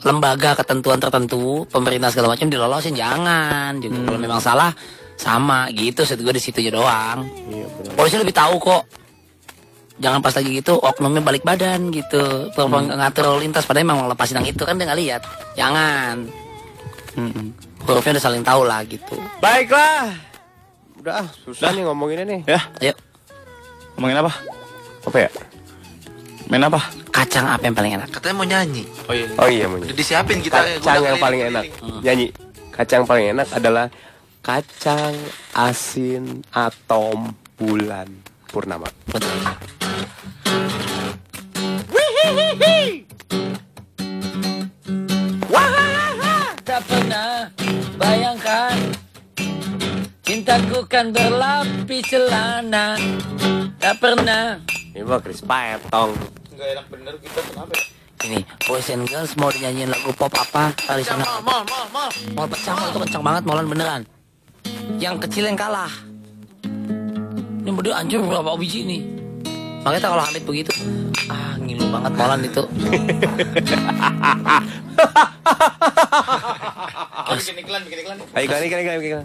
lembaga 0.01 0.57
ketentuan 0.57 0.97
tertentu 0.97 1.69
pemerintah 1.69 2.09
segala 2.09 2.33
macam 2.33 2.49
dilolosin. 2.49 2.97
Jangan 2.97 3.79
juga 3.83 3.99
kalau 4.09 4.19
memang 4.19 4.41
salah 4.41 4.73
sama. 5.21 5.69
Gitu 5.71 6.09
set 6.09 6.19
gue 6.25 6.33
di 6.33 6.43
situ 6.43 6.65
aja 6.65 6.73
doang. 6.73 7.29
Polisi 7.95 8.17
lebih 8.17 8.33
tahu 8.33 8.57
kok 8.57 9.00
jangan 10.01 10.25
pas 10.25 10.33
lagi 10.33 10.51
gitu 10.65 10.81
oknumnya 10.81 11.21
balik 11.21 11.45
badan 11.45 11.93
gitu 11.93 12.49
Perempuan 12.57 12.89
ngatur 12.89 13.29
lalu 13.29 13.47
lintas 13.47 13.69
padahal 13.69 13.85
memang 13.85 14.09
lepasin 14.09 14.41
yang 14.41 14.49
itu 14.49 14.63
kan 14.65 14.81
dia 14.81 14.89
nggak 14.89 15.01
lihat 15.01 15.23
jangan 15.55 16.25
hurufnya 17.85 18.17
udah 18.17 18.25
saling 18.25 18.45
tahu 18.45 18.65
lah 18.65 18.81
gitu 18.89 19.15
Baiklah. 19.45 20.17
Udah, 21.01 21.25
ah, 21.25 21.27
susah 21.49 21.73
nih 21.73 21.81
ngomonginnya 21.89 22.29
nih. 22.29 22.41
Ya, 22.45 22.61
ayo 22.85 22.93
ngomongin 23.97 24.21
apa? 24.21 24.33
Apa 25.09 25.17
ya? 25.17 25.31
Main 26.53 26.69
apa? 26.69 26.81
kacang 27.11 27.47
apa 27.47 27.63
yang 27.69 27.77
paling 27.77 27.93
enak 28.01 28.09
Katanya 28.13 28.35
mau 28.37 28.47
nyanyi. 28.49 28.85
Oh 29.09 29.15
iya. 29.17 29.27
Oh 29.37 29.49
iya, 29.49 29.65
mau 29.69 29.77
Udah 29.81 29.97
disiapin 29.97 30.41
kita. 30.41 30.61
kacang 30.61 30.81
gudang 30.81 31.05
yang 31.05 31.21
paling 31.21 31.41
enak. 31.53 31.65
Nyanyi. 32.05 32.27
Kacang 32.69 33.03
paling 33.09 33.27
enak 33.37 33.49
adalah 33.53 33.87
kacang 34.41 35.13
asin 35.53 36.45
atom 36.53 37.33
bulan 37.61 38.09
purnama. 38.51 38.87
Tak 46.71 46.87
pernah 46.87 47.51
bayangkan 47.99 48.79
Cintaku 50.23 50.87
kan 50.87 51.11
berlapis 51.11 52.07
celana 52.07 52.95
Tak 53.83 53.99
pernah 53.99 54.63
Ini 54.95 55.03
mah 55.03 55.19
Chris 55.19 55.43
Paetong. 55.43 56.15
Ini 58.23 58.39
Boys 58.71 58.87
and 58.95 59.11
Girls 59.11 59.35
mau 59.35 59.51
dinyanyiin 59.51 59.91
lagu 59.91 60.15
pop 60.15 60.31
apa 60.31 60.71
Kali 60.79 61.03
sana 61.03 61.27
Mal, 61.27 61.43
mal, 61.43 61.63
mal, 61.67 61.87
mal. 61.91 62.11
Mau 62.39 62.47
pecah 62.47 62.79
mal 62.79 62.95
itu 62.95 62.99
kencang 63.03 63.25
banget 63.27 63.43
Maulan 63.43 63.67
beneran 63.67 64.03
yang 65.01 65.17
kecil 65.17 65.49
yang 65.49 65.57
kalah. 65.57 66.10
Ini 67.71 67.79
udah 67.79 68.03
anjir 68.03 68.19
berapa 68.19 68.59
biji 68.59 68.83
nih. 68.83 68.99
Makanya 69.87 70.11
kalau 70.11 70.27
Hamid 70.27 70.43
begitu, 70.43 70.75
ah 71.31 71.55
ngilu 71.55 71.87
banget 71.87 72.13
molan 72.19 72.43
itu. 72.43 72.67
bikin 77.31 77.63
iklan, 77.63 77.87
bikin 77.87 77.99
iklan. 78.03 78.19
Ayo 78.35 78.43
iklan, 78.51 78.61
iklan, 78.67 78.81
iklan, 78.83 78.99
iklan. 78.99 79.23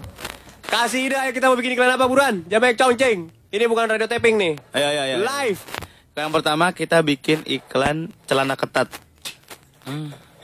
Kasih 0.62 1.10
ide, 1.10 1.18
ayo 1.18 1.34
kita 1.34 1.50
mau 1.50 1.58
bikin 1.58 1.74
iklan 1.74 1.90
apa 1.90 2.06
buruan? 2.06 2.46
Jangan 2.46 2.62
banyak 2.70 2.78
congcing. 2.78 3.34
Ini 3.50 3.66
bukan 3.66 3.90
radio 3.90 4.06
taping 4.06 4.38
nih. 4.38 4.54
Ayo, 4.78 4.86
ayo, 4.94 5.00
ayo. 5.10 5.16
Live. 5.26 5.66
Yang 6.14 6.30
pertama 6.38 6.70
kita 6.70 7.02
bikin 7.02 7.42
iklan 7.50 8.14
celana 8.30 8.54
ketat. 8.54 8.86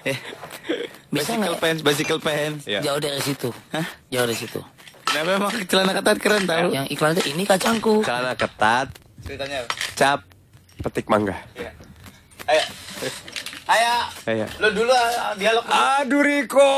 Eh, 0.03 0.19
Bisa 1.15 1.39
bicycle 1.39 1.55
nggak? 1.55 1.63
pants, 1.63 1.81
bicycle 1.87 2.19
pants. 2.19 2.67
Ya. 2.67 2.83
Jauh 2.83 2.99
dari 2.99 3.23
situ. 3.23 3.55
Hah? 3.71 3.87
Jauh 4.11 4.27
dari 4.27 4.35
situ. 4.35 4.59
Kenapa 5.13 5.31
emang 5.37 5.53
celana 5.69 5.93
ketat 5.93 6.19
keren 6.25 6.43
tau? 6.49 6.73
Yang 6.73 6.87
iklan 6.97 7.13
itu 7.13 7.23
ini 7.37 7.45
kacangku. 7.45 8.01
Celana 8.01 8.33
ketat, 8.33 8.89
Ceritanya. 9.21 9.69
cap, 9.93 10.25
petik 10.81 11.05
mangga. 11.13 11.37
Ayo. 12.49 12.65
Ayo. 13.69 13.97
Ayo. 14.25 14.47
Lu 14.57 14.69
dulu 14.73 14.89
ah, 14.89 15.37
dialog. 15.37 15.65
Aduh 15.69 16.25
Riko. 16.25 16.73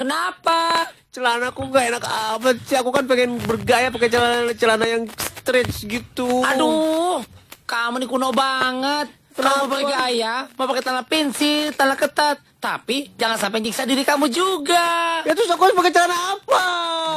Kenapa? 0.00 0.88
Celanaku 1.12 1.68
gak 1.68 1.92
enak 1.92 2.04
amat 2.04 2.56
sih. 2.64 2.76
Aku 2.80 2.88
kan 2.88 3.04
pengen 3.04 3.36
bergaya 3.44 3.92
pakai 3.92 4.08
celana 4.08 4.52
celana 4.56 4.84
yang 4.88 5.04
stretch 5.12 5.84
gitu. 5.88 6.40
Aduh, 6.44 7.20
kamu 7.68 8.00
nih 8.00 8.08
kuno 8.08 8.32
banget. 8.32 9.12
Kamu 9.36 9.68
bergaya, 9.68 10.48
mau 10.56 10.64
pakai 10.64 10.80
tanah 10.80 11.04
pensil, 11.04 11.68
tanah 11.76 11.92
ketat. 11.92 12.40
Tapi 12.56 13.12
jangan 13.20 13.36
sampai 13.36 13.60
nyiksa 13.60 13.84
diri 13.84 14.00
kamu 14.00 14.32
juga. 14.32 15.20
Ya 15.28 15.36
terus 15.36 15.52
aku 15.52 15.68
harus 15.68 15.76
pakai 15.76 15.92
celana 15.92 16.16
apa? 16.34 16.66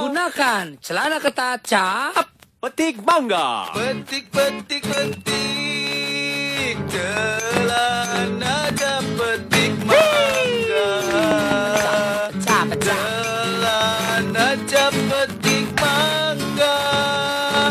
Gunakan 0.04 0.66
celana 0.84 1.18
ketat 1.24 1.64
cap. 1.64 2.28
Petik 2.60 3.00
mangga. 3.08 3.72
Petik, 3.72 4.28
petik, 4.36 4.84
petik. 4.84 6.76
Celana 6.92 8.68
cap 8.76 9.00
petik 9.16 9.74
mangga. 9.88 10.92
Cap, 12.44 12.68
cap. 12.84 13.00
Celana 13.64 14.60
cap 14.68 14.92
petik 14.92 15.66
mangga. 15.80 16.76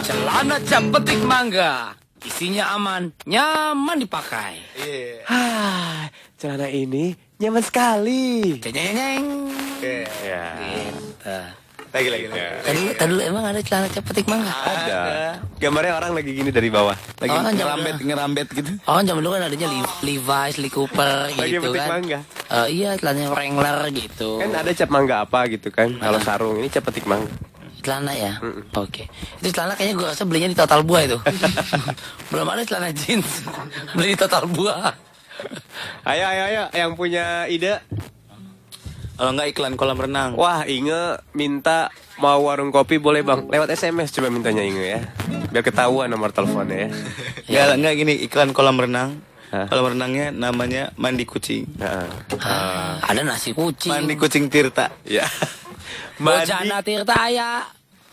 Celana 0.08 0.56
cap 0.64 0.84
petik 0.88 1.20
mangga. 1.20 1.92
Isinya 2.39 2.70
aman, 2.70 3.10
nyaman 3.27 3.98
dipakai. 3.98 4.62
Iya. 4.78 5.27
Ah, 5.27 6.06
celana 6.39 6.70
ini 6.70 7.10
nyaman 7.35 7.59
sekali. 7.59 8.62
Ceng 8.62 8.78
Ya. 10.23 10.47
Lagi, 11.90 12.06
lagi, 12.06 12.31
lagi. 12.31 12.39
Tadi 12.62 12.78
dulu, 12.78 12.90
tadi 12.94 13.10
dulu 13.10 13.23
emang 13.27 13.43
ada 13.43 13.59
celana 13.59 13.90
cap 13.90 14.06
petik 14.06 14.31
mangga. 14.31 14.55
Ada. 14.55 15.02
Gambarnya 15.59 15.98
orang 15.98 16.15
lagi 16.15 16.31
gini 16.31 16.55
dari 16.55 16.70
bawah. 16.70 16.94
Lagi 17.19 17.27
Oh, 17.27 17.43
kan 17.43 17.51
jam 17.51 17.66
ngerambet, 17.66 17.97
ngerambet 18.06 18.48
gitu. 18.55 18.70
Oh, 18.86 19.02
zaman 19.02 19.19
dulu 19.19 19.35
kan 19.35 19.43
adanya 19.43 19.66
Le- 19.66 19.98
Levi's, 20.06 20.55
Lee 20.62 20.70
Cooper 20.70 21.35
Lagi 21.35 21.51
gitu 21.51 21.74
petik 21.74 21.82
kan. 21.82 21.89
mangga. 21.90 22.20
Eh, 22.55 22.66
iya, 22.70 22.94
celananya 22.94 23.35
Wrangler 23.35 23.78
gitu. 23.90 24.39
Kan 24.39 24.55
ada 24.55 24.70
cap 24.70 24.90
mangga 24.94 25.27
apa 25.27 25.51
gitu 25.51 25.74
kan. 25.74 25.90
Kalau 25.90 26.23
sarung 26.23 26.55
ini 26.55 26.70
cap 26.70 26.86
petik 26.86 27.02
mangga. 27.02 27.35
Celana 27.78 28.12
ya? 28.12 28.32
Oke. 28.74 29.06
Itu 29.38 29.48
celana 29.50 29.72
kayaknya 29.72 29.94
gue 29.96 30.06
rasa 30.09 30.22
belinya 30.22 30.48
di 30.50 30.59
Total 30.59 30.80
Buah 30.82 31.02
itu. 31.05 31.18
Belum 32.30 32.46
ada 32.46 32.62
celana 32.62 32.90
jeans. 32.90 33.46
Beli 33.92 34.12
di 34.12 34.18
Total 34.18 34.44
Buah. 34.44 34.92
Ayo, 36.02 36.24
ayo, 36.26 36.42
ayo. 36.46 36.62
Yang 36.70 36.90
punya 36.94 37.46
ide. 37.46 37.78
Kalau 39.14 39.34
enggak 39.34 39.50
iklan 39.50 39.74
kolam 39.74 39.98
renang. 39.98 40.34
Wah, 40.34 40.62
Inge 40.62 41.18
minta 41.32 41.90
mau 42.18 42.38
warung 42.40 42.70
kopi 42.70 42.98
boleh 42.98 43.22
bang. 43.22 43.46
Lewat 43.46 43.66
SMS 43.68 44.10
coba 44.10 44.30
mintanya 44.30 44.62
Inge 44.62 44.84
ya. 44.84 45.00
Biar 45.50 45.62
ketahuan 45.62 46.06
nomor 46.06 46.30
teleponnya 46.30 46.86
ya. 46.86 46.90
Enggak, 47.48 47.76
enggak 47.78 47.94
gini, 47.96 48.14
iklan 48.22 48.50
kolam 48.52 48.78
renang. 48.78 49.18
Hah? 49.48 49.66
Kolam 49.66 49.96
renangnya 49.96 50.28
namanya 50.28 50.92
mandi 50.94 51.24
kucing. 51.24 51.66
Nah, 51.80 52.05
Ah, 52.38 53.00
ada 53.02 53.24
nasi 53.24 53.50
kucing. 53.50 53.90
Mandi 53.90 54.14
kucing 54.14 54.46
Tirta. 54.46 54.92
ya. 55.02 55.24
Mandi 56.19 56.51
Bojana 56.51 56.78
Tirta 56.82 57.23
ya. 57.31 57.51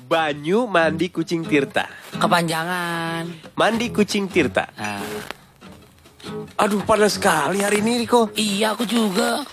Banyu 0.05 0.69
mandi 0.69 1.09
kucing 1.09 1.41
Tirta. 1.41 1.89
Kepanjangan. 2.13 3.25
Mandi 3.57 3.89
kucing 3.89 4.29
Tirta. 4.29 4.69
Nah, 4.77 5.01
Aduh, 6.55 6.81
panas 6.85 7.17
sekali 7.17 7.61
hari 7.61 7.81
ini 7.85 8.05
Riko. 8.05 8.29
iya 8.33 8.73
aku 8.73 8.85
juga. 8.85 9.45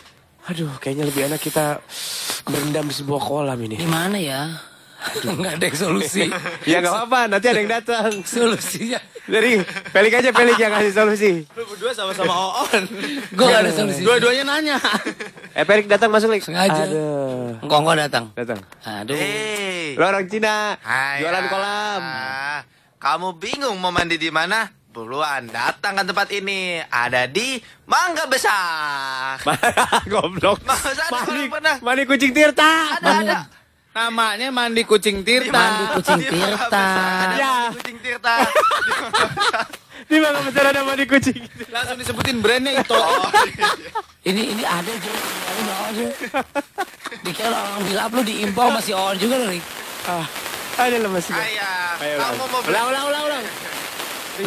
Aduh, 0.49 0.73
kayaknya 0.81 1.05
lebih 1.09 1.29
enak 1.29 1.41
kita 1.41 1.79
berendam 2.49 2.89
di 2.89 2.95
sebuah 2.97 3.21
kolam 3.21 3.59
ini. 3.63 3.77
Di 3.77 3.89
mana 3.89 4.17
ya? 4.19 4.72
Enggak 5.23 5.53
ada 5.59 5.65
yang 5.67 5.79
solusi. 5.79 6.25
Ya 6.71 6.79
nggak 6.79 6.95
apa-apa, 6.95 7.21
nanti 7.27 7.47
ada 7.51 7.59
yang 7.59 7.71
datang. 7.71 8.11
Solusinya. 8.29 9.01
Jadi, 9.27 9.63
Pelik 9.91 10.15
aja 10.19 10.31
Pelik 10.31 10.59
yang 10.59 10.73
kasih 10.75 10.93
solusi. 10.95 11.33
Lu 11.55 11.63
berdua 11.67 11.91
sama-sama 11.95 12.35
Oon. 12.35 12.83
Gue 13.37 13.47
gak 13.47 13.63
ada 13.67 13.71
solusi. 13.75 14.03
Dua-duanya 14.03 14.43
nanya. 14.47 14.77
Eh, 15.55 15.63
Pelik 15.67 15.87
datang 15.91 16.11
masuk 16.11 16.31
Lik. 16.31 16.43
Sengaja. 16.43 16.87
Aduh. 16.87 17.59
Engkau 17.63 17.79
engkau 17.83 17.95
datang. 17.99 18.25
Datang. 18.35 18.59
Aduh. 18.83 19.15
Hei. 19.19 19.95
Lo 19.99 20.05
orang 20.07 20.27
Cina, 20.31 20.79
Hai, 20.81 21.21
jualan 21.23 21.45
ah. 21.45 21.51
kolam. 21.51 22.03
Kamu 23.03 23.29
bingung 23.39 23.77
mau 23.83 23.91
mandi 23.91 24.17
di 24.19 24.31
mana? 24.31 24.71
Buruan 24.93 25.49
datang 25.49 25.99
ke 25.99 26.05
tempat 26.05 26.29
ini. 26.37 26.79
Ada 26.85 27.27
di 27.27 27.59
Mangga 27.89 28.29
Besar. 28.29 29.41
Goblok. 30.13 30.63
Mandi, 30.63 30.93
orang 31.11 31.51
pernah? 31.51 31.77
mandi 31.81 32.03
kucing 32.07 32.33
Tirta. 32.37 33.01
Ada, 33.01 33.11
ada. 33.25 33.62
Namanya 33.93 34.49
mandi 34.49 34.83
kucing 34.83 35.21
Tirta. 35.21 35.53
Mandi 35.53 35.85
kucing 35.93 36.19
Di 36.19 36.29
Mangga 36.33 36.57
Tirta. 36.57 36.85
Ya. 37.37 37.53
mandi 37.69 37.77
kucing 37.77 37.97
Tirta. 38.01 38.35
Di 40.11 40.17
mana 40.19 40.39
besar 40.43 40.65
ada 40.73 40.81
mandi 40.83 41.05
kucing? 41.05 41.39
Langsung 41.69 41.97
disebutin 42.01 42.41
brandnya 42.41 42.81
itu. 42.81 43.01
Ini 44.25 44.43
ini 44.57 44.65
ada 44.65 44.93
juga. 44.97 45.21
Ini 45.53 45.73
ada. 45.73 46.05
Dikira 47.21 47.53
orang 47.53 47.83
bilang 47.85 48.09
lu 48.11 48.23
diimpor 48.25 48.73
masih 48.73 48.97
on 48.97 49.15
juga 49.21 49.37
loh. 49.37 49.53
Rik. 49.53 49.65
Ah, 50.09 50.27
ada 50.81 50.97
lemes. 50.97 51.27
Ayah, 51.29 51.95
Ayo, 52.01 52.17
kamu 52.19 52.33
ulang. 52.35 52.49
mau 52.51 52.61
beli 52.65 52.73
Ulang, 52.73 52.87
ulang, 52.89 53.05
ulang, 53.07 53.23
ulang. 53.29 53.45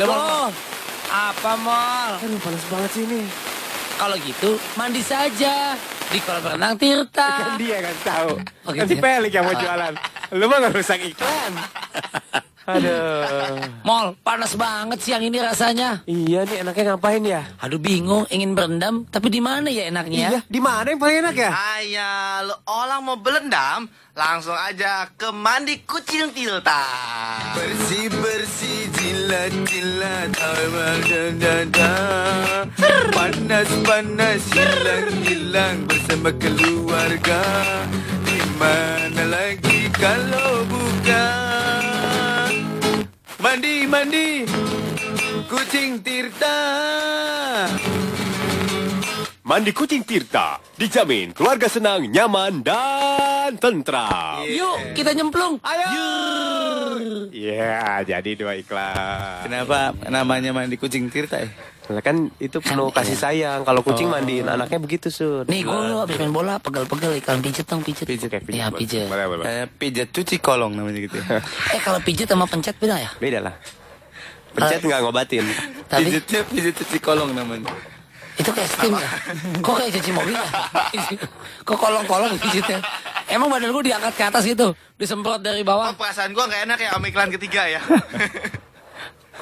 Mal. 0.09 0.49
Apa 1.05 1.51
mal? 1.55 2.11
Aduh, 2.17 2.41
panas 2.41 2.63
banget 2.67 2.89
sih 2.91 3.03
ini. 3.05 3.21
Kalau 3.95 4.15
gitu 4.19 4.59
mandi 4.75 4.99
saja 4.99 5.79
di 6.11 6.19
kolam 6.19 6.43
renang 6.43 6.75
Tirta. 6.75 7.31
Kan 7.31 7.51
dia 7.55 7.79
kan 7.79 7.95
tahu. 8.03 8.31
Oh, 8.67 8.71
gitu 8.75 8.91
si 8.91 8.95
ya? 8.99 9.01
Pelik 9.01 9.31
yang 9.31 9.45
mau 9.47 9.55
jualan. 9.55 9.93
Lu 10.35 10.45
mah 10.51 10.57
nggak 10.61 10.73
rusak 10.75 10.99
iklan. 10.99 11.53
Aduh. 12.65 13.61
Mall, 13.85 14.17
panas 14.25 14.57
banget 14.57 14.97
siang 14.97 15.21
ini 15.21 15.37
rasanya. 15.37 16.01
Iya 16.09 16.49
nih 16.49 16.65
enaknya 16.65 16.83
ngapain 16.97 17.21
ya? 17.21 17.41
Aduh 17.61 17.77
bingung, 17.77 18.25
ingin 18.33 18.57
berendam, 18.57 19.05
tapi 19.13 19.29
di 19.29 19.37
mana 19.37 19.69
ya 19.69 19.85
enaknya? 19.93 20.27
Iya, 20.33 20.39
di 20.49 20.57
mana 20.57 20.89
yang 20.89 20.97
paling 20.97 21.17
enak 21.21 21.35
ya? 21.37 21.49
Ayah, 21.53 22.41
lo 22.41 22.55
orang 22.65 23.05
mau 23.05 23.21
belendam, 23.21 23.85
langsung 24.17 24.57
aja 24.57 25.05
ke 25.13 25.29
mandi 25.29 25.85
kucing 25.85 26.33
Tirta. 26.33 26.81
Bersih 27.53 28.09
bersih 28.09 28.89
jilat 28.97 29.53
jilat 29.69 30.33
Panas 33.13 33.69
panas 33.85 34.41
hilang 34.51 35.15
hilang 35.21 35.77
bersama 35.85 36.33
keluarga 36.35 37.41
Di 38.25 38.39
mana 38.57 39.23
lagi 39.29 39.87
kalau 39.93 40.65
bukan 40.65 41.64
Mandi 43.45 43.85
mandi 43.85 44.41
kucing 45.45 46.01
Tirta 46.01 46.57
Mandi 49.45 49.69
kucing 49.69 50.01
Tirta 50.01 50.57
dijamin 50.73 51.29
keluarga 51.29 51.69
senang, 51.69 52.09
nyaman 52.09 52.65
dan 52.65 53.53
tentram. 53.61 54.41
Yuk, 54.49 54.97
kita 54.97 55.13
nyemplung. 55.13 55.61
Iya, 57.29 58.01
jadi 58.01 58.31
dua 58.33 58.57
iklan. 58.57 59.45
Kenapa 59.45 59.93
namanya 60.09 60.49
mandi 60.49 60.81
kucing 60.81 61.13
Tirta 61.13 61.45
ya? 61.45 61.53
Lah 61.85 62.01
kan 62.01 62.33
itu 62.37 62.57
penuh 62.57 62.89
kasih 62.89 63.13
sayang. 63.13 63.61
Kalau 63.61 63.79
kucing 63.79 64.07
mandiin 64.07 64.43
anaknya 64.43 64.77
begitu, 64.77 65.07
Sun. 65.07 65.45
Nih, 65.45 65.61
gue 65.61 65.69
lu 65.85 65.95
habis 65.95 66.17
main 66.17 66.29
bola, 66.29 66.57
pegel-pegel 66.57 67.13
iklan 67.15 67.39
pijet 67.39 67.63
dong, 67.63 67.79
pijet. 67.79 68.03
Pijet 68.03 68.25
kayak 68.27 68.41
pijet. 68.43 68.57
Iya, 68.57 68.67
pijet. 68.69 69.05
Boleh, 69.05 69.25
boleh, 69.27 69.45
boleh. 69.45 69.61
Eh, 69.61 69.67
pijat 69.69 70.09
cuci 70.09 70.35
kolong 70.37 70.73
namanya 70.73 70.99
gitu 70.99 71.15
ya. 71.15 71.37
Eh, 71.75 71.79
kalau 71.79 71.99
pijet 71.99 72.25
sama 72.25 72.45
pencet 72.45 72.73
beda 72.75 72.97
ya? 72.97 73.09
Beda 73.15 73.39
lah. 73.39 73.53
Pencet 74.51 74.81
nggak 74.81 74.99
ngobatin. 74.99 75.45
Tapi 75.85 76.09
Pijatnya 76.09 76.39
pijat 76.43 76.73
cuci 76.75 76.97
kolong 76.97 77.29
namanya. 77.31 77.69
itu 78.35 78.51
kayak 78.51 78.67
steam 78.67 78.91
ya? 78.91 79.09
Kok 79.61 79.73
kayak 79.77 79.91
cuci 79.95 80.11
mobil 80.11 80.35
ya? 80.35 80.49
Kok 81.67 81.77
kolong-kolong 81.77 82.35
pijetnya? 82.35 82.83
Emang 83.25 83.47
badan 83.47 83.71
gue 83.71 83.83
diangkat 83.85 84.11
ke 84.11 84.23
atas 84.25 84.43
gitu? 84.43 84.73
Disemprot 84.95 85.39
dari 85.39 85.61
Oh, 85.61 85.67
bawah? 85.69 85.93
perasaan 85.93 86.31
gua 86.31 86.43
nggak 86.45 86.61
enak 86.65 86.77
ya 86.77 86.89
sama 86.91 87.05
iklan 87.05 87.29
ketiga 87.31 87.63
ya. 87.69 87.79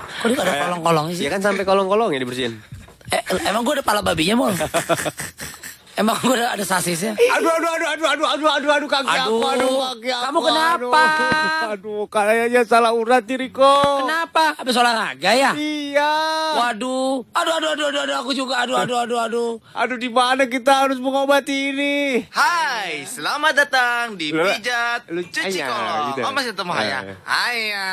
Kok 0.03 0.27
dia 0.30 0.35
gak 0.39 0.47
ada 0.47 0.55
kolong-kolongnya 0.69 1.13
sih? 1.17 1.23
Ya 1.25 1.31
kan 1.34 1.41
sampai 1.41 1.63
kolong-kolong 1.65 2.09
ya 2.15 2.19
dibersihin. 2.21 2.53
Eh, 3.11 3.21
emang 3.45 3.61
gue 3.67 3.77
ada 3.77 3.85
pala 3.85 4.01
babinya, 4.01 4.35
Mol? 4.39 4.53
Emang 5.93 6.17
gue 6.17 6.33
ada, 6.33 6.57
ada 6.57 6.65
sasisnya? 6.65 7.13
Aduh, 7.13 7.53
aduh, 7.53 7.69
aduh, 7.69 7.87
aduh, 7.87 8.07
aduh, 8.09 8.25
aduh, 8.25 8.49
aduh, 8.49 8.71
aduh, 8.73 8.89
kaki 8.89 9.05
Aduh, 9.05 9.21
aku, 9.21 9.35
aduh, 9.45 9.77
kaki 9.93 10.09
aku. 10.09 10.23
kamu 10.25 10.39
kenapa? 10.41 10.73
Aduh, 10.73 11.69
aduh, 11.69 12.01
kayaknya 12.09 12.61
salah 12.65 12.91
urat 12.91 13.21
diriku. 13.21 13.61
Kenapa? 14.01 14.57
Habis 14.57 14.73
olahraga 14.73 15.29
ya? 15.31 15.53
Iya. 15.53 16.13
Waduh. 16.57 17.21
Aduh, 17.29 17.53
aduh, 17.53 17.69
aduh, 17.77 17.85
aduh, 17.93 18.01
aduh, 18.09 18.15
aku 18.17 18.31
juga. 18.33 18.65
Aduh, 18.65 18.73
aduh, 18.73 18.97
aduh, 18.99 19.19
aduh. 19.21 19.51
Aduh, 19.69 19.97
di 19.97 20.09
mana 20.09 20.49
kita 20.49 20.73
harus 20.81 20.97
mengobati 20.97 21.69
ini? 21.69 22.25
Hai, 22.33 23.05
selamat 23.05 23.53
datang 23.53 24.17
di 24.17 24.33
Pijat 24.33 25.05
lu- 25.13 25.29
Cuci 25.29 25.61
Kolong. 25.61 26.05
gitu. 26.09 26.19
Oh, 26.25 26.33
masih 26.33 26.49
ketemu 26.51 26.71
Haya? 26.73 26.99
Eh. 27.05 27.17
Haya, 27.21 27.89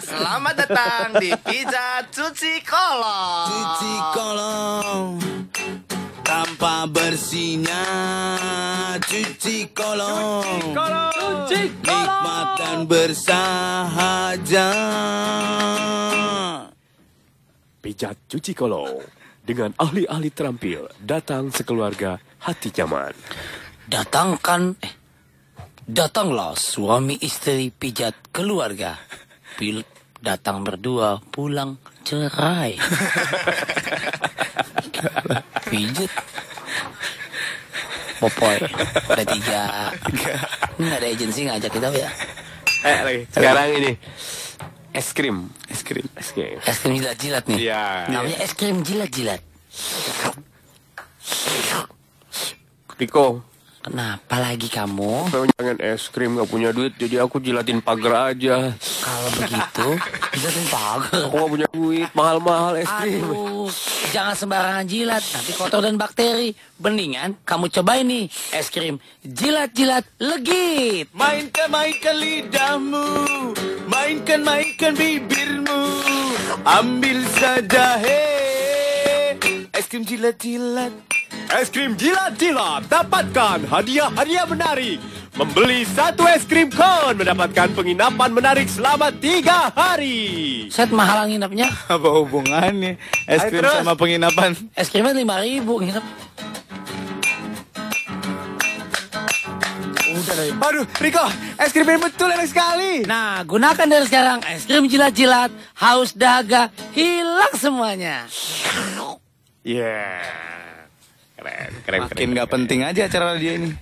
selamat 0.00 0.54
datang 0.64 1.06
di 1.20 1.28
Pijat 1.36 2.08
Cuci 2.08 2.64
Kolong. 2.64 3.46
Cuci 3.52 3.92
kolong 4.16 5.04
tanpa 6.24 6.88
bersihnya 6.88 7.84
cuci 9.04 9.70
kolong 9.76 10.74
nikmat 11.52 12.48
dan 12.56 12.88
bersahaja 12.88 14.70
Pijat 17.84 18.16
cuci 18.32 18.56
kolong 18.56 19.04
dengan 19.44 19.76
ahli-ahli 19.76 20.32
terampil 20.32 20.88
datang 20.96 21.52
sekeluarga 21.52 22.16
hati 22.40 22.72
nyaman. 22.72 23.12
Datangkan, 23.84 24.80
eh, 24.80 24.94
datanglah 25.84 26.56
suami 26.56 27.20
istri 27.20 27.68
pijat 27.68 28.32
keluarga. 28.32 28.96
Pil, 29.60 29.84
datang 30.16 30.64
berdua, 30.64 31.20
pulang 31.28 31.76
cerai. 32.04 32.80
Pijat. 35.70 36.12
Popoy, 38.22 38.56
ada 39.10 39.24
tiga. 39.26 39.62
Ini 40.78 40.82
nggak 40.86 41.00
ada 41.02 41.08
agensi 41.10 41.40
ngajak 41.44 41.70
kita 41.70 41.88
ya? 41.92 42.10
Eh, 42.84 42.98
lagi. 43.04 43.20
Sekarang 43.28 43.68
ini 43.74 43.92
es 44.94 45.08
krim, 45.10 45.50
es 45.66 45.82
krim, 45.82 46.06
es 46.14 46.30
krim. 46.30 46.56
Es 46.62 46.78
krim 46.78 46.94
jilat-jilat 46.94 47.44
nih. 47.50 47.58
Iya. 47.68 47.84
Namanya 48.08 48.38
es 48.40 48.52
krim 48.54 48.80
jilat-jilat. 48.86 49.42
Riko, 52.94 53.42
Kenapa 53.84 54.40
lagi 54.40 54.72
kamu? 54.72 55.28
saya 55.28 55.44
pengen 55.60 55.76
es 55.84 56.08
krim 56.08 56.40
gak 56.40 56.48
punya 56.48 56.72
duit, 56.72 56.96
jadi 56.96 57.20
aku 57.20 57.36
jilatin 57.36 57.84
pagar 57.84 58.32
aja. 58.32 58.72
Kalau 58.80 59.28
begitu, 59.36 59.88
jilatin 60.40 60.66
pagar. 60.72 61.28
Aku 61.28 61.36
gak 61.36 61.50
punya 61.52 61.68
duit, 61.68 62.08
mahal-mahal 62.16 62.80
es 62.80 62.88
krim. 62.88 63.20
Aduh, 63.28 63.68
jangan 64.08 64.34
sembarangan 64.40 64.88
jilat, 64.88 65.20
nanti 65.20 65.52
kotor 65.52 65.84
dan 65.84 66.00
bakteri. 66.00 66.56
Mendingan 66.80 67.36
kamu 67.44 67.68
cobain 67.70 68.08
nih 68.08 68.24
es 68.56 68.72
krim 68.72 68.96
jilat-jilat 69.22 70.04
legit. 70.18 71.06
mainkan 71.14 71.70
mainkan 71.70 72.16
lidahmu 72.18 73.06
mainkan 73.86 74.40
mainkan 74.42 74.92
bibirmu 74.92 75.80
ambil 76.66 77.22
saja 77.38 78.00
he 78.02 78.43
es 79.74 79.86
krim 79.90 80.04
jilat 80.06 80.38
jilat 80.38 80.92
Es 81.54 81.66
krim 81.70 81.98
jilat-jilat, 81.98 82.86
dapatkan 82.86 83.66
hadiah-hadiah 83.66 84.46
menarik. 84.46 84.98
Membeli 85.34 85.82
satu 85.82 86.26
es 86.30 86.46
krim 86.46 86.70
kon 86.70 87.18
mendapatkan 87.18 87.74
penginapan 87.74 88.30
menarik 88.30 88.70
selama 88.70 89.10
tiga 89.10 89.70
hari. 89.74 90.66
Set 90.70 90.94
mahal 90.94 91.26
nginepnya, 91.26 91.66
apa 91.94 92.08
hubungannya 92.22 92.98
es 93.26 93.42
Ayo 93.42 93.50
krim 93.50 93.62
terus. 93.66 93.76
sama 93.82 93.94
penginapan 93.98 94.50
es 94.78 94.88
krimnya 94.90 95.14
lima 95.14 95.42
ribu 95.42 95.82
nginep. 95.82 96.06
aduh 100.64 100.86
Riko 100.98 101.26
es 101.62 101.70
krim 101.70 101.86
ini 101.86 102.00
betul 102.00 102.26
enak 102.32 102.48
sekali 102.48 103.04
Nah, 103.06 103.44
gunakan 103.46 103.86
dari 103.86 104.06
sekarang 104.08 104.38
es 104.50 104.66
krim 104.66 104.86
jilat-jilat, 104.86 105.50
haus 105.78 106.14
dahaga, 106.14 106.70
hilang 106.94 107.54
semuanya. 107.54 108.26
Yeah. 109.64 110.20
Keren, 111.40 111.72
keren, 111.88 112.00
makin 112.04 112.28
nggak 112.36 112.50
penting 112.52 112.80
aja 112.84 113.08
acara 113.08 113.36
dia 113.40 113.56
ini 113.56 113.72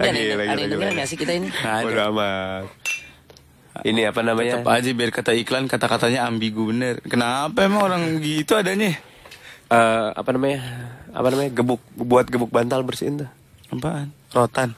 Lagi, 0.00 0.32
lagi, 0.32 0.48
ada 0.48 0.60
yang 0.64 0.70
dengerin 0.72 0.94
nggak 0.96 1.08
sih 1.12 1.18
kita 1.20 1.32
ini? 1.36 1.48
Bodo 1.52 2.02
amat. 2.16 2.72
Ini 3.84 4.08
apa 4.08 4.20
namanya? 4.24 4.64
Tetap 4.64 4.72
aja 4.72 4.90
biar 4.96 5.10
kata 5.12 5.32
iklan 5.36 5.68
kata-katanya 5.68 6.24
ambigu 6.24 6.72
bener. 6.72 7.04
Kenapa 7.04 7.68
emang 7.68 7.84
orang 7.84 8.02
gitu 8.24 8.56
adanya? 8.56 8.96
Eh, 9.68 10.08
apa 10.12 10.28
namanya? 10.32 10.60
Apa 11.12 11.28
namanya? 11.32 11.50
Gebuk 11.52 11.84
buat 11.96 12.28
gebuk 12.32 12.48
bantal 12.48 12.80
bersihin 12.80 13.24
tuh. 13.24 13.30
Apaan? 13.72 14.12
Rotan. 14.32 14.72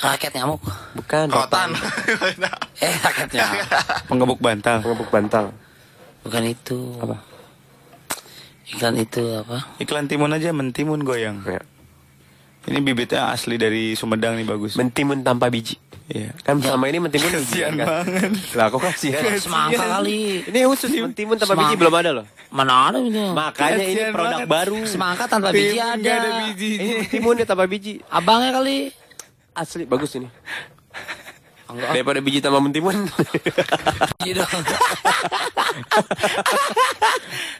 Raket 0.00 0.32
nyamuk. 0.36 0.60
Bukan. 0.96 1.26
Rotan. 1.32 1.72
Eh, 2.84 2.94
raket 3.00 3.32
nyamuk. 3.32 3.64
Penggebuk 4.12 4.40
bantal. 4.44 4.78
Gebuk 4.84 5.08
bantal. 5.08 5.44
Bukan 6.24 6.42
itu. 6.44 6.96
Apa? 7.00 7.37
Iklan 8.68 8.94
itu 8.96 9.22
apa? 9.34 9.64
Iklan 9.78 10.06
timun 10.06 10.30
aja 10.30 10.52
mentimun 10.52 11.00
goyang. 11.00 11.40
Ya. 11.42 11.60
Ini 12.64 12.78
bibitnya 12.78 13.32
asli 13.32 13.56
dari 13.56 13.96
Sumedang 13.96 14.36
nih 14.36 14.44
bagus. 14.44 14.76
Mentimun 14.76 15.22
tanpa 15.22 15.48
biji. 15.48 15.80
Iya. 16.06 16.32
Kan 16.40 16.60
selama 16.60 16.84
ini 16.86 17.00
mentimun 17.00 17.32
Kasian 17.36 17.76
kan? 17.76 17.86
banget. 18.04 18.32
Lah 18.52 18.68
kok 18.68 18.80
kasihan? 18.82 19.24
Semangka 19.36 19.84
kali. 19.90 20.44
Ini 20.44 20.58
khusus 20.66 20.88
mentimun 20.90 21.36
tanpa 21.36 21.52
biji 21.54 21.64
Semangka. 21.66 21.80
belum 21.80 21.94
ada 21.94 22.10
loh. 22.12 22.26
Mana 22.48 22.74
ada 22.88 22.98
itu? 22.98 23.24
Makanya 23.30 23.76
ini 23.78 23.84
Kasihan 23.94 24.12
produk 24.12 24.38
banget. 24.38 24.48
baru. 24.50 24.78
Semangka 24.84 25.24
tanpa 25.26 25.48
biji 25.48 25.76
ada. 25.76 25.96
ada 25.96 26.28
biji. 26.44 26.70
Ini 26.76 26.92
mentimunnya 27.02 27.44
tanpa 27.44 27.64
biji. 27.64 28.04
Abangnya 28.06 28.52
kali. 28.52 28.92
Asli 29.52 29.84
bagus 29.84 30.12
ini. 30.14 30.28
Enggak. 31.68 31.90
Daripada 31.92 32.18
biji 32.24 32.40
tanpa 32.40 32.64
mentimun. 32.64 32.96
Biji 34.18 34.32
dong. 34.32 34.48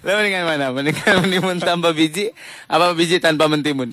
Lo 0.04 0.10
mendingan 0.16 0.44
mana? 0.48 0.66
Mendingan 0.72 1.14
mentimun 1.20 1.56
tanpa 1.60 1.92
biji 1.92 2.32
apa 2.72 2.96
biji 2.96 3.20
tanpa 3.20 3.52
mentimun? 3.52 3.92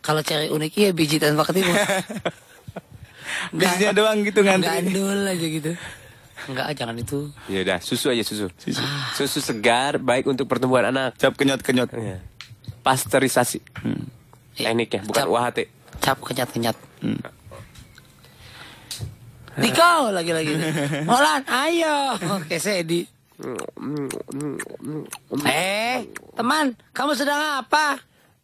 Kalau 0.00 0.24
cari 0.24 0.48
unik 0.48 0.72
ya 0.72 0.90
biji 0.96 1.20
tanpa 1.20 1.44
ketimun. 1.44 1.76
Bijinya 3.52 3.92
doang 3.92 4.24
gitu 4.24 4.40
ngantri. 4.40 4.68
Gandul 4.68 5.20
aja 5.28 5.46
gitu. 5.46 5.72
Enggak, 6.48 6.66
jangan 6.80 6.96
itu. 6.96 7.28
ya 7.50 7.60
udah, 7.60 7.78
susu 7.84 8.08
aja 8.08 8.24
susu. 8.24 8.48
Susu. 9.12 9.38
segar 9.44 10.00
baik 10.00 10.24
untuk 10.24 10.48
pertumbuhan 10.48 10.88
anak. 10.88 11.20
Cap 11.20 11.36
kenyot-kenyot. 11.36 11.92
Ya. 11.92 12.24
Pasteurisasi. 12.80 13.60
Tekniknya 14.56 15.04
bukan 15.04 15.28
Cap. 15.28 15.28
UHT. 15.28 15.58
Cap 16.00 16.18
kenyat-kenyat. 16.24 16.76
Niko 19.58 20.14
lagi-lagi. 20.14 20.54
Molan, 21.08 21.42
ayo. 21.50 22.14
Oke, 22.38 22.62
Sedi. 22.62 23.02
Eh, 25.46 25.98
teman, 26.34 26.74
kamu 26.94 27.12
sedang 27.14 27.62
apa? 27.62 27.98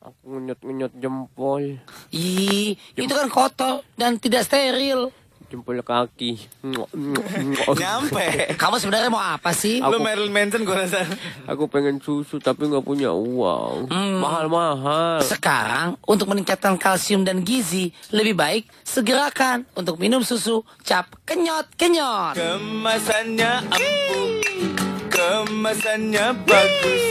Aku 0.05 0.37
ngenyot-ngenyot 0.37 0.93
jempol. 1.01 1.81
Ih, 2.13 2.77
itu 2.77 3.13
kan 3.15 3.29
kotor 3.33 3.87
dan 3.97 4.21
tidak 4.21 4.45
steril. 4.45 5.09
Jempol 5.53 5.85
kaki. 5.85 6.41
Nyampe. 7.77 8.57
Kamu 8.57 8.77
sebenarnya 8.81 9.11
mau 9.13 9.23
apa 9.23 9.53
sih? 9.53 9.79
Lo 9.79 10.01
Marilyn 10.01 10.33
Manson 10.33 10.65
gue 10.65 10.75
rasa. 10.75 11.05
Aku 11.47 11.69
pengen 11.69 12.01
susu 12.01 12.41
tapi 12.41 12.67
nggak 12.67 12.83
punya 12.83 13.13
uang. 13.13 13.87
Hmm. 13.93 14.19
Mahal-mahal. 14.19 15.21
Sekarang, 15.23 16.01
untuk 16.09 16.33
meningkatkan 16.33 16.75
kalsium 16.81 17.23
dan 17.23 17.45
gizi, 17.45 17.93
lebih 18.11 18.35
baik 18.35 18.65
segerakan 18.83 19.69
untuk 19.77 20.01
minum 20.01 20.25
susu 20.25 20.65
cap 20.83 21.13
kenyot-kenyot. 21.29 22.35
Kemasannya 22.35 23.53
empuk, 23.69 24.77
kemasannya 25.13 26.27
bagus, 26.49 27.05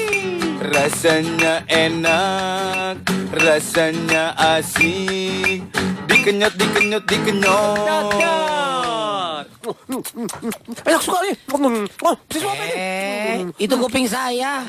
rasanya 0.63 1.63
enak, 1.67 3.03
rasanya 3.35 4.31
asik. 4.37 5.59
Dikenyot, 6.07 6.53
dikenyot, 6.55 7.03
dikenyot. 7.03 8.15
Enak 10.83 11.01
sekali. 11.03 11.31
Oh, 12.03 12.15
Eh, 12.75 13.47
itu 13.59 13.75
kuping 13.75 14.07
saya. 14.07 14.63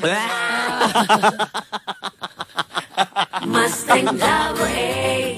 Mustang 3.45 4.07
double 4.15 4.71
A. 4.71 5.35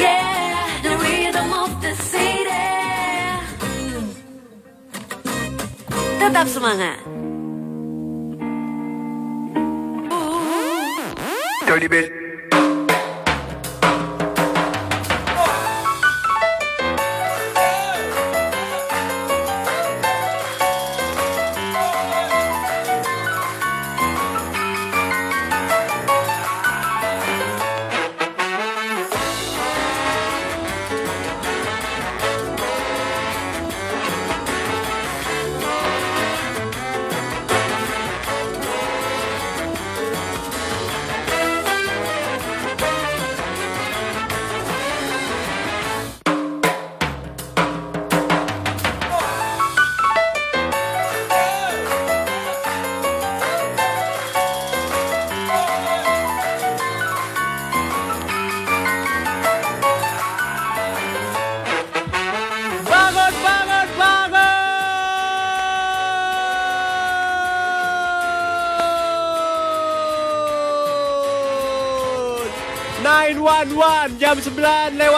Yeah, 0.00 0.64
the 0.80 0.96
rhythm 0.96 1.52
of 1.52 1.70
the 1.84 1.92
city. 2.00 2.64
Tetap 6.16 6.48
semangat. 6.48 7.13
şöyle 11.74 11.90
bir 11.90 12.23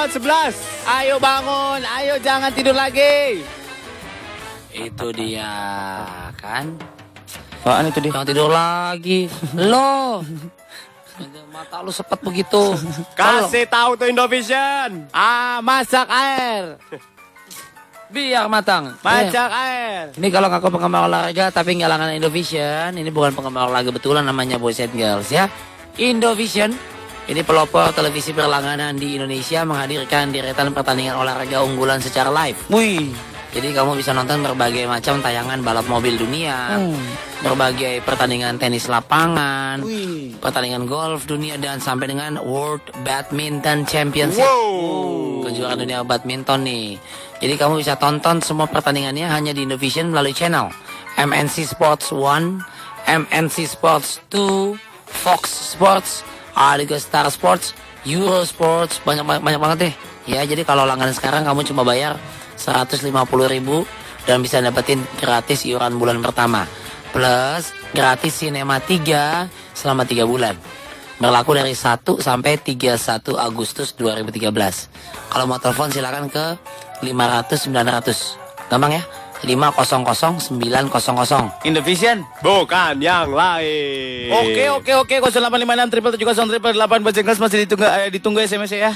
9 0.06 0.14
lewat 0.14 0.54
11. 0.54 0.86
Ayo 0.86 1.16
bangun, 1.18 1.80
ayo 1.82 2.14
jangan 2.22 2.50
tidur 2.54 2.78
lagi. 2.78 3.42
Itu 4.70 5.10
dia 5.10 5.50
kan. 6.38 6.78
Apaan 7.66 7.90
itu 7.90 7.98
dia? 7.98 8.14
Jangan 8.14 8.28
tidur 8.30 8.50
lagi. 8.54 9.26
Lo. 9.58 10.22
Mata 11.50 11.82
lu 11.82 11.90
sepet 11.90 12.20
begitu. 12.22 12.76
Kasih 13.18 13.66
tahu 13.66 13.98
tuh 13.98 14.06
Indovision. 14.06 15.10
Ah, 15.10 15.58
masak 15.64 16.06
air. 16.06 16.78
Biar 18.06 18.46
matang. 18.46 18.94
Masak 19.02 19.50
air. 19.50 20.14
Ini 20.14 20.28
kalau 20.30 20.46
ngaku 20.46 20.70
penggemar 20.70 21.10
olahraga 21.10 21.50
tapi 21.50 21.74
nggak 21.82 21.90
langganan 21.90 22.14
Indovision, 22.14 22.94
ini 22.94 23.10
bukan 23.10 23.34
penggemar 23.34 23.66
olahraga 23.66 23.90
betulan 23.90 24.22
namanya 24.22 24.60
Boys 24.62 24.78
and 24.78 24.94
Girls 24.94 25.34
ya. 25.34 25.50
Indovision 25.98 26.76
ini 27.26 27.42
pelopor 27.42 27.90
televisi 27.90 28.30
berlangganan 28.30 28.94
di 28.94 29.18
Indonesia 29.18 29.66
menghadirkan 29.66 30.30
deretan 30.30 30.70
pertandingan 30.70 31.18
olahraga 31.18 31.66
unggulan 31.66 31.98
secara 31.98 32.30
live. 32.30 32.58
Wih. 32.70 33.10
Jadi 33.56 33.72
kamu 33.72 33.96
bisa 33.96 34.12
nonton 34.12 34.44
berbagai 34.44 34.84
macam 34.84 35.24
tayangan 35.24 35.64
balap 35.64 35.88
mobil 35.88 36.12
dunia, 36.20 36.76
berbagai 37.40 38.04
pertandingan 38.04 38.60
tenis 38.60 38.84
lapangan, 38.84 39.80
pertandingan 40.44 40.84
golf 40.84 41.24
dunia 41.24 41.56
dan 41.56 41.80
sampai 41.80 42.12
dengan 42.12 42.36
World 42.36 42.84
Badminton 43.00 43.88
Championship. 43.88 44.44
Kejuaraan 45.40 45.80
dunia 45.80 46.04
badminton 46.04 46.68
nih. 46.68 47.00
Jadi 47.40 47.54
kamu 47.56 47.80
bisa 47.80 47.96
tonton 47.96 48.44
semua 48.44 48.68
pertandingannya 48.68 49.24
hanya 49.24 49.56
di 49.56 49.64
Indovision 49.64 50.12
melalui 50.12 50.36
channel 50.36 50.68
MNC 51.16 51.64
Sports 51.64 52.12
1, 52.12 52.60
MNC 53.08 53.56
Sports 53.72 54.20
2, 54.28 54.76
Fox 55.08 55.48
Sports, 55.48 56.20
ada 56.56 56.80
juga 56.80 56.96
Star 56.96 57.28
Sports, 57.28 57.76
Euro 58.08 58.40
Sports, 58.48 59.04
banyak 59.04 59.44
banyak 59.44 59.60
banget 59.60 59.78
deh. 59.78 59.94
Ya, 60.26 60.40
jadi 60.42 60.64
kalau 60.64 60.88
langganan 60.88 61.12
sekarang 61.12 61.44
kamu 61.44 61.68
cuma 61.68 61.84
bayar 61.84 62.16
150.000 62.56 63.12
dan 64.26 64.42
bisa 64.42 64.58
dapetin 64.58 65.04
gratis 65.20 65.68
iuran 65.68 66.00
bulan 66.00 66.18
pertama. 66.24 66.64
Plus 67.12 67.70
gratis 67.94 68.42
sinema 68.42 68.80
3 68.82 69.46
selama 69.76 70.08
3 70.08 70.26
bulan. 70.26 70.56
Berlaku 71.16 71.56
dari 71.56 71.72
1 71.72 72.20
sampai 72.20 72.60
31 72.60 73.36
Agustus 73.40 73.94
2013. 73.96 74.52
Kalau 75.32 75.44
mau 75.48 75.56
telepon 75.60 75.88
silakan 75.88 76.28
ke 76.28 76.58
500 77.04 77.70
900. 77.70 78.68
Gampang 78.68 79.00
ya? 79.00 79.02
500 79.44 80.48
900. 80.48 81.66
Indovision. 81.68 82.24
Bukan 82.40 83.02
yang 83.02 83.28
lain. 83.28 84.32
Oke 84.32 84.64
oke 84.72 84.92
oke 84.96 85.14
0856 85.28 85.92
triple 85.92 86.10
tujuh 86.16 86.26
kosong 86.26 86.48
triple 86.48 86.72
delapan 86.72 87.00
masih 87.04 87.58
ditunggu 87.68 87.84
eh, 87.84 88.08
ditunggu 88.08 88.40
SMS 88.40 88.72
ya. 88.72 88.92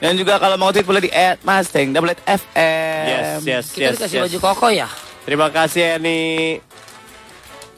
Dan 0.00 0.16
juga 0.16 0.40
kalau 0.40 0.56
mau 0.56 0.72
tweet 0.72 0.88
boleh 0.88 1.04
di 1.04 1.10
at 1.12 1.36
Mustang 1.44 1.92
double 1.92 2.16
FM. 2.24 3.04
Yes, 3.04 3.44
yes, 3.44 3.64
Kita 3.76 3.92
yes. 3.92 3.96
dikasih 4.00 4.16
yes. 4.16 4.24
baju 4.24 4.38
koko 4.40 4.66
ya? 4.72 4.88
Terima 5.28 5.52
kasih 5.52 6.00
Eni. 6.00 6.56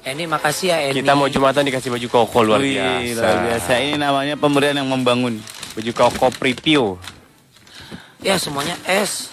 Ini 0.06 0.24
makasih 0.30 0.66
ya 0.70 0.78
Eni. 0.86 1.02
Kita 1.02 1.18
mau 1.18 1.26
Jumatan 1.26 1.66
dikasih 1.66 1.90
baju 1.90 2.06
koko 2.06 2.38
luar 2.46 2.62
Wih, 2.62 2.78
biasa. 2.78 3.18
luar 3.18 3.38
biasa. 3.50 3.70
Ini 3.82 3.98
namanya 3.98 4.34
pemberian 4.38 4.78
yang 4.78 4.86
membangun. 4.86 5.42
Baju 5.74 5.90
koko 5.90 6.30
preview. 6.38 6.94
Ya 8.22 8.38
semuanya 8.38 8.78
S. 8.86 9.31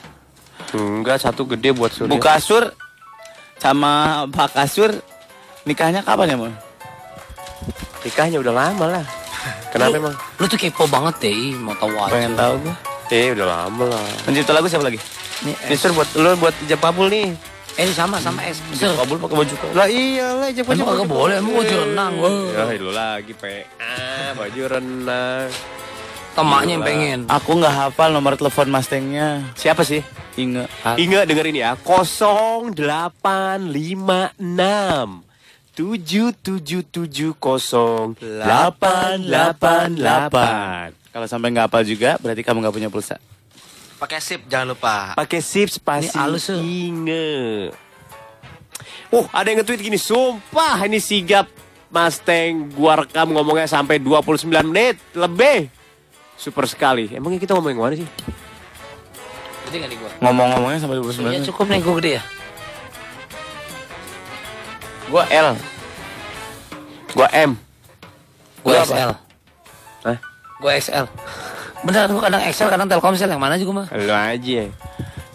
Enggak, 0.76 1.18
satu 1.22 1.46
gede 1.50 1.74
buat 1.74 1.90
Surya. 1.90 2.12
Bu 2.12 2.22
Kasur 2.22 2.70
sama 3.58 4.24
Pak 4.30 4.54
Kasur 4.54 4.94
nikahnya 5.66 6.06
kapan 6.06 6.34
ya, 6.34 6.38
Mon? 6.38 6.54
Nikahnya 8.06 8.38
udah 8.40 8.54
lama 8.54 8.86
lah. 9.00 9.06
Kenapa 9.72 9.96
emang? 9.96 10.16
Lu 10.42 10.46
tuh 10.46 10.60
kepo 10.60 10.86
banget 10.90 11.30
deh, 11.30 11.56
mau 11.58 11.74
tahu 11.78 11.94
aja. 11.96 12.12
Pengen 12.12 12.34
tahu 12.36 12.54
gua. 12.66 12.76
Eh, 13.10 13.34
udah 13.34 13.48
lama 13.48 13.84
lah. 13.90 14.04
Pencipta 14.26 14.52
lagu 14.54 14.70
siapa 14.70 14.86
lagi? 14.86 15.00
Ini 15.46 15.52
Ini 15.66 15.76
Sur 15.80 15.96
buat 15.96 16.10
lu 16.14 16.30
buat 16.38 16.54
ijab 16.68 16.80
kabul 16.84 17.10
nih. 17.10 17.34
Eh 17.80 17.88
ini 17.88 17.94
sama 17.96 18.20
sama 18.20 18.44
S. 18.44 18.60
Ser. 18.76 18.92
Kabul 18.94 19.18
pakai 19.18 19.36
baju 19.40 19.54
koko. 19.56 19.74
Lah 19.74 19.88
iyalah 19.88 20.48
ijab 20.52 20.68
Emang 20.68 20.88
kagak 20.94 21.08
boleh, 21.08 21.36
emang 21.40 21.54
baju 21.58 21.76
renang. 21.86 22.14
Ya, 22.52 22.64
lu 22.76 22.92
lagi 22.92 23.34
PA, 23.34 24.36
baju 24.36 24.62
renang. 24.68 25.48
Temaknya 26.38 26.80
yang 26.80 26.86
pengen. 26.86 27.20
Aku 27.28 27.58
nggak 27.58 27.74
hafal 27.74 28.14
nomor 28.14 28.38
telepon 28.38 28.70
Mustangnya. 28.70 29.42
Siapa 29.58 29.82
sih? 29.84 30.06
Inge. 30.40 30.70
Ingat 30.96 31.28
dengerin 31.28 31.58
ya 31.58 31.76
0856 31.76 32.72
7770 35.76 37.36
Kalau 41.10 41.28
sampai 41.28 41.48
nggak 41.56 41.66
hafal 41.72 41.84
juga, 41.88 42.20
berarti 42.20 42.44
kamu 42.44 42.60
nggak 42.64 42.76
punya 42.76 42.90
pulsa. 42.92 43.16
Pakai 44.00 44.24
sip 44.24 44.48
jangan 44.48 44.76
lupa. 44.76 45.12
Pakai 45.20 45.44
sip 45.44 45.68
spasi. 45.68 46.16
Inge. 46.56 47.68
Uh, 49.10 49.26
ada 49.34 49.50
yang 49.50 49.60
nge-tweet 49.60 49.82
gini, 49.82 49.98
sumpah 49.98 50.86
ini 50.86 51.02
sigap 51.02 51.50
Mustang 51.90 52.70
gua 52.78 53.02
rekam 53.02 53.34
ngomongnya 53.34 53.66
sampai 53.66 53.98
29 53.98 54.46
menit 54.70 55.02
lebih. 55.18 55.74
Super 56.40 56.64
sekali. 56.72 57.12
Emangnya 57.12 57.44
kita 57.44 57.52
ngomongin 57.52 57.76
mana 57.76 57.96
sih? 58.00 58.08
Gede 59.68 59.96
gua? 60.00 60.12
Ngomong-ngomongnya 60.24 60.80
sampai 60.80 60.98
Ya 61.36 61.44
29 61.44 61.50
cukup 61.52 61.66
nih 61.68 61.80
gua 61.84 61.96
gede 62.00 62.12
ya. 62.16 62.24
Gua 65.12 65.24
L. 65.28 65.48
Gua 67.12 67.28
M. 67.36 67.52
Gua 68.64 68.72
Gua 68.72 68.88
apa? 68.88 68.96
XL. 68.96 69.12
Hah? 70.08 70.18
Gua 70.64 70.72
XL. 70.80 71.06
Bener 71.84 72.08
gua 72.08 72.22
kadang 72.32 72.42
XL 72.48 72.70
kadang 72.72 72.88
Telkomsel 72.88 73.30
yang 73.30 73.44
mana 73.44 73.60
juga 73.60 73.84
mah. 73.84 73.88
Lu 73.92 74.16
aja. 74.16 74.64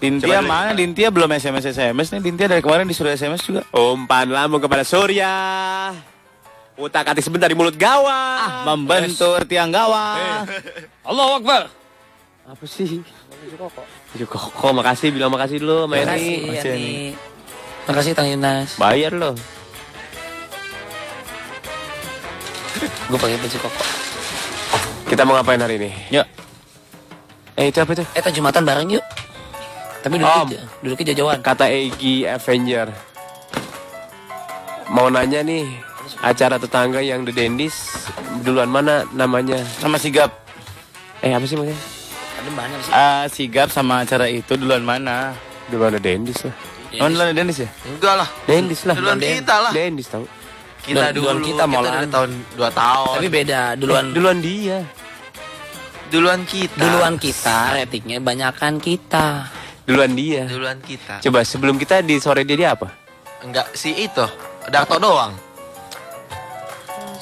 Dintia 0.00 0.40
Coba 0.40 0.40
mana? 0.40 0.70
Dintia 0.72 1.08
belum 1.12 1.28
SMS 1.36 1.68
SMS 1.68 2.16
nih. 2.16 2.20
Dintia 2.24 2.48
dari 2.48 2.64
kemarin 2.64 2.88
disuruh 2.88 3.12
SMS 3.12 3.44
juga. 3.44 3.60
Umpan 3.76 4.32
lambung 4.32 4.64
kepada 4.64 4.88
Surya. 4.88 5.32
Utak 6.74 7.06
atik 7.06 7.22
sebentar 7.22 7.46
di 7.46 7.54
mulut 7.54 7.78
gawang. 7.78 8.66
Membentur 8.66 9.46
tiang 9.46 9.70
gawang. 9.70 10.42
Allah 11.06 11.26
Akbar. 11.38 11.62
Apa 12.50 12.64
sih? 12.66 12.98
Baju 14.10 14.26
koko. 14.26 14.66
makasih. 14.74 15.14
Bilang 15.14 15.30
makasih 15.30 15.62
dulu 15.62 15.86
sama 15.86 16.02
Makasih 16.02 16.34
Eni. 16.34 16.50
ya 16.50 16.62
nih. 16.66 17.10
Makasih 17.86 18.12
Tang 18.18 18.26
Yunas. 18.26 18.74
Bayar 18.74 19.14
loh. 19.14 19.38
Gua 23.06 23.18
pakai 23.22 23.38
baju 23.38 23.56
koko. 23.70 23.82
Kita 25.06 25.22
mau 25.22 25.38
ngapain 25.38 25.62
hari 25.62 25.78
ini? 25.78 25.90
Yuk. 26.10 26.26
Eh 27.54 27.70
itu 27.70 27.78
apa 27.78 27.94
itu? 27.94 28.02
Eh, 28.02 28.32
Jumatan 28.34 28.66
bareng 28.66 28.88
yuk. 28.98 29.04
Tapi 30.02 30.18
dulu 30.18 30.26
Om. 30.26 30.48
dulu 30.82 30.92
jauh-jauhan. 30.98 31.38
Kata 31.38 31.70
Egi 31.70 32.26
Avenger. 32.26 32.90
Mau 34.90 35.08
nanya 35.08 35.40
nih, 35.40 35.64
acara 36.20 36.56
tetangga 36.56 37.00
yang 37.00 37.22
The 37.22 37.32
Dendis 37.32 38.06
duluan 38.40 38.68
mana 38.68 39.04
namanya? 39.12 39.60
Sama 39.78 39.96
sigap. 39.96 40.30
Eh 41.20 41.32
apa 41.32 41.44
sih 41.44 41.56
maksudnya? 41.56 41.78
Ada 42.40 42.50
banyak 42.52 42.78
sih. 42.84 42.92
Ah, 42.92 43.24
sigap 43.26 43.68
sama 43.70 44.04
acara 44.04 44.28
itu 44.28 44.54
duluan 44.54 44.84
mana? 44.84 45.32
Duluan 45.68 45.96
The 45.96 46.02
Dendis 46.02 46.44
lah. 46.44 46.54
Oh, 46.94 47.10
duluan 47.10 47.34
Dennis 47.34 47.58
ya? 47.58 47.66
Enggak 47.90 48.14
lah. 48.22 48.28
Dendis 48.46 48.86
lah. 48.86 48.94
Duluan 48.94 49.18
kita 49.18 49.54
lah. 49.58 49.72
Dendis 49.74 50.06
tahu. 50.06 50.24
Kita 50.84 51.10
Duluan 51.10 51.40
dulu. 51.40 51.46
kita, 51.48 51.62
Molan. 51.64 51.90
dari 51.96 52.08
tahun 52.12 52.30
2 52.54 52.70
tahun. 52.70 53.14
Tapi 53.18 53.28
beda, 53.32 53.60
duluan 53.74 54.04
Duluan 54.12 54.38
dia. 54.38 54.78
duluan 56.12 56.40
kita. 56.46 56.78
duluan 56.78 57.14
kita, 57.18 57.74
ratingnya 57.74 58.22
banyakan 58.22 58.78
kita. 58.78 59.48
Duluan 59.82 60.14
dia. 60.14 60.46
Duluan 60.46 60.78
kita. 60.78 61.18
Coba 61.18 61.42
sebelum 61.42 61.80
kita 61.80 62.04
di 62.04 62.20
sore 62.22 62.46
dia 62.46 62.54
dia 62.54 62.70
apa? 62.76 62.92
Enggak 63.42 63.74
si 63.74 63.90
itu. 63.98 64.22
Darto 64.70 65.00
doang. 65.02 65.34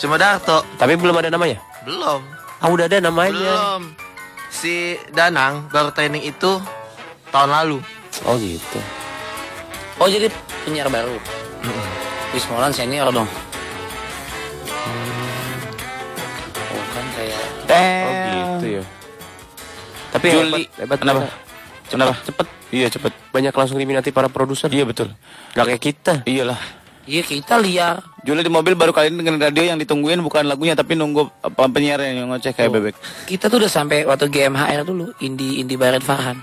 Cuma 0.03 0.19
Darto. 0.19 0.67
Tapi 0.83 0.99
belum 0.99 1.15
ada 1.15 1.31
namanya. 1.31 1.63
Belum. 1.87 2.27
Ah 2.59 2.67
udah 2.67 2.91
ada 2.91 2.99
namanya. 2.99 3.31
Belum. 3.31 3.95
Si 4.51 4.99
Danang 5.15 5.71
baru 5.71 5.95
training 5.95 6.27
itu 6.27 6.59
tahun 7.31 7.55
lalu. 7.55 7.79
Oh 8.27 8.35
gitu. 8.35 8.83
Oh 10.03 10.11
jadi 10.11 10.27
penyiar 10.67 10.91
baru. 10.91 11.15
Wis 12.35 12.43
Molan 12.51 12.75
senior 12.75 13.15
dong. 13.15 13.31
Oh 16.59 16.83
kan 16.91 17.07
kayak 17.15 17.39
Eh. 17.71 18.03
Oh 18.03 18.13
gitu 18.27 18.67
ya. 18.83 18.85
Tapi 20.11 20.27
Juli. 20.35 20.67
hebat, 20.67 20.83
hebat 20.83 20.99
Kenapa? 20.99 21.31
Kenapa? 21.87 22.15
Cepet. 22.27 22.47
Iya 22.75 22.91
cepet. 22.91 23.13
Banyak 23.31 23.55
langsung 23.55 23.79
diminati 23.79 24.11
para 24.11 24.27
produser. 24.27 24.67
Iya 24.75 24.83
betul. 24.83 25.15
Gak 25.55 25.71
kayak 25.71 25.83
kita. 25.83 26.15
Iyalah. 26.27 26.82
Iya 27.03 27.23
kita 27.27 27.59
liar. 27.59 27.99
Juli 28.23 28.47
di 28.47 28.53
mobil 28.53 28.79
baru 28.79 28.95
kali 28.95 29.11
ini 29.11 29.27
dengan 29.27 29.43
radio 29.43 29.67
yang 29.67 29.79
ditungguin 29.83 30.23
bukan 30.23 30.47
lagunya 30.47 30.79
tapi 30.79 30.95
nunggu 30.95 31.27
apa, 31.43 31.67
penyiarnya 31.67 32.23
yang 32.23 32.31
ngoceh 32.31 32.55
kayak 32.55 32.71
bebek. 32.71 32.95
Kita 33.27 33.51
tuh 33.51 33.59
udah 33.59 33.71
sampai 33.71 34.07
waktu 34.07 34.31
GMHR 34.31 34.87
dulu, 34.87 35.11
Indi 35.19 35.59
Indi 35.59 35.75
Baret 35.75 36.07
Farhan. 36.07 36.39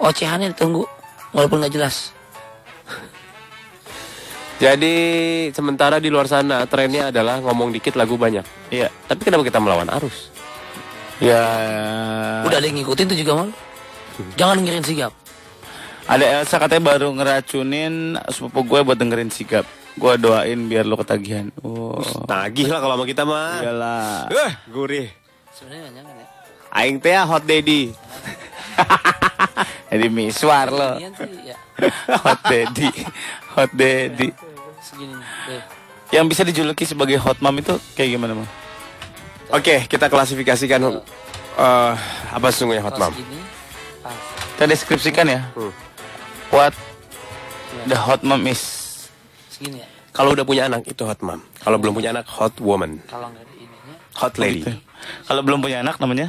Ocehannya 0.00 0.56
ditunggu, 0.56 0.88
walaupun 1.36 1.60
nggak 1.60 1.76
jelas. 1.76 2.16
Jadi 4.60 4.96
sementara 5.52 6.00
di 6.00 6.08
luar 6.08 6.28
sana 6.28 6.64
trennya 6.64 7.12
adalah 7.12 7.40
ngomong 7.44 7.72
dikit 7.72 7.96
lagu 7.96 8.16
banyak. 8.16 8.44
Iya. 8.72 8.88
Tapi 9.08 9.20
kenapa 9.20 9.44
kita 9.44 9.60
melawan 9.60 9.88
arus? 10.00 10.32
Ya. 11.20 11.44
Udah 12.44 12.60
ada 12.60 12.64
yang 12.68 12.80
ngikutin 12.80 13.08
tuh 13.12 13.18
juga 13.20 13.32
mal. 13.44 13.48
Jangan 14.36 14.60
dengerin 14.60 14.84
sigap. 14.84 15.12
Ada 16.08 16.44
Elsa 16.44 16.56
katanya 16.60 16.96
baru 16.96 17.08
ngeracunin 17.12 18.20
sepupu 18.28 18.64
gue 18.64 18.80
buat 18.84 18.96
dengerin 19.00 19.32
sikap. 19.32 19.64
Gue 20.00 20.14
doain 20.16 20.56
biar 20.64 20.88
lo 20.88 20.96
ketagihan. 20.96 21.52
Oh. 21.60 22.00
Nagih 22.24 22.72
lah 22.72 22.80
kalau 22.80 22.96
sama 22.96 23.04
kita 23.04 23.28
mah. 23.28 23.60
Iyalah. 23.60 24.32
Eh, 24.32 24.52
gurih. 24.72 25.12
Sebenarnya 25.52 25.92
jangan 25.92 26.14
ya. 26.16 26.26
Aing 26.72 26.96
teh 26.96 27.12
ya 27.12 27.22
hot 27.28 27.44
daddy. 27.44 27.92
Jadi 29.90 30.06
miswar 30.06 30.70
lo. 30.70 30.96
Iya 30.96 31.10
ya. 31.44 31.56
Hot 32.22 32.40
daddy. 32.46 32.88
Hot 33.58 33.70
daddy. 33.74 34.30
Segini. 34.78 35.18
Yang 36.14 36.24
bisa 36.30 36.42
dijuluki 36.46 36.84
sebagai 36.86 37.18
hot 37.18 37.42
mom 37.42 37.58
itu 37.58 37.74
kayak 37.98 38.10
gimana, 38.14 38.38
Mam? 38.38 38.48
Oke, 39.50 39.86
kita 39.90 40.06
klasifikasikan 40.06 40.78
eh, 41.58 41.92
apa 42.30 42.46
sesungguhnya 42.54 42.86
hot 42.86 42.98
mom. 43.02 43.10
Kita 44.54 44.64
deskripsikan 44.70 45.26
ya. 45.26 45.50
Hmm. 45.58 45.74
What 46.54 46.74
the 47.90 47.98
hot 47.98 48.22
mom 48.22 48.46
is. 48.46 48.62
Segini 49.50 49.82
ya. 49.82 49.89
Kalau 50.10 50.34
udah 50.34 50.42
punya 50.42 50.66
anak 50.66 50.82
itu 50.84 51.02
hot 51.06 51.22
mom. 51.22 51.38
Kalau 51.62 51.78
belum 51.78 51.94
punya 51.94 52.10
anak 52.10 52.26
hot 52.26 52.58
woman. 52.58 52.98
Kalau 53.06 53.30
nggak 53.30 53.44
ada 53.46 53.54
ininya. 53.54 53.94
Hot 54.18 54.34
lady. 54.36 54.60
Gitu. 54.66 54.74
Kalau 55.24 55.40
belum 55.40 55.58
punya 55.62 55.80
anak 55.80 55.96
namanya? 55.98 56.28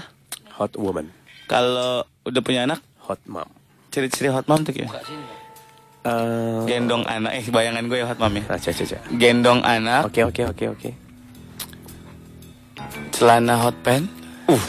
Hot 0.55 0.73
woman. 0.77 1.09
Kalau 1.49 2.05
udah 2.23 2.41
punya 2.41 2.63
anak, 2.63 2.79
Hot 3.01 3.19
mom. 3.25 3.49
ciri-ciri 3.91 4.29
hot 4.29 4.45
mom 4.47 4.61
tuh 4.61 4.71
kayak. 4.71 4.87
Eh, 6.01 6.59
gendong 6.65 7.03
anak. 7.03 7.31
Eh, 7.35 7.45
bayangan 7.49 7.83
gue 7.85 7.97
ya 7.99 8.07
hot 8.07 8.17
mom 8.17 8.31
ya. 8.31 8.43
nah, 8.47 8.55
coba, 8.55 8.73
coba. 8.77 8.97
Gendong 9.17 9.59
anak, 9.61 10.01
Oke, 10.07 10.21
oke, 10.23 10.41
oke, 10.47 10.65
oke. 10.71 10.89
celana 13.11 13.53
hot 13.59 13.75
pants, 13.83 14.09
uh, 14.47 14.63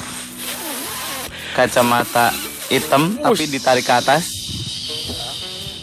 kacamata 1.52 2.28
hitam 2.68 3.16
tapi 3.16 3.44
ditarik 3.46 3.80
ke 3.80 3.94
atas. 3.94 4.24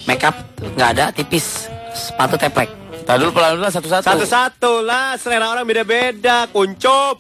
Make 0.04 0.22
up 0.22 0.36
nggak 0.76 0.90
ada, 0.98 1.06
tipis. 1.10 1.70
Sepatu 1.90 2.36
teplek. 2.36 2.70
Tadi 3.10 3.26
dulu 3.26 3.34
pelan 3.34 3.58
dulu 3.58 3.66
satu-satu. 3.74 4.06
Satu-satu 4.06 4.86
lah, 4.86 5.18
selera 5.18 5.50
orang 5.50 5.66
beda-beda, 5.66 6.46
kuncup. 6.54 7.18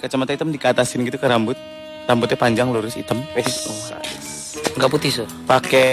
Kacamata 0.00 0.32
hitam 0.32 0.48
dikatasin 0.48 1.04
gitu 1.04 1.20
ke 1.20 1.28
rambut. 1.28 1.60
Rambutnya 2.08 2.40
panjang 2.40 2.72
lurus 2.72 2.96
hitam. 2.96 3.20
Nggak 4.80 4.88
putih 4.88 5.12
sur. 5.12 5.28
Pakai 5.44 5.92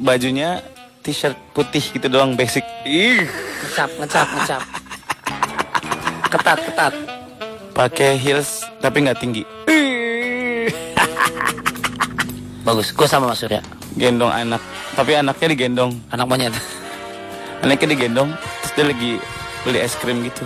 bajunya 0.00 0.64
t-shirt 1.04 1.36
putih 1.52 1.84
gitu 1.92 2.08
doang 2.08 2.32
basic. 2.32 2.64
Ih. 2.88 3.28
Ngecap, 3.68 3.90
ngecap, 4.00 4.28
ngecap. 4.40 4.62
Ketat, 6.32 6.58
ketat. 6.72 6.92
Pakai 7.76 8.16
heels 8.16 8.64
tapi 8.80 9.04
nggak 9.04 9.20
tinggi. 9.20 9.44
Bagus. 12.66 12.90
Gue 12.90 13.06
sama 13.06 13.30
Mas 13.30 13.38
Surya. 13.38 13.62
Gendong 13.94 14.34
anak. 14.34 14.58
Tapi 14.98 15.14
anaknya 15.14 15.54
digendong. 15.54 15.94
Anak 16.10 16.26
monyet. 16.26 16.50
Anaknya 17.62 17.94
digendong. 17.94 18.34
Terus 18.34 18.72
dia 18.74 18.84
lagi 18.90 19.10
beli 19.62 19.78
es 19.78 19.94
krim 19.94 20.26
gitu. 20.26 20.42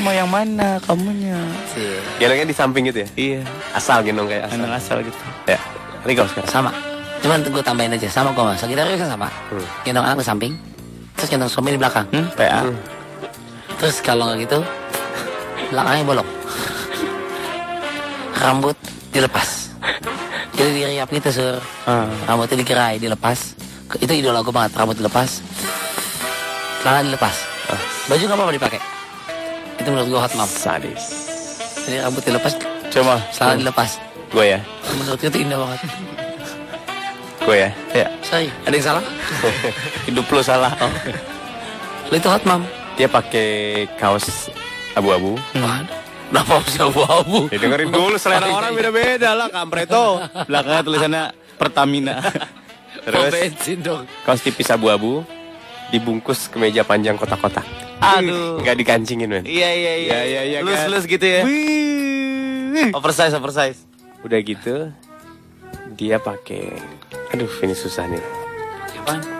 Mau 0.00 0.16
yang 0.16 0.32
mana 0.32 0.80
kamunya? 0.88 1.36
Sih. 1.76 2.00
Gelengnya 2.16 2.48
di 2.48 2.56
samping 2.56 2.88
gitu 2.88 3.04
ya? 3.04 3.08
Iya. 3.20 3.40
Asal 3.76 4.00
gendong 4.00 4.32
kayak 4.32 4.48
asal. 4.48 4.64
Anak 4.64 4.80
asal 4.80 4.96
gitu. 5.04 5.18
Ya, 5.44 5.60
Rico 6.08 6.24
sekarang. 6.24 6.48
Sama. 6.48 6.72
Cuman 7.20 7.44
gue 7.44 7.64
tambahin 7.64 7.92
aja. 7.92 8.08
Sama 8.08 8.32
gue 8.32 8.44
mas. 8.48 8.64
Kita 8.64 8.88
kan 8.88 9.08
sama. 9.12 9.28
Hmm. 9.28 9.66
Gendong 9.84 10.04
anak 10.08 10.24
di 10.24 10.26
samping. 10.26 10.52
Terus 11.20 11.28
gendong 11.28 11.52
suami 11.52 11.76
di 11.76 11.80
belakang. 11.80 12.08
Hmm, 12.08 12.32
PA. 12.32 12.64
Terus 13.76 14.00
kalau 14.00 14.24
nggak 14.32 14.48
gitu, 14.48 14.58
belakangnya 15.68 16.04
bolong. 16.08 16.28
Rambut 18.40 18.76
dilepas. 19.12 19.61
Jadi 20.56 20.70
diriap 20.74 21.08
gitu 21.08 21.28
sur. 21.32 21.56
Ah. 21.84 22.06
Rambutnya 22.24 22.58
digerai, 22.58 22.96
dilepas. 22.98 23.56
Itu 23.98 24.12
idola 24.12 24.40
gue 24.40 24.54
banget. 24.54 24.72
Rambut 24.74 24.96
dilepas. 24.96 25.42
Celana 26.82 27.02
dilepas. 27.04 27.36
Baju 28.06 28.22
nggak 28.22 28.38
apa-apa 28.38 28.52
dipakai. 28.52 28.80
Itu 29.78 29.88
menurut 29.90 30.08
gue 30.10 30.20
hot 30.20 30.32
mom. 30.34 30.48
Sadis. 30.48 31.04
Jadi 31.82 31.98
rambut 31.98 32.22
dilepas, 32.22 32.52
Coba. 32.90 33.18
celana 33.30 33.58
dilepas. 33.58 33.98
Gue 34.32 34.48
ya, 34.48 34.60
Menurut 34.96 35.18
gue 35.18 35.28
itu 35.28 35.38
indah 35.44 35.58
banget. 35.60 35.78
gue 37.42 37.56
ya. 37.58 37.70
Ya. 37.92 38.06
Sorry, 38.22 38.48
ada 38.64 38.72
yang 38.72 38.86
salah? 38.86 39.04
Hidup 40.06 40.26
lu 40.26 40.40
salah. 40.40 40.72
Lo 42.06 42.14
itu 42.14 42.28
hot 42.30 42.42
mom. 42.46 42.62
Dia 42.94 43.08
pakai 43.08 43.48
kaos 43.98 44.48
abu-abu. 44.94 45.34
Waduh. 45.56 46.01
Kenapa 46.32 46.64
bisa 46.64 46.88
abu-abu? 46.88 47.38
Ya 47.52 47.58
dengerin 47.58 47.92
dulu 47.92 48.16
selera 48.16 48.48
Oh, 48.48 48.56
orang 48.56 48.72
beda-beda 48.72 49.36
lah, 49.36 49.46
kampreto. 49.46 50.16
Belakangnya 50.48 50.80
tulisannya 50.80 51.22
Pertamina. 51.54 52.24
Terus 53.04 53.28
bensin 53.28 53.78
dong. 53.78 54.04
kaos 54.22 54.40
tipis 54.40 54.64
abu-abu 54.66 55.20
dibungkus 55.88 56.48
ke 56.48 56.56
meja 56.56 56.80
panjang 56.80 57.14
kotak-kotak. 57.14 57.68
Aduh. 58.00 58.56
Nggak 58.58 58.76
dikancingin, 58.78 59.28
men. 59.28 59.44
Iya 59.44 59.68
iya 59.68 59.92
iya. 59.94 59.94
Iya, 60.00 60.20
iya, 60.24 60.40
iya, 60.42 60.58
Lus 60.62 60.72
kan? 60.74 60.88
lus 60.88 61.04
gitu 61.04 61.20
ya. 61.22 61.42
Oversize 62.90 63.32
oversize. 63.32 63.78
Udah 64.22 64.38
gitu, 64.40 64.88
dia 65.92 66.16
pakai 66.16 66.72
aduh 67.28 67.50
ini 67.60 67.72
susah 67.72 68.06
nih 68.06 68.20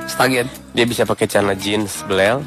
Stagen. 0.07 0.49
dia 0.71 0.85
bisa 0.85 1.05
pakai 1.05 1.25
celana 1.25 1.55
jeans 1.55 2.03
belel 2.03 2.41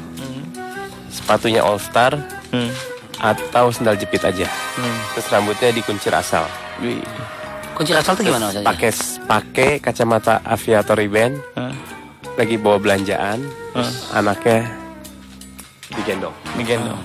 sepatunya 1.08 1.60
all 1.60 1.78
star 1.78 2.18
Hmm. 2.46 2.70
Atau 3.18 3.68
sendal 3.68 3.94
jepit 3.94 4.20
aja 4.20 4.44
terus 5.12 5.26
rambutnya 5.26 5.70
dikuncir 5.70 6.10
asal 6.10 6.44
Wih. 6.78 7.00
Kunci 7.72 7.92
rasal 7.92 8.12
tuh 8.12 8.24
gimana 8.24 8.48
maksudnya? 8.48 8.64
pakai 8.66 8.90
pakai 9.22 9.70
kacamata 9.78 10.40
aviator 10.42 10.94
Ray-Ban 10.94 11.32
Hah? 11.54 11.72
lagi 12.34 12.56
bawa 12.56 12.76
belanjaan 12.76 13.40
terus 13.70 14.08
anaknya 14.10 14.64
digendong 15.90 16.32
Ini 16.52 16.62
gendong. 16.66 17.00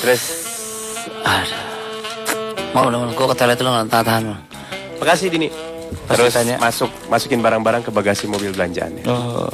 terus 0.00 0.22
Aduh. 1.20 1.62
Mau 2.70 2.86
dong, 2.86 3.10
gue 3.10 3.26
ke 3.26 3.34
toilet 3.34 3.56
dulu 3.56 3.70
nggak 3.72 3.90
tahan. 3.90 4.22
makasih 4.96 5.26
Dini 5.28 5.50
terus 6.06 6.30
ditanya. 6.30 6.56
masuk 6.56 6.86
masukin 7.06 7.38
barang-barang 7.38 7.82
ke 7.82 7.90
bagasi 7.90 8.24
mobil 8.24 8.50
belanjaannya 8.50 9.02
Oh. 9.04 9.50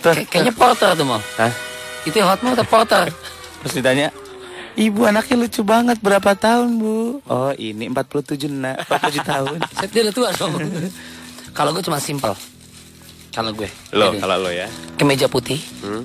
Kay- 0.00 0.24
kayaknya 0.24 0.52
porter 0.52 0.92
tuh 0.92 1.04
mau. 1.04 1.20
Hah? 1.34 1.52
Itu 2.02 2.20
hot 2.20 2.40
mau 2.40 2.52
atau 2.52 2.64
porter? 2.64 3.08
Terus 3.60 3.72
ditanya, 3.74 4.08
Ibu 4.74 5.00
anaknya 5.06 5.36
lucu 5.38 5.62
banget. 5.62 6.02
Berapa 6.02 6.34
tahun, 6.34 6.82
Bu? 6.82 7.22
Oh, 7.30 7.54
ini 7.54 7.86
47 7.86 8.50
nak, 8.50 8.82
47 8.90 9.22
tahun. 9.30 9.56
Saya 9.70 9.88
tidak 9.88 10.12
tua 10.14 10.34
dong. 10.34 10.58
kalau 11.54 11.70
gue 11.70 11.82
cuma 11.86 12.02
simple. 12.02 12.34
Kalau 13.30 13.54
gue. 13.54 13.70
Lo, 13.94 14.14
kalau 14.18 14.46
lo 14.46 14.50
ya. 14.50 14.66
Kemeja 14.98 15.30
putih. 15.30 15.62
Hmm. 15.78 16.02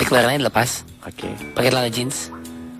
Deklaranya 0.00 0.40
dilepas. 0.40 0.84
Oke. 1.04 1.28
Okay. 1.28 1.32
Pakai 1.52 1.68
celana 1.68 1.90
jeans. 1.92 2.32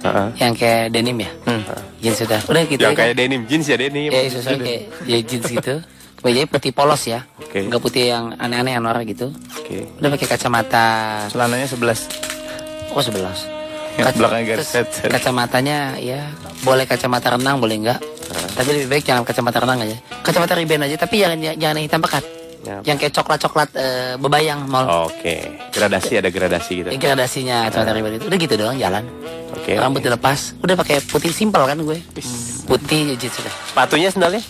Uh-huh. 0.04 0.28
Yang 0.36 0.52
kayak 0.60 0.84
denim 0.92 1.16
ya? 1.16 1.30
Hmm. 1.48 1.62
Jeans 2.00 2.18
sudah. 2.20 2.40
Udah 2.48 2.62
gitu. 2.68 2.80
Yang 2.80 2.92
ya, 2.92 3.00
kayak 3.00 3.14
kan? 3.16 3.20
denim, 3.24 3.40
jeans 3.48 3.66
ya 3.68 3.76
denim. 3.80 4.10
Ya, 4.12 4.20
susah 4.28 4.52
kayak 4.56 4.82
ya 5.04 5.18
jeans 5.20 5.46
gitu. 5.48 5.74
Kemeja 6.20 6.48
putih 6.48 6.72
polos 6.72 7.04
ya. 7.04 7.28
Oke. 7.36 7.60
Okay. 7.60 7.62
Enggak 7.68 7.80
putih 7.84 8.04
yang 8.08 8.32
aneh-aneh 8.40 8.72
yang 8.76 8.84
norak 8.84 9.04
gitu. 9.04 9.32
Oke. 9.60 9.84
Okay. 9.84 10.00
Udah 10.00 10.08
pakai 10.16 10.28
kacamata. 10.32 10.88
Celananya 11.28 11.68
11. 11.68 12.96
Oh, 12.96 13.00
11. 13.00 13.53
Kaca, 13.94 14.18
belakangnya 14.18 14.46
garis 14.50 14.70
headset. 14.74 15.06
Kacamatanya 15.06 15.78
ya 16.02 16.26
boleh 16.66 16.84
kacamata 16.88 17.38
renang 17.38 17.62
boleh 17.62 17.76
enggak? 17.78 17.98
Nah. 18.02 18.48
Tapi 18.58 18.68
lebih 18.74 18.88
baik 18.90 19.04
jangan 19.06 19.22
kacamata 19.22 19.58
renang 19.62 19.78
aja. 19.86 19.96
Kacamata 20.26 20.52
riben 20.58 20.82
aja 20.82 20.96
tapi 20.98 21.22
jangan 21.22 21.38
jangan 21.38 21.74
yang 21.78 21.86
hitam 21.86 22.02
pekat. 22.02 22.24
Yep. 22.64 22.80
Yang 22.88 22.96
kayak 22.96 23.12
coklat-coklat 23.12 23.70
uh, 23.76 23.82
eh, 23.84 24.14
bebayang 24.16 24.64
mall. 24.64 25.06
Oke. 25.06 25.20
Okay. 25.20 25.40
Gradasi 25.68 26.12
ada 26.16 26.32
gradasi 26.32 26.72
gitu. 26.80 26.88
Ya, 26.90 26.98
gradasinya 26.98 27.56
kacamata 27.68 27.92
nah. 27.92 27.96
riben 28.00 28.12
itu 28.16 28.24
udah 28.26 28.38
gitu 28.40 28.54
doang 28.56 28.78
jalan. 28.80 29.04
Oke. 29.52 29.62
Okay, 29.62 29.74
Rambut 29.76 30.00
okay. 30.00 30.08
dilepas. 30.10 30.38
Udah 30.64 30.74
pakai 30.74 30.96
putih 31.04 31.30
simpel 31.30 31.62
kan 31.68 31.76
gue. 31.76 31.98
Hmm, 32.00 32.66
Putih 32.66 33.14
jadi 33.14 33.26
sudah. 33.28 33.54
Sepatunya 33.68 34.08
sendalnya? 34.08 34.42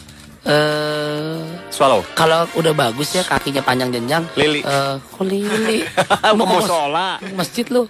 Uh, 0.44 1.40
Swallow. 1.72 2.04
Kalau 2.14 2.44
udah 2.54 2.72
bagus 2.76 3.16
ya 3.16 3.24
kakinya 3.26 3.64
panjang 3.64 3.90
jenjang. 3.90 4.22
Lili. 4.36 4.60
Uh, 4.62 5.00
kok 5.00 5.24
lili? 5.26 5.82
Mau 6.38 6.60
sholat. 6.62 7.18
Masjid 7.34 7.66
lu. 7.72 7.88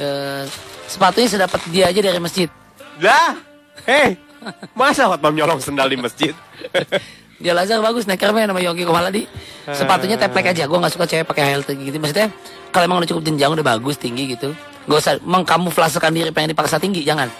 Uh, 0.00 0.46
sepatunya 0.90 1.28
sedapat 1.30 1.60
dia 1.70 1.86
aja 1.86 2.00
dari 2.02 2.18
masjid. 2.18 2.50
Lah, 2.98 3.38
hei, 3.86 4.18
masa 4.74 5.06
Hotmam 5.06 5.32
nyolong 5.32 5.62
sendal 5.62 5.86
di 5.86 5.96
masjid? 5.96 6.34
Dia 7.40 7.56
Lazar 7.56 7.80
bagus 7.80 8.04
Neckerman 8.04 8.44
sama 8.44 8.60
Yogi 8.60 8.84
Komaladi. 8.84 9.24
Sepatunya 9.64 10.20
teplek 10.20 10.52
aja. 10.52 10.68
Gue 10.68 10.76
nggak 10.76 10.92
suka 10.92 11.08
cewek 11.08 11.24
pakai 11.24 11.48
high 11.48 11.56
heel 11.56 11.64
gitu. 11.64 11.96
Maksudnya 11.96 12.28
kalau 12.68 12.84
emang 12.84 13.00
udah 13.00 13.08
cukup 13.08 13.22
jenjang 13.24 13.56
udah 13.56 13.64
bagus 13.64 13.96
tinggi 13.96 14.36
gitu. 14.36 14.52
Gak 14.84 14.98
usah 15.00 15.16
mengkamuflasekan 15.24 16.12
diri 16.12 16.28
pengen 16.36 16.52
dipaksa 16.52 16.76
tinggi. 16.76 17.00
Jangan. 17.00 17.32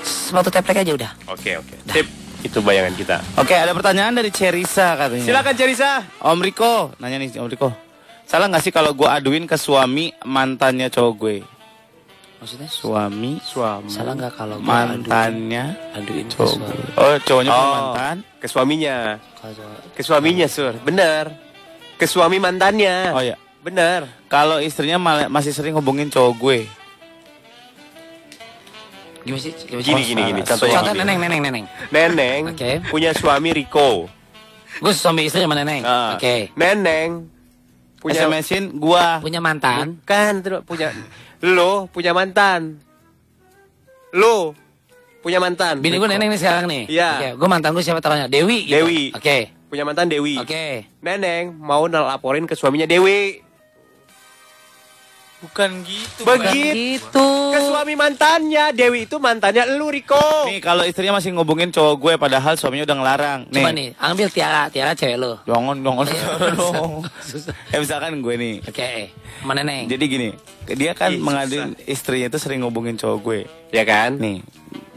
Sepatu 0.00 0.48
teplek 0.48 0.88
aja 0.88 0.92
udah. 0.96 1.10
Oke, 1.28 1.60
oke. 1.60 1.76
Sip, 1.92 2.08
itu 2.48 2.58
bayangan 2.64 2.96
kita. 2.96 3.16
Oke 3.36 3.52
ada 3.52 3.76
pertanyaan 3.76 4.16
dari 4.16 4.32
Cerisa 4.32 4.96
katanya. 4.96 5.24
Silakan 5.28 5.54
Cerisa. 5.60 5.90
Om 6.24 6.40
Riko, 6.40 6.96
nanya 6.96 7.20
nih 7.20 7.36
Om 7.36 7.52
Riko. 7.52 7.68
Salah 8.24 8.48
nggak 8.48 8.64
sih 8.64 8.72
kalau 8.72 8.96
gue 8.96 9.06
aduin 9.06 9.44
ke 9.44 9.60
suami 9.60 10.16
mantannya 10.24 10.88
cowok 10.88 11.12
gue? 11.20 11.36
Maksudnya 12.36 12.68
Suami, 12.68 13.40
Suami. 13.40 13.88
salah 13.88 14.12
nggak 14.12 14.34
kalau 14.36 14.60
mantannya, 14.60 15.72
aduin 15.90 16.28
cowok. 16.28 16.52
suami? 16.52 16.84
Oh, 16.94 17.16
cowoknya 17.18 17.50
Oh, 17.50 17.64
mantan. 17.66 18.16
ke 18.36 18.46
suaminya. 18.46 18.96
Ke 19.96 20.02
suaminya, 20.02 20.46
Sur. 20.46 20.76
Bener. 20.84 21.32
Ke 21.96 22.04
suami 22.04 22.36
mantannya. 22.36 23.10
Oh 23.10 23.24
ya. 23.24 23.40
Bener. 23.60 24.04
Kalau 24.26 24.60
istrinya 24.60 24.94
mal- 24.96 25.26
masih 25.26 25.50
sering 25.50 25.72
hubungin 25.72 26.06
cowok 26.06 26.34
gue. 26.36 26.58
gimana 29.24 29.42
sih? 29.42 29.52
Gimana 29.58 29.82
sih? 29.82 29.90
Gini, 29.90 30.02
gini, 30.06 30.22
gini. 30.22 30.40
Contohnya 30.44 30.76
Contoh 30.78 30.94
neneng, 30.94 31.18
neneng, 31.18 31.40
neneng. 31.42 31.64
Neneng 31.90 32.40
Oke. 32.54 32.70
punya 32.86 33.10
suami 33.10 33.50
Riko. 33.50 34.06
Gue 34.78 34.92
suami 34.92 35.26
istri 35.26 35.42
sama 35.42 35.58
neneng. 35.58 35.82
Ah. 35.82 36.14
Oke. 36.14 36.54
Neneng 36.54 37.26
punya 37.98 38.22
SMS-in 38.22 38.78
gua. 38.78 39.18
Punya 39.18 39.42
mantan. 39.42 39.98
kan 40.04 40.38
terus 40.38 40.62
punya 40.62 40.94
lo 41.54 41.86
punya 41.92 42.10
mantan. 42.10 42.80
Lo 44.10 44.56
punya 45.22 45.38
mantan. 45.38 45.78
Bini 45.82 45.98
gue 45.98 46.08
neneng 46.10 46.30
nih 46.30 46.40
sekarang 46.40 46.66
nih. 46.66 46.82
Iya. 46.90 47.10
Oke. 47.14 47.28
Gue 47.38 47.48
mantan 47.50 47.70
gue 47.74 47.84
siapa 47.86 48.02
taruhnya? 48.02 48.26
Dewi. 48.26 48.66
gitu. 48.66 48.82
Dewi. 48.82 49.02
Oke. 49.14 49.54
Punya 49.66 49.82
mantan 49.82 50.06
Dewi. 50.10 50.38
Oke. 50.38 50.86
Neneng 51.02 51.54
mau 51.58 51.86
laporin 51.86 52.46
ke 52.46 52.54
suaminya 52.54 52.86
Dewi. 52.86 53.45
Bukan 55.36 55.84
gitu. 55.84 56.24
Begitu. 56.24 56.96
Gitu. 56.96 57.28
Ke 57.52 57.58
suami 57.60 57.92
mantannya 57.92 58.72
Dewi 58.72 59.04
itu 59.04 59.20
mantannya 59.20 59.68
lu 59.76 59.92
Riko. 59.92 60.48
Nih 60.48 60.64
kalau 60.64 60.80
istrinya 60.88 61.20
masih 61.20 61.36
ngubungin 61.36 61.68
cowok 61.68 61.94
gue 62.00 62.12
padahal 62.16 62.56
suaminya 62.56 62.88
udah 62.88 62.96
ngelarang. 62.96 63.40
Nih. 63.52 63.60
Coba 63.60 63.70
nih, 63.76 63.88
ambil 64.00 64.28
Tiara, 64.32 64.62
Tiara 64.72 64.92
cewek 64.96 65.16
lo. 65.20 65.36
Jangan, 65.44 65.76
jangan. 65.84 66.04
dong. 66.56 66.92
Susah. 67.20 67.52
ya 67.68 67.76
misalkan 67.76 68.24
gue 68.24 68.34
nih. 68.40 68.54
Oke. 68.64 69.12
Sama 69.44 69.52
neneng. 69.52 69.84
Jadi 69.92 70.04
gini, 70.08 70.28
dia 70.72 70.92
kan 70.96 71.12
Ih, 71.12 71.20
mengaduin 71.20 71.76
istrinya 71.84 72.32
itu 72.32 72.38
sering 72.40 72.64
ngubungin 72.64 72.96
cowok 72.96 73.18
gue. 73.20 73.40
Ya 73.76 73.84
kan? 73.84 74.16
Nih, 74.16 74.40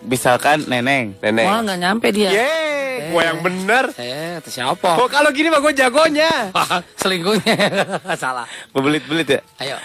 misalkan 0.08 0.64
neneng. 0.72 1.20
Neneng. 1.20 1.52
Malah 1.52 1.62
nggak 1.68 1.80
nyampe 1.84 2.08
dia. 2.16 2.32
Yeay, 2.32 3.12
gua 3.12 3.22
yang 3.28 3.40
bener. 3.44 3.92
Eh, 4.00 4.40
itu 4.40 4.50
siapa? 4.56 5.04
Oh, 5.04 5.12
kalau 5.12 5.36
gini 5.36 5.52
mah 5.52 5.60
gue 5.60 5.76
jagonya. 5.76 6.56
Selingkuhnya. 7.02 7.56
Salah. 8.22 8.48
Bebelit-belit 8.72 9.28
ya. 9.28 9.42
Ayo. 9.60 9.78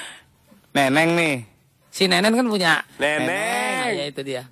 Neneng 0.75 1.15
nih. 1.15 1.47
Si 1.95 2.11
Nenen 2.11 2.35
kan 2.35 2.47
punya. 2.51 2.83
Neneng. 2.99 3.31
Nah, 3.31 3.89
ya 3.95 4.05
itu 4.11 4.21
dia. 4.27 4.43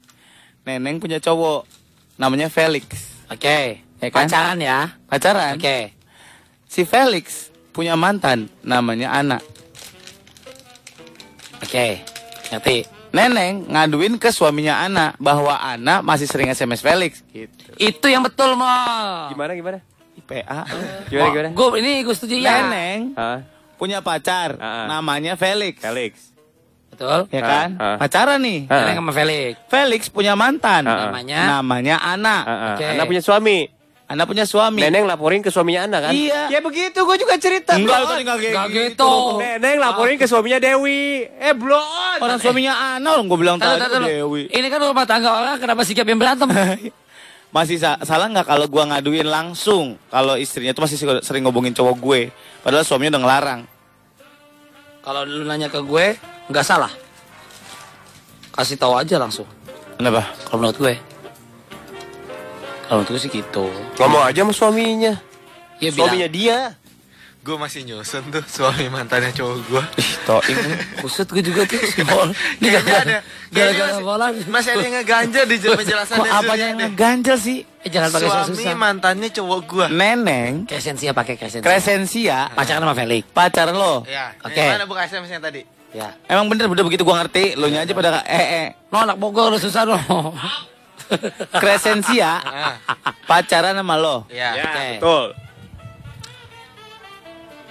Neneng 0.63 1.03
punya 1.03 1.19
cowok. 1.19 1.67
Namanya 2.15 2.47
Felix. 2.47 2.87
Oke. 3.27 3.83
Ya 3.99 4.07
kan? 4.07 4.31
Pacaran 4.31 4.59
ya. 4.63 4.95
Pacaran. 5.11 5.59
Oke. 5.59 5.91
Si 6.71 6.87
Felix 6.87 7.51
punya 7.75 7.99
mantan 7.99 8.47
namanya 8.63 9.11
Ana. 9.19 9.43
Oke. 11.59 12.07
Ngerti. 12.55 12.87
Neneng 13.11 13.67
ngaduin 13.67 14.15
ke 14.17 14.31
suaminya 14.31 14.79
Ana 14.79 15.19
bahwa 15.19 15.59
Ana 15.59 16.07
masih 16.07 16.31
sering 16.31 16.55
SMS 16.55 16.87
Felix 16.87 17.27
gitu. 17.35 17.75
Itu 17.83 18.07
yang 18.07 18.23
betul, 18.23 18.55
Mo. 18.55 18.71
Gimana 19.35 19.59
gimana? 19.59 19.79
IPA. 20.23 20.59
Gimana 21.11 21.29
gimana? 21.35 21.49
Gue 21.51 21.69
ini 21.83 22.07
gue 22.07 22.15
setuju 22.15 22.39
ya. 22.39 22.63
Neneng 22.63 23.19
Hah? 23.19 23.43
Punya 23.83 23.99
pacar 23.99 24.55
Ah. 24.57 24.87
namanya 24.87 25.35
Felix. 25.35 25.83
Felix. 25.83 26.31
Betul. 26.95 27.27
Ya 27.35 27.43
kan? 27.43 27.69
Ah, 27.75 27.85
ah. 27.85 27.97
Pacaran 27.99 28.39
nih. 28.39 28.71
Neneng 28.71 28.97
sama 29.01 29.13
Felix. 29.13 29.53
Felix 29.67 30.01
punya 30.07 30.39
mantan. 30.39 30.87
Ah. 30.87 31.11
Namanya 31.11 31.41
Namanya 31.59 31.97
Ana. 31.99 32.37
Ah. 32.39 32.57
Oke. 32.77 32.87
Anak 32.87 33.11
punya 33.11 33.19
suami. 33.19 33.59
Ana 34.07 34.29
punya 34.29 34.45
suami. 34.45 34.85
Neneng 34.85 35.09
laporin 35.09 35.41
ke 35.41 35.49
suaminya 35.49 35.89
Ana 35.89 35.99
kan? 35.99 36.13
Iya. 36.13 36.53
Ya 36.53 36.61
begitu, 36.61 37.01
gue 37.01 37.17
juga 37.17 37.35
cerita. 37.41 37.75
Enggak, 37.75 38.23
enggak 38.23 38.39
gitu. 38.39 38.61
gitu. 38.71 39.13
Neneng 39.41 39.81
laporin 39.81 40.15
ke 40.15 40.29
suaminya 40.29 40.61
Dewi. 40.61 41.27
Eh, 41.33 41.57
blon. 41.57 42.21
Orang 42.21 42.37
suaminya 42.37 42.77
Ana 42.95 43.19
orang 43.19 43.27
gue 43.27 43.39
bilang 43.41 43.57
tadi. 43.57 43.81
Dewi. 43.81 44.53
Ini 44.53 44.67
kan 44.69 44.79
rumah 44.79 45.09
tangga 45.09 45.33
orang 45.33 45.57
kenapa 45.57 45.83
sikap 45.83 46.05
yang 46.05 46.21
berantem? 46.21 46.47
Masih 47.53 47.77
sa- 47.77 48.01
salah 48.01 48.33
nggak 48.33 48.49
kalau 48.49 48.65
gua 48.65 48.89
ngaduin 48.89 49.29
langsung 49.29 50.01
kalau 50.09 50.41
istrinya 50.41 50.73
tuh 50.73 50.89
masih 50.89 50.97
si- 50.97 51.21
sering 51.21 51.45
ngobongin 51.45 51.77
cowok 51.77 52.01
gue 52.01 52.21
padahal 52.65 52.81
suaminya 52.81 53.13
udah 53.13 53.23
ngelarang. 53.29 53.61
Kalau 55.03 55.27
lu 55.27 55.43
nanya 55.43 55.67
ke 55.67 55.83
gue, 55.83 56.15
nggak 56.47 56.63
salah. 56.63 56.95
Kasih 58.55 58.79
tahu 58.79 58.95
aja 58.95 59.19
langsung. 59.19 59.51
Kenapa? 59.99 60.31
Kalau 60.47 60.63
menurut 60.63 60.79
gue. 60.79 60.95
Kalau 62.87 63.03
menurut 63.03 63.11
gue 63.11 63.21
sih 63.27 63.33
gitu. 63.35 63.67
Ngomong 63.99 64.23
aja 64.23 64.47
sama 64.47 64.55
suaminya. 64.55 65.19
Ya 65.83 65.91
suaminya 65.91 66.31
bilang, 66.31 66.79
dia. 66.79 66.82
Gue 67.43 67.59
masih 67.59 67.83
nyusun 67.83 68.23
tuh 68.31 68.39
suami 68.47 68.87
mantannya 68.87 69.35
cowok 69.35 69.57
gue. 69.67 69.83
Toing. 70.23 70.59
kusut 71.03 71.27
gue 71.27 71.43
juga 71.43 71.67
tuh. 71.67 71.83
si 71.83 72.07
Bol. 72.07 72.31
Ini 72.63 72.71
ada. 72.71 72.79
gara-gara 72.79 73.03
Kayaknya 73.03 73.19
gara-gara 73.51 73.91
masih- 73.91 74.07
bola. 74.07 74.27
Masih 74.47 74.71
ada 74.71 74.79
yang 74.81 74.95
ngeganjel 74.95 75.45
di 75.45 75.57
penjelasannya. 75.59 76.23
Kok 76.23 76.39
apanya 76.39 76.67
yang 76.71 76.79
ngeganjel 76.81 77.37
sih? 77.37 77.59
Eh, 77.83 77.91
jangan 77.91 78.09
pakai 78.09 78.29
Suami 78.31 78.55
susah. 78.55 78.79
mantannya 78.79 79.29
cowok 79.29 79.61
gue. 79.67 79.87
Neneng, 79.91 80.55
Kresensia 80.65 81.11
pakai 81.11 81.35
kresensia. 81.35 81.67
Kresensia, 81.67 82.39
Pacaran 82.55 82.79
sama 82.81 82.95
Felix. 82.95 83.27
pacar 83.29 83.67
lo. 83.69 84.07
Ya. 84.07 84.39
Oke. 84.39 84.63
Mana 84.63 84.87
buka 84.87 85.03
SMS 85.03 85.27
yang 85.29 85.43
tadi? 85.43 85.67
Ya. 85.91 86.15
Emang 86.25 86.47
bener 86.47 86.71
bener 86.71 86.87
begitu 86.87 87.03
gua 87.03 87.21
ngerti, 87.21 87.53
lo 87.53 87.67
nya 87.67 87.83
aja 87.83 87.91
pada 87.91 88.23
eh 88.23 88.47
eh. 88.65 88.67
Lo 88.89 89.03
anak 89.03 89.19
Bogor 89.19 89.51
lo 89.51 89.59
susah 89.59 89.83
lo. 89.83 89.99
Kresensia, 91.53 92.39
Ah. 92.39 92.79
pacaran 93.27 93.75
sama 93.75 93.99
lo. 93.99 94.25
Ya. 94.29 94.55
Ya, 94.55 94.63
Oke. 94.65 94.87
betul. 94.97 95.27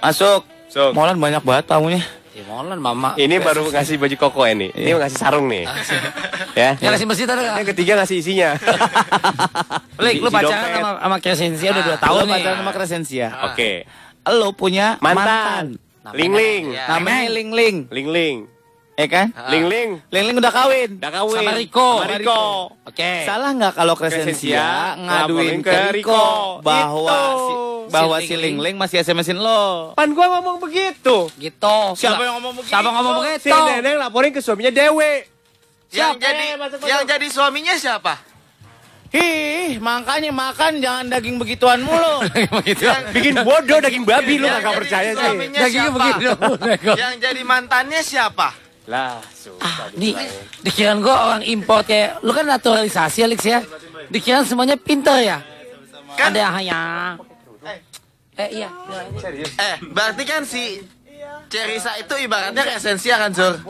Masuk. 0.02 0.42
Sok. 0.66 0.90
Molan 0.98 1.16
banyak 1.16 1.42
banget 1.46 1.64
tamunya. 1.70 2.02
Ya 2.32 2.42
molan 2.48 2.80
mama. 2.80 3.12
Ini 3.14 3.38
baru 3.38 3.68
ngasih 3.70 4.00
baju 4.00 4.16
koko 4.16 4.42
ini. 4.48 4.72
Ini 4.72 4.96
ngasih 4.96 5.18
sarung 5.20 5.46
nih. 5.46 5.68
ya. 6.60 6.74
Ya 6.80 6.88
kasih 6.90 7.04
mesin 7.04 7.28
tadi 7.28 7.44
Yang 7.44 7.68
ketiga 7.76 7.92
ngasih 8.02 8.16
isinya. 8.18 8.56
Lik, 10.02 10.24
lu 10.24 10.32
pacaran 10.32 10.72
sama, 10.74 10.90
sama 10.98 11.16
Kresensia 11.20 11.68
udah 11.70 11.84
2 11.84 11.92
Lo 11.92 11.96
tahun 12.00 12.22
nih. 12.24 12.34
pacaran 12.34 12.58
sama 12.64 12.72
Kresensia. 12.72 13.28
Oke. 13.52 13.70
Lo 14.32 14.50
punya 14.56 14.96
mantan. 14.98 15.76
Mantan. 16.02 16.18
Ling 16.18 16.32
ling. 16.34 16.64
Ya. 16.74 16.98
Namanya 16.98 17.30
Ling 17.30 17.50
Ling. 17.54 17.76
Ling 17.92 18.08
ling. 18.10 18.36
Ya 18.92 19.06
kan? 19.08 19.32
Ling 19.48 19.64
ling. 19.66 19.90
Ling 20.12 20.24
Ling 20.28 20.36
udah 20.36 20.52
kawin. 20.52 21.00
Udah 21.00 21.12
kawin. 21.14 21.36
Sama 21.40 21.52
Riko. 21.56 21.88
Sama 21.96 22.12
Riko. 22.12 22.42
Oke. 22.84 23.12
Salah 23.24 23.50
nggak 23.56 23.72
kalau 23.72 23.94
Kresensia 23.96 24.68
ngaduin 25.00 25.64
ke 25.64 25.72
Riko 25.90 26.12
Riko. 26.12 26.24
bahwa 26.60 27.08
Itu. 27.08 27.40
si, 27.40 27.52
bahwa 27.88 28.16
Si 28.20 28.26
si 28.26 28.34
Ling 28.36 28.56
Ling 28.56 28.56
Ling 28.60 28.76
masih 28.76 29.00
SMS-in 29.00 29.40
lo? 29.40 29.96
Pan 29.96 30.12
gua 30.12 30.28
ngomong 30.38 30.60
begitu. 30.60 31.32
Gitu. 31.34 31.76
Siapa 31.96 32.20
yang 32.20 32.36
ngomong 32.36 32.52
begitu? 32.60 32.68
Siapa 32.68 32.88
ngomong 32.90 33.14
Si 33.16 33.48
begitu? 33.48 33.56
Neneng 33.66 33.96
laporin 33.96 34.30
ke 34.30 34.40
suaminya 34.44 34.68
Dewi. 34.70 35.24
Yang 35.92 36.16
jadi 36.20 36.44
yang 36.46 36.60
masuk- 36.60 36.88
yang 36.88 37.02
jadi 37.04 37.26
suaminya 37.28 37.74
siapa? 37.76 38.14
Ih, 39.12 39.76
makanya 39.76 40.32
makan 40.32 40.80
jangan 40.80 41.04
daging 41.04 41.36
begituan 41.36 41.84
mulu. 41.84 42.24
Bikin 43.16 43.44
bodoh 43.44 43.76
daging 43.76 44.08
babi 44.08 44.40
lu 44.40 44.48
kagak 44.48 44.72
percaya 44.72 45.10
sih. 45.12 45.32
Dagingnya 45.52 45.90
begitu. 45.90 46.28
Yang 46.96 47.14
jadi 47.20 47.40
mantannya 47.44 48.00
siapa? 48.00 48.71
Lah, 48.82 49.22
susah. 49.30 49.94
Di, 49.94 50.10
dikirain 50.60 50.98
gua 50.98 51.30
orang 51.30 51.42
import 51.44 51.86
kayak 51.86 52.18
lu 52.20 52.30
kan 52.30 52.42
naturalisasi 52.44 53.22
Alex 53.22 53.40
ya. 53.42 53.62
Dikirain 54.10 54.42
semuanya 54.42 54.74
pinter 54.74 55.22
ya. 55.22 55.38
Kan- 56.12 56.34
Ada 56.34 56.38
yang 56.40 56.54
hanya 56.54 56.78
Eh 58.32 58.48
iya. 58.58 58.68
Eh, 59.36 59.76
berarti 59.86 60.22
kan 60.24 60.42
si 60.42 60.80
Cerisa 61.46 61.92
itu 61.94 62.14
ibaratnya 62.16 62.64
esensia 62.66 63.20
kan, 63.20 63.28
Sur? 63.30 63.60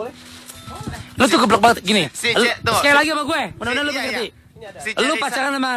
Lu 1.18 1.24
tuh 1.26 1.38
geblok 1.38 1.60
banget 1.60 1.82
gini. 1.82 2.06
Si 2.14 2.30
Lu- 2.30 2.46
sekali 2.72 2.94
lagi 2.94 3.10
sama 3.10 3.24
gue. 3.26 3.42
Mudah-mudahan 3.58 3.84
lu 3.84 3.92
Iya, 3.92 4.00
ngerti. 4.00 4.26
iya. 4.56 4.70
Si 4.78 4.90
Lu 4.96 5.14
pacaran 5.18 5.50
sama 5.52 5.72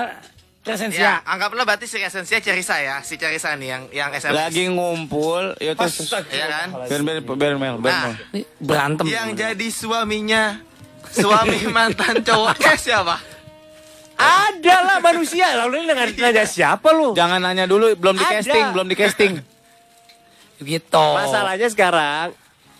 Ya, 0.65 0.73
Kresensia. 0.73 1.11
anggaplah 1.21 1.61
berarti 1.61 1.85
si 1.85 2.01
esensia 2.01 2.41
Cerisa 2.41 2.81
ya, 2.81 2.97
si 2.99 3.21
Cerisa 3.21 3.53
nih 3.53 3.69
yang 3.69 3.83
yang 3.93 4.09
SMS. 4.09 4.33
Lagi 4.33 4.65
ngumpul, 4.65 5.53
ya 5.61 5.77
terus. 5.77 6.09
Iya 6.25 6.45
kan? 6.49 6.67
Biar 6.89 7.01
biar 7.05 7.17
biar 7.21 7.53
Mel, 7.53 7.77
biar 7.77 7.93
Nah, 7.93 8.17
berantem. 8.57 9.05
yang 9.05 9.29
jadi 9.31 9.67
suaminya 9.69 10.57
suami 11.05 11.69
mantan 11.75 12.25
cowoknya 12.25 12.73
siapa? 12.75 13.21
Ada 14.17 14.75
lah 14.81 14.97
manusia. 14.99 15.53
Lalu 15.53 15.85
ini 15.85 15.93
nanya, 15.93 16.05
nanya 16.09 16.45
siapa 16.49 16.89
lu? 16.89 17.13
Jangan 17.13 17.45
nanya 17.45 17.69
dulu, 17.69 17.93
belum 17.93 18.17
di 18.17 18.25
Ada. 18.25 18.33
casting, 18.41 18.65
belum 18.73 18.87
di 18.89 18.95
casting. 18.97 19.33
Gitu. 20.57 21.05
Masalahnya 21.13 21.67
sekarang 21.69 22.33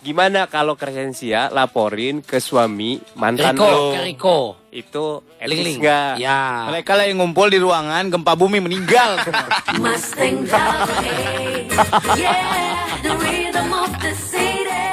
gimana 0.06 0.46
kalau 0.46 0.78
Kresensia 0.78 1.50
laporin 1.50 2.22
ke 2.22 2.38
suami 2.38 3.02
mantan 3.18 3.58
Riko, 3.58 3.98
ke 3.98 4.02
Riko. 4.06 4.40
Itu 4.70 5.26
Ling 5.42 5.66
etis 5.66 5.82
nggak? 5.82 6.14
Ya. 6.22 6.70
Mereka 6.70 6.94
lagi 6.94 7.18
ngumpul 7.18 7.50
di 7.50 7.58
ruangan 7.58 8.14
gempa 8.14 8.38
bumi 8.38 8.62
meninggal. 8.62 9.18
Mustang 9.82 10.46
Valley. 10.46 11.74
Yeah, 12.14 12.86
the 13.02 13.18
rhythm 13.18 13.74
of 13.74 13.90
the 13.98 14.14
city. 14.14 14.86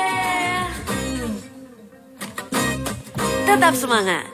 Tetap 3.44 3.76
semangat. 3.76 4.31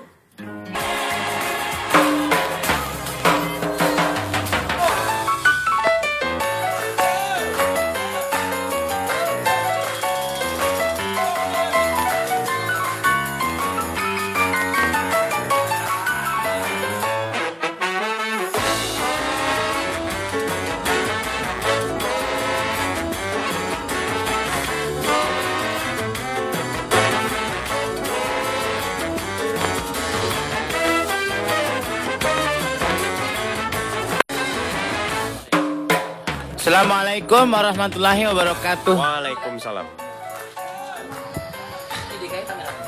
Assalamualaikum 36.69 37.49
warahmatullahi 37.49 38.28
wabarakatuh. 38.28 38.93
Waalaikumsalam. 38.93 39.89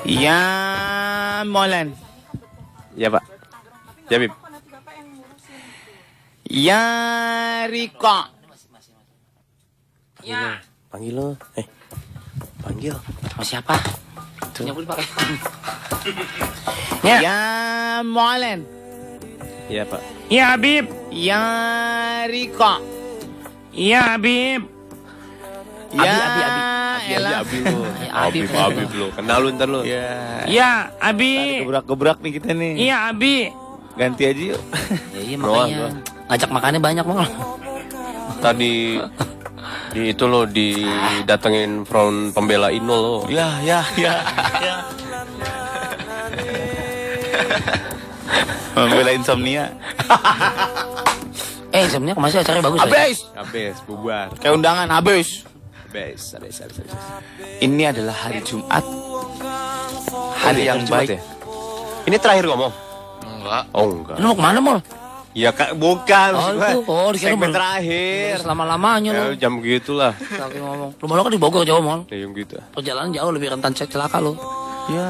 Ya, 0.05 0.45
Molan. 1.49 1.97
Ya 2.93 3.09
Pak. 3.09 3.25
Ya 4.13 4.21
Bib. 4.21 4.37
Ya, 6.45 6.85
Riko. 7.73 8.29
Ya. 10.29 10.61
Panggil 10.93 11.17
lo. 11.17 11.41
Eh. 11.57 11.65
Panggil. 12.61 12.93
Sama 13.33 13.45
siapa? 13.49 13.81
Gue 14.61 14.85
dipakai. 14.85 15.09
Ya, 17.01 17.17
ya 17.25 17.39
Molan. 18.05 18.61
Iya 19.73 19.89
Pak. 19.89 20.05
Ya, 20.29 20.53
Habib. 20.53 20.85
Ya, 21.09 21.41
Riko. 22.29 23.00
Ya, 23.71 24.19
Habib. 24.19 24.67
Ya, 25.91 26.15
Abi, 26.15 26.43
Abi, 26.43 26.63
Abi. 27.19 27.23
Abi 27.31 27.59
lo. 27.67 27.83
Ya, 27.99 28.11
Abi, 28.15 28.39
Abi. 28.47 28.83
Abi 28.83 28.97
lo. 28.99 29.07
Kenal 29.15 29.39
lu 29.43 29.49
ntar 29.55 29.67
lu. 29.71 29.81
Ya. 29.87 30.43
Ya, 30.47 30.71
Abi. 30.99 31.63
Gebrak-gebrak 31.67 32.19
nih 32.23 32.33
kita 32.39 32.51
nih. 32.55 32.73
Iya, 32.91 33.11
Abi. 33.11 33.51
Ganti 33.99 34.23
aja 34.27 34.43
yuk. 34.55 34.61
Ya, 35.15 35.21
iya 35.27 35.37
makanya. 35.39 35.77
doang. 35.77 35.95
Ngajak 36.31 36.51
makannya 36.51 36.81
banyak 36.83 37.05
mal. 37.07 37.27
Tadi 38.39 39.03
di 39.91 40.15
itu 40.15 40.25
lo 40.31 40.47
didatengin 40.47 41.83
front 41.83 42.31
pembela 42.31 42.71
Inul 42.71 42.99
lo. 43.03 43.17
Ya, 43.27 43.59
ya, 43.63 43.83
ya. 43.99 44.15
Membela 48.79 49.11
insomnia. 49.11 49.75
Eh, 51.71 51.87
sebenarnya 51.87 52.19
masih 52.19 52.39
acaranya 52.41 52.65
bagus. 52.65 52.81
Bay. 52.81 52.91
Habis. 52.91 53.19
Habis 53.33 53.77
bubar. 53.85 54.29
Kayak 54.37 54.55
undangan 54.57 54.89
habis. 54.91 55.47
Habis, 55.87 56.35
habis, 56.35 56.55
habis, 56.59 56.77
habis. 56.83 56.95
Ini 57.59 57.83
adalah 57.89 58.17
hari 58.17 58.43
Jumat. 58.43 58.83
Hari 60.37 60.63
yang 60.65 60.83
Jumat 60.83 61.07
baik. 61.07 61.09
ya? 61.15 61.21
Ini 62.05 62.17
terakhir 62.19 62.45
ngomong. 62.47 62.73
Enggak. 63.23 63.63
Oh 63.71 63.87
enggak. 63.89 64.17
Lu 64.19 64.27
mau 64.27 64.37
ke 64.37 64.43
mana 64.43 64.59
mal? 64.59 64.79
Ya 65.31 65.55
kak, 65.55 65.79
bukan. 65.79 66.31
Oh, 66.35 66.51
itu. 66.51 66.79
Oh, 66.85 67.09
dikira 67.15 67.31
segmen 67.31 67.55
terakhir. 67.55 68.43
Selama-lamanya 68.43 69.11
Ya, 69.15 69.23
lu. 69.31 69.39
jam 69.39 69.63
gitulah. 69.63 70.11
Lagi 70.19 70.59
ngomong. 70.59 70.91
Lu 70.99 71.05
malu 71.07 71.23
kan 71.23 71.31
di 71.31 71.39
Bogor 71.39 71.63
jauh 71.63 71.79
mal. 71.79 72.03
Ya, 72.11 72.27
yang 72.27 72.35
gitu. 72.35 72.59
Perjalanan 72.75 73.15
jauh 73.15 73.31
lebih 73.31 73.55
rentan 73.55 73.71
cek 73.71 73.95
celaka 73.95 74.19
lu. 74.19 74.35
Ya. 74.91 75.07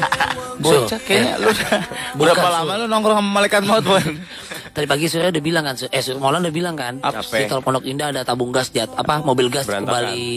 Bocah 0.62 1.00
kayaknya 1.00 1.36
lu 1.36 1.52
udah 1.52 1.80
berapa 2.16 2.46
lama 2.48 2.72
lu 2.80 2.84
nongkrong 2.88 3.18
sama 3.18 3.30
malaikat 3.34 3.60
maut, 3.62 3.84
Bon? 3.84 4.00
Tadi 4.72 4.88
pagi 4.88 5.04
Surya 5.04 5.28
udah 5.28 5.44
bilang 5.44 5.68
kan, 5.68 5.76
eh 5.76 6.00
Sur 6.00 6.16
Molan 6.16 6.40
udah 6.40 6.54
bilang 6.54 6.72
kan, 6.72 6.96
Apa? 7.04 7.20
di 7.20 7.44
tol 7.44 7.60
Pondok 7.60 7.84
Indah 7.84 8.08
ada 8.08 8.24
tabung 8.24 8.48
gas 8.48 8.72
di 8.72 8.80
at- 8.80 8.96
apa 8.96 9.20
mobil 9.20 9.52
gas 9.52 9.68
Berantakan. 9.68 10.08
kembali. 10.08 10.32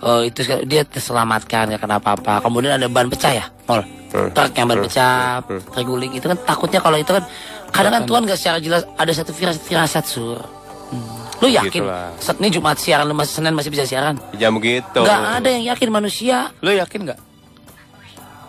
Oh, 0.00 0.20
itu 0.24 0.40
dia 0.64 0.80
terselamatkan 0.82 1.76
ya 1.76 1.78
kenapa-apa. 1.78 2.40
Kemudian 2.40 2.80
ada 2.80 2.88
ban 2.88 3.12
pecah 3.12 3.36
ya, 3.36 3.44
Mol. 3.68 3.84
Truk 4.08 4.52
yang 4.56 4.64
ban 4.64 4.80
pecah, 4.80 5.44
terguling 5.76 6.16
itu 6.16 6.24
kan 6.24 6.40
takutnya 6.40 6.80
kalau 6.80 6.96
itu 6.96 7.12
kan 7.12 7.24
kadang 7.68 7.92
kan 8.00 8.02
Tuhan 8.08 8.24
gak 8.24 8.38
secara 8.40 8.58
jelas 8.64 8.88
ada 8.96 9.12
satu 9.12 9.36
firasat, 9.36 9.60
firasat 9.60 10.04
Sur. 10.08 10.40
Lu 11.36 11.52
yakin? 11.52 11.84
Gitulah. 11.84 12.16
Set 12.16 12.40
ini 12.40 12.48
Jumat 12.48 12.80
siaran, 12.80 13.04
lu 13.04 13.12
masih 13.12 13.44
Senin 13.44 13.52
masih 13.52 13.68
bisa 13.68 13.84
siaran? 13.84 14.16
Jam 14.40 14.56
gitu. 14.56 15.04
Gak 15.04 15.20
ada 15.36 15.48
yang 15.52 15.68
yakin 15.68 15.92
manusia. 15.92 16.48
Lu 16.64 16.72
yakin 16.72 17.12
nggak? 17.12 17.18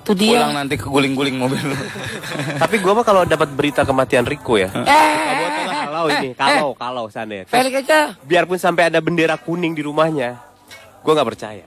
Tuh 0.07 0.15
dia. 0.15 0.39
Pulang 0.39 0.55
nanti 0.55 0.79
keguling-guling 0.79 1.35
mobil 1.35 1.59
lu. 1.59 1.75
Tapi 2.63 2.79
gua 2.79 2.95
mah 2.95 3.03
kalau 3.03 3.27
dapat 3.27 3.51
berita 3.51 3.83
kematian 3.83 4.23
Riko 4.23 4.55
ya. 4.55 4.71
Eh, 4.71 5.83
Kalau 5.83 6.07
ini, 6.13 6.29
kalau 6.31 6.69
kalau 6.77 7.03
sana. 7.11 7.43
Felix 7.43 7.83
aja. 7.83 8.15
Biarpun 8.23 8.55
sampai 8.55 8.87
ada 8.87 9.03
bendera 9.03 9.35
kuning 9.35 9.75
di 9.75 9.83
rumahnya, 9.83 10.39
gua 11.03 11.11
nggak 11.11 11.27
percaya. 11.27 11.65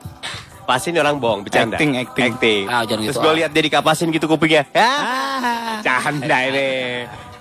Pasti 0.64 0.94
ini 0.94 1.02
orang 1.02 1.18
bohong, 1.18 1.42
bercanda. 1.42 1.74
Acting, 1.74 1.98
acting. 1.98 2.62
Ah, 2.70 2.86
jangan 2.86 3.10
Terus 3.10 3.18
gitu, 3.18 3.26
gue 3.26 3.32
ah. 3.34 3.38
lihat 3.42 3.50
dia 3.50 3.62
dikapasin 3.66 4.08
gitu 4.14 4.30
kupingnya. 4.30 4.70
Ya, 4.70 4.94
canda 5.82 6.38
ini. 6.46 6.70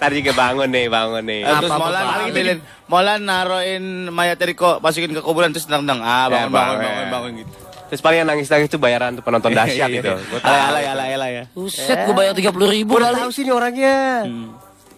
Tadi 0.02 0.24
juga 0.26 0.34
bangun 0.34 0.66
nih, 0.66 0.90
bangun 0.90 1.24
nih. 1.30 1.42
Eh, 1.46 1.56
terus 1.62 1.72
Molan 1.78 2.06
ambilin, 2.26 2.58
Molan 2.90 3.22
naroin 3.22 3.84
mayat 4.10 4.42
Riko, 4.42 4.82
masukin 4.82 5.14
ke 5.14 5.22
kuburan 5.22 5.54
terus 5.54 5.70
tendang-tendang. 5.70 6.02
Ah, 6.02 6.26
bangun, 6.26 6.34
Ya, 6.34 6.42
bangun, 6.50 6.50
bangun. 6.50 6.80
bangun, 6.82 7.08
bangun 7.14 7.32
gitu. 7.46 7.69
Terus 7.90 8.02
paling 8.06 8.22
yang 8.22 8.30
nangis-nangis 8.30 8.70
itu 8.70 8.78
bayaran 8.78 9.18
tuh 9.18 9.24
penonton 9.26 9.52
dahsyat 9.58 9.90
gitu. 9.90 10.14
Gue 10.14 10.40
tahu. 10.40 10.48
Alay, 10.48 10.64
alay, 10.70 10.86
alay, 10.88 11.10
alay 11.18 11.32
ya. 11.34 11.44
Buset, 11.52 11.98
gue 12.06 12.16
bayar 12.16 12.34
30 12.38 12.54
ribu 12.70 12.96
Gue 12.96 13.02
udah 13.02 13.14
tahu 13.18 13.30
sih 13.34 13.44
ini 13.44 13.52
orangnya. 13.52 13.98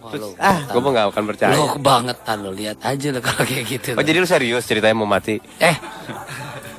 Terus, 0.02 0.34
ah, 0.36 0.66
gue 0.66 0.80
mau 0.82 0.90
gak 0.90 1.14
akan 1.14 1.24
percaya. 1.30 1.54
Lo 1.54 1.78
kebangetan 1.78 2.36
lo, 2.42 2.50
lihat 2.50 2.78
aja 2.82 3.08
lo 3.14 3.20
kalau 3.22 3.44
kayak 3.46 3.64
gitu. 3.70 3.90
Oh 3.94 4.02
jadi 4.02 4.18
lu 4.18 4.26
serius 4.26 4.66
ceritanya 4.66 4.98
mau 4.98 5.06
mati? 5.06 5.38
Eh, 5.62 5.76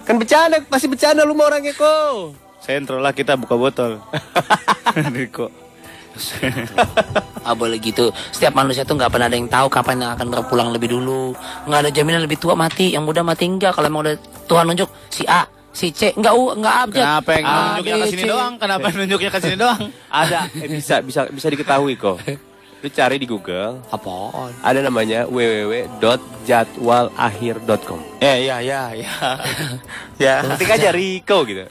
Kan 0.04 0.20
bercanda, 0.20 0.60
pasti 0.68 0.92
bercanda 0.92 1.24
lu 1.24 1.32
mau 1.32 1.48
orangnya 1.48 1.72
kok. 1.72 2.36
Sentro 2.60 3.00
lah 3.00 3.16
kita 3.16 3.40
buka 3.40 3.56
botol. 3.56 4.04
Riko. 5.16 5.48
ah 7.42 7.56
boleh 7.58 7.80
gitu. 7.82 8.12
Setiap 8.30 8.54
manusia 8.54 8.86
tuh 8.86 9.00
nggak 9.00 9.10
pernah 9.10 9.26
ada 9.26 9.34
yang 9.40 9.50
tahu 9.50 9.66
kapan 9.72 10.04
yang 10.04 10.12
akan 10.14 10.28
berpulang 10.30 10.70
lebih 10.70 10.94
dulu. 10.94 11.34
Nggak 11.66 11.80
ada 11.88 11.90
jaminan 11.90 12.22
lebih 12.22 12.38
tua 12.38 12.54
mati, 12.54 12.94
yang 12.94 13.08
muda 13.08 13.26
mati 13.26 13.48
enggak. 13.50 13.74
Kalau 13.74 13.88
emang 13.88 14.04
udah 14.06 14.16
Tuhan 14.46 14.64
nunjuk 14.70 14.90
si 15.10 15.24
A, 15.26 15.48
si 15.74 15.90
C, 15.90 16.14
enggak 16.14 16.34
U, 16.38 16.54
enggak 16.54 16.76
abjad. 16.88 17.04
Kenapa 17.04 17.30
yang 17.34 17.46
A, 17.46 17.52
nunjuknya 17.52 17.96
B, 17.98 18.00
ke 18.00 18.08
sini 18.14 18.24
doang? 18.30 18.54
Kenapa 18.62 18.86
yang 18.94 18.98
nunjuknya 19.04 19.30
ke 19.34 19.40
sini 19.42 19.56
doang? 19.58 19.82
Ada, 20.14 20.40
eh, 20.54 20.70
bisa 20.70 21.02
bisa 21.02 21.26
bisa 21.34 21.48
diketahui 21.50 21.98
kok. 21.98 22.22
Lu 22.84 22.92
cari 22.92 23.16
di 23.16 23.24
Google, 23.24 23.80
Apaan? 23.96 24.52
ada 24.60 24.84
namanya 24.84 25.24
www.jadwalakhir.com. 25.32 28.00
Ya, 28.20 28.36
ya, 28.36 28.60
ya, 28.60 28.92
ya. 28.92 29.40
ya. 30.20 30.44
Ketik 30.44 30.68
aja 30.68 30.92
Riko 30.92 31.48
gitu. 31.48 31.64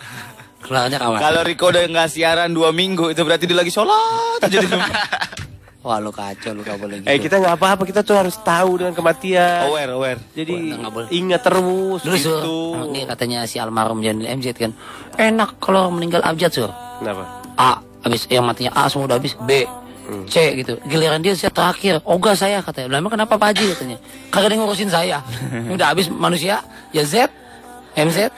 Keluarnya 0.64 0.96
kawan. 0.96 1.20
Kalau 1.20 1.44
Riko 1.44 1.68
udah 1.68 1.84
nggak 1.84 2.08
siaran 2.08 2.56
dua 2.56 2.72
minggu, 2.72 3.12
itu 3.12 3.20
berarti 3.28 3.44
dia 3.44 3.60
lagi 3.60 3.68
sholat 3.68 4.40
aja 4.40 4.56
di 4.56 4.66
rumah. 4.66 4.88
Wah 5.82 5.98
lo 5.98 6.14
kacau 6.14 6.54
lo 6.54 6.62
gak 6.62 6.78
boleh 6.78 7.02
gitu. 7.02 7.10
Eh 7.10 7.18
kita 7.18 7.42
nggak 7.42 7.58
apa-apa, 7.58 7.82
kita 7.82 8.06
tuh 8.06 8.14
harus 8.14 8.38
tahu 8.38 8.78
dengan 8.78 8.94
kematian. 8.94 9.66
aware, 9.66 9.90
aware. 9.90 10.20
Jadi 10.30 10.78
boleh. 10.78 11.10
ingat 11.10 11.42
terus 11.42 12.00
Dulu 12.06 12.14
gitu. 12.14 12.30
sur, 12.30 12.42
nah, 12.78 12.86
ini 12.86 13.00
katanya 13.02 13.38
si 13.50 13.58
almarhum 13.58 13.98
Janil 13.98 14.30
MZ 14.30 14.54
kan, 14.54 14.70
enak 15.18 15.58
kalau 15.58 15.90
meninggal 15.90 16.22
abjad 16.22 16.54
sur. 16.54 16.70
Kenapa? 17.02 17.26
A, 17.58 17.82
habis 18.06 18.30
yang 18.30 18.46
matinya 18.46 18.70
A 18.78 18.86
semua 18.86 19.10
udah 19.10 19.18
habis. 19.18 19.34
B, 19.42 19.66
C 20.30 20.54
gitu. 20.62 20.78
Giliran 20.86 21.18
dia 21.18 21.34
saya 21.34 21.50
terakhir. 21.50 21.98
Oga 22.06 22.38
saya 22.38 22.62
katanya. 22.62 22.94
Lah 22.94 22.98
emang 23.02 23.18
kenapa 23.18 23.34
Pak 23.34 23.54
Haji 23.54 23.64
katanya? 23.74 23.98
Kagak 24.30 24.46
ada 24.46 24.54
yang 24.54 24.62
ngurusin 24.62 24.90
saya. 24.90 25.18
udah 25.74 25.86
habis 25.90 26.06
manusia. 26.10 26.62
Ya 26.94 27.02
Z, 27.02 27.26
MZ. 27.98 28.30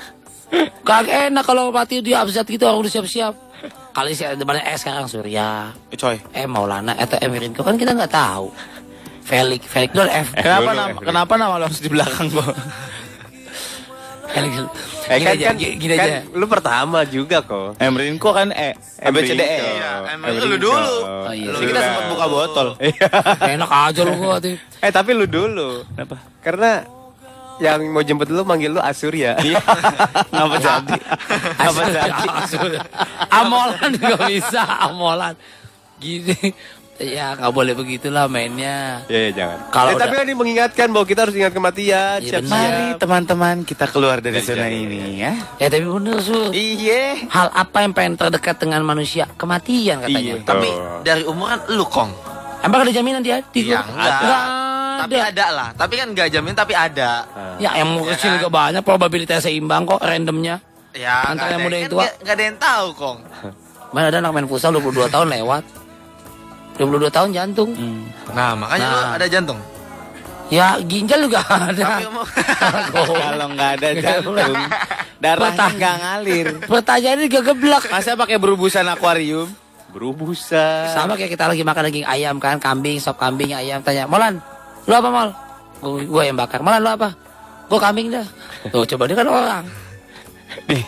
Kagak 0.81 1.33
enak 1.33 1.45
kalau 1.45 1.69
mati 1.69 2.01
dia 2.01 2.25
abjad 2.25 2.49
gitu 2.49 2.65
orang 2.65 2.85
udah 2.85 2.93
siap-siap. 2.93 3.44
Kali 3.90 4.10
sih 4.10 4.26
depannya 4.35 4.66
E 4.66 4.74
sekarang 4.74 5.06
Surya. 5.06 5.70
Eh, 5.89 5.97
coy. 5.97 6.18
Eh 6.35 6.44
Maulana 6.44 6.94
atau 6.94 7.14
E 7.16 7.26
Mirinko 7.26 7.62
kan 7.62 7.78
kita 7.78 7.94
nggak 7.94 8.10
tahu. 8.10 8.51
Felix, 9.24 9.64
Felix 9.64 9.90
dulu 9.90 10.05
F. 10.05 10.36
Kenapa 10.36 10.70
nama, 10.72 10.93
kenapa 10.98 11.32
nama 11.35 11.55
lo 11.56 11.64
harus 11.64 11.81
di 11.81 11.89
belakang 11.89 12.28
gua? 12.28 12.44
Felix. 14.28 14.52
Eh 15.05 15.20
Gini 15.20 15.24
kan, 15.24 15.35
aja, 15.36 15.44
kan, 15.47 15.56
gini 15.56 15.74
gini 15.76 15.94
kan 15.94 16.09
aja. 16.09 16.20
lu 16.32 16.47
pertama 16.48 16.98
juga 17.05 17.39
kok. 17.40 17.76
Emrinko 17.76 18.32
kan 18.32 18.48
E. 18.51 18.72
A, 18.98 19.09
B, 19.09 19.16
C, 19.20 19.32
D, 19.32 19.40
E. 19.40 19.60
Iya, 19.60 19.90
Emrinko. 20.16 20.44
lu 20.48 20.56
dulu. 20.59 20.94
Oh, 21.05 21.28
iya. 21.28 21.52
Jadi 21.52 21.64
kita 21.68 21.81
sempat 21.81 22.05
buka 22.09 22.24
botol. 22.26 22.68
Enak 23.39 23.70
aja 23.70 24.01
lu 24.02 24.12
gua 24.16 24.36
tuh. 24.40 24.56
Eh 24.81 24.90
tapi 24.90 25.10
lu 25.12 25.24
dulu. 25.24 25.85
Kenapa? 25.86 26.16
Karena 26.40 26.70
yang 27.59 27.78
mau 27.89 28.02
jemput 28.02 28.28
lu 28.28 28.43
manggil 28.43 28.74
lu 28.74 28.81
Asurya. 28.81 29.39
Iya. 29.39 29.60
Ngapa 30.31 30.56
jadi? 30.59 30.98
Apa 31.59 31.81
jadi? 31.86 32.28
Amolan 33.31 33.90
juga 33.94 34.16
bisa, 34.26 34.62
amolan. 34.82 35.35
Gini. 35.98 36.35
Ya 36.94 37.35
nggak 37.35 37.51
boleh 37.51 37.74
begitulah 37.74 38.31
mainnya. 38.31 39.02
Ya, 39.10 39.26
ya 39.26 39.31
jangan. 39.35 39.59
Kalau 39.74 39.90
eh, 39.90 39.98
tapi 39.98 40.14
udah- 40.14 40.20
kan 40.22 40.26
ini 40.31 40.35
mengingatkan 40.39 40.86
bahwa 40.94 41.02
kita 41.02 41.26
harus 41.26 41.35
ingat 41.35 41.51
kematian. 41.51 42.22
Iya, 42.22 42.39
siap-siap. 42.39 42.55
Mari 42.55 42.86
teman-teman 43.02 43.56
kita 43.66 43.90
keluar 43.90 44.22
dari 44.22 44.39
Dari 44.39 44.47
zona 44.47 44.62
zona 44.62 44.68
ini 44.70 45.18
ya. 45.18 45.32
Ya 45.59 45.66
tapi 45.66 45.82
bener 45.82 46.22
Sur. 46.22 46.55
Iya. 46.55 47.26
Hal 47.35 47.51
apa 47.51 47.82
yang 47.82 47.93
pengen 47.98 48.14
terdekat 48.14 48.62
dengan 48.62 48.86
manusia? 48.86 49.26
Kematian 49.35 50.06
katanya. 50.06 50.39
Iya. 50.39 50.47
Tapi 50.47 50.68
dari 51.02 51.22
umur 51.26 51.47
kan 51.51 51.60
lu 51.74 51.82
kong. 51.82 52.14
Emang 52.62 52.86
ada 52.86 52.93
jaminan 52.94 53.26
dia? 53.26 53.43
Di 53.43 53.60
Iya, 53.66 53.82
enggak. 53.82 54.20
Nggak 54.97 55.05
Tapi 55.05 55.16
ada. 55.16 55.29
ada 55.29 55.47
lah. 55.51 55.69
Tapi 55.73 55.95
kan 55.95 56.09
nggak 56.11 56.29
jamin 56.31 56.55
tapi 56.55 56.73
ada. 56.73 57.11
Ya 57.57 57.71
yang 57.75 57.89
mau 57.91 58.05
kecil 58.05 58.37
juga 58.37 58.49
banyak 58.49 58.81
probabilitasnya 58.81 59.43
seimbang 59.45 59.85
kok 59.85 59.99
randomnya. 59.99 60.59
Ya, 60.91 61.27
Antara 61.27 61.53
yang 61.53 61.61
ada- 61.61 61.65
muda 61.65 61.75
yang 61.75 61.83
kan 61.83 61.91
tua. 61.91 62.01
nggak- 62.01 62.16
nggak 62.21 62.35
ada 62.35 62.45
yang 62.45 62.59
tahu 62.59 62.87
kong. 62.95 63.19
Mana 63.93 64.07
ada 64.09 64.19
anak 64.19 64.31
main 64.33 64.47
futsal 64.47 64.71
22 64.73 65.07
tahun 65.07 65.27
lewat. 65.33 65.65
22 66.75 67.07
tahun 67.09 67.29
jantung. 67.31 67.71
Nah 68.31 68.55
makanya 68.55 68.87
Nah. 68.87 69.15
ada 69.15 69.27
jantung. 69.27 69.59
Ya 70.49 70.77
ginjal 70.79 71.23
juga 71.23 71.41
ada. 71.71 72.03
Kalau 72.91 73.47
nggak 73.49 73.71
ada 73.75 73.89
jantung, 74.03 74.35
darahnya 75.16 75.39
Pertanyaan. 75.49 75.73
nggak 75.73 75.95
ngalir. 75.97 76.47
Pertanyaannya 76.62 77.27
juga 77.27 77.41
geblak. 77.49 77.83
Masa 77.89 78.15
pakai 78.15 78.37
berubusan 78.37 78.85
akuarium? 78.85 79.49
Berubusan. 79.89 80.91
Sama 80.91 81.15
kayak 81.15 81.33
kita 81.33 81.47
lagi 81.47 81.62
makan 81.62 81.83
daging 81.87 82.05
ayam 82.05 82.37
kan, 82.37 82.59
kambing, 82.59 82.99
sop 82.99 83.15
kambing, 83.15 83.55
ayam. 83.55 83.79
Tanya, 83.81 84.05
Molan, 84.05 84.43
lu 84.85 84.93
apa 84.93 85.09
Mol? 85.09 85.28
Gue 86.05 86.23
yang 86.24 86.36
bakar. 86.36 86.61
Molan, 86.61 86.81
lu 86.81 86.90
apa? 86.90 87.12
Gue 87.66 87.78
kambing 87.78 88.09
dah. 88.09 88.27
Tuh 88.69 88.85
coba 88.86 89.05
dia 89.05 89.16
kan 89.16 89.28
orang. 89.28 89.65
Di, 90.65 90.78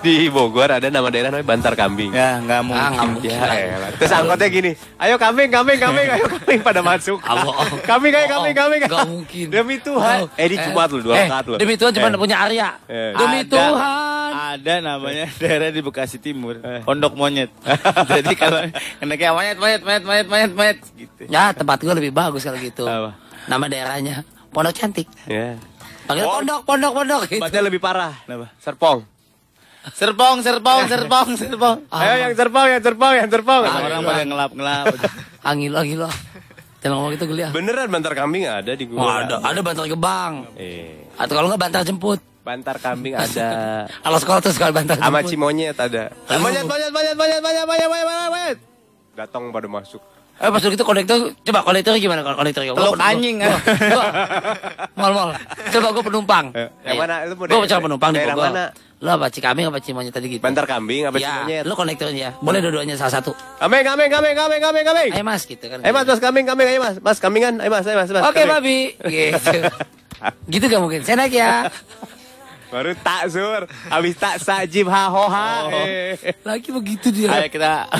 di 0.00 0.30
Bogor 0.30 0.70
ada 0.70 0.86
nama 0.86 1.10
daerah 1.10 1.34
namanya 1.34 1.48
Bantar 1.50 1.74
Kambing. 1.74 2.14
Ya, 2.14 2.38
nggak 2.38 2.60
mungkin. 2.62 2.78
Ah, 2.80 2.90
nggak 2.94 3.08
mungkin. 3.10 3.30
Ya 3.32 3.48
elah. 3.74 3.90
Terus 3.98 4.12
angkotnya 4.14 4.48
gini, 4.48 4.70
ayo 4.96 5.14
kambing, 5.18 5.50
kambing, 5.50 5.78
kambing, 5.82 6.06
ayo 6.06 6.24
kambing 6.30 6.60
pada 6.62 6.80
masuk. 6.80 7.18
Ah, 7.26 7.42
bohong. 7.42 7.80
Kambing, 7.82 8.12
ayo 8.14 8.26
Bohong. 8.28 8.38
kambing, 8.38 8.54
kambing. 8.54 8.80
Nggak 8.86 9.08
mungkin. 9.10 9.46
Demi 9.50 9.76
Tuhan. 9.82 10.16
Oh. 10.24 10.38
Eh, 10.38 10.44
ini 10.46 10.56
Jumat 10.62 10.88
lu, 10.94 11.00
dua 11.02 11.14
eh, 11.18 11.26
rakaat 11.26 11.44
lu. 11.50 11.56
Demi 11.58 11.74
Tuhan 11.74 11.90
cuma 11.90 12.06
Eh. 12.06 12.20
punya 12.22 12.36
Arya. 12.38 12.68
Eh. 12.86 13.12
Demi 13.18 13.38
Ada. 13.42 13.50
Tuhan. 13.50 14.30
Ada 14.30 14.74
namanya 14.78 15.26
daerah 15.36 15.68
di 15.68 15.80
Bekasi 15.82 16.16
Timur, 16.16 16.54
Pondok 16.86 17.18
Monyet. 17.18 17.50
Jadi 18.14 18.34
kalau 18.38 18.62
kena 19.02 19.14
kayak 19.18 19.32
monyet, 19.34 19.56
monyet, 19.58 19.82
monyet, 19.82 20.04
monyet, 20.06 20.26
monyet, 20.30 20.52
monyet, 20.54 20.78
gitu. 20.94 21.22
Ya 21.26 21.50
tempat 21.50 21.82
gue 21.82 21.94
lebih 21.98 22.14
bagus 22.14 22.46
kalau 22.46 22.62
gitu. 22.62 22.86
Apa? 22.86 23.10
Nama 23.48 23.64
daerahnya 23.70 24.26
Pondok 24.50 24.74
Cantik. 24.74 25.06
Iya. 25.30 25.54
Yeah. 25.54 25.70
Panggil 26.10 26.26
pondok, 26.26 26.60
pondok, 26.66 26.92
pondok. 26.92 27.22
Gitu. 27.30 27.38
Baca 27.38 27.58
lebih 27.62 27.78
parah. 27.78 28.14
Kenapa? 28.26 28.50
Serpong. 28.58 28.98
Serpong, 29.94 30.36
serpong, 30.42 30.82
serpong, 30.90 31.28
serpong. 31.38 31.76
Oh. 31.86 32.00
Ayo 32.02 32.12
ah. 32.12 32.18
yang 32.26 32.32
serpong, 32.34 32.66
yang 32.66 32.82
serpong, 32.82 33.14
yang 33.14 33.28
serpong. 33.30 33.62
Ah, 33.62 33.78
orang 33.78 34.02
pada 34.02 34.22
ngelap-ngelap. 34.26 34.84
angil, 35.46 35.72
angil. 35.80 36.02
Jangan 36.82 36.94
ngomong 36.98 37.10
gitu 37.14 37.24
geli 37.30 37.42
ya. 37.46 37.50
Beneran 37.54 37.88
bantar 37.94 38.12
kambing 38.18 38.44
ada 38.50 38.72
di 38.74 38.84
gua. 38.90 38.98
Oh, 38.98 39.12
ada, 39.22 39.38
ada 39.38 39.60
bantar 39.62 39.86
gebang. 39.86 40.50
Eh. 40.58 41.06
Atau 41.14 41.38
kalau 41.38 41.46
nggak 41.46 41.62
bantar 41.62 41.80
jemput. 41.86 42.18
Bantar 42.42 42.76
kambing 42.82 43.14
ada. 43.24 43.48
Alas 44.02 44.26
tuh 44.26 44.50
sekolah 44.50 44.74
bantar 44.74 44.98
jemput. 44.98 45.14
Sama 45.14 45.20
cimonyet 45.22 45.76
ada. 45.78 46.10
Monyet, 46.26 46.66
monyet, 46.66 46.90
monyet, 46.90 47.14
monyet, 47.14 47.40
monyet, 47.40 47.64
monyet, 47.70 47.88
monyet, 47.88 48.30
monyet. 48.34 48.58
Datang 49.14 49.46
pada 49.54 49.70
masuk. 49.70 50.02
Eh 50.40 50.48
pas 50.48 50.62
itu 50.64 50.80
konektor, 50.80 51.36
coba 51.36 51.60
konektornya 51.60 52.00
gimana 52.00 52.24
konektornya? 52.24 52.72
Teluk 52.72 52.96
anjing, 52.96 53.44
ah. 53.44 53.60
Mal 54.96 55.12
mal. 55.12 55.30
Coba 55.68 55.88
gue 55.92 56.00
penumpang. 56.02 56.44
Yang 56.80 56.96
mana? 56.96 57.14
Lu 57.28 57.34
mau 57.34 57.44
Gue 57.44 57.48
daerah- 57.52 57.68
coba 57.68 57.80
penumpang 57.84 58.10
di 58.10 58.18
Bogor. 58.24 58.48
mana? 58.48 58.64
Lo 59.00 59.08
apa 59.10 59.26
Cikambing 59.28 59.68
apa 59.68 59.80
Cimonyet 59.80 60.12
tadi 60.12 60.28
gitu? 60.28 60.40
Bantar 60.40 60.64
Kambing 60.64 61.08
apa 61.08 61.16
ya, 61.16 61.44
Cimonyet? 61.44 61.64
lo 61.64 61.72
konektornya. 61.74 62.28
Boleh 62.38 62.60
dua-duanya 62.60 62.96
salah 62.96 63.12
satu. 63.14 63.32
Kambing, 63.58 63.80
kambing, 63.80 64.08
kambing, 64.08 64.34
kambing, 64.34 64.60
kambing, 64.60 64.84
kambing. 64.84 65.10
Ayo 65.12 65.24
mas 65.24 65.44
gitu 65.44 65.60
kan. 65.62 65.78
Ayo 65.80 65.92
mas, 65.92 66.04
mas 66.04 66.20
kambing, 66.20 66.44
kambing, 66.44 66.68
ayo 66.68 66.80
mas, 66.80 66.96
mas 66.98 67.18
kambingan, 67.18 67.54
ayo 67.60 67.68
mas, 67.68 67.84
ayo 67.84 67.96
mas, 67.96 68.08
mas. 68.08 68.24
Oke 68.24 68.44
babi. 68.44 68.96
Gitu. 69.12 69.60
gitu 70.52 70.64
gak 70.68 70.80
mungkin. 70.80 71.00
Saya 71.00 71.16
naik 71.16 71.32
ya. 71.32 71.68
Baru 72.70 72.94
tak 72.96 73.22
sur, 73.28 73.66
habis 73.90 74.14
tak 74.14 74.38
sajib 74.38 74.86
ha 74.86 75.10
ho 75.10 75.26
ha. 75.26 75.48
Oh. 75.66 75.74
Eh. 75.74 76.14
Lagi 76.46 76.70
begitu 76.70 77.10
dia. 77.10 77.26
Ayo 77.34 77.50
kita. 77.50 77.90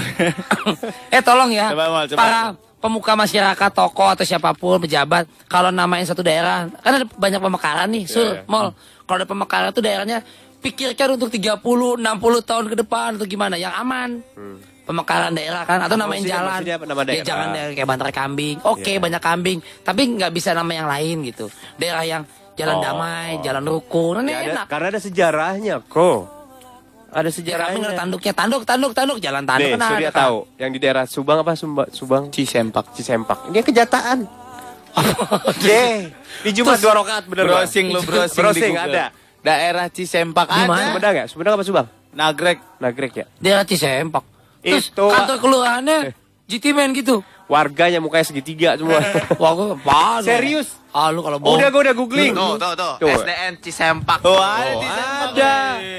eh 1.15 1.19
tolong 1.21 1.51
ya. 1.51 1.75
Coba, 1.75 1.91
Mal, 1.91 2.07
coba. 2.07 2.19
Para 2.19 2.41
pemuka 2.79 3.13
masyarakat, 3.15 3.71
tokoh 3.75 4.09
atau 4.09 4.23
siapa 4.23 4.55
pun 4.55 4.79
pejabat, 4.79 5.27
kalau 5.51 5.69
namain 5.69 6.07
satu 6.07 6.23
daerah, 6.23 6.71
kan 6.81 7.03
ada 7.03 7.07
banyak 7.07 7.43
pemekaran 7.43 7.91
nih, 7.91 8.07
sur, 8.07 8.23
Iya. 8.31 8.47
mall. 8.47 8.71
Kalau 9.05 9.19
ada 9.19 9.27
pemekaran 9.27 9.75
itu 9.75 9.83
daerahnya 9.83 10.23
pikirkan 10.63 11.19
untuk 11.19 11.29
30, 11.29 11.59
60 11.99 12.41
tahun 12.41 12.71
ke 12.71 12.77
depan 12.79 13.19
atau 13.19 13.27
gimana 13.27 13.59
yang 13.59 13.75
aman. 13.75 14.23
Pemekaran 14.87 15.35
daerah 15.35 15.63
kan 15.63 15.83
atau 15.83 15.95
namain 15.95 16.23
maksudnya- 16.23 16.35
jalan. 16.41 16.51
maksudnya 16.57 16.77
apa 16.79 16.87
nama 16.87 17.01
Ya, 17.01 17.07
daerah? 17.07 17.27
jangan 17.27 17.47
daerah 17.53 17.73
kayak 17.75 17.89
Bantar 17.91 18.11
Kambing. 18.11 18.57
Oke, 18.63 18.93
Iya. 18.95 18.99
banyak 18.99 19.23
kambing, 19.23 19.59
tapi 19.83 20.03
nggak 20.15 20.31
bisa 20.31 20.51
nama 20.51 20.71
yang 20.71 20.87
lain 20.87 21.17
gitu. 21.27 21.47
Daerah 21.75 22.03
yang 22.03 22.23
jalan 22.61 22.77
Oh. 22.77 22.83
damai, 22.83 23.31
jalan 23.41 23.65
rukun, 23.65 24.15
ini 24.21 24.31
Ya, 24.31 24.39
ada- 24.39 24.53
enak. 24.55 24.67
karena 24.69 24.87
ada 24.89 25.01
sejarahnya 25.01 25.77
kok. 25.83 26.21
Ada 27.11 27.27
Ya, 27.27 27.33
sejarahnya. 27.33 27.87
ada 27.89 27.99
tanduknya, 27.99 28.33
tanduk, 28.33 28.63
tanduk, 28.63 28.93
tanduk, 28.93 29.19
jalan 29.19 29.43
tanduk 29.43 29.67
Nih, 29.67 29.75
kan 29.75 29.81
ada. 29.81 29.91
Surya 29.91 30.11
kan. 30.11 30.21
tahu 30.23 30.37
yang 30.57 30.71
di 30.71 30.79
daerah 30.79 31.05
Subang 31.05 31.39
apa 31.39 31.53
Sumba, 31.55 31.91
Subang? 31.91 32.29
Cisempak. 32.29 32.93
Cisempak. 32.93 33.49
Ini 33.49 33.61
kejataan. 33.61 34.19
Ye, 35.61 36.11
di 36.43 36.51
Jumat 36.53 36.79
dua 36.79 36.95
rakaat 36.97 37.25
bener. 37.25 37.47
Browsing 37.47 37.87
lo 37.89 38.03
browsing, 38.07 38.37
Browsing 38.37 38.75
ada. 38.75 39.15
Daerah 39.41 39.87
Cisempak 39.89 40.47
ada. 40.47 40.67
Sumedang 40.69 41.15
ya? 41.17 41.25
Sumedang 41.27 41.53
apa 41.55 41.65
Subang? 41.65 41.87
Nagrek. 42.13 42.59
Nagrek 42.79 43.13
ya. 43.17 43.27
Daerah 43.39 43.65
Cisempak. 43.65 44.23
Terus 44.61 44.93
Itu- 44.93 45.09
kantor 45.09 45.37
kelurahannya 45.41 45.99
GT 46.51 46.75
Man 46.75 46.91
gitu. 46.91 47.23
Warganya 47.47 47.99
mukanya 47.99 48.23
segitiga 48.23 48.75
semua. 48.75 48.99
Wah, 49.41 49.51
gue 49.53 49.67
apaan? 49.77 50.23
Serius? 50.23 50.75
Ah, 50.91 51.09
lu 51.09 51.19
kalau 51.21 51.39
bohong. 51.39 51.55
udah 51.57 51.69
gue 51.69 51.83
udah 51.83 51.95
googling. 51.95 52.35
Tuh, 52.35 52.55
tuh, 52.57 52.75
tuh. 52.75 52.95
Tuh. 52.99 53.09
SDN 53.09 53.53
Cisempak. 53.59 54.19
Oh, 54.21 54.35
ada 54.37 54.67
Oh, 54.69 54.83
Cisempak. 54.83 55.29
ada. 55.33 55.55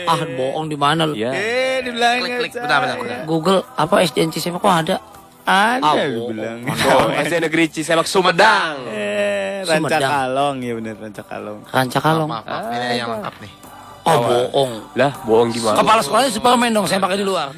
Ah, 0.05 0.19
bohong 0.29 0.67
di 0.67 0.75
mana 0.75 1.01
lu? 1.03 1.15
Iya. 1.15 1.31
Eh, 1.31 1.75
dibilangin 1.81 2.21
Klik, 2.21 2.35
klik. 2.37 2.51
Bentar, 2.57 2.77
bentar, 2.77 2.97
bentar. 2.99 3.19
Google 3.23 3.63
apa 3.73 3.95
SDN 4.01 4.29
Cisempak 4.29 4.59
kok 4.59 4.69
ada? 4.69 4.95
Ada 5.41 5.81
Ah, 5.81 5.95
dibilang. 6.05 6.59
Tuh, 6.67 7.07
SD 7.17 7.33
Negeri 7.41 7.63
Cisemak 7.69 8.05
Sumedang. 8.05 8.75
Eh, 8.87 9.63
Sumedang. 9.63 9.99
Rancakalong 9.99 10.55
ya 10.59 10.71
bener 10.75 10.95
Rancakalong. 10.97 11.59
Rancakalong. 11.65 12.29
Maaf, 12.29 12.45
maaf. 12.45 12.63
Ini 12.69 12.85
yang 12.95 13.09
lengkap 13.11 13.35
nih. 13.39 13.53
Oh, 14.01 14.17
bohong. 14.19 14.71
Lah, 14.93 15.11
bohong 15.21 15.49
gimana? 15.49 15.77
Kepala 15.77 15.99
sekolahnya 15.99 16.31
Superman 16.31 16.69
dong, 16.71 16.85
saya 16.85 16.97
pakai 16.97 17.17
di 17.17 17.25
luar. 17.25 17.53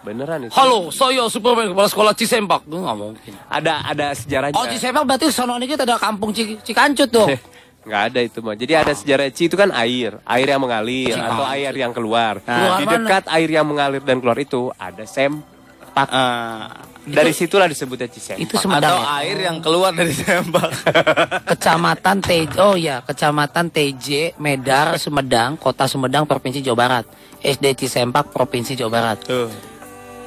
Beneran 0.00 0.48
itu. 0.48 0.52
Halo, 0.52 0.88
saya 0.88 1.28
Superman 1.28 1.70
kepala 1.70 1.84
sekolah 1.86 2.12
Cisempak. 2.16 2.64
Gue 2.64 2.80
nggak 2.80 2.96
mungkin. 2.96 3.32
Ada 3.46 3.84
ada 3.84 4.06
sejarahnya. 4.10 4.56
Oh, 4.56 4.64
Cisempak 4.64 5.04
berarti 5.04 5.28
sono 5.28 5.54
ini 5.54 5.68
kita 5.68 5.84
ada 5.84 6.00
kampung 6.00 6.32
Cik- 6.32 6.64
Cikancut 6.64 7.08
dong. 7.08 7.28
Nggak 7.80 8.02
ada 8.12 8.20
itu 8.20 8.38
mah. 8.40 8.52
Jadi 8.52 8.72
ada 8.76 8.92
sejarah 8.92 9.32
Ci 9.32 9.48
itu 9.48 9.56
kan 9.56 9.72
air, 9.72 10.20
air 10.20 10.46
yang 10.46 10.60
mengalir 10.60 11.16
Ci- 11.16 11.16
atau 11.16 11.48
air 11.48 11.72
yang 11.72 11.96
keluar. 11.96 12.36
Keluar 12.38 12.76
di 12.76 12.84
mana? 12.84 12.96
dekat 13.00 13.24
air 13.32 13.48
yang 13.48 13.64
mengalir 13.64 14.04
dan 14.04 14.20
keluar 14.20 14.36
itu 14.36 14.68
ada 14.76 15.00
sempak. 15.08 15.48
Ah, 15.96 16.84
Dari 17.00 17.32
situlah 17.32 17.64
disebutnya 17.64 18.04
Cisempak. 18.06 18.36
Itu 18.36 18.60
Sumedang 18.60 18.84
atau 18.84 19.00
ya? 19.00 19.24
air 19.24 19.36
yang 19.42 19.56
keluar 19.58 19.96
dari 19.96 20.12
Sempak. 20.12 20.68
Kecamatan 21.50 22.20
TJ, 22.20 22.52
oh 22.60 22.76
ya, 22.76 23.00
Kecamatan 23.00 23.72
TJ, 23.72 24.36
Medar, 24.36 25.00
Sumedang, 25.00 25.56
Kota 25.56 25.88
Sumedang, 25.88 26.28
Provinsi 26.28 26.60
Jawa 26.60 26.76
Barat. 26.78 27.04
SD 27.40 27.80
Cisempak, 27.80 28.28
Provinsi 28.28 28.76
Jawa 28.76 28.92
Barat. 28.92 29.24
Tuh. 29.24 29.48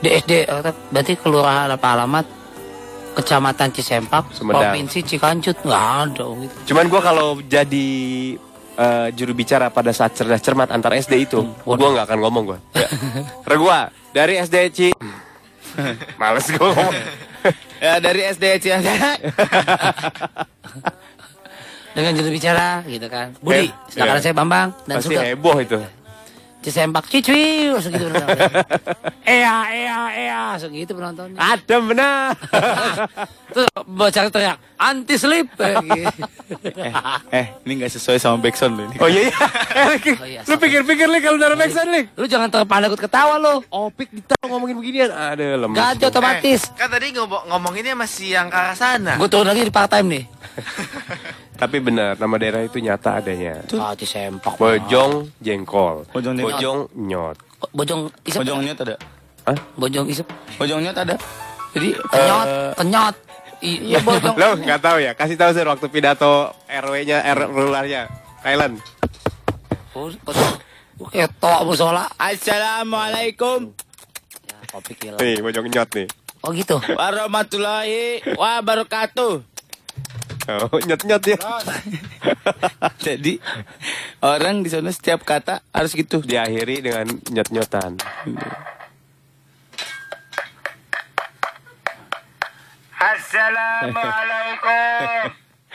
Di 0.04 0.10
SD, 0.12 0.32
eh, 0.44 0.74
berarti 0.92 1.14
kelurahan 1.16 1.72
apa 1.72 1.88
alamat? 1.96 2.26
Kecamatan 3.14 3.70
Cisempak, 3.72 4.34
Sumedang. 4.34 4.74
Provinsi 4.74 5.00
Cikancut, 5.00 5.64
nggak 5.64 5.86
ada 6.04 6.26
gitu. 6.44 6.56
Cuman 6.74 6.90
gua 6.90 7.00
kalau 7.00 7.40
jadi 7.40 7.88
eh, 8.74 9.08
juru 9.14 9.32
bicara 9.32 9.70
pada 9.70 9.94
saat 9.94 10.12
cerdas 10.12 10.42
cermat 10.42 10.68
antar 10.68 10.98
SD 10.98 11.14
itu, 11.24 11.40
waduh. 11.64 11.78
gua 11.78 11.90
nggak 11.94 12.06
akan 12.10 12.20
ngomong 12.20 12.44
gua. 12.44 12.60
Ya. 12.74 12.90
Re 13.48 13.56
gua 13.56 13.80
dari 14.12 14.36
SD 14.36 14.56
Ci. 14.74 14.88
Males 16.20 16.52
gua 16.52 16.74
ngomong. 16.74 16.94
Ya 17.78 18.00
dari 18.00 18.22
SD 18.26 18.44
Cianjur. 18.60 18.92
Dengan 21.94 22.12
juru 22.18 22.34
bicara, 22.34 22.82
gitu 22.90 23.06
kan. 23.06 23.38
Budi, 23.38 23.70
sedangkan 23.86 24.18
Iya. 24.18 24.24
saya 24.26 24.34
Bambang 24.34 24.74
dan 24.90 24.98
Pasti 24.98 25.14
Sugeng. 25.14 25.26
heboh 25.30 25.58
itu. 25.62 25.78
Cisempak, 26.64 27.12
cicwi, 27.12 27.76
langsung 27.76 27.92
gitu 27.92 28.08
penontonnya. 28.08 28.48
Ea, 29.28 29.58
ea, 29.68 30.00
ea, 30.16 30.40
langsung 30.56 30.72
gitu 30.72 30.96
penontonnya. 30.96 31.36
Adem 31.36 31.92
benar. 31.92 32.40
Terus 33.54 33.68
bocah 33.84 34.32
teriak, 34.32 34.58
anti 34.80 35.16
slip. 35.20 35.52
Eh, 35.60 35.76
gitu. 35.84 36.24
eh, 37.30 37.52
ini 37.68 37.84
nggak 37.84 37.92
sesuai 37.92 38.16
sama 38.16 38.40
backsound 38.40 38.80
ini. 38.80 38.96
Oh 39.04 39.12
iya 39.12 39.28
iya. 39.28 39.36
Eh, 39.74 40.16
Oh 40.24 40.28
iya, 40.30 40.42
lu 40.48 40.56
pikir-pikir 40.56 41.08
lik 41.12 41.22
kalau 41.22 41.36
udah 41.36 41.60
backsound 41.60 41.90
lik. 41.92 42.06
Lu 42.16 42.26
jangan 42.32 42.48
terpana 42.48 42.88
ikut 42.88 43.02
ketawa 43.04 43.36
lu. 43.36 43.60
Opik 43.68 44.08
ditaruh 44.10 44.48
ngomongin 44.48 44.80
beginian. 44.80 45.12
Aduh 45.12 45.60
lemes. 45.60 45.76
Gajo 45.76 46.06
otomatis. 46.08 46.62
Eh, 46.64 46.80
kan 46.80 46.88
tadi 46.88 47.12
ngomong 47.12 47.44
ngomonginnya 47.52 47.94
masih 47.94 48.40
yang 48.40 48.48
ke 48.48 48.56
arah 48.56 48.78
sana. 48.80 49.20
Gue 49.20 49.28
turun 49.28 49.52
lagi 49.52 49.68
di 49.68 49.74
part 49.74 49.92
time 49.92 50.08
nih. 50.08 50.24
Tapi 51.64 51.80
benar, 51.80 52.20
nama 52.20 52.36
daerah 52.36 52.60
itu 52.60 52.76
nyata 52.84 53.24
adanya. 53.24 53.64
Ah, 53.80 53.96
Cisempak. 53.96 54.60
Bojong 54.60 55.32
jengkol. 55.40 56.04
Bojong 56.12 56.36
jengkol. 56.36 56.52
Bojong 56.60 56.80
nyot. 56.92 57.38
Bojong 57.72 58.02
isep. 58.28 58.44
Bojong 58.44 58.60
nyot 58.68 58.80
ada. 58.84 58.96
Hah? 59.48 59.58
Bojong 59.80 60.06
isep. 60.12 60.28
Bojong 60.60 60.84
nyot 60.84 60.98
ada. 61.00 61.16
Jadi 61.72 61.96
kenyot, 61.96 62.48
kenyot. 62.76 63.16
Iya 63.64 64.00
bojong. 64.12 64.36
Lo 64.36 64.60
nggak 64.60 64.80
tahu 64.84 64.98
ya? 65.00 65.16
Kasih 65.16 65.40
tahu 65.40 65.56
sih 65.56 65.64
waktu 65.64 65.88
pidato 65.88 66.52
RW-nya, 66.68 67.24
R 67.32 67.48
rulernya 67.48 68.12
Thailand. 68.44 68.84
Oh, 69.96 70.12
toa 71.40 71.64
musola. 71.64 72.12
Assalamualaikum 72.20 73.72
Ya, 74.52 74.58
kopi 74.68 75.00
kilo. 75.00 75.16
Nih, 75.16 75.40
bojong 75.40 75.72
nyot 75.72 75.90
nih. 75.96 76.08
Oh 76.44 76.52
gitu. 76.52 76.76
warahmatullahi 76.76 78.20
wabarakatuh. 78.36 79.53
Oh, 80.44 80.76
nyot-nyot 80.76 81.24
ya. 81.24 81.40
Jadi 83.06 83.40
orang 84.20 84.60
di 84.60 84.68
sana 84.68 84.92
setiap 84.92 85.24
kata 85.24 85.64
harus 85.72 85.96
gitu. 85.96 86.20
Diakhiri 86.20 86.84
dengan 86.84 87.08
nyot-nyotan. 87.32 87.96
Assalamualaikum 93.04 95.32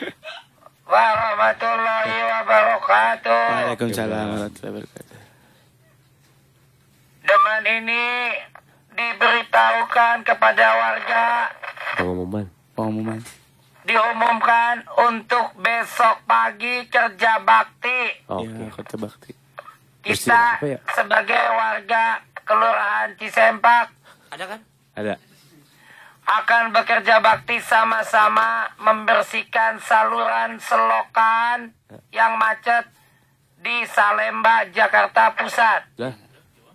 warahmatullahi 0.93 2.17
wabarakatuh. 2.29 3.45
Waalaikumsalam 3.49 4.25
warahmatullahi 4.37 4.73
wabarakatuh. 4.85 5.17
Dengan 7.25 7.61
ini 7.65 8.05
diberitahukan 8.97 10.15
kepada 10.25 10.65
warga 10.77 11.25
Pengumuman. 11.97 12.45
Pengumuman. 12.73 13.19
Diumumkan 13.89 14.85
untuk 15.01 15.57
besok 15.57 16.21
pagi 16.29 16.85
kerja 16.85 17.41
bakti. 17.41 18.21
Oke. 18.29 18.45
Ya, 18.45 18.69
kota 18.69 18.95
bakti. 19.01 19.31
Kita 20.05 20.61
ya? 20.61 20.77
sebagai 20.93 21.43
warga 21.57 22.23
Kelurahan 22.47 23.13
Cisempak 23.19 23.91
Ada 24.31 24.45
kan? 24.47 24.59
Ada. 24.95 25.13
akan 26.29 26.63
bekerja 26.71 27.17
bakti 27.19 27.57
sama-sama 27.65 28.69
membersihkan 28.77 29.81
saluran 29.81 30.61
selokan 30.61 31.73
yang 32.13 32.37
macet 32.37 32.85
di 33.59 33.81
Salemba, 33.89 34.69
Jakarta 34.69 35.33
Pusat. 35.33 35.81
Lah. 35.97 36.13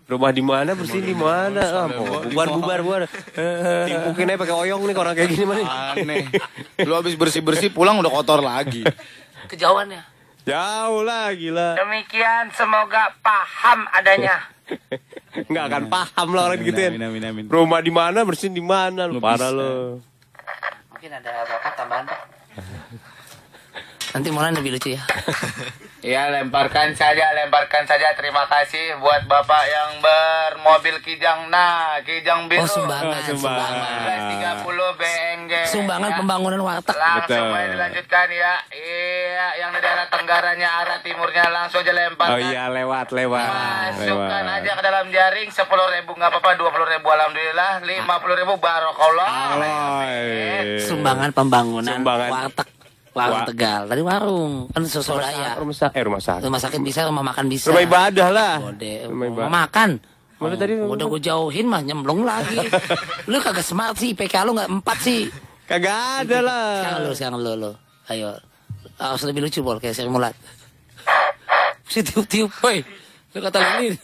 Rumah 0.04 0.30
di 0.36 0.44
mana 0.44 0.76
bersih 0.76 1.00
di 1.00 1.16
mana? 1.16 1.64
Ah, 1.64 1.88
bubar 1.88 2.48
bubar 2.52 2.78
bubar. 2.84 3.02
Timpukin 3.88 4.28
aja 4.28 4.36
pakai 4.36 4.56
oyong 4.68 4.84
nih 4.84 4.94
orang 5.00 5.14
kayak 5.16 5.30
gini 5.32 5.44
mah 5.48 5.56
nih. 5.56 5.68
Aneh. 5.68 6.24
Lu 6.84 6.92
habis 6.92 7.16
bersih-bersih 7.16 7.72
pulang 7.72 7.96
udah 8.04 8.12
kotor 8.12 8.44
lagi. 8.44 8.84
Kejauhan 9.48 9.88
ya. 9.88 10.04
Jauh 10.44 11.00
lah 11.00 11.32
gila. 11.32 11.72
Demikian 11.80 12.52
semoga 12.52 13.16
paham 13.24 13.88
adanya. 13.96 14.44
Nggak 15.50 15.64
akan 15.72 15.82
paham 15.88 16.28
lah 16.36 16.52
orang 16.52 16.60
amin, 16.60 17.24
amin. 17.24 17.44
Rumah 17.48 17.80
di 17.80 17.92
mana 17.92 18.28
bersih 18.28 18.52
di 18.52 18.60
mana 18.60 19.08
lu 19.08 19.24
parah 19.24 19.48
lu. 19.48 20.04
Mungkin 20.92 21.10
ada 21.16 21.48
bapak 21.48 21.72
tambahan 21.80 22.04
pak. 22.04 22.20
Nanti 24.12 24.28
mulai 24.28 24.52
lebih 24.52 24.76
lucu 24.76 24.92
ya. 24.94 25.02
Ya 26.04 26.28
lemparkan 26.28 26.92
saja, 26.92 27.32
lemparkan 27.32 27.88
saja. 27.88 28.12
Terima 28.12 28.44
kasih 28.44 29.00
buat 29.00 29.24
bapak 29.24 29.62
yang 29.64 29.90
bermobil 30.04 31.00
kijang. 31.00 31.48
Nah, 31.48 31.96
kijang 32.04 32.44
biru. 32.44 32.60
Oh 32.60 32.68
sumbangan, 32.68 33.24
sumbangan. 33.24 34.60
30 34.60 35.00
BNG. 35.00 35.52
Sumbangan 35.64 36.12
Ya. 36.12 36.16
pembangunan 36.20 36.60
warteg. 36.60 36.92
Langsung 36.92 37.24
Betul. 37.48 37.56
aja 37.56 37.68
dilanjutkan 37.72 38.26
ya. 38.28 38.52
Iya, 38.68 39.46
yang 39.56 39.70
di 39.72 39.80
daerah 39.80 40.06
tenggaranya, 40.12 40.68
arah 40.84 41.00
timurnya 41.00 41.48
langsung 41.48 41.80
aja 41.80 41.96
lemparkan. 41.96 42.36
Oh 42.36 42.40
iya 42.42 42.68
lewat 42.68 43.08
lewat. 43.08 43.48
Masukkan 43.48 44.04
lewat. 44.44 44.56
aja 44.60 44.70
ke 44.76 44.82
dalam 44.84 45.06
jaring 45.08 45.48
10 45.48 45.64
ribu 45.90 46.10
nggak 46.12 46.30
apa-apa 46.30 46.50
20 46.52 46.84
ribu 46.86 47.08
alhamdulillah 47.08 47.80
50 47.80 48.36
ribu 48.36 48.52
barokallah. 48.60 49.56
Sumbangan 50.84 51.32
pembangunan 51.32 51.96
Sumbangan. 51.96 52.28
warteg. 52.28 52.68
Warung 53.14 53.40
Wa- 53.40 53.48
Tegal. 53.48 53.82
Tadi 53.86 54.02
warung. 54.02 54.52
Kan 54.68 54.82
sosodaya. 54.84 55.54
Rumah 55.54 55.70
sakit, 55.72 55.94
eh 55.94 56.02
rumah 56.02 56.18
sakit. 56.18 56.42
Rumah 56.42 56.60
sakit 56.60 56.80
bisa, 56.82 57.06
rumah 57.06 57.22
makan 57.22 57.46
bisa. 57.46 57.70
Rumah 57.70 57.82
ibadah 57.82 58.28
lah. 58.28 58.54
Bode, 58.60 59.06
Rumah 59.06 59.48
makan. 59.48 59.90
Mana 60.34 60.54
Oh, 60.54 60.58
tadi? 60.58 60.74
Udah 60.74 61.06
gue 61.06 61.20
jauhin 61.22 61.64
mah 61.64 61.80
nyemplung 61.80 62.26
lagi. 62.26 62.58
lu 63.30 63.38
kagak 63.38 63.62
smart 63.62 63.94
sih, 63.94 64.12
IPK 64.12 64.34
lu 64.42 64.52
nggak 64.52 64.66
empat 64.68 64.98
sih. 64.98 65.30
Kagak 65.64 66.26
ada 66.26 66.38
lah. 66.42 66.66
Sekarang 66.76 67.00
lu, 67.00 67.10
sekarang 67.14 67.38
lu, 67.40 67.52
lu. 67.56 67.72
Ayo. 68.10 68.34
Harus 68.98 69.22
lebih 69.24 69.40
lucu, 69.40 69.62
Bol, 69.62 69.78
kayak 69.78 69.94
Sri 69.94 70.10
Mulat. 70.10 70.34
Si 71.86 72.02
tiup-tiup, 72.02 72.50
woi. 72.60 72.82
Lu 73.30 73.38
kata 73.38 73.58
Lilin. 73.78 73.94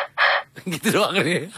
gitu 0.72 0.88
doang 0.94 1.18
nih. 1.18 1.50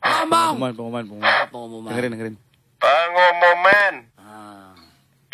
Ngomong. 0.00 0.54
Pengumuman, 0.56 0.72
pengumuman, 0.72 1.02
pengumuman. 1.04 1.46
Pengumuman. 1.50 1.90
Dengerin, 1.90 2.10
dengerin. 2.14 2.36
Pengumuman 2.78 3.94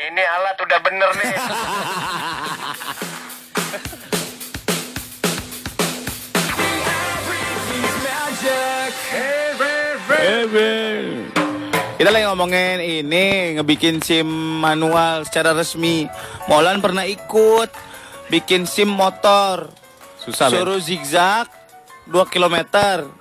ini 0.01 0.23
alat 0.25 0.57
udah 0.57 0.81
bener 0.81 1.11
nih 1.21 1.35
Kita 12.01 12.09
lagi 12.09 12.25
ngomongin 12.33 12.81
ini 12.81 13.61
ngebikin 13.61 14.01
SIM 14.01 14.25
manual 14.65 15.29
secara 15.29 15.53
resmi. 15.53 16.09
Molan 16.49 16.81
pernah 16.81 17.05
ikut 17.05 17.69
bikin 18.33 18.65
SIM 18.65 18.89
motor. 18.89 19.69
Susah. 20.17 20.49
Suruh 20.49 20.81
zigzag 20.81 21.60
2 22.11 22.27
km. 22.27 22.57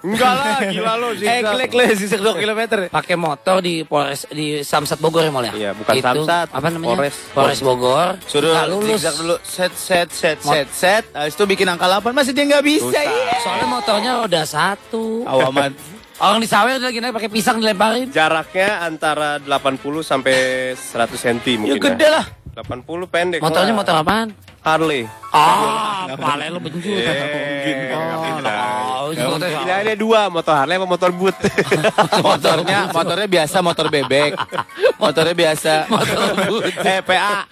Enggak 0.02 0.34
lah, 0.34 0.58
gila 0.74 0.94
lu, 0.96 1.08
Eh, 1.12 1.18
zigzag. 1.40 1.54
klik 1.54 1.70
klik 1.70 1.90
zigzag 1.94 2.20
2 2.20 2.34
km. 2.36 2.62
Pakai 2.90 3.16
motor 3.16 3.58
di 3.60 3.82
Polres 3.82 4.26
di 4.28 4.60
Samsat 4.62 4.98
Bogor 4.98 5.22
ya, 5.22 5.30
Mol 5.30 5.46
ya? 5.46 5.54
Iya, 5.54 5.72
bukan 5.72 5.94
Itu, 5.94 6.04
Samsat, 6.04 6.48
Apa 6.50 6.68
namanya? 6.68 6.98
Polres. 6.98 7.16
Polres 7.32 7.62
Bogor. 7.62 8.18
Suruh 8.26 8.50
Nggak 8.52 8.68
lulus. 8.68 8.90
zigzag 8.98 9.16
dulu 9.16 9.36
set 9.42 9.74
set 9.74 10.08
set 10.10 10.38
Mot- 10.40 10.52
set 10.52 10.68
set. 10.72 11.04
Habis 11.12 11.34
itu 11.34 11.44
bikin 11.46 11.68
angka 11.68 11.86
8 11.88 12.10
masih 12.12 12.34
dia 12.34 12.46
nggak 12.46 12.64
bisa. 12.64 12.90
Susah. 12.90 13.04
Iya. 13.06 13.38
Soalnya 13.40 13.68
motornya 13.70 14.12
roda 14.18 14.42
satu. 14.44 15.24
Awaman. 15.24 15.72
Orang 16.20 16.44
di 16.44 16.50
sawer 16.50 16.78
lagi 16.78 17.00
naik 17.00 17.16
pakai 17.16 17.30
pisang 17.30 17.58
dilemparin. 17.58 18.12
Jaraknya 18.12 18.84
antara 18.84 19.40
80 19.40 19.80
sampai 20.02 20.36
100 20.74 21.16
cm 21.16 21.40
Ya 21.64 21.74
mungkin. 21.74 21.96
gede 21.96 22.08
lah. 22.10 22.26
80 22.52 22.84
pendek. 23.08 23.40
Motornya 23.40 23.72
lah. 23.72 23.80
motor 23.80 23.96
apaan? 23.96 24.28
Harley. 24.60 25.08
Ah, 25.30 26.10
pale 26.20 26.52
benjut. 26.60 26.84
Eh, 26.84 27.96
Oh, 29.00 29.16
itu 29.16 29.26
Tidak 29.42 29.78
ada 29.80 29.94
dua, 29.98 30.30
motor 30.30 30.54
Harley 30.54 30.78
sama 30.78 30.86
motor 30.86 31.10
boot. 31.10 31.34
motornya 32.28 32.80
motornya 32.94 33.28
biasa 33.28 33.58
motor 33.64 33.86
bebek. 33.90 34.38
Motornya 35.02 35.34
biasa. 35.34 35.74
Motor 35.90 36.18
boot. 36.46 36.74
eh 36.92 37.00
PA. 37.02 37.48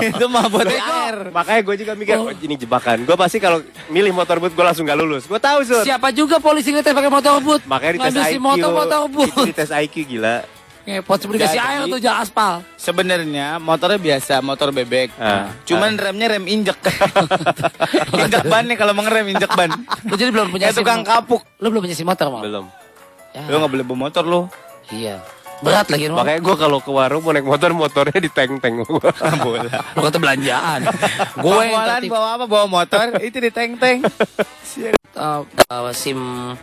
itu 0.00 0.24
mah 0.30 0.46
buat 0.48 0.64
air. 0.64 1.16
Makanya 1.28 1.60
gue 1.60 1.76
juga 1.76 1.92
mikir, 1.92 2.16
oh, 2.16 2.30
ini 2.30 2.54
jebakan. 2.56 3.04
Gue 3.04 3.16
pasti 3.18 3.36
kalau 3.36 3.60
milih 3.90 4.14
motor 4.14 4.38
boot, 4.38 4.54
gue 4.54 4.64
langsung 4.64 4.86
gak 4.86 4.96
lulus. 4.96 5.26
Gue 5.26 5.36
tahu, 5.36 5.60
Sur. 5.66 5.82
Siapa 5.84 6.08
juga 6.14 6.38
polisi 6.38 6.72
ngetes 6.72 6.94
pakai 6.94 7.10
motor 7.10 7.42
boot? 7.42 7.60
Makanya 7.66 7.92
dites 7.98 8.04
Ngambil 8.08 8.24
si 8.24 8.36
IQ. 8.38 8.40
motor 8.40 8.70
motor 8.72 9.00
Itu 9.02 9.12
boot. 9.12 9.44
dites 9.44 9.70
IQ, 9.70 9.94
gila. 10.08 10.36
Ngepot 10.88 11.20
sebelum 11.20 11.36
dikasih 11.36 11.60
Jadi- 11.60 11.68
air 11.68 11.80
tuh 11.84 12.00
jalan 12.00 12.18
aspal. 12.24 12.52
Sebenarnya 12.80 13.60
motornya 13.60 14.00
biasa, 14.00 14.40
motor 14.40 14.72
bebek. 14.72 15.12
Ah. 15.20 15.52
Cuman 15.68 16.00
remnya 16.00 16.32
rem 16.32 16.48
injek. 16.48 16.80
injek 18.24 18.44
ban 18.48 18.64
nih 18.64 18.76
kalau 18.80 18.96
mau 18.96 19.04
ngerem 19.04 19.36
injek 19.36 19.52
ban. 19.52 19.68
Lu 20.08 20.16
jadi 20.16 20.32
belum 20.32 20.48
punya 20.48 20.72
Kayak 20.72 20.80
tukang 20.80 21.04
kapuk. 21.04 21.44
Lu 21.60 21.68
belum 21.68 21.84
punya 21.84 21.92
si 21.92 22.08
motor, 22.08 22.32
Mal? 22.32 22.40
Belum. 22.40 22.64
Ya, 23.36 23.44
Lu 23.52 23.60
nggak 23.60 23.72
boleh 23.76 23.84
bawa 23.84 23.98
motor 24.08 24.24
lu. 24.24 24.40
Iya. 24.88 25.20
Berat 25.60 25.90
lagi. 25.90 26.06
Makanya 26.08 26.40
gue 26.40 26.54
kalau 26.56 26.78
ke 26.78 26.88
warung 26.88 27.20
mau 27.20 27.34
naik 27.34 27.44
motor, 27.44 27.68
motornya 27.74 28.16
di 28.16 28.30
tank-tank. 28.30 28.86
Bola. 29.42 29.72
Lu 29.92 30.00
kata 30.06 30.18
belanjaan. 30.22 30.80
Gue 31.44 31.66
yang 31.66 32.06
bawa 32.06 32.28
apa? 32.38 32.44
Bawa 32.46 32.66
motor, 32.70 33.18
itu 33.18 33.42
di 33.42 33.50
tank-tank. 33.50 34.06
uh, 35.18 35.42
uh, 35.42 35.90
SIM 35.90 36.18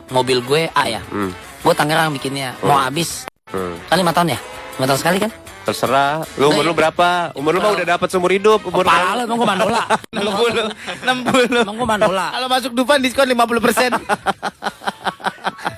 mobil 0.08 0.40
gue 0.40 0.72
A 0.72 0.88
ya. 0.88 1.04
Hmm. 1.12 1.36
Gue 1.60 1.74
Tangerang 1.76 2.16
bikinnya. 2.16 2.56
Mau 2.64 2.80
habis. 2.80 3.28
Hmm. 3.46 3.78
Kan 3.86 4.02
lima 4.02 4.10
tahun 4.10 4.34
ya? 4.34 4.40
Lima 4.76 4.86
tahun 4.90 5.00
sekali 5.00 5.18
kan? 5.22 5.30
Terserah. 5.64 6.26
Lu 6.36 6.50
umur 6.50 6.66
lu 6.66 6.74
berapa? 6.74 7.30
Umur 7.34 7.54
lu 7.54 7.62
mah 7.62 7.78
udah 7.78 7.86
dapat 7.88 8.08
seumur 8.10 8.34
hidup. 8.34 8.66
Umur 8.66 8.82
Kepala 8.82 9.14
lu 9.16 9.22
emang 9.24 9.38
gue 9.38 9.46
mandola. 9.48 9.84
60. 10.18 11.06
60. 11.54 11.62
Emang 11.62 11.76
gue 11.78 11.86
mandola. 11.88 12.26
Kalau 12.34 12.48
masuk 12.50 12.72
Dufan 12.74 13.00
diskon 13.00 13.30
50%. 13.30 14.02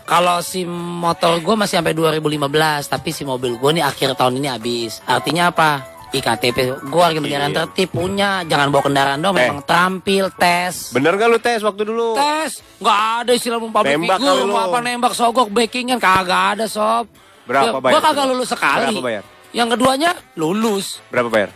Kalau 0.07 0.39
SIM 0.39 0.71
motor 1.03 1.43
gue 1.43 1.55
masih 1.57 1.83
sampai 1.83 1.91
2015, 1.91 2.39
tapi 2.87 3.09
si 3.11 3.27
mobil 3.27 3.59
gue 3.59 3.71
nih 3.73 3.83
akhir 3.83 4.15
tahun 4.15 4.39
ini 4.39 4.47
habis. 4.47 5.03
Artinya 5.03 5.51
apa? 5.51 5.83
IKTP 6.07 6.57
gue 6.79 7.03
negara 7.19 7.43
yang 7.43 7.51
Iya. 7.51 7.67
tertib 7.67 7.91
punya 7.91 8.47
jangan 8.47 8.71
bawa 8.71 8.79
kendaraan 8.81 9.19
dong 9.19 9.35
Eh. 9.35 9.43
memang 9.43 9.59
terampil 9.61 10.31
tes 10.31 10.95
Bener 10.95 11.11
gak 11.13 11.27
lu 11.27 11.35
tes 11.35 11.59
waktu 11.59 11.83
dulu? 11.83 12.15
tes 12.15 12.63
nggak 12.79 12.99
ada 13.19 13.31
istilah 13.35 13.59
public 13.59 13.91
Nembak 13.91 14.15
figure 14.17 14.55
apa 14.55 14.77
nembak 14.79 15.11
sogok 15.11 15.51
backingan 15.51 15.99
kagak 15.99 16.55
ada 16.55 16.65
sob 16.65 17.11
Berapa 17.47 17.65
ya, 17.69 17.79
bayar? 17.79 17.93
gue 17.93 18.01
kagak 18.03 18.25
lulus 18.27 18.49
sekali 18.49 18.83
Berapa 18.91 19.01
bayar? 19.01 19.23
yang 19.49 19.67
keduanya 19.67 20.11
lulus 20.35 20.99
Berapa 21.07 21.29
bayar? 21.29 21.49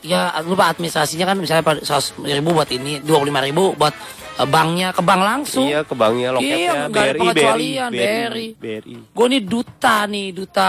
ya 0.00 0.20
lupa 0.42 0.66
administrasinya 0.66 1.22
kan 1.24 1.36
misalnya 1.36 1.62
100 1.78 1.86
ribu 2.24 2.50
buat 2.52 2.66
ini 2.68 2.98
25 2.98 3.22
ribu 3.44 3.70
buat 3.72 3.94
eh, 4.34 4.48
banknya 4.48 4.90
ke 4.90 4.98
bank 4.98 5.20
langsung 5.20 5.62
Iya 5.64 5.82
ke 5.82 5.94
banknya 5.94 6.28
loketnya 6.32 6.58
Iya, 6.58 6.72
nggak 6.84 7.02
ada 7.02 7.06
BRI, 7.08 7.20
pengecualian, 7.20 7.90
BRI, 7.90 8.02
BRI. 8.02 8.46
BRI. 8.56 8.94
gue 9.08 9.26
nih 9.28 9.42
duta 9.42 9.96
nih 10.04 10.26
duta 10.32 10.68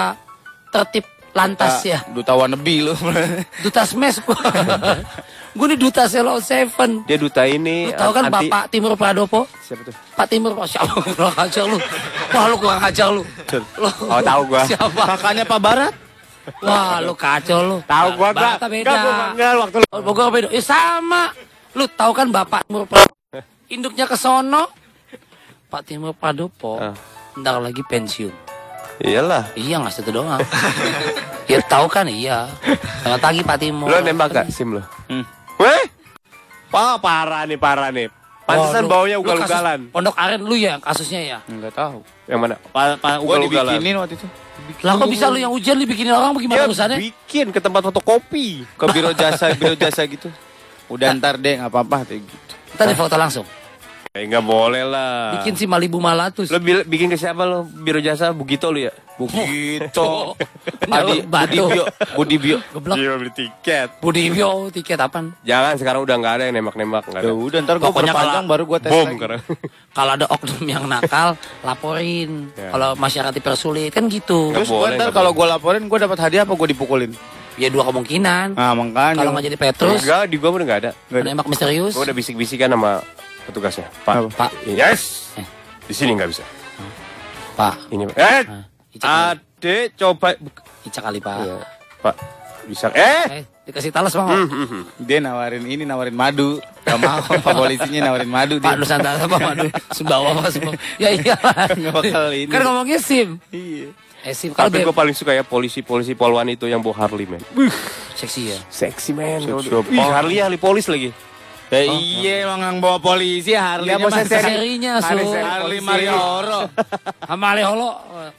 tertib 0.69 1.05
lantas 1.33 1.81
ya 1.81 2.05
Duta 2.07 2.33
wannabe 2.33 2.75
lu. 2.83 2.93
duta 3.59 3.81
smash 3.83 4.21
gue 4.21 4.37
gue 5.53 5.65
nih 5.67 5.77
duta 5.77 6.03
selo 6.05 6.37
seven 6.39 7.05
Dia 7.05 7.15
duta 7.15 7.45
ini 7.45 7.85
lu 7.85 7.93
tahu 7.93 8.11
kan 8.11 8.23
anti- 8.25 8.49
bapak 8.49 8.63
Timur 8.67 8.93
Pradopo 8.93 9.45
Siapa 9.59 9.81
tuh? 9.83 9.93
Pak 9.93 10.25
Timur 10.27 10.51
oh, 10.51 10.65
siapa 10.65 10.89
kurang 11.05 11.35
ajar 11.35 11.63
lu 11.63 11.77
wah 12.29 12.45
lu 12.45 12.55
kurang 12.57 12.81
ajar 12.81 13.07
lu 13.07 13.21
Lu- 13.77 13.97
Oh 14.03 14.17
tahu 14.19 14.41
gua. 14.47 14.65
siapa 14.65 15.01
Kakaknya 15.13 15.43
Pak 15.43 15.59
Barat. 15.59 15.93
wah 16.59 16.97
lu 16.99 17.13
kacau 17.13 17.59
lu 17.61 17.77
Tahu 17.85 18.07
gua 18.15 18.29
gua. 18.31 18.57
Bapak 18.57 18.67
beda 18.67 18.89
Enggak 18.89 19.03
gua 19.03 19.13
enggak 19.29 19.51
waktu 19.55 19.77
lu. 19.77 19.85
Oh, 19.89 20.01
Bogor 20.01 20.27
beda. 20.27 20.47
Eh 20.49 20.59
sama. 20.59 21.29
Lu 21.71 21.85
tahu 21.87 22.11
kan 22.11 22.27
Bapak 22.27 22.65
Timur 22.65 22.83
Pradopo? 22.83 23.13
Induknya 23.67 24.05
ke 24.05 24.13
sono. 24.13 24.73
Pak 25.67 25.81
Timur 25.85 26.11
Pradopo. 26.11 26.77
Ah. 26.77 26.97
Ntar 27.33 27.57
lagi 27.59 27.81
pensiun. 27.81 28.33
Iyalah. 28.99 29.53
Iya 29.53 29.77
nggak 29.79 29.89
situ 29.91 30.09
doang. 30.09 30.37
ya 31.45 31.57
tahu 31.63 31.85
kan 31.87 32.05
iya. 32.05 32.45
Selamat 32.99 33.21
pagi 33.21 33.41
Pak 33.41 33.57
Timur. 33.59 33.87
Lu 33.87 33.97
nembak 33.99 34.27
gak 34.31 34.45
SIM 34.49 34.77
lu? 34.77 34.81
Hmm. 35.07 35.25
Weh? 35.63 35.83
Wah 36.69 36.97
parah 36.97 37.45
nih 37.45 37.55
parah 37.55 37.89
nih. 37.89 38.11
Pantesan 38.43 38.91
baunya 38.91 39.15
ugal-ugalan. 39.15 39.87
Pondok 39.87 40.19
Aren 40.19 40.43
lu 40.43 40.59
ya 40.59 40.75
kasusnya 40.77 41.21
ya. 41.23 41.37
Enggak 41.47 41.71
tahu. 41.71 42.03
Yang 42.27 42.39
mana? 42.43 42.55
Pa, 42.69 42.99
pa, 42.99 43.15
gua 43.17 43.39
Ugal-ugalan. 43.39 43.79
dibikinin 43.79 43.95
waktu 43.95 44.15
itu. 44.19 44.27
Lah 44.83 44.99
kok 44.99 45.07
bisa 45.07 45.31
lu 45.31 45.39
yang 45.39 45.51
hujan 45.51 45.79
dibikinin 45.79 46.11
orang 46.11 46.35
bagaimana 46.35 46.59
Dia 46.59 46.67
urusannya? 46.67 46.97
bikin 46.99 47.55
ke 47.55 47.59
tempat 47.63 47.87
fotokopi. 47.87 48.67
Ke 48.75 48.85
biro 48.91 49.15
jasa, 49.15 49.55
biro 49.55 49.75
jasa 49.75 50.03
gitu. 50.03 50.27
Udah 50.93 51.15
ntar 51.15 51.39
deh, 51.39 51.55
nggak 51.55 51.71
apa-apa 51.71 52.03
gitu. 52.11 52.53
Tadi 52.75 52.91
foto 52.93 53.15
langsung. 53.15 53.47
Eh 54.13 54.29
nggak 54.29 54.45
boleh 54.45 54.85
lah. 54.85 55.41
Bikin 55.41 55.57
si 55.57 55.65
Malibu 55.65 55.97
Malatus. 55.97 56.45
Lo 56.53 56.61
bil- 56.61 56.85
bikin 56.85 57.09
ke 57.09 57.17
siapa 57.17 57.49
lo? 57.49 57.65
Biro 57.65 57.97
jasa 57.97 58.29
Bugito 58.29 58.69
lu 58.69 58.85
ya? 58.85 58.93
Bugito. 59.17 60.37
Adi 60.93 61.25
Adi, 61.25 61.57
Budi 61.57 61.65
Bio, 61.65 61.85
Budi 62.13 62.35
Bio. 62.37 62.57
Geblok. 62.69 62.93
Iya 62.93 63.17
beli 63.17 63.33
tiket. 63.33 63.97
Budibio 63.97 64.69
tiket 64.69 65.01
apaan? 65.01 65.33
Jangan 65.41 65.81
sekarang 65.81 66.05
udah 66.05 66.13
nggak 66.13 66.33
ada 66.37 66.43
yang 66.45 66.53
nembak-nembak 66.53 67.09
nggak 67.09 67.21
Ya 67.25 67.33
ada. 67.33 67.41
udah 67.41 67.57
ntar 67.65 67.75
gua 67.81 67.89
Pokoknya 67.89 68.13
perpanjang 68.13 68.37
kalau- 68.37 68.51
baru 68.53 68.63
gua 68.63 68.77
tes 68.77 68.91
Bom 68.93 69.01
lagi. 69.01 69.15
sekarang. 69.17 69.39
Kalau 69.97 70.11
ada 70.13 70.25
oknum 70.29 70.61
yang 70.63 70.85
nakal, 70.85 71.27
laporin. 71.65 72.53
Ya. 72.53 72.69
Kalau 72.69 72.89
masyarakat 72.93 73.33
dipersulit 73.33 73.89
kan 73.89 74.05
gitu. 74.07 74.53
Terus 74.53 74.69
boleh, 74.69 74.93
ntar 74.93 75.09
kalau 75.09 75.33
gua 75.33 75.57
laporin 75.57 75.89
gua 75.89 75.97
dapat 75.99 76.21
hadiah 76.21 76.45
apa 76.45 76.53
gua 76.53 76.69
dipukulin? 76.69 77.09
Ya 77.57 77.65
dua 77.69 77.81
kemungkinan. 77.83 78.53
Nah, 78.53 78.77
makanya. 78.77 79.17
Kalau 79.17 79.33
nggak 79.33 79.45
jadi 79.47 79.57
Petrus, 79.57 80.01
Enggak, 80.01 80.21
di 80.25 80.37
gua 80.37 80.49
udah 80.51 80.65
nggak 80.69 80.81
ada. 80.85 80.91
nembak 81.09 81.49
misterius. 81.49 81.93
Gua 81.93 82.05
udah 82.05 82.13
bisik-bisikan 82.13 82.69
sama 82.69 83.01
petugasnya. 83.45 83.87
Pak, 84.03 84.31
Pak, 84.33 84.51
yes. 84.65 85.33
Eh. 85.37 85.47
Di 85.83 85.93
sini 85.93 86.15
nggak 86.15 86.29
bisa. 86.31 86.43
Pak. 87.53 87.93
Ini. 87.93 88.03
Eh, 88.13 88.41
Ica 88.93 89.05
kali, 89.05 89.37
Ade 89.37 89.77
coba. 89.93 90.27
Ica 90.83 90.99
kali 90.99 91.19
Pak. 91.21 91.37
Iya. 91.43 91.55
Pak, 92.01 92.15
bisa. 92.65 92.85
Eh. 92.93 93.25
Eh, 93.41 93.43
dikasih 93.69 93.91
talas 93.93 94.11
bang. 94.11 94.27
Hmm, 94.27 94.47
hmm. 94.49 94.83
Dia 94.99 95.19
nawarin 95.21 95.63
ini, 95.63 95.83
nawarin 95.85 96.15
madu. 96.15 96.57
Gak 96.83 96.99
mau, 96.99 97.23
Pak 97.23 97.53
polisinya 97.63 98.11
nawarin 98.11 98.27
madu 98.27 98.59
Pak 98.59 98.75
dia. 98.75 98.79
Nusantara 98.83 99.23
Pak 99.23 99.39
Madu 99.39 99.67
Sumbawa 99.97 100.35
Pak 100.35 100.51
Sumbawa 100.51 100.75
Ya 100.99 101.15
iyalah 101.15 101.71
Nggak 101.71 101.93
bakal 101.95 102.23
ini. 102.35 102.51
Kan 102.51 102.59
ngomongnya 102.67 102.99
SIM 102.99 103.39
Iya. 103.55 103.87
Eh 104.27 104.35
SIM 104.35 104.51
Kalau 104.51 104.67
Tapi 104.67 104.83
dia 104.83 104.87
gue 104.91 104.95
paling 104.95 105.15
suka 105.15 105.31
ya 105.31 105.47
polisi-polisi 105.47 106.11
polwan 106.11 106.51
itu 106.51 106.67
yang 106.67 106.83
bawa 106.83 107.07
Harley, 107.07 107.23
men. 107.23 107.39
seksi 108.19 108.51
ya 108.51 108.59
Seksi, 108.67 109.15
men. 109.15 109.47
Seksi. 109.47 109.95
Ih, 109.95 110.03
Harley 110.11 110.43
ahli 110.43 110.59
polis 110.59 110.91
lagi. 110.91 111.15
Ya 111.73 111.81
iya 111.89 112.33
emang 112.45 112.61
yang 112.61 112.77
bawa 112.77 113.01
polisi 113.01 113.51
Harley 113.51 113.89
Ya, 113.89 113.97
mau 113.97 114.07
seri- 114.07 114.29
Serinya 114.29 114.91
Su 114.95 115.09
Harley 115.09 115.25
seri 115.25 115.41
Harley. 115.41 115.79
Marioro. 115.81 116.69
Sama 117.19 117.45
Aleholo 117.49 117.89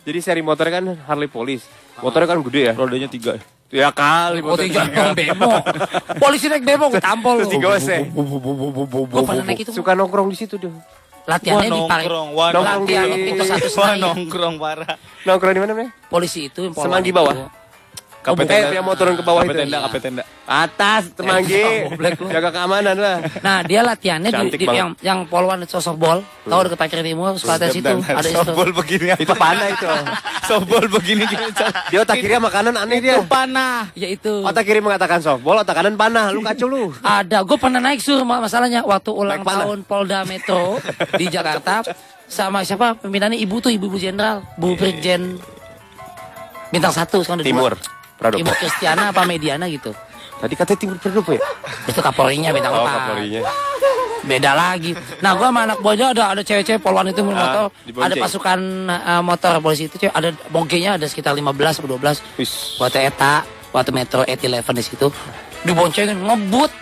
Jadi 0.00 0.18
seri 0.20 0.38
motor 0.38 0.70
kan 0.70 0.84
Harley 1.02 1.26
polis. 1.26 1.66
Motornya 1.98 2.28
kan 2.28 2.38
gede 2.40 2.60
ya. 2.64 2.72
Rodanya 2.72 3.10
tiga. 3.10 3.34
Ya 3.68 3.90
kali 3.90 4.38
Oh 4.38 4.54
tiga 4.54 4.86
dong 4.86 5.18
bemo 5.18 5.50
Polisi 6.22 6.46
naik 6.46 6.62
bemo 6.62 6.86
gue 6.88 7.02
tampol 7.02 7.42
Terus. 7.42 7.58
Gue 8.06 9.22
pernah 9.24 9.42
naik 9.42 9.66
itu 9.66 9.74
Suka 9.74 9.98
nongkrong 9.98 10.30
di 10.30 10.38
situ 10.38 10.54
deh. 10.54 10.70
Latihannya 11.24 11.72
di 11.72 11.82
Paris 11.88 12.04
nongkrong, 12.04 12.28
wah 12.36 12.48
Nongkrong 12.52 12.84
Latihan 12.84 13.08
di- 13.08 13.72
Wah 13.74 13.92
nongkrong 13.96 14.54
parah. 14.60 14.94
Nongkrong 15.24 15.52
di 15.52 15.60
mana? 15.64 15.72
Polisi 16.06 16.46
itu 16.46 16.60
yang 16.62 16.76
Semanggi 16.76 17.10
bawah? 17.10 17.48
Oh, 18.24 18.32
Eh, 18.34 18.72
yang 18.72 18.80
mau 18.80 18.92
turun 18.92 19.12
ke 19.12 19.20
bawah 19.20 19.44
itu. 19.44 19.52
tenda, 19.52 19.84
kape 19.84 19.98
tenda. 20.00 20.22
Atas, 20.44 21.12
Temanggi. 21.12 21.60
Jaga 22.32 22.48
keamanan 22.50 22.96
lah. 22.96 23.16
Nah 23.38 23.60
dia 23.60 23.80
latihannya 23.80 24.28
di, 24.28 24.56
di- 24.56 24.64
yang 24.66 24.96
yang 24.98 25.24
polwan 25.24 25.60
itu 25.60 25.76
softball 25.76 26.24
Tahu 26.42 26.60
dekat 26.62 26.78
parkir 26.78 27.00
timur 27.00 27.32
suka 27.34 27.56
ada 27.56 27.68
situ 27.68 27.84
Ada 27.84 28.20
itu 28.22 28.32
Softball 28.34 28.70
begini 28.70 29.06
apa? 29.10 29.20
Itu 29.20 29.32
panah 29.34 29.68
itu. 29.68 29.84
Softball 30.48 30.84
begini 30.90 31.24
dia. 31.26 31.40
Dia 31.88 31.98
otak 32.00 32.16
kiri 32.16 32.36
makanan 32.38 32.74
aneh 32.74 32.98
dia. 32.98 33.20
panah. 33.20 33.88
Ya 33.92 34.08
itu 34.08 34.40
Otak 34.40 34.62
kiri 34.62 34.80
mengatakan 34.80 35.20
softball, 35.20 35.60
otak 35.60 35.72
kanan 35.74 35.92
panah. 35.94 36.28
Lu 36.28 36.40
kacau 36.40 36.64
lu. 36.64 36.92
Ada, 37.04 37.40
gue 37.40 37.56
pernah 37.56 37.80
naik 37.82 38.00
sur 38.00 38.20
ma- 38.22 38.38
masalahnya 38.38 38.80
waktu 38.82 39.10
ulang 39.10 39.40
tahun 39.40 39.84
Polda 39.84 40.24
Metro 40.24 40.80
di 41.14 41.28
Jakarta 41.28 41.84
sama 42.24 42.60
siapa 42.60 42.96
pimpinannya 42.96 43.36
ibu 43.36 43.60
tuh 43.60 43.68
ibu-ibu 43.68 43.96
jenderal, 43.96 44.40
Bu 44.54 44.72
Brigjen 44.74 45.36
bintang 46.70 46.90
satu 46.90 47.20
sekarang 47.20 47.40
udah 47.40 47.46
Timur. 47.46 47.72
Pradopo. 48.24 48.40
Ibu 48.40 48.52
Kristiana 48.56 49.12
apa 49.12 49.28
Mediana 49.28 49.68
gitu. 49.68 49.92
Tadi 50.40 50.56
katanya 50.56 50.78
timur 50.80 50.96
Pradopo 50.96 51.36
ya? 51.36 51.44
Itu 51.84 52.00
Kapolrinya 52.00 52.56
bintang 52.56 52.72
Oh, 52.72 52.80
empat. 52.80 53.12
Kapolrinya. 53.12 53.40
Beda 54.24 54.56
lagi. 54.56 54.96
Nah, 55.20 55.36
gua 55.36 55.52
sama 55.52 55.68
anak 55.68 55.84
buahnya 55.84 56.16
ada 56.16 56.32
ada 56.32 56.40
cewek-cewek 56.40 56.80
polwan 56.80 57.12
itu 57.12 57.20
motor, 57.20 57.68
Ah, 57.68 57.84
dibonceng. 57.84 58.08
ada 58.08 58.14
pasukan 58.16 58.58
uh, 58.88 59.20
motor 59.20 59.60
polisi 59.60 59.84
itu 59.84 60.00
cewek, 60.00 60.16
ada 60.16 60.32
bogenya 60.48 60.96
ada 60.96 61.04
sekitar 61.04 61.36
15 61.36 61.52
atau 61.76 61.88
12. 61.92 62.24
Wis. 62.40 62.80
Waktu 62.80 63.04
eta, 63.04 63.44
waktu 63.68 63.92
Metro 63.92 64.24
811 64.24 64.72
di 64.72 64.82
situ 64.82 65.12
diboncengin 65.60 66.16
ngebut. 66.16 66.72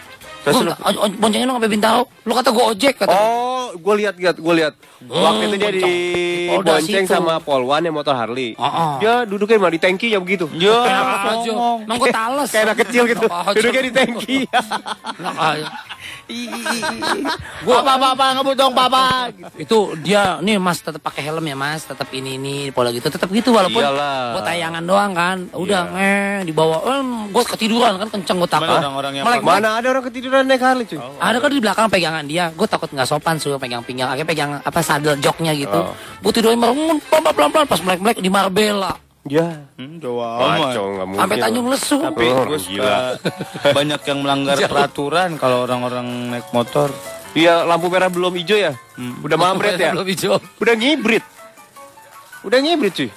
Terus 0.42 0.58
Gua 0.58 0.74
lu- 0.90 1.16
boncengin 1.16 1.46
lu 1.46 1.54
sampai 1.54 1.70
Bintaro. 1.70 2.02
Lu 2.26 2.32
kata 2.34 2.50
gua 2.50 2.64
ojek 2.74 2.94
kata. 2.98 3.14
Oh, 3.14 3.70
gue 3.72 3.94
lihat 3.96 4.14
lihat 4.18 4.36
gue 4.36 4.54
lihat. 4.58 4.74
Waktu 5.00 5.42
itu 5.46 5.56
dia 5.56 5.70
di 5.70 5.82
Polda 6.50 6.70
bonceng 6.76 7.04
situ. 7.04 7.14
sama 7.14 7.34
Polwan 7.38 7.80
yang 7.80 7.94
motor 7.94 8.10
Harley. 8.12 8.58
Oh, 8.58 8.66
oh. 8.66 8.92
Dia 8.98 9.22
duduknya 9.22 9.56
mah 9.56 9.70
di 9.70 9.78
tangki 9.78 10.10
ya 10.10 10.18
begitu. 10.18 10.50
Ya, 10.52 10.82
Enak 10.82 11.06
aja. 11.32 11.52
Emang 11.80 11.96
gua 11.96 12.08
tales. 12.10 12.50
Kayak 12.50 12.64
anak 12.66 12.78
kecil 12.82 13.02
gitu. 13.06 13.26
Duduknya 13.30 13.82
di 13.82 13.92
tangki. 13.92 14.36
Gua 17.66 17.78
papa 17.84 18.14
papa 18.14 18.24
ngebut 18.38 18.56
dong 18.56 18.72
papa. 18.74 19.30
Itu 19.56 19.94
dia 20.00 20.38
nih 20.40 20.58
Mas 20.58 20.82
tetap 20.82 21.02
pakai 21.02 21.28
helm 21.28 21.44
ya 21.44 21.56
Mas, 21.56 21.86
tetap 21.86 22.08
ini 22.10 22.36
ini 22.40 22.54
pola 22.70 22.90
gitu, 22.90 23.06
tetap 23.08 23.28
gitu 23.30 23.54
walaupun 23.54 23.82
Iyalah. 23.82 24.36
buat 24.38 24.44
tayangan 24.44 24.82
doang 24.82 25.12
kan. 25.12 25.36
Udah 25.52 25.82
ngeh 25.92 26.48
dibawa, 26.48 26.76
em, 26.98 27.30
gua 27.30 27.44
ketiduran 27.46 28.00
kan 28.00 28.08
kenceng 28.10 28.38
gua 28.40 28.50
takut. 28.50 28.68
Mana 28.68 28.88
orang-orang 28.88 29.12
yang 29.20 29.24
Melek- 29.28 29.44
Mana 29.44 29.68
ada 29.78 29.86
orang 29.92 30.04
ketiduran 30.08 30.42
naik 30.48 30.62
Harley 30.62 30.86
cuy? 30.88 30.98
Ada 30.98 31.36
kan 31.38 31.50
di 31.52 31.60
belakang 31.62 31.86
pegangan 31.92 32.24
dia, 32.26 32.44
gue 32.50 32.66
takut 32.66 32.88
nggak 32.90 33.08
sopan 33.08 33.36
suruh 33.36 33.60
pegang 33.60 33.84
pinggang, 33.84 34.08
akhirnya 34.08 34.28
pegang 34.28 34.50
apa 34.62 34.80
sadel 34.80 35.18
joknya 35.20 35.52
gitu. 35.54 35.76
Oh. 35.76 35.94
Gue 36.22 36.32
tidurin 36.34 36.58
merem, 36.58 36.98
pelan 37.06 37.50
pelan 37.52 37.66
pas 37.68 37.80
melek 37.82 38.00
melek 38.00 38.18
di 38.18 38.30
Marbella, 38.32 38.92
Ya. 39.22 39.70
Hmm, 39.78 40.02
Jawa 40.02 40.26
amat. 40.50 40.74
Sampai 41.14 41.36
Tanjung 41.38 41.66
Lesu. 41.70 41.96
Tapi 41.96 42.26
Oh, 42.26 42.42
gue 42.44 42.58
gila. 42.60 43.14
banyak 43.70 44.00
yang 44.02 44.18
melanggar 44.18 44.56
Jauh. 44.58 44.66
peraturan 44.66 45.38
kalau 45.38 45.62
orang-orang 45.62 46.06
naik 46.28 46.50
motor. 46.50 46.90
Iya, 47.32 47.62
lampu 47.62 47.86
merah 47.86 48.10
belum 48.10 48.34
hijau 48.34 48.58
ya? 48.58 48.74
Udah 49.22 49.38
mabret 49.38 49.78
ya? 49.78 49.94
Belum 49.94 50.04
hijau. 50.04 50.36
Udah 50.58 50.74
ngibrit. 50.74 51.24
Udah 52.42 52.58
ngibrit 52.58 52.92
cuy. 52.92 53.08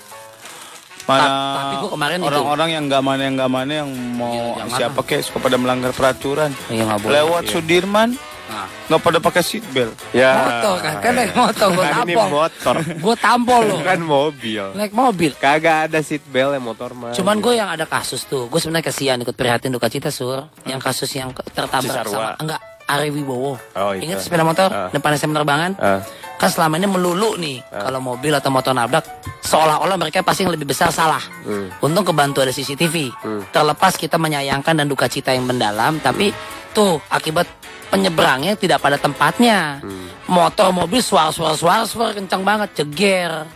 Mana 1.06 1.22
Ta- 1.22 1.54
tapi 1.56 1.74
gua 1.78 1.90
kemarin 1.92 2.18
itu- 2.18 2.28
orang-orang 2.28 2.70
yang 2.72 2.84
nggak 2.86 3.04
mana 3.04 3.22
yang 3.22 3.36
nggak 3.36 3.52
mana 3.52 3.72
yang 3.76 3.90
mau 4.12 4.36
jangan. 4.56 4.74
siapa 4.74 5.00
kek 5.02 5.22
suka 5.22 5.38
pada 5.40 5.56
melanggar 5.56 5.92
peraturan. 5.92 6.50
Iya 6.68 6.98
boleh. 6.98 7.14
Lewat 7.16 7.44
Sudirman 7.48 8.10
Nah. 8.46 8.70
nggak 8.88 9.02
pada 9.02 9.18
pakai 9.20 9.42
seat 9.42 9.66
belt. 9.68 9.94
Ya. 10.12 10.34
Motor 10.36 10.76
kan, 10.80 10.94
kan 11.00 11.12
naik 11.14 11.34
motor 11.34 11.68
gue 11.68 11.82
Kan 11.84 11.94
ini 12.00 12.14
tampol. 12.14 12.30
motor. 12.32 12.76
Gue 12.96 13.16
tampol 13.16 13.62
loh. 13.64 13.80
Kan 13.82 14.00
mobil. 14.00 14.66
Naik 14.72 14.94
mobil. 14.94 15.32
Kagak 15.36 15.90
ada 15.90 16.00
seat 16.00 16.22
belt 16.26 16.52
ya 16.52 16.60
motor 16.60 16.94
mah. 16.94 17.10
Cuman 17.12 17.38
gue 17.40 17.54
yang 17.54 17.66
ada 17.68 17.86
kasus 17.86 18.22
tuh, 18.24 18.46
gue 18.46 18.58
sebenarnya 18.58 18.86
kasihan 18.86 19.18
ikut 19.18 19.34
prihatin 19.34 19.70
duka 19.70 19.86
cita 19.88 20.10
sur, 20.10 20.46
yang 20.64 20.78
kasus 20.78 21.10
yang 21.12 21.34
tertabrak 21.34 22.06
Cisarua. 22.06 22.14
sama 22.14 22.32
enggak 22.40 22.62
Ari 22.86 23.10
Wibowo. 23.10 23.58
Oh, 23.58 23.92
itu. 23.98 24.06
Ingat 24.06 24.22
sepeda 24.22 24.46
motor 24.46 24.70
Ah. 24.70 24.90
depan 24.94 25.18
SM 25.18 25.32
penerbangan? 25.34 25.72
Ah. 25.78 26.02
Kan 26.36 26.52
selama 26.52 26.76
ini 26.76 26.86
melulu 26.86 27.40
nih 27.40 27.64
kalau 27.72 28.04
mobil 28.04 28.36
atau 28.36 28.52
motor 28.52 28.76
nabrak 28.76 29.08
seolah-olah 29.40 29.96
mereka 29.96 30.20
pasti 30.20 30.44
yang 30.44 30.52
lebih 30.52 30.68
besar 30.68 30.92
salah. 30.92 31.24
Hmm. 31.48 31.72
Untung 31.80 32.04
kebantu 32.04 32.44
ada 32.44 32.52
CCTV. 32.52 33.08
Terlepas 33.50 33.96
kita 33.96 34.20
menyayangkan 34.20 34.76
dan 34.76 34.86
duka 34.86 35.08
cita 35.08 35.32
yang 35.32 35.48
mendalam, 35.48 35.98
tapi 36.04 36.36
tuh 36.76 37.00
akibat 37.08 37.48
penyeberangnya 37.88 38.60
tidak 38.60 38.84
pada 38.84 39.00
tempatnya. 39.00 39.80
Hmm. 39.80 40.12
Motor 40.28 40.76
mobil 40.76 41.00
suar-suar 41.00 41.56
suar-suar 41.56 42.12
kencang 42.12 42.44
banget, 42.44 42.84
jeger 42.84 43.48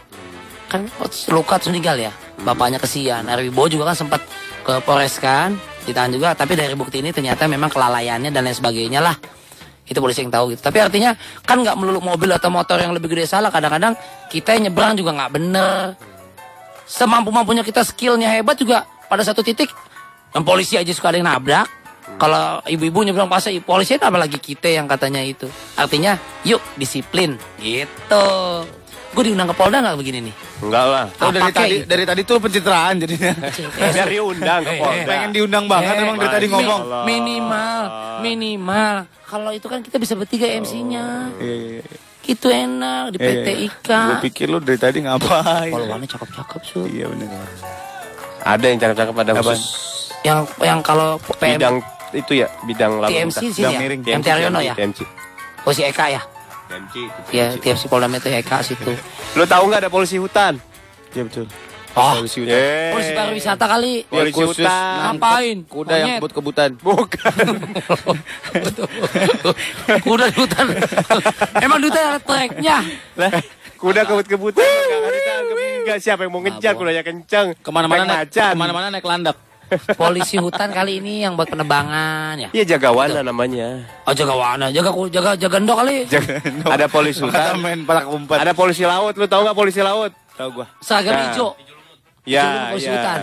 kan 0.69 0.85
luka 1.33 1.57
terus 1.57 1.73
meninggal 1.73 1.97
ya 1.97 2.11
bapaknya 2.45 2.77
kesian 2.77 3.25
Ari 3.25 3.49
Wibowo 3.49 3.73
juga 3.73 3.89
kan 3.89 3.97
sempat 4.05 4.21
ke 4.61 4.77
Polres 4.85 5.17
kan 5.17 5.57
ditahan 5.85 6.11
juga 6.11 6.35
tapi 6.35 6.55
dari 6.55 6.75
bukti 6.75 6.99
ini 6.99 7.13
ternyata 7.13 7.45
memang 7.45 7.71
kelalaiannya 7.71 8.31
dan 8.31 8.41
lain 8.47 8.55
sebagainya 8.55 8.99
lah. 9.03 9.15
Itu 9.89 9.99
polisi 9.99 10.21
yang 10.21 10.29
tahu 10.29 10.53
gitu. 10.53 10.61
Tapi 10.61 10.77
artinya 10.79 11.17
kan 11.41 11.61
nggak 11.65 11.73
melulu 11.73 11.99
mobil 11.99 12.29
atau 12.29 12.53
motor 12.53 12.77
yang 12.77 12.93
lebih 12.93 13.09
gede 13.09 13.25
salah. 13.25 13.49
Kadang-kadang 13.49 13.97
kita 14.29 14.53
yang 14.53 14.69
nyebrang 14.69 14.93
juga 14.93 15.17
nggak 15.17 15.31
bener. 15.33 15.97
Semampu 16.85 17.33
mampunya 17.33 17.65
kita 17.65 17.81
skillnya 17.81 18.29
hebat 18.29 18.57
juga 18.57 18.85
pada 19.09 19.25
satu 19.25 19.41
titik 19.41 19.73
dan 20.29 20.45
polisi 20.45 20.77
aja 20.77 20.89
suka 20.93 21.09
ada 21.09 21.17
yang 21.17 21.29
nabrak. 21.29 21.67
Kalau 22.21 22.61
ibu-ibu 22.65 23.05
nyebrang 23.05 23.29
pasar 23.29 23.53
polisi 23.61 23.97
itu 23.97 24.05
apalagi 24.05 24.37
kita 24.37 24.69
yang 24.69 24.85
katanya 24.85 25.21
itu? 25.21 25.49
Artinya 25.77 26.17
yuk 26.45 26.61
disiplin. 26.77 27.37
Gitu 27.61 28.25
gue 29.09 29.23
diundang 29.23 29.45
ke 29.45 29.55
Polda 29.55 29.77
nggak 29.79 29.97
begini 29.97 30.19
nih 30.21 30.35
Enggak 30.59 30.85
lah. 30.85 31.05
Oh, 31.17 31.29
dari 31.29 31.41
Apa 31.41 31.55
tadi 31.57 31.75
dari 31.83 32.03
tadi 32.03 32.21
tuh 32.21 32.35
pencitraan 32.37 32.93
jadinya. 32.97 33.31
Biar 33.95 34.07
diundang 34.07 34.59
ke 34.61 34.69
Eh, 34.69 34.77
Polda. 34.77 35.05
Pengen 35.05 35.29
diundang 35.31 35.65
banget 35.65 35.93
Eh, 35.93 36.03
emang 36.03 36.17
dari 36.17 36.29
tadi 36.31 36.45
mi- 36.45 36.53
ngomong. 36.53 36.81
minimal 37.03 37.79
minimal 38.19 38.95
kalau 39.23 39.49
itu 39.49 39.65
kan 39.65 39.79
kita 39.79 39.97
bisa 39.97 40.13
bertiga 40.13 40.45
MC-nya 40.45 41.29
Iya, 41.35 41.81
gitu 42.21 42.47
enak 42.47 43.03
di 43.09 43.17
PT 43.17 43.47
IKA 43.63 44.01
Gue 44.03 44.17
pikir 44.23 44.45
lu 44.45 44.59
dari 44.59 44.75
tadi 44.75 44.99
ngapain? 44.99 45.69
polwannya 45.69 46.05
cakep-cakep 46.07 46.61
su 46.61 46.85
Iya 46.85 47.07
benar. 47.07 47.45
Ada 48.41 48.65
yang 48.67 48.79
cakep-cakep 48.79 49.15
ada 49.15 49.31
Apaan? 49.33 49.45
khusus 49.49 49.63
yang 50.19 50.39
yang 50.59 50.79
kalau 50.79 51.15
PM 51.33 51.55
bidang 51.55 51.75
itu 52.11 52.31
ya, 52.35 52.47
bidang 52.61 52.99
lalu 52.99 53.13
TMC 53.15 53.37
lintas. 53.39 53.55
sini 53.55 53.63
ya 53.65 53.79
miring. 53.79 54.01
MT 54.03 54.27
Haryono 54.27 54.59
ya 54.59 54.73
TMC. 54.73 54.99
oh 55.61 55.71
si 55.71 55.81
Eka 55.81 56.05
ya 56.09 56.21
Ya, 57.33 57.57
TFC 57.57 57.89
Polda 57.89 58.05
Metro 58.05 58.29
Eka 58.29 58.61
situ. 58.61 58.93
Lu 59.33 59.43
tahu 59.49 59.65
nggak 59.69 59.81
ada 59.85 59.89
polisi 59.89 60.21
hutan? 60.21 60.61
Iya 61.17 61.25
betul. 61.25 61.45
Oh, 61.97 62.21
Polisi 62.21 62.45
hutan. 62.45 62.53
Eh, 62.53 62.93
polisi 62.93 63.11
pariwisata 63.17 63.65
kali. 63.65 64.05
Polisi 64.05 64.37
khusus 64.37 64.61
hutan. 64.61 65.17
Ngapain? 65.17 65.57
Kuda 65.65 65.93
yang 65.97 66.05
Monyet. 66.05 66.19
kebut 66.21 66.31
kebutan. 66.37 66.69
Bukan. 66.77 67.33
Kuda 70.05 70.25
di 70.29 70.37
hutan. 70.37 70.65
Emang 71.65 71.77
di 71.81 71.85
hutan 71.89 72.03
ada 72.13 72.19
treknya. 72.21 72.77
Lah, 73.17 73.31
kuda 73.81 74.05
kebut-kebutan 74.05 74.61
nggak 74.61 75.11
ditangkap. 75.17 75.57
Enggak 75.81 75.97
siapa 76.05 76.21
yang 76.21 76.31
mau 76.31 76.41
ngejar 76.45 76.73
kudanya 76.77 77.01
kencang. 77.01 77.57
Ke 77.57 77.69
mana-mana 77.73 78.05
Naik 78.05 78.29
ke 78.29 78.45
mana-mana 78.53 78.93
naik 78.93 79.05
landak. 79.09 79.48
Polisi 79.97 80.35
hutan 80.41 80.69
kali 80.73 80.97
ini 81.01 81.21
yang 81.25 81.37
buat 81.37 81.49
penebangan 81.49 82.35
ya. 82.37 82.49
Iya 82.51 82.77
jagawana 82.77 83.21
namanya. 83.21 83.85
Oh 84.05 84.13
jaga 84.13 84.33
wana, 84.33 84.67
jaga 84.73 84.89
jaga 85.09 85.31
jaga 85.37 85.55
endok 85.61 85.77
kali. 85.85 85.95
Ada 86.65 86.85
polisi 86.89 87.21
hutan. 87.21 87.57
main 87.61 87.85
palak 87.85 88.05
umpet. 88.09 88.37
Ada 88.41 88.53
polisi 88.57 88.83
laut. 88.85 89.13
Lu 89.13 89.25
tahu 89.29 89.41
nggak 89.45 89.57
polisi 89.57 89.81
laut? 89.85 90.11
Tahu 90.33 90.49
gua. 90.61 90.65
Seragam 90.81 91.13
Nah. 91.13 91.23
hijau. 91.29 91.49
Ya, 92.25 92.73
polisi 92.73 92.89
ya. 92.89 92.93
hutan. 92.97 93.19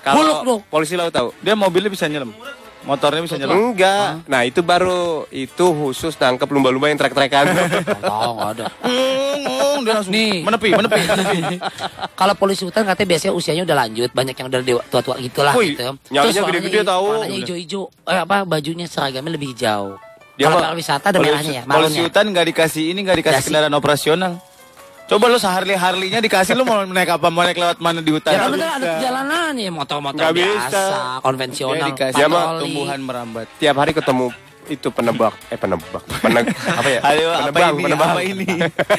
Kalau 0.00 0.58
polisi 0.66 0.94
laut 0.98 1.12
tahu? 1.12 1.28
Dia 1.44 1.54
mobilnya 1.54 1.90
bisa 1.92 2.08
nyelam. 2.10 2.32
Motornya 2.80 3.20
bisa 3.20 3.36
nyelam. 3.36 3.56
Enggak. 3.70 4.24
Nah, 4.24 4.40
itu 4.42 4.60
baru 4.60 5.28
itu 5.28 5.60
khusus 5.62 6.14
nangkep 6.14 6.46
lumba-lumba 6.46 6.88
yang 6.88 6.96
trek-trekan. 6.96 7.44
Oh, 8.02 8.34
nggak 8.34 8.50
ada. 8.54 8.66
Ngong, 9.40 9.80
dia 9.82 9.92
langsung 9.94 10.12
Nih. 10.12 10.42
menepi, 10.42 10.70
menepi. 10.72 11.00
Kalau 12.20 12.34
polisi 12.34 12.64
hutan 12.64 12.84
katanya 12.84 13.08
biasanya 13.08 13.32
usianya 13.32 13.62
udah 13.62 13.76
lanjut, 13.78 14.10
banyak 14.10 14.34
yang 14.34 14.48
udah 14.48 14.60
dewa- 14.60 14.84
tua-tua 14.86 15.16
gitu 15.18 15.40
lah 15.40 15.54
Wih, 15.54 15.72
gitu. 15.72 15.96
nyalinya 16.08 16.32
Terus 16.34 16.48
gede-gede 16.50 16.80
tahu. 16.82 17.04
Warnanya 17.06 17.36
hijau-hijau. 17.38 17.82
Eh 18.04 18.18
apa 18.18 18.36
bajunya 18.44 18.84
seragamnya 18.84 19.30
lebih 19.30 19.52
hijau. 19.52 19.96
Dia 20.34 20.48
Kalau 20.48 20.58
pariwisata 20.58 21.06
ada 21.06 21.18
merahnya 21.20 21.52
ya, 21.52 21.62
Polisi 21.64 22.00
hutan 22.00 22.24
nggak 22.32 22.46
dikasih 22.48 22.84
ini, 22.90 22.98
nggak 23.04 23.16
dikasih 23.20 23.36
Dikasih. 23.36 23.46
kendaraan 23.46 23.74
operasional. 23.74 24.32
Coba 25.10 25.26
lu 25.26 25.42
seharli 25.42 25.74
harlinya 25.74 26.22
dikasih 26.22 26.54
lu 26.54 26.62
mau 26.62 26.86
naik 26.86 27.18
apa 27.18 27.34
mau 27.34 27.42
naik 27.42 27.58
lewat 27.58 27.82
mana 27.82 27.98
di 27.98 28.14
hutan? 28.14 28.30
Ya 28.30 28.46
kan 28.46 28.54
udah 28.54 28.70
ada 28.78 28.86
perjalanan 28.94 29.52
ya 29.58 29.70
motor-motor 29.74 30.22
biasa, 30.30 30.70
bisa. 30.70 30.82
konvensional. 31.26 31.74
Dia 31.74 31.90
dikasih 31.90 32.22
tumbuhan 32.62 33.00
merambat. 33.02 33.46
Tiap 33.58 33.74
hari 33.74 33.90
ketemu 33.90 34.30
itu 34.70 34.86
penebak, 34.94 35.34
eh 35.50 35.58
penebak, 35.58 36.06
peneg, 36.22 36.46
apa 36.78 36.86
ya? 36.86 37.00
Ayo, 37.10 37.26
apa 37.34 37.50
penebang, 37.50 37.74
ini? 37.74 37.82
penebang, 37.82 38.10
Apa 38.14 38.22
ini? 38.22 38.46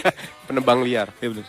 penebang 0.52 0.80
liar. 0.84 1.08
Iya 1.24 1.28
benar. 1.32 1.48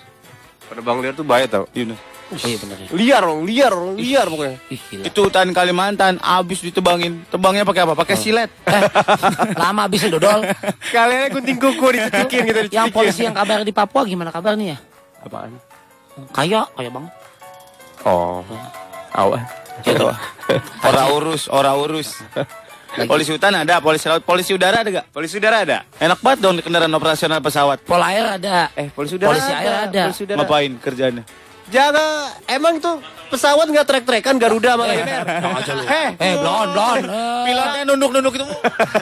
Penebang 0.70 0.96
liar 1.02 1.14
tuh 1.18 1.26
bahaya 1.26 1.46
tau. 1.50 1.64
Iya 1.74 1.82
benar. 1.90 2.00
Oh, 2.32 2.48
iya 2.48 2.56
bener 2.56 2.76
ya. 2.80 2.88
Liar, 2.96 3.22
dong, 3.28 3.44
liar, 3.44 3.72
liar 3.92 4.26
pokoknya. 4.32 4.56
Ih, 4.72 4.80
gila. 4.80 5.02
Itu 5.04 5.20
hutan 5.28 5.52
Kalimantan 5.52 6.16
abis 6.16 6.64
ditebangin. 6.64 7.28
Tebangnya 7.28 7.68
pakai 7.68 7.84
apa? 7.84 7.92
Pakai 7.92 8.16
silet. 8.16 8.48
Eh, 8.64 8.82
lama 9.60 9.84
habis 9.84 10.00
dodol. 10.08 10.40
Kalian 10.88 11.28
gunting 11.28 11.60
kuku 11.60 11.86
dicetikin 11.92 12.40
gitu, 12.48 12.60
Yang 12.72 12.88
dicetikin. 12.88 12.92
polisi 12.96 13.20
yang 13.28 13.36
kabar 13.36 13.60
di 13.60 13.72
Papua 13.76 14.08
gimana 14.08 14.32
kabarnya 14.32 14.76
ya? 14.76 14.78
Apaan? 15.20 15.52
Kaya, 16.32 16.64
kaya 16.72 16.88
banget. 16.88 17.12
Oh, 18.08 18.40
awas. 19.12 19.44
Gitu. 19.84 20.08
Ora 20.82 21.02
urus, 21.12 21.42
ora 21.52 21.76
urus. 21.76 22.16
Polisi 23.08 23.32
hutan 23.32 23.56
ada, 23.56 23.80
polisi 23.80 24.04
laut, 24.04 24.20
polisi 24.20 24.52
udara 24.52 24.84
ada 24.84 24.90
gak? 25.00 25.06
Polisi 25.16 25.40
udara 25.40 25.64
ada? 25.64 25.80
Enak 25.96 26.20
banget 26.20 26.38
dong 26.44 26.60
di 26.60 26.62
kendaraan 26.64 26.92
operasional 26.92 27.40
pesawat. 27.40 27.80
Pol 27.88 28.04
air 28.04 28.36
ada. 28.36 28.68
Eh, 28.76 28.92
polisi 28.92 29.16
udara 29.16 29.32
Polisi 29.32 29.48
air 29.48 29.88
ada. 29.88 30.02
Polisi 30.12 30.22
udara. 30.28 30.38
Ngapain 30.44 30.72
kerjanya? 30.76 31.24
Jaga, 31.72 32.04
emang 32.46 32.76
tuh 32.76 33.00
pesawat 33.26 33.64
nggak 33.64 33.88
trek-trekan 33.88 34.36
Garuda 34.36 34.76
sama 34.76 34.84
Lion 34.84 35.08
Air. 35.08 35.24
Eh, 35.88 36.08
eh, 36.20 36.34
blon, 36.36 36.68
blon. 36.68 37.00
Eh, 37.00 37.44
Pilotnya 37.48 37.82
nunduk-nunduk 37.88 38.34
itu. 38.36 38.44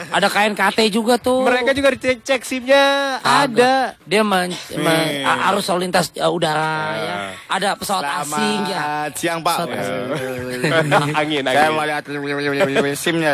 ada 0.08 0.30
KNKT 0.30 0.78
juga 0.88 1.18
tuh. 1.18 1.42
Mereka 1.42 1.74
juga 1.74 1.90
dicek 1.92 2.40
SIM-nya 2.40 2.82
ada. 3.18 3.98
Dia 4.06 4.22
men, 4.22 4.54
men- 4.72 5.26
a- 5.26 5.50
arus 5.50 5.66
lalu 5.66 5.90
lintas 5.90 6.14
uh, 6.14 6.30
udara 6.30 6.78
ya. 6.94 7.14
Ada 7.50 7.74
pesawat 7.74 8.06
asing 8.22 8.60
ya. 8.70 9.10
Siang 9.12 9.42
Pak. 9.42 9.56
Asing. 9.66 10.06
angin, 11.20 11.42
Saya 11.42 11.66
angin. 11.66 11.74
mau 11.74 11.84
lihat 11.84 12.04
SIM-nya. 13.02 13.30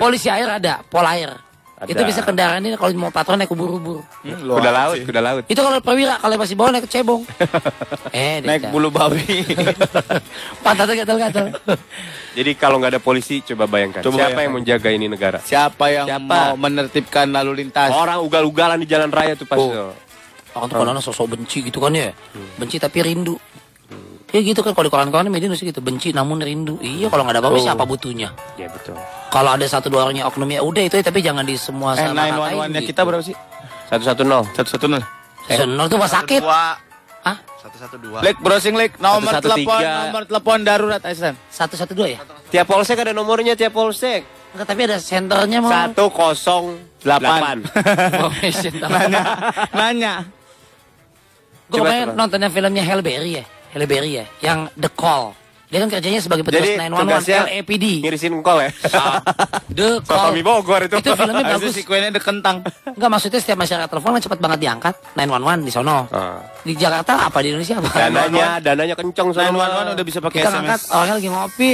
Polisi 0.00 0.32
air 0.32 0.48
ada, 0.48 0.80
pol 0.82 1.04
air. 1.04 1.36
Ada. 1.78 1.94
Itu 1.94 2.02
bisa 2.02 2.26
kendaraan 2.26 2.58
ini 2.66 2.74
kalau 2.74 2.90
mau 2.98 3.14
patroli 3.14 3.46
naik 3.46 3.54
ubur-ubur. 3.54 4.02
Kuda 4.26 4.70
laut, 4.74 4.98
kuda 4.98 5.20
laut. 5.22 5.42
Itu 5.46 5.62
kalau 5.62 5.78
perwira, 5.78 6.18
kalau 6.18 6.34
masih 6.34 6.58
bawah 6.58 6.74
naik 6.74 6.90
cebong. 6.90 7.22
eh, 8.18 8.42
Naik 8.42 8.74
bulu 8.74 8.90
babi. 8.90 9.46
Pantatnya 10.66 11.06
gatal-gatal. 11.06 11.54
Jadi 12.38 12.50
kalau 12.58 12.82
nggak 12.82 12.98
ada 12.98 13.02
polisi, 13.02 13.46
coba 13.46 13.70
bayangkan. 13.70 14.02
Coba 14.02 14.18
siapa 14.18 14.26
bayangkan. 14.26 14.42
yang 14.42 14.54
menjaga 14.58 14.88
ini 14.90 15.06
negara? 15.06 15.38
Siapa 15.38 15.84
yang 15.94 16.06
Siapa? 16.10 16.26
mau 16.26 16.52
menertibkan 16.58 17.30
lalu 17.30 17.62
lintas? 17.62 17.94
Orang 17.94 18.26
ugal-ugalan 18.26 18.82
di 18.82 18.86
jalan 18.90 19.14
raya 19.14 19.38
tuh 19.38 19.46
pasti. 19.46 19.70
Oh. 19.70 19.94
Orang 20.58 20.66
tuh 20.66 20.76
kadang 20.82 20.98
sosok 20.98 21.38
benci 21.38 21.62
gitu 21.62 21.78
kan 21.78 21.94
ya. 21.94 22.10
Benci 22.58 22.82
tapi 22.82 23.06
rindu. 23.06 23.38
Ya 24.28 24.44
gitu 24.44 24.60
kan 24.60 24.76
kalau 24.76 24.86
di 24.86 24.92
kawan-kawan 24.92 25.32
media 25.32 25.48
nulis 25.48 25.58
gitu 25.58 25.80
benci 25.80 26.12
namun 26.12 26.36
rindu. 26.36 26.76
Iya 26.78 27.08
kalau 27.08 27.24
nggak 27.24 27.34
ada 27.34 27.40
apa-apa 27.40 27.56
Oh. 27.56 27.64
siapa 27.64 27.84
butuhnya. 27.84 28.28
Ya 28.54 28.68
betul. 28.68 28.92
Kalau 29.28 29.50
ada 29.50 29.64
satu 29.64 29.88
dua 29.88 30.04
orangnya 30.04 30.28
oknum 30.28 30.44
ya 30.46 30.60
udah 30.60 30.84
itu 30.84 30.94
ya, 30.94 31.04
tapi 31.04 31.20
jangan 31.20 31.42
di 31.42 31.56
semua 31.56 31.96
Eh, 31.96 32.04
sama 32.04 32.28
911-nya 32.68 32.80
kita 32.84 33.00
berapa 33.02 33.24
sih? 33.24 33.32
Satu 33.88 34.04
satu 34.04 34.22
nol. 34.22 34.44
Satu 34.52 34.68
satu 34.68 34.84
nol. 34.86 35.00
Senor 35.48 35.88
tuh 35.88 35.96
pas 35.96 36.12
sakit. 36.12 36.44
Hah? 36.44 37.36
Satu 37.56 37.76
satu 37.78 37.96
dua. 37.96 38.20
Lek 38.20 38.36
browsing 38.38 38.76
lek 38.76 39.00
nomor 39.00 39.32
113. 39.32 39.40
telepon 39.42 39.80
nomor 39.80 40.22
telepon 40.24 40.58
darurat 40.60 41.00
Aisan. 41.02 41.32
Satu 41.48 41.80
satu 41.80 41.96
dua 41.96 42.12
ya? 42.12 42.20
Tiap 42.48 42.68
polsek 42.68 43.00
ada 43.00 43.16
nomornya 43.16 43.56
tiap 43.56 43.72
polsek. 43.72 44.28
Enggak 44.52 44.66
tapi 44.66 44.80
ada 44.84 44.96
senternya 44.96 45.60
mau. 45.60 45.72
Satu 45.72 46.04
kosong 46.08 46.76
delapan. 47.00 47.64
Information. 48.12 48.72
Nanya, 48.80 49.22
nanya. 49.72 50.12
Gue 51.68 51.80
nontonnya 52.08 52.48
filmnya 52.48 52.80
Halle 52.80 53.00
Berry 53.00 53.40
ya. 53.40 53.44
Halle 53.70 53.86
Berry 53.86 54.12
ya. 54.14 54.24
Yang 54.40 54.58
The 54.74 54.90
Call. 54.90 55.24
Dia 55.68 55.84
kan 55.84 55.92
kerjanya 55.92 56.16
sebagai 56.16 56.48
petugas 56.48 56.64
Jadi 56.64 56.80
911 56.80 56.96
tugasnya 56.96 57.40
LAPD. 57.44 57.84
ngirisin 58.00 58.40
call 58.40 58.58
ya. 58.64 58.70
The 59.68 59.88
Sotomi 60.08 60.40
Call. 60.40 60.64
Bogor 60.64 60.80
itu. 60.82 60.96
Itu 60.96 61.10
filmnya 61.12 61.44
bagus. 61.44 61.72
si 61.76 61.84
kuenya 61.84 62.08
ada 62.08 62.16
kentang. 62.18 62.64
Enggak 62.88 63.10
maksudnya 63.12 63.36
setiap 63.36 63.60
masyarakat 63.60 63.84
telepon 63.84 64.16
kan 64.16 64.22
cepat 64.24 64.38
banget 64.40 64.58
diangkat 64.64 64.94
911 65.12 65.68
di 65.68 65.70
sono. 65.70 66.08
Ah. 66.08 66.40
Di 66.64 66.72
Jakarta 66.72 67.28
apa 67.28 67.44
di 67.44 67.52
Indonesia 67.52 67.76
apa? 67.76 67.88
Dananya, 68.00 68.48
dananya 68.64 68.96
kenceng 68.96 69.28
sama. 69.28 69.92
911 69.92 69.92
udah 69.92 70.06
bisa 70.08 70.18
pakai 70.24 70.40
Kita 70.40 70.50
ngangkat 70.50 70.80
SMS. 70.80 70.88
orangnya 70.88 71.14
lagi 71.14 71.28
ngopi. 71.28 71.72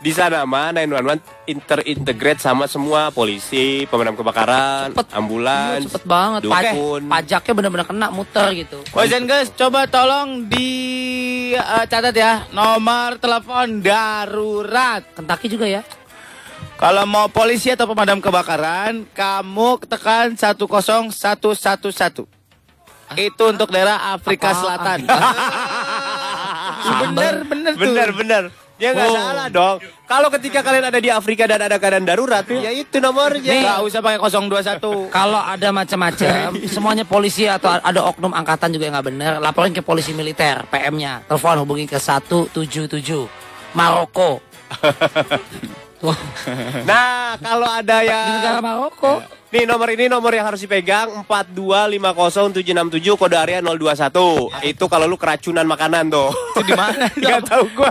Di 0.00 0.16
sana 0.16 0.48
mah 0.48 0.72
911 0.72 1.20
interintegrate 1.44 2.40
sama 2.40 2.64
semua 2.64 3.12
polisi, 3.12 3.84
pemadam 3.84 4.16
kebakaran, 4.16 4.96
Cepet. 4.96 5.12
ambulans, 5.12 5.84
Cepet 5.92 6.04
banget. 6.08 6.40
Dukun. 6.48 7.04
pajaknya 7.04 7.52
bener-bener 7.52 7.84
kena 7.84 8.08
muter 8.08 8.48
gitu. 8.56 8.80
Boys 8.96 9.12
and 9.12 9.28
girls, 9.28 9.52
coba 9.52 9.84
tolong 9.84 10.48
di 10.48 10.72
eh, 11.52 11.84
catat 11.84 12.16
ya 12.16 12.48
nomor 12.48 13.20
telepon 13.20 13.84
darurat. 13.84 15.04
Kentucky 15.12 15.52
juga 15.52 15.68
ya. 15.68 15.84
Kalau 16.80 17.04
mau 17.04 17.28
polisi 17.28 17.68
atau 17.68 17.84
pemadam 17.84 18.24
kebakaran, 18.24 19.04
kamu 19.12 19.84
tekan 19.84 20.32
10111. 20.32 22.24
Itu 23.20 23.52
untuk 23.52 23.68
daerah 23.68 24.16
Afrika 24.16 24.56
Apaan? 24.56 24.64
Selatan. 24.64 24.98
bener, 27.04 27.34
bener 27.44 27.72
tuh. 27.76 27.80
Bener, 28.16 28.44
bener. 28.80 28.88
Ya 28.88 28.96
nggak 28.96 29.08
Oh. 29.12 29.16
salah 29.20 29.46
dong. 29.52 29.76
Kalau 30.08 30.28
ketika 30.32 30.64
kalian 30.64 30.88
ada 30.88 30.98
di 30.98 31.12
Afrika 31.12 31.44
dan 31.44 31.60
ada 31.60 31.76
keadaan 31.76 32.02
darurat, 32.02 32.42
ya 32.48 32.72
itu 32.72 32.96
nomornya. 32.98 33.52
Nggak 33.52 33.78
usah 33.84 34.00
pakai 34.00 34.18
021. 34.18 35.12
Kalau 35.12 35.38
ada 35.38 35.68
macam-macam, 35.70 36.56
semuanya 36.74 37.04
polisi 37.04 37.44
atau 37.44 37.68
ada 37.68 38.00
oknum 38.02 38.32
angkatan 38.32 38.72
juga 38.72 38.88
yang 38.88 38.94
nggak 38.98 39.08
benar, 39.12 39.32
laporin 39.38 39.70
ke 39.70 39.84
polisi 39.84 40.16
militer, 40.16 40.64
PM-nya. 40.66 41.28
Telepon 41.28 41.62
hubungi 41.62 41.84
ke 41.84 42.00
177 42.00 43.28
Maroko. 43.76 44.40
Nah, 46.88 47.36
kalau 47.36 47.68
ada 47.68 48.00
di 48.00 48.08
yang 48.08 48.40
negara 48.40 48.64
Maroko. 48.64 49.20
Nih 49.50 49.66
nomor 49.66 49.90
ini 49.90 50.06
nomor 50.06 50.30
yang 50.30 50.46
harus 50.46 50.62
dipegang 50.62 51.26
4250767 51.28 53.18
kode 53.18 53.36
area 53.36 53.58
021. 53.60 54.48
Itu 54.62 54.86
kalau 54.86 55.10
lu 55.10 55.18
keracunan 55.18 55.66
makanan 55.66 56.06
tuh. 56.06 56.30
Itu 56.54 56.62
di 56.64 56.74
mana? 56.78 57.10
Gak 57.18 57.50
tahu 57.50 57.66
gua. 57.74 57.90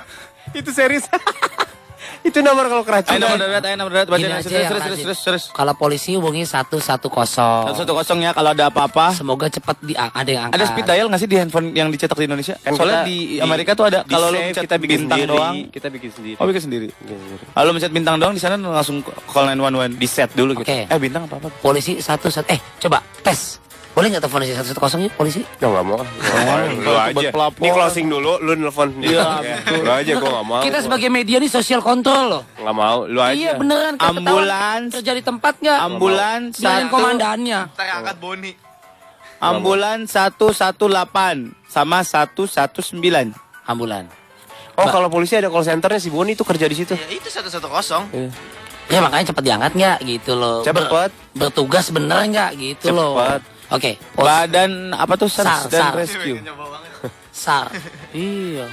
Itu 0.54 0.70
serius. 0.74 1.06
itu 2.28 2.44
nomor 2.44 2.68
kalau 2.68 2.84
Ayo 2.84 2.90
keracunan. 2.90 3.20
nomor 3.22 3.38
darurat, 3.40 3.64
ayo 3.64 3.76
nomor 3.80 3.92
darurat. 3.96 4.10
Baca 4.12 4.20
terus, 4.20 4.46
rajin. 4.46 4.68
terus, 4.70 5.00
terus, 5.02 5.20
terus. 5.24 5.44
Kalau 5.56 5.74
polisi 5.78 6.20
hubungi 6.20 6.44
110. 6.44 6.76
Satu 6.84 7.94
kosong 7.96 8.20
ya 8.20 8.32
kalau 8.36 8.52
ada 8.52 8.68
apa-apa. 8.68 9.16
Semoga 9.16 9.48
cepat 9.48 9.80
di 9.80 9.96
ada 9.96 10.28
yang 10.28 10.44
angkat. 10.50 10.60
Ada 10.60 10.66
speed 10.74 10.86
dial 10.86 11.08
nggak 11.08 11.22
sih 11.22 11.30
di 11.30 11.38
handphone 11.40 11.68
yang 11.72 11.88
dicetak 11.90 12.18
di 12.20 12.26
Indonesia? 12.28 12.56
Kan 12.60 12.76
Soalnya 12.76 13.06
kita 13.06 13.10
di 13.10 13.18
Amerika 13.40 13.72
tuh 13.78 13.86
ada 13.88 14.00
kalau 14.04 14.28
lu 14.34 14.38
mencet 14.40 14.64
kita 14.68 14.76
bikin 14.78 14.98
bintang 15.06 15.20
sendiri. 15.24 15.32
doang. 15.32 15.56
Kita 15.72 15.88
bikin 15.88 16.10
sendiri. 16.12 16.36
Oh 16.42 16.46
bikin 16.50 16.64
sendiri. 16.68 16.88
Kalau 17.56 17.72
mencet 17.72 17.92
bintang 17.94 18.16
doang 18.20 18.34
di 18.36 18.42
sana 18.42 18.56
langsung 18.60 19.00
call 19.06 19.46
911. 19.56 19.96
Di 19.96 20.08
set 20.10 20.30
dulu 20.36 20.52
gitu. 20.60 20.68
Oke. 20.68 20.90
Eh 20.92 21.00
bintang 21.00 21.24
apa 21.30 21.40
apa? 21.40 21.48
Polisi 21.64 22.04
satu 22.04 22.28
satu. 22.28 22.52
Eh, 22.52 22.60
coba 22.84 23.00
tes. 23.24 23.69
Boleh 24.00 24.16
nggak 24.16 24.24
telepon 24.24 24.40
polisi 24.40 24.56
satu 24.56 24.70
satu 24.72 24.80
kosong 24.80 25.00
yuk 25.04 25.14
polisi? 25.20 25.44
Ya 25.60 25.68
nggak 25.68 25.84
mau. 25.84 26.00
Lu 26.72 26.92
aja. 26.96 27.28
Ini 27.36 27.70
closing 27.76 28.08
dulu, 28.08 28.40
lu 28.40 28.56
nelfon. 28.56 28.96
Iya. 29.04 29.44
Lu 29.76 29.92
aja 29.92 30.12
gua 30.16 30.30
nggak 30.40 30.46
mau. 30.48 30.64
Kita 30.64 30.80
sebagai 30.80 31.12
media 31.12 31.36
nih 31.36 31.52
sosial 31.52 31.84
kontrol 31.84 32.32
loh. 32.32 32.44
nggak 32.64 32.76
mau, 32.80 33.04
lu 33.04 33.20
aja. 33.20 33.36
Iya 33.36 33.52
beneran. 33.60 34.00
kan 34.00 34.16
ketahuan 34.16 34.24
Ambulans. 34.24 34.92
Kerja 34.96 35.12
di 35.12 35.24
tempat 35.28 35.54
nggak? 35.60 35.80
Ambulans 35.84 36.52
satu. 36.56 36.88
komandannya. 36.88 37.60
Saya 37.76 37.92
angkat 38.00 38.16
Boni. 38.24 38.52
Ambulan 39.44 40.08
118 40.08 41.52
sama 41.68 42.00
119. 42.00 43.36
Ambulan. 43.68 44.08
Oh 44.80 44.88
kalau 44.88 45.12
polisi 45.12 45.36
ada 45.36 45.52
call 45.52 45.68
centernya 45.68 46.00
si 46.00 46.08
Boni 46.08 46.40
itu 46.40 46.48
kerja 46.48 46.72
di 46.72 46.76
situ. 46.80 46.96
Ya, 46.96 47.08
itu 47.12 47.28
satu 47.28 47.52
satu 47.52 47.68
kosong. 47.68 48.08
Ya 48.88 49.04
makanya 49.04 49.36
cepat 49.36 49.44
diangkat 49.44 49.72
nggak 49.76 49.98
gitu 50.08 50.40
loh. 50.40 50.64
Ber- 50.64 50.88
Cepet. 50.88 51.12
bertugas 51.36 51.92
bener 51.92 52.24
nggak 52.32 52.52
gitu 52.56 52.96
loh. 52.96 53.20
Cepet. 53.20 53.59
Oke. 53.70 54.02
pos- 54.12 54.26
Badan 54.26 54.92
apa 54.92 55.14
tuh 55.14 55.28
SAR, 55.28 55.46
Search 55.46 55.70
dan 55.70 55.82
SAR. 55.82 55.94
Rescue. 55.96 56.38
SAR. 57.30 57.68
iya. 58.18 58.66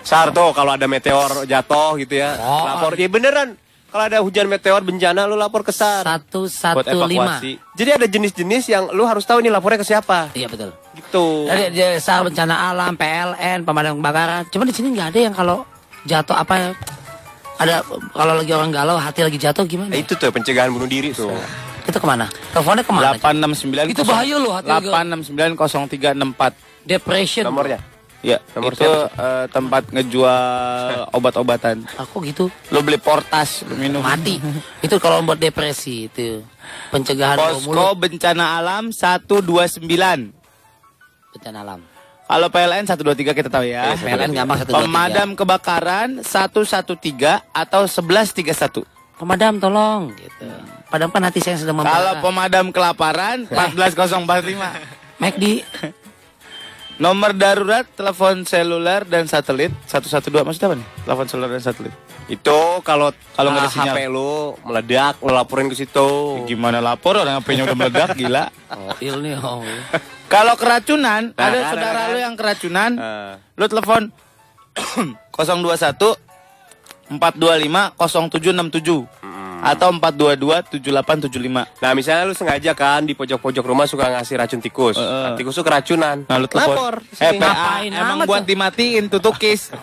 Sar 0.00 0.30
tuh 0.30 0.52
kalau 0.52 0.72
ada 0.72 0.84
meteor 0.84 1.44
jatuh 1.44 1.96
gitu 1.96 2.14
ya, 2.14 2.36
Oh. 2.36 2.64
lapor. 2.66 2.92
Ya 2.94 3.08
beneran. 3.08 3.56
Kalau 3.88 4.04
ada 4.04 4.18
hujan 4.20 4.50
meteor 4.50 4.82
bencana 4.82 5.22
lu 5.22 5.38
lapor 5.38 5.62
ke 5.62 5.70
SAR 5.70 6.02
Satu 6.02 6.50
satu 6.50 6.82
lima. 7.06 7.38
evakuasi. 7.38 7.62
Jadi 7.72 7.90
ada 7.94 8.06
jenis-jenis 8.06 8.64
yang 8.66 8.90
lu 8.90 9.06
harus 9.06 9.22
tahu 9.22 9.38
ini 9.38 9.48
lapornya 9.48 9.78
ke 9.78 9.86
siapa. 9.86 10.34
Iya 10.34 10.50
betul. 10.50 10.74
Gitu. 10.92 11.46
Dari 11.46 11.70
SAR 11.96 12.22
bencana 12.22 12.68
alam, 12.68 12.90
PLN, 12.92 13.62
pemadam 13.62 13.94
kebakaran. 13.96 14.50
Cuma 14.50 14.66
di 14.66 14.74
sini 14.74 14.90
nggak 14.90 15.14
ada 15.14 15.20
yang 15.20 15.32
kalau 15.32 15.62
jatuh 16.02 16.34
apa 16.34 16.54
ya? 16.58 16.70
Ada 17.54 17.86
kalau 18.10 18.34
lagi 18.34 18.50
orang 18.50 18.74
galau, 18.74 18.98
hati 18.98 19.22
lagi 19.22 19.38
jatuh 19.38 19.62
gimana? 19.62 19.94
Nah, 19.94 20.02
itu 20.02 20.12
tuh 20.12 20.26
pencegahan 20.28 20.68
bunuh 20.68 20.90
diri 20.90 21.14
tuh. 21.14 21.30
Itu 21.84 21.98
ke 22.00 22.06
mana? 22.08 22.26
Teleponnya 22.52 22.84
ke 22.84 22.92
mana? 22.92 23.12
869 23.20 23.92
Itu 23.92 24.02
bahaya 24.08 24.36
loh, 24.40 24.52
hati 24.56 24.72
gua. 24.84 25.04
8690364. 25.04 26.88
Depression. 26.88 27.44
Nomornya. 27.44 27.80
Ya, 28.24 28.40
Nomor 28.56 28.72
itu 28.72 28.88
eh, 29.20 29.44
tempat 29.52 29.92
ngejual 29.92 31.12
obat-obatan. 31.20 31.84
Aku 32.00 32.24
gitu. 32.24 32.48
Lo 32.72 32.80
beli 32.80 32.96
portas, 32.96 33.68
lo 33.68 33.76
minum. 33.76 34.00
Mati. 34.00 34.40
itu 34.80 34.96
kalau 34.96 35.20
buat 35.20 35.36
depresi 35.36 36.08
itu. 36.08 36.40
Pencegahan 36.88 37.36
Posko 37.36 37.68
mulut, 37.68 38.00
bencana 38.00 38.56
alam 38.56 38.88
129. 38.88 39.84
bencana 41.36 41.58
alam. 41.60 41.80
Kalau 42.24 42.48
PLN 42.48 42.88
123 42.88 43.36
kita 43.36 43.52
tahu 43.52 43.68
ya. 43.68 43.92
PLN 44.00 44.32
gampang 44.32 44.64
123. 44.64 44.72
Pemadam 44.72 45.28
kebakaran 45.36 46.08
113 46.24 46.96
atau 47.52 47.84
1131. 47.84 48.88
Pemadam 49.20 49.60
tolong 49.60 50.08
gitu. 50.16 50.48
Padamkan 50.94 51.26
hati 51.26 51.42
saya 51.42 51.58
yang 51.58 51.62
sedang 51.66 51.82
membara. 51.82 51.90
Kalau 51.98 52.12
pemadam 52.22 52.70
kelaparan 52.70 53.50
14045. 53.50 54.14
McD 55.22 55.66
Nomor 57.02 57.34
darurat 57.34 57.82
telepon 57.90 58.46
seluler 58.46 59.02
dan 59.02 59.26
satelit 59.26 59.74
112 59.90 60.30
maksudnya 60.46 60.70
apa 60.70 60.76
nih? 60.78 60.86
Telepon 61.02 61.26
seluler 61.26 61.50
dan 61.58 61.62
satelit. 61.66 61.90
Itu 62.30 62.78
kalau 62.86 63.10
Kalau 63.34 63.50
nggak 63.50 63.66
ada 63.66 63.66
ah, 63.66 63.74
sinyal. 63.74 63.94
HP 63.98 63.98
lu 64.06 64.54
meledak, 64.62 65.14
lu 65.18 65.34
laporin 65.34 65.66
ke 65.66 65.74
situ. 65.74 66.46
Gimana 66.46 66.78
lapor 66.78 67.18
orang 67.18 67.42
HP-nya 67.42 67.66
udah 67.66 67.74
meledak 67.74 68.14
gila. 68.22 68.46
Oh, 68.70 68.94
il 69.02 69.18
nih, 69.18 69.34
oh. 69.34 69.66
Kalau 70.30 70.54
keracunan, 70.54 71.34
Nah, 71.34 71.42
ada 71.42 71.58
kan, 71.58 71.70
saudara 71.74 72.02
kan. 72.06 72.12
lu 72.14 72.18
yang 72.22 72.38
keracunan, 72.38 72.90
Ah. 72.94 73.34
lu 73.58 73.66
telepon 73.66 74.14
021 75.34 76.14
425 77.10 77.98
0767 77.98 79.23
atau 79.64 79.88
422 79.90 80.78
7875. 80.84 81.80
Nah 81.80 81.90
misalnya 81.92 82.24
lu 82.28 82.34
sengaja 82.36 82.72
kan 82.72 83.02
di 83.02 83.16
pojok-pojok 83.16 83.64
rumah 83.64 83.88
suka 83.88 84.12
ngasih 84.12 84.36
racun 84.36 84.60
tikus. 84.60 84.94
Heeh. 84.94 85.24
Nah, 85.24 85.32
tikus 85.34 85.56
tuh 85.56 85.64
keracunan. 85.64 86.22
Nah, 86.28 86.36
lu 86.36 86.46
telepon. 86.46 86.76
Lapor. 86.76 86.94
Eh, 87.16 87.32
Ngapain 87.34 87.90
emang 87.90 88.18
buat 88.28 88.44
tuh? 88.44 88.48
dimatiin 88.52 89.04
tuh 89.08 89.20
tukis. 89.20 89.68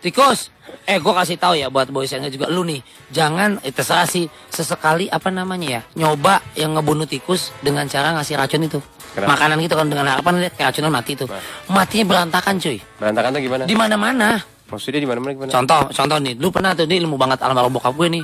Tikus, 0.00 0.48
eh 0.88 0.96
gue 0.96 1.12
kasih 1.12 1.36
tahu 1.36 1.60
ya 1.60 1.68
buat 1.68 1.92
boys 1.92 2.08
yang 2.08 2.24
juga 2.32 2.48
lu 2.48 2.64
nih, 2.64 2.80
jangan 3.12 3.60
eh, 3.60 3.68
terserah 3.68 4.08
sih 4.08 4.32
sesekali 4.48 5.12
apa 5.12 5.28
namanya 5.28 5.68
ya 5.68 5.80
nyoba 5.92 6.40
yang 6.56 6.72
ngebunuh 6.72 7.04
tikus 7.04 7.52
dengan 7.60 7.84
cara 7.84 8.16
ngasih 8.16 8.40
racun 8.40 8.64
itu, 8.64 8.80
Kenapa? 9.12 9.36
makanan 9.36 9.60
gitu 9.60 9.76
kan 9.76 9.92
dengan 9.92 10.08
harapan 10.08 10.40
lihat 10.40 10.56
keracunan 10.56 10.88
mati 10.88 11.20
itu, 11.20 11.28
matinya 11.68 12.04
berantakan 12.16 12.56
cuy, 12.56 12.80
Berantakan 12.96 13.28
tuh 13.28 13.40
gimana? 13.44 13.62
di 13.68 13.76
mana 13.76 13.96
mana. 14.00 14.28
Maksudnya 14.70 15.02
di 15.02 15.08
mana-mana 15.10 15.34
gimana? 15.34 15.50
Contoh, 15.50 15.82
contoh 15.90 16.16
nih, 16.22 16.38
lu 16.38 16.48
pernah 16.54 16.70
tuh 16.72 16.86
ini 16.86 17.02
ilmu 17.02 17.18
banget 17.18 17.42
almarhum 17.42 17.74
bokap 17.74 17.90
gue 17.90 18.06
nih. 18.06 18.22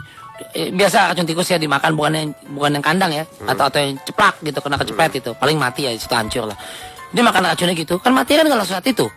Eh, 0.52 0.68
biasa 0.68 1.12
racun 1.12 1.24
tikus 1.24 1.48
ya 1.48 1.56
dimakan 1.56 1.96
bukan 1.96 2.12
yang 2.12 2.28
bukan 2.52 2.70
yang 2.76 2.84
kandang 2.84 3.12
ya, 3.12 3.24
atau 3.48 3.72
atau 3.72 3.80
yang 3.80 3.96
ceplak 4.04 4.36
gitu 4.44 4.58
kena 4.60 4.76
kecepet 4.76 5.10
itu, 5.24 5.30
paling 5.32 5.56
mati 5.56 5.88
ya 5.88 5.96
situ 5.96 6.12
hancur 6.12 6.44
lah. 6.44 6.56
Dia 7.12 7.24
makan 7.24 7.52
racunnya 7.52 7.72
gitu, 7.72 7.96
kan 7.96 8.12
mati 8.12 8.36
kan 8.36 8.44
kalau 8.44 8.64
saat 8.64 8.84
itu. 8.84 9.08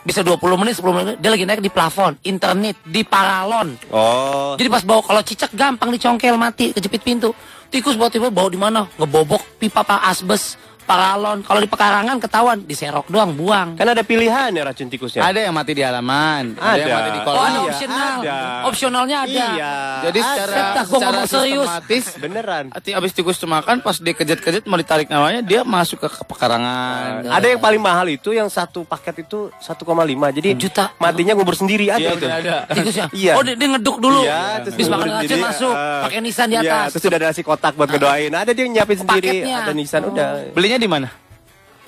Bisa 0.00 0.24
20 0.24 0.40
menit, 0.56 0.80
10 0.80 0.96
menit, 0.96 1.16
dia 1.20 1.28
lagi 1.28 1.44
naik 1.44 1.60
di 1.60 1.68
plafon, 1.68 2.16
internet, 2.24 2.72
di 2.82 3.04
paralon. 3.04 3.76
Oh. 3.92 4.56
Jadi 4.56 4.66
pas 4.72 4.80
bawa 4.80 5.04
kalau 5.04 5.20
cicak 5.20 5.52
gampang 5.52 5.92
dicongkel 5.92 6.40
mati, 6.40 6.72
kejepit 6.72 7.04
pintu. 7.04 7.30
Tikus 7.70 7.94
bawa 7.94 8.10
tiba 8.10 8.32
bawa 8.32 8.48
di 8.48 8.58
mana? 8.58 8.88
Ngebobok 8.96 9.60
pipa 9.60 9.84
pak 9.86 10.02
asbes, 10.08 10.56
paralon. 10.90 11.38
Kalau 11.40 11.60
di 11.60 11.68
pekarangan 11.68 12.16
ketahuan, 12.18 12.58
diserok 12.60 13.06
doang, 13.06 13.30
buang. 13.32 13.68
Kan 13.74 13.86
ada 13.86 14.02
pilihan 14.02 14.50
ya 14.50 14.62
racun 14.62 14.86
tikusnya. 14.86 15.22
ada 15.22 15.38
yang 15.38 15.52
mati 15.52 15.70
di 15.70 15.80
halaman, 15.80 16.58
ada, 16.58 16.74
yang 16.74 16.88
Ada. 16.88 16.96
mati 16.96 17.08
di 17.08 17.20
Oh, 17.20 17.24
kolam. 17.24 17.40
ada 17.40 17.50
Iya, 17.52 17.70
opsional. 17.70 18.16
ada. 18.18 18.36
Opsionalnya 18.66 19.16
ada. 19.20 19.30
Iya. 19.52 19.72
Jadi 20.02 20.18
Ada. 20.18 20.26
secara 20.26 20.58
Gua 20.80 20.84
secara 20.90 21.20
serius. 21.24 21.68
sistematis 21.68 22.04
Beneran. 22.18 22.64
Hati 22.70 22.90
abis 22.90 23.10
tikus 23.12 23.36
itu 23.36 23.46
makan 23.46 23.76
pas 23.78 23.96
dia 23.96 24.12
kejet-kejet 24.12 24.64
mau 24.64 24.74
ditarik 24.74 25.06
namanya 25.06 25.40
dia 25.40 25.60
masuk 25.62 26.00
ke 26.00 26.08
pekarangan. 26.24 27.22
Ada 27.24 27.46
yang 27.48 27.60
paling 27.60 27.78
mahal 27.78 28.06
itu 28.08 28.32
yang 28.32 28.48
satu 28.48 28.82
paket 28.82 29.22
itu 29.22 29.52
1,5. 29.54 29.86
Jadi 30.32 30.56
Juta. 30.56 30.90
matinya 30.96 31.32
ngubur 31.32 31.54
sendiri 31.54 31.88
ada 31.88 32.00
Iya, 32.00 32.10
itu. 32.12 32.26
ada. 32.26 32.56
Tikusnya. 32.68 33.06
Iya. 33.20 33.32
Oh, 33.34 33.42
dia, 33.42 33.54
dia 33.54 33.68
ngeduk 33.68 33.96
dulu. 33.98 34.22
Iya, 34.22 34.64
terus 34.64 34.74
Bis 34.74 34.88
makan 34.88 35.08
racun 35.12 35.38
masuk, 35.40 35.74
eh, 35.74 36.00
pakai 36.00 36.18
nisan 36.20 36.46
di 36.46 36.56
Iya, 36.56 36.62
atas. 36.64 36.88
terus 36.94 37.04
udah 37.04 37.18
ada 37.18 37.26
nasi 37.28 37.42
kotak 37.42 37.72
buat 37.74 37.88
ngedoain. 37.90 38.32
Ada 38.32 38.50
dia 38.50 38.62
yang 38.62 38.72
nyiapin 38.72 38.98
sendiri, 38.98 39.28
Paketnya. 39.44 39.56
ada 39.60 39.72
nisan 39.72 40.02
udah. 40.06 40.28
Belinya 40.50 40.78
di 40.80 40.88
mana? 40.88 41.08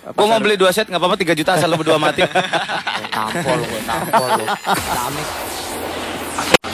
Gua 0.02 0.26
mau 0.26 0.40
beli 0.42 0.58
dua 0.58 0.74
set 0.74 0.90
nggak 0.90 0.98
apa-apa 0.98 1.14
3 1.14 1.38
juta 1.38 1.54
asal 1.54 1.70
lu 1.70 1.78
berdua 1.78 1.94
mati. 1.94 2.26
Tampol 3.14 3.60
gue, 3.62 3.80
tampol 3.86 4.28
lu. 4.34 4.46
Damit. 4.74 5.26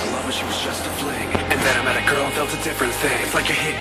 Love 0.09 0.25
when 0.25 0.33
she 0.33 0.45
was 0.49 0.57
just 0.65 0.81
a 0.89 0.93
fling. 0.97 1.29
And 1.53 1.61
then 1.61 1.75
I 1.77 1.83
met 1.85 1.97
a 2.01 2.05
girl, 2.09 2.25
felt 2.33 2.49
a 2.57 2.61
different 2.65 2.95
thing. 3.05 3.21
It's 3.21 3.37
like 3.37 3.53
a 3.53 3.59
hit. 3.59 3.77